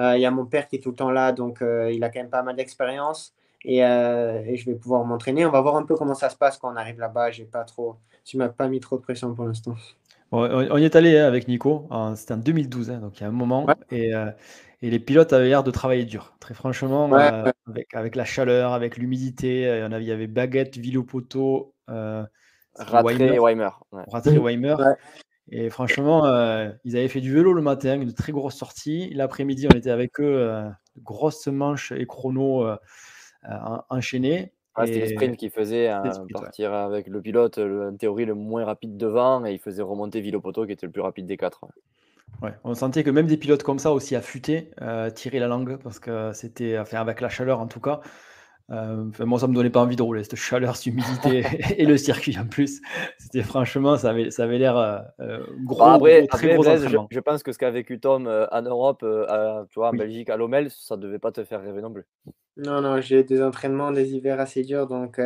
Euh, 0.01 0.17
il 0.17 0.21
y 0.21 0.27
a 0.27 0.31
mon 0.31 0.47
père 0.47 0.67
qui 0.69 0.77
est 0.77 0.79
tout 0.79 0.91
le 0.91 0.97
temps 0.97 1.11
là, 1.11 1.33
donc 1.33 1.61
euh, 1.61 1.93
il 1.93 2.03
a 2.05 2.11
quand 2.11 2.21
même 2.21 2.31
pas 2.31 2.43
mal 2.43 2.57
d'expérience. 2.57 3.35
Euh, 3.67 4.43
et, 4.47 4.57
je 4.57 4.65
vais 4.65 4.75
pouvoir 4.75 5.05
m'entraîner. 5.05 5.45
On 5.45 5.51
va 5.51 5.61
voir 5.61 5.77
un 5.77 5.83
peu 5.83 5.95
comment 5.95 6.15
ça 6.15 6.31
se 6.31 6.37
passe 6.37 6.57
quand 6.57 6.73
on 6.73 6.77
arrive 6.77 6.99
là-bas. 6.99 7.31
J'ai 7.31 7.45
pas 7.45 7.65
trop, 7.65 7.97
tu 8.25 8.39
m'as 8.39 8.49
pas 8.49 8.69
mis 8.69 8.81
trop 8.81 8.97
de 8.97 9.03
pression 9.03 9.35
pour 9.35 9.45
l'instant. 9.45 9.75
on 10.33 10.79
y 10.79 10.85
est 10.85 10.97
allé 10.97 11.19
hein, 11.19 11.27
avec 11.27 11.49
Nico. 11.49 11.87
C'était 12.15 12.33
en 12.33 12.39
2012, 12.39 12.91
hein, 12.91 12.99
donc 12.99 13.19
il 13.19 13.23
y 13.23 13.27
a 13.27 13.29
un 13.29 13.33
moment. 13.33 13.67
Et, 13.91 14.13
et, 14.83 14.91
les 14.91 14.99
pilotes 14.99 15.33
avaient 15.33 15.49
l'air 15.49 15.63
de 15.63 15.71
travailler 15.71 16.05
dur. 16.05 16.35
Très 16.41 16.55
franchement, 16.55 17.13
Avec, 17.13 17.95
avec, 17.95 18.17
la 18.17 18.25
chaleur, 18.25 18.73
avec 18.73 18.97
l'humidité, 18.97 19.63
il 19.91 20.03
y 20.05 20.13
avait 20.13 20.27
Baguette, 20.27 20.77
Villopoto, 20.77 21.75
euh, 21.89 22.25
Ratré 22.77 23.39
Weimer. 23.39 23.71
Ratré 23.93 24.39
Weimer. 24.39 24.77
Et 25.53 25.69
franchement, 25.69 26.27
euh, 26.27 26.71
ils 26.85 26.97
avaient 26.97 27.09
fait 27.09 27.21
du 27.21 27.35
vélo 27.35 27.53
le 27.53 27.63
matin, 27.63 28.01
une 28.01 28.15
très 28.15 28.33
grosse 28.33 28.55
sortie. 28.55 29.11
L'après-midi, 29.11 29.67
on 29.73 29.77
était 29.77 29.91
avec 29.91 30.21
eux, 30.21 30.25
euh, 30.25 30.69
grosses 30.99 31.49
manches 31.49 31.93
et 31.93 32.07
chronos 32.07 32.65
euh, 32.65 32.77
enchaînés. 33.89 34.53
Ah, 34.77 34.87
c'était 34.87 35.01
le 35.01 35.07
sprint 35.09 35.37
qui 35.37 35.51
faisait 35.51 35.91
partir 36.33 36.73
avec 36.73 37.09
le 37.09 37.21
pilote, 37.21 37.59
en 37.59 37.97
théorie, 37.97 38.25
le 38.25 38.35
moins 38.35 38.65
rapide 38.65 38.97
devant, 38.97 39.45
et 39.45 39.53
il 39.53 39.59
faisait 39.59 39.83
remonter 39.83 40.21
Villopoto, 40.21 40.65
qui 40.67 40.73
était 40.73 40.87
le 40.87 40.93
plus 40.93 41.03
rapide 41.03 41.27
des 41.27 41.37
quatre. 41.37 41.67
Ouais, 42.43 42.55
on 42.65 42.75
sentait 42.75 43.05
que 43.05 43.11
même 43.11 43.27
des 43.27 43.37
pilotes 43.37 43.63
comme 43.63 43.79
ça, 43.79 43.93
aussi 43.93 44.17
affûtés, 44.17 44.71
tiraient 45.15 45.39
la 45.39 45.47
langue, 45.47 45.77
parce 45.83 45.99
que 45.99 46.33
c'était, 46.33 46.79
enfin, 46.79 46.99
avec 46.99 47.21
la 47.21 47.29
chaleur 47.29 47.61
en 47.61 47.67
tout 47.67 47.81
cas, 47.81 48.01
euh, 48.71 49.11
moi, 49.21 49.41
ça 49.41 49.49
me 49.49 49.55
donnait 49.55 49.71
pas 49.71 49.81
envie 49.81 49.97
de 49.97 50.03
rouler, 50.03 50.23
cette 50.23 50.37
chaleur, 50.37 50.77
cette 50.77 50.87
humidité 50.87 51.43
et 51.77 51.85
le 51.87 51.97
circuit 51.97 52.39
en 52.39 52.47
plus. 52.47 52.81
C'était 53.19 53.43
franchement, 53.43 53.97
ça 53.97 54.11
avait, 54.11 54.31
ça 54.31 54.45
avait 54.45 54.59
l'air 54.59 54.77
euh, 54.77 54.99
euh, 55.21 55.45
gros, 55.65 55.79
bah, 55.79 55.95
après, 55.95 56.27
très 56.27 56.55
gros 56.55 56.63
je, 56.63 57.21
pense 57.21 57.43
que 57.43 57.53
ce 57.53 57.59
qu'a 57.59 57.71
vécu 57.71 57.99
Tom 57.99 58.29
en 58.29 58.63
Europe, 58.63 59.05
tu 59.71 59.79
vois, 59.79 59.89
en 59.89 59.93
Belgique, 59.93 60.31
à 60.31 60.37
Lomel, 60.37 60.71
ça 60.71 60.97
devait 60.97 61.19
pas 61.19 61.33
te 61.33 61.43
faire 61.43 61.63
rêver 61.63 61.83
non 61.83 61.93
plus. 61.93 62.07
Non, 62.57 62.81
non, 62.81 63.01
j'ai 63.01 63.25
des 63.25 63.43
entraînements, 63.43 63.91
des 63.91 64.15
hivers 64.15 64.39
assez 64.39 64.63
durs. 64.63 64.87
Donc, 64.87 65.21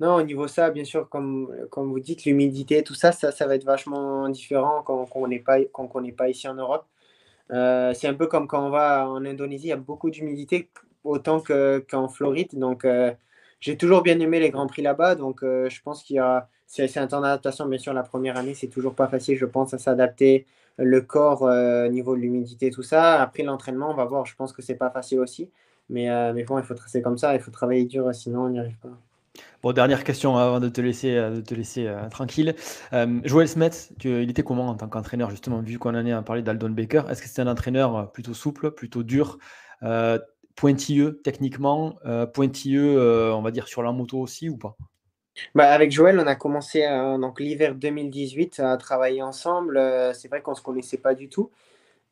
non, 0.00 0.14
au 0.14 0.22
niveau 0.22 0.46
ça, 0.46 0.70
bien 0.70 0.84
sûr, 0.84 1.08
comme, 1.08 1.50
comme 1.70 1.90
vous 1.90 2.00
dites, 2.00 2.24
l'humidité, 2.24 2.82
tout 2.82 2.94
ça, 2.94 3.10
ça, 3.10 3.32
ça 3.32 3.46
va 3.46 3.54
être 3.54 3.64
vachement 3.64 4.28
différent 4.28 4.82
quand, 4.84 5.06
quand 5.06 5.20
on 5.20 5.28
n'est 5.28 5.40
pas, 5.40 5.58
quand 5.72 5.90
on 5.94 6.00
n'est 6.00 6.12
pas 6.12 6.28
ici 6.28 6.46
en 6.46 6.54
Europe. 6.54 6.86
c'est 7.50 8.06
un 8.06 8.14
peu 8.14 8.28
comme 8.28 8.46
quand 8.46 8.64
on 8.64 8.70
va 8.70 9.08
en 9.08 9.24
Indonésie, 9.24 9.66
il 9.66 9.70
y 9.70 9.72
a 9.72 9.76
beaucoup 9.76 10.10
d'humidité 10.10 10.70
autant 11.04 11.40
qu'en 11.40 12.08
Floride. 12.08 12.58
Donc, 12.58 12.84
euh, 12.84 13.12
j'ai 13.60 13.76
toujours 13.76 14.02
bien 14.02 14.18
aimé 14.18 14.40
les 14.40 14.50
Grands 14.50 14.66
Prix 14.66 14.82
là-bas. 14.82 15.14
Donc, 15.14 15.42
euh, 15.42 15.68
je 15.70 15.80
pense 15.82 16.02
qu'il 16.02 16.16
y 16.16 16.18
a. 16.18 16.48
C'est 16.66 16.96
un 16.96 17.06
temps 17.06 17.20
d'adaptation, 17.20 17.66
bien 17.66 17.78
sûr. 17.78 17.92
La 17.92 18.02
première 18.02 18.36
année, 18.36 18.54
c'est 18.54 18.66
toujours 18.66 18.94
pas 18.94 19.06
facile, 19.06 19.36
je 19.36 19.46
pense, 19.46 19.72
à 19.74 19.78
s'adapter. 19.78 20.46
Le 20.76 21.02
corps, 21.02 21.42
au 21.42 21.48
euh, 21.48 21.88
niveau 21.88 22.16
de 22.16 22.20
l'humidité, 22.20 22.70
tout 22.70 22.82
ça. 22.82 23.22
Après 23.22 23.44
l'entraînement, 23.44 23.90
on 23.90 23.94
va 23.94 24.06
voir. 24.06 24.26
Je 24.26 24.34
pense 24.34 24.52
que 24.52 24.60
c'est 24.60 24.74
pas 24.74 24.90
facile 24.90 25.20
aussi. 25.20 25.50
Mais, 25.88 26.08
mais 26.32 26.44
bon, 26.44 26.58
il 26.58 26.64
faut 26.64 26.74
tracer 26.74 27.02
comme 27.02 27.18
ça. 27.18 27.34
Il 27.34 27.40
faut 27.40 27.50
travailler 27.50 27.84
dur, 27.84 28.12
sinon 28.14 28.46
on 28.46 28.48
n'y 28.48 28.58
arrive 28.58 28.78
pas. 28.78 28.88
Bon, 29.62 29.72
dernière 29.72 30.02
question 30.02 30.36
avant 30.36 30.58
de 30.58 30.68
te 30.68 30.80
laisser, 30.80 31.14
de 31.14 31.42
te 31.42 31.54
laisser 31.54 31.92
tranquille. 32.10 32.54
Joël 33.24 33.46
Smet, 33.46 33.70
il 34.02 34.30
était 34.30 34.42
comment 34.42 34.68
en 34.68 34.74
tant 34.74 34.88
qu'entraîneur, 34.88 35.30
justement, 35.30 35.60
vu 35.60 35.78
qu'on 35.78 35.94
en 35.94 36.06
est 36.06 36.12
à 36.12 36.22
parler 36.22 36.42
d'Aldon 36.42 36.70
Baker? 36.70 37.02
Est-ce 37.10 37.20
que 37.20 37.28
c'était 37.28 37.42
un 37.42 37.48
entraîneur 37.48 38.10
plutôt 38.12 38.34
souple, 38.34 38.70
plutôt 38.70 39.02
dur? 39.02 39.38
Pointilleux 40.56 41.20
techniquement, 41.22 41.96
euh, 42.04 42.26
pointilleux, 42.26 42.98
euh, 42.98 43.34
on 43.34 43.42
va 43.42 43.50
dire, 43.50 43.68
sur 43.68 43.82
la 43.82 43.92
moto 43.92 44.18
aussi 44.18 44.48
ou 44.48 44.56
pas? 44.56 44.76
Bah, 45.54 45.72
avec 45.72 45.90
Joël, 45.90 46.18
on 46.20 46.26
a 46.26 46.36
commencé 46.36 46.84
euh, 46.84 47.18
l'hiver 47.38 47.74
2018 47.74 48.60
à 48.60 48.76
travailler 48.76 49.22
ensemble. 49.22 49.80
c'est 50.14 50.28
vrai 50.28 50.42
qu'on 50.42 50.52
ne 50.52 50.56
se 50.56 50.62
connaissait 50.62 50.98
pas 50.98 51.14
du 51.14 51.28
tout. 51.28 51.50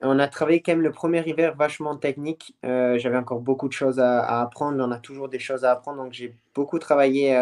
On 0.01 0.19
a 0.19 0.27
travaillé 0.27 0.61
quand 0.61 0.73
même 0.73 0.83
le 0.83 0.91
premier 0.91 1.23
hiver 1.25 1.55
vachement 1.55 1.97
technique. 1.97 2.57
J'avais 2.65 3.17
encore 3.17 3.39
beaucoup 3.39 3.69
de 3.69 3.73
choses 3.73 4.01
à, 4.01 4.41
apprendre. 4.41 4.85
On 4.85 4.91
a 4.91 4.99
toujours 4.99 5.29
des 5.29 5.39
choses 5.39 5.65
à 5.65 5.71
apprendre. 5.71 6.03
Donc 6.03 6.13
j'ai 6.13 6.35
beaucoup 6.57 6.81
travaillé 6.81 7.39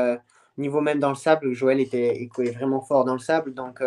au 0.59 0.61
niveau 0.61 0.83
même 0.83 0.99
dans 0.99 1.09
le 1.09 1.15
sable. 1.15 1.55
Joël 1.55 1.81
était, 1.81 2.23
était 2.23 2.51
vraiment 2.51 2.83
fort 2.83 3.07
dans 3.07 3.15
le 3.15 3.19
sable. 3.19 3.55
Donc 3.55 3.83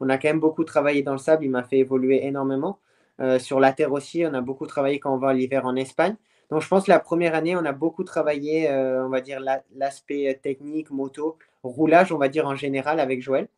on 0.00 0.10
a 0.10 0.18
quand 0.18 0.28
même 0.28 0.40
beaucoup 0.40 0.64
travaillé 0.64 1.02
dans 1.02 1.12
le 1.12 1.18
sable. 1.18 1.46
Il 1.46 1.50
m'a 1.50 1.62
fait 1.62 1.78
évoluer 1.78 2.26
énormément. 2.26 2.78
sur 3.38 3.60
la 3.60 3.72
terre 3.72 3.92
aussi, 3.92 4.26
on 4.26 4.34
a 4.34 4.42
beaucoup 4.42 4.66
travaillé 4.66 5.00
quand 5.00 5.14
on 5.14 5.18
va 5.18 5.32
l'hiver 5.32 5.64
en 5.64 5.74
Espagne. 5.74 6.16
Donc, 6.50 6.62
je 6.62 6.68
pense 6.68 6.84
que 6.84 6.90
la 6.90 6.98
première 6.98 7.34
année, 7.34 7.56
on 7.56 7.64
a 7.64 7.72
beaucoup 7.72 8.04
travaillé, 8.04 8.70
euh, 8.70 9.04
on 9.04 9.10
va 9.10 9.20
dire, 9.20 9.40
l'aspect 9.76 10.28
euh, 10.28 10.34
technique, 10.40 10.90
moto, 10.90 11.38
roulage, 11.62 12.10
on 12.12 12.18
va 12.18 12.28
dire, 12.28 12.46
en 12.46 12.56
général 12.56 13.00
avec 13.00 13.20
Joël. 13.22 13.48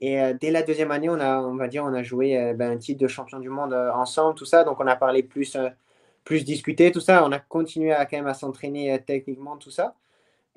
Et 0.00 0.20
euh, 0.20 0.32
dès 0.32 0.50
la 0.50 0.62
deuxième 0.62 0.90
année, 0.90 1.10
on 1.10 1.20
a, 1.20 1.40
on 1.40 1.56
va 1.56 1.68
dire, 1.68 1.84
on 1.84 1.92
a 1.92 2.02
joué 2.02 2.54
ben, 2.54 2.72
un 2.72 2.78
titre 2.78 3.00
de 3.00 3.08
champion 3.08 3.38
du 3.38 3.50
monde 3.50 3.74
ensemble, 3.74 4.34
tout 4.34 4.46
ça. 4.46 4.64
Donc, 4.64 4.80
on 4.80 4.86
a 4.86 4.96
parlé 4.96 5.22
plus, 5.22 5.56
plus 6.24 6.44
discuté, 6.44 6.90
tout 6.92 7.00
ça. 7.00 7.24
On 7.26 7.32
a 7.32 7.38
continué 7.38 7.92
à 7.92 8.06
quand 8.06 8.16
même 8.16 8.26
à 8.26 8.34
s'entraîner 8.34 8.98
techniquement, 9.06 9.56
tout 9.56 9.70
ça. 9.70 9.94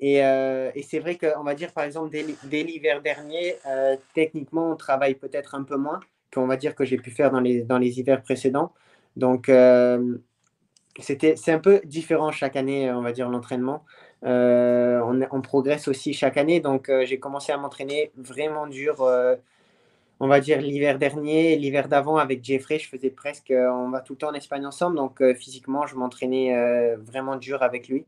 Et, 0.00 0.16
et 0.18 0.82
c'est 0.82 0.98
vrai 1.00 1.18
qu'on 1.18 1.42
va 1.44 1.54
dire, 1.54 1.72
par 1.72 1.84
exemple, 1.84 2.10
dès, 2.10 2.62
l'hiver 2.62 3.02
dernier, 3.02 3.56
techniquement, 4.14 4.70
on 4.70 4.76
travaille 4.76 5.14
peut-être 5.14 5.54
un 5.54 5.64
peu 5.64 5.76
moins 5.76 6.00
qu'on 6.32 6.46
va 6.46 6.56
dire 6.56 6.74
que 6.74 6.84
j'ai 6.84 6.96
pu 6.96 7.10
faire 7.10 7.30
dans 7.30 7.40
les, 7.40 7.62
dans 7.62 7.78
les 7.78 7.98
hivers 7.98 8.22
précédents. 8.22 8.72
Donc, 9.16 9.50
c'était, 10.98 11.36
c'est 11.36 11.52
un 11.52 11.58
peu 11.58 11.80
différent 11.84 12.30
chaque 12.30 12.56
année, 12.56 12.90
on 12.92 13.02
va 13.02 13.12
dire, 13.12 13.28
l'entraînement. 13.28 13.84
On, 14.22 15.20
on, 15.30 15.40
progresse 15.40 15.88
aussi 15.88 16.12
chaque 16.12 16.36
année. 16.36 16.60
Donc, 16.60 16.90
j'ai 17.04 17.18
commencé 17.18 17.52
à 17.52 17.56
m'entraîner 17.56 18.12
vraiment 18.16 18.66
dur 18.66 19.04
on 20.22 20.28
va 20.28 20.38
dire 20.38 20.60
l'hiver 20.60 21.00
dernier, 21.00 21.56
l'hiver 21.56 21.88
d'avant 21.88 22.16
avec 22.16 22.44
Jeffrey, 22.44 22.78
je 22.78 22.88
faisais 22.88 23.10
presque, 23.10 23.50
euh, 23.50 23.68
on 23.72 23.90
va 23.90 24.00
tout 24.00 24.12
le 24.12 24.18
temps 24.18 24.28
en 24.28 24.34
Espagne 24.34 24.64
ensemble, 24.64 24.94
donc 24.94 25.20
euh, 25.20 25.34
physiquement, 25.34 25.84
je 25.88 25.96
m'entraînais 25.96 26.56
euh, 26.56 26.96
vraiment 26.96 27.34
dur 27.34 27.60
avec 27.64 27.88
lui. 27.88 28.04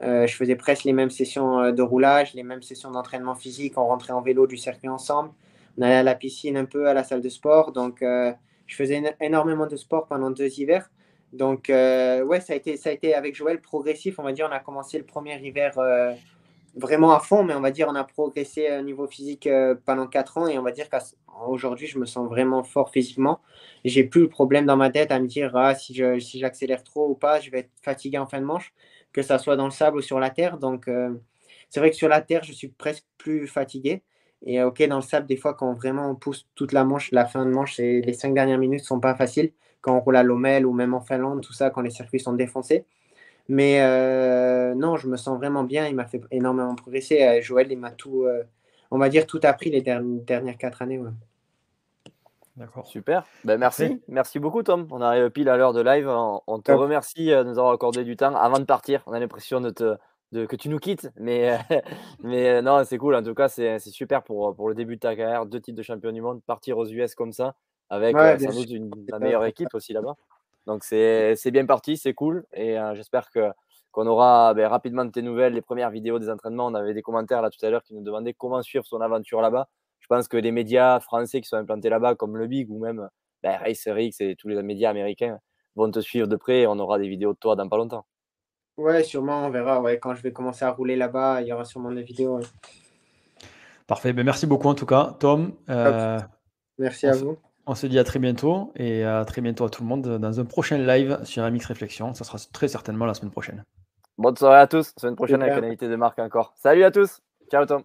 je 0.00 0.34
faisais 0.34 0.56
presque 0.56 0.84
les 0.84 0.94
mêmes 0.94 1.10
sessions 1.10 1.70
de 1.72 1.82
roulage, 1.82 2.32
les 2.32 2.42
mêmes 2.42 2.62
sessions 2.62 2.90
d'entraînement 2.90 3.34
physique. 3.34 3.74
On 3.76 3.86
rentrait 3.86 4.14
en 4.14 4.22
vélo 4.22 4.46
du 4.46 4.56
circuit 4.56 4.88
ensemble. 4.88 5.30
On 5.76 5.82
allait 5.82 5.96
à 5.96 6.02
la 6.02 6.14
piscine 6.14 6.56
un 6.56 6.64
peu, 6.64 6.88
à 6.88 6.94
la 6.94 7.04
salle 7.04 7.20
de 7.20 7.28
sport. 7.28 7.72
Donc, 7.72 7.98
je 8.00 8.76
faisais 8.76 9.02
énormément 9.20 9.66
de 9.66 9.76
sport 9.76 10.06
pendant 10.06 10.30
deux 10.30 10.60
hivers. 10.60 10.88
Donc, 11.32 11.66
ouais, 11.68 12.40
ça 12.40 12.52
a, 12.52 12.56
été, 12.56 12.76
ça 12.76 12.90
a 12.90 12.92
été 12.92 13.14
avec 13.14 13.34
Joël 13.34 13.60
progressif. 13.60 14.18
On 14.18 14.22
va 14.22 14.32
dire, 14.32 14.46
on 14.48 14.54
a 14.54 14.60
commencé 14.60 14.98
le 14.98 15.04
premier 15.04 15.38
hiver 15.44 15.78
vraiment 16.78 17.12
à 17.12 17.20
fond, 17.20 17.42
mais 17.42 17.54
on 17.54 17.60
va 17.60 17.70
dire 17.70 17.88
on 17.88 17.94
a 17.94 18.04
progressé 18.04 18.68
au 18.78 18.82
niveau 18.82 19.06
physique 19.06 19.46
euh, 19.46 19.74
pendant 19.84 20.06
4 20.06 20.38
ans 20.38 20.46
et 20.46 20.58
on 20.58 20.62
va 20.62 20.72
dire 20.72 20.86
qu'aujourd'hui 20.88 21.86
je 21.86 21.98
me 21.98 22.06
sens 22.06 22.28
vraiment 22.28 22.62
fort 22.62 22.90
physiquement. 22.90 23.40
J'ai 23.84 24.04
plus 24.04 24.22
le 24.22 24.28
problème 24.28 24.66
dans 24.66 24.76
ma 24.76 24.90
tête 24.90 25.10
à 25.10 25.18
me 25.18 25.26
dire 25.26 25.56
ah, 25.56 25.74
si 25.74 25.94
j'accélère 25.94 26.22
si 26.22 26.38
j'accélère 26.38 26.84
trop 26.84 27.08
ou 27.10 27.14
pas, 27.14 27.40
je 27.40 27.50
vais 27.50 27.60
être 27.60 27.70
fatigué 27.82 28.18
en 28.18 28.26
fin 28.26 28.40
de 28.40 28.46
manche, 28.46 28.72
que 29.12 29.22
ça 29.22 29.38
soit 29.38 29.56
dans 29.56 29.64
le 29.64 29.70
sable 29.70 29.98
ou 29.98 30.02
sur 30.02 30.20
la 30.20 30.30
terre. 30.30 30.58
Donc 30.58 30.88
euh, 30.88 31.10
c'est 31.70 31.80
vrai 31.80 31.90
que 31.90 31.96
sur 31.96 32.08
la 32.08 32.20
terre, 32.20 32.44
je 32.44 32.52
suis 32.52 32.68
presque 32.68 33.04
plus 33.18 33.46
fatigué. 33.46 34.02
Et 34.46 34.62
ok, 34.62 34.86
dans 34.86 34.96
le 34.96 35.02
sable, 35.02 35.26
des 35.26 35.36
fois, 35.36 35.54
quand 35.54 35.74
vraiment 35.74 36.08
on 36.10 36.14
pousse 36.14 36.46
toute 36.54 36.72
la 36.72 36.84
manche, 36.84 37.10
la 37.10 37.26
fin 37.26 37.44
de 37.44 37.50
manche, 37.50 37.78
les 37.78 38.12
5 38.12 38.34
dernières 38.34 38.58
minutes 38.58 38.84
sont 38.84 39.00
pas 39.00 39.16
faciles. 39.16 39.52
Quand 39.80 39.96
on 39.96 40.00
roule 40.00 40.16
à 40.16 40.22
Lomel 40.22 40.66
ou 40.66 40.72
même 40.72 40.94
en 40.94 41.00
Finlande, 41.00 41.40
tout 41.40 41.52
ça, 41.52 41.70
quand 41.70 41.80
les 41.80 41.90
circuits 41.90 42.20
sont 42.20 42.32
défoncés. 42.32 42.84
Mais 43.48 43.80
euh, 43.80 44.74
non, 44.74 44.96
je 44.96 45.08
me 45.08 45.16
sens 45.16 45.38
vraiment 45.38 45.64
bien. 45.64 45.86
Il 45.88 45.94
m'a 45.94 46.06
fait 46.06 46.20
énormément 46.30 46.74
progresser. 46.74 47.22
Euh, 47.22 47.40
Joël, 47.40 47.68
il 47.70 47.78
m'a 47.78 47.90
tout, 47.90 48.24
euh, 48.24 48.44
on 48.90 48.98
va 48.98 49.08
dire, 49.08 49.26
tout 49.26 49.40
appris 49.42 49.70
les 49.70 49.80
dernières 49.80 50.58
quatre 50.58 50.82
années. 50.82 51.00
D'accord. 52.56 52.86
Super. 52.86 53.24
Ben, 53.44 53.56
merci. 53.56 54.02
Merci 54.08 54.38
beaucoup, 54.38 54.62
Tom. 54.62 54.86
On 54.90 55.00
arrive 55.00 55.30
pile 55.30 55.48
à 55.48 55.56
l'heure 55.56 55.72
de 55.72 55.80
live. 55.80 56.08
On, 56.08 56.60
te 56.60 56.72
remercie 56.72 57.28
de 57.28 57.42
nous 57.42 57.58
avoir 57.58 57.72
accordé 57.72 58.04
du 58.04 58.16
temps 58.16 58.34
avant 58.36 58.58
de 58.58 58.64
partir. 58.64 59.02
On 59.06 59.12
a 59.12 59.20
l'impression 59.20 59.62
de 59.62 59.70
te, 59.70 59.96
de, 60.32 60.44
que 60.44 60.56
tu 60.56 60.68
nous 60.68 60.78
quittes. 60.78 61.10
Mais, 61.16 61.58
mais 62.22 62.60
non, 62.60 62.84
c'est 62.84 62.98
cool. 62.98 63.14
En 63.14 63.22
tout 63.22 63.34
cas, 63.34 63.48
c'est 63.48 63.78
super 63.78 64.24
pour, 64.24 64.54
pour 64.54 64.68
le 64.68 64.74
début 64.74 64.96
de 64.96 65.00
ta 65.00 65.16
carrière. 65.16 65.46
Deux 65.46 65.60
titres 65.60 65.78
de 65.78 65.82
champion 65.82 66.12
du 66.12 66.20
monde. 66.20 66.42
Partir 66.42 66.76
aux 66.76 66.86
US 66.86 67.14
comme 67.14 67.32
ça, 67.32 67.54
avec 67.90 68.16
sans 68.16 68.52
doute 68.52 68.70
une, 68.70 68.90
la 69.08 69.18
meilleure 69.18 69.44
équipe 69.44 69.72
aussi 69.74 69.92
là-bas. 69.92 70.14
Donc 70.66 70.84
c'est 70.84 71.50
bien 71.50 71.66
parti, 71.66 71.96
c'est 71.96 72.14
cool. 72.14 72.44
Et 72.52 72.78
euh, 72.78 72.94
j'espère 72.94 73.30
que 73.30 73.50
qu'on 73.90 74.06
aura 74.06 74.52
ben, 74.52 74.68
rapidement 74.68 75.08
tes 75.08 75.22
nouvelles, 75.22 75.54
les 75.54 75.62
premières 75.62 75.90
vidéos 75.90 76.18
des 76.18 76.28
entraînements. 76.28 76.66
On 76.66 76.74
avait 76.74 76.92
des 76.92 77.02
commentaires 77.02 77.40
là 77.40 77.50
tout 77.50 77.64
à 77.64 77.70
l'heure 77.70 77.82
qui 77.82 77.94
nous 77.94 78.02
demandaient 78.02 78.34
comment 78.34 78.62
suivre 78.62 78.84
son 78.84 79.00
aventure 79.00 79.40
là-bas. 79.40 79.66
Je 80.00 80.06
pense 80.08 80.28
que 80.28 80.36
les 80.36 80.52
médias 80.52 81.00
français 81.00 81.40
qui 81.40 81.48
sont 81.48 81.56
implantés 81.56 81.88
là-bas, 81.88 82.14
comme 82.14 82.36
le 82.36 82.46
Big 82.46 82.70
ou 82.70 82.78
même 82.78 83.08
ben, 83.42 83.56
RacerX 83.56 84.20
et 84.20 84.36
tous 84.36 84.48
les 84.48 84.62
médias 84.62 84.90
américains, 84.90 85.38
vont 85.74 85.90
te 85.90 86.00
suivre 86.00 86.28
de 86.28 86.36
près 86.36 86.60
et 86.60 86.66
on 86.66 86.78
aura 86.78 86.98
des 86.98 87.08
vidéos 87.08 87.32
de 87.32 87.38
toi 87.38 87.56
dans 87.56 87.68
pas 87.68 87.78
longtemps. 87.78 88.04
Ouais, 88.76 89.02
sûrement, 89.02 89.46
on 89.46 89.50
verra. 89.50 89.80
Ouais, 89.80 89.98
quand 89.98 90.14
je 90.14 90.22
vais 90.22 90.32
commencer 90.32 90.64
à 90.64 90.70
rouler 90.70 90.94
là-bas, 90.94 91.40
il 91.40 91.48
y 91.48 91.52
aura 91.52 91.64
sûrement 91.64 91.90
des 91.90 92.02
vidéos. 92.02 92.40
Parfait. 93.86 94.12
Ben, 94.12 94.24
merci 94.24 94.46
beaucoup 94.46 94.68
en 94.68 94.74
tout 94.74 94.86
cas, 94.86 95.16
Tom. 95.18 95.54
Euh, 95.70 96.20
merci 96.78 97.06
à 97.06 97.12
vous. 97.12 97.38
On 97.70 97.74
se 97.74 97.86
dit 97.86 97.98
à 97.98 98.04
très 98.04 98.18
bientôt 98.18 98.72
et 98.76 99.04
à 99.04 99.26
très 99.26 99.42
bientôt 99.42 99.66
à 99.66 99.68
tout 99.68 99.82
le 99.82 99.88
monde 99.88 100.16
dans 100.18 100.40
un 100.40 100.44
prochain 100.46 100.78
live 100.78 101.18
sur 101.24 101.42
MX 101.42 101.66
Réflexion. 101.66 102.14
Ça 102.14 102.24
sera 102.24 102.38
très 102.50 102.66
certainement 102.66 103.04
la 103.04 103.12
semaine 103.12 103.30
prochaine. 103.30 103.62
Bonne 104.16 104.36
soirée 104.38 104.60
à 104.60 104.66
tous. 104.66 104.94
Semaine 104.96 105.16
prochaine 105.16 105.42
avec 105.42 105.62
un 105.62 105.66
invité 105.66 105.86
de 105.86 105.96
marque 105.96 106.18
encore. 106.18 106.54
Salut 106.56 106.82
à 106.84 106.90
tous. 106.90 107.20
Ciao 107.50 107.66
Tom. 107.66 107.82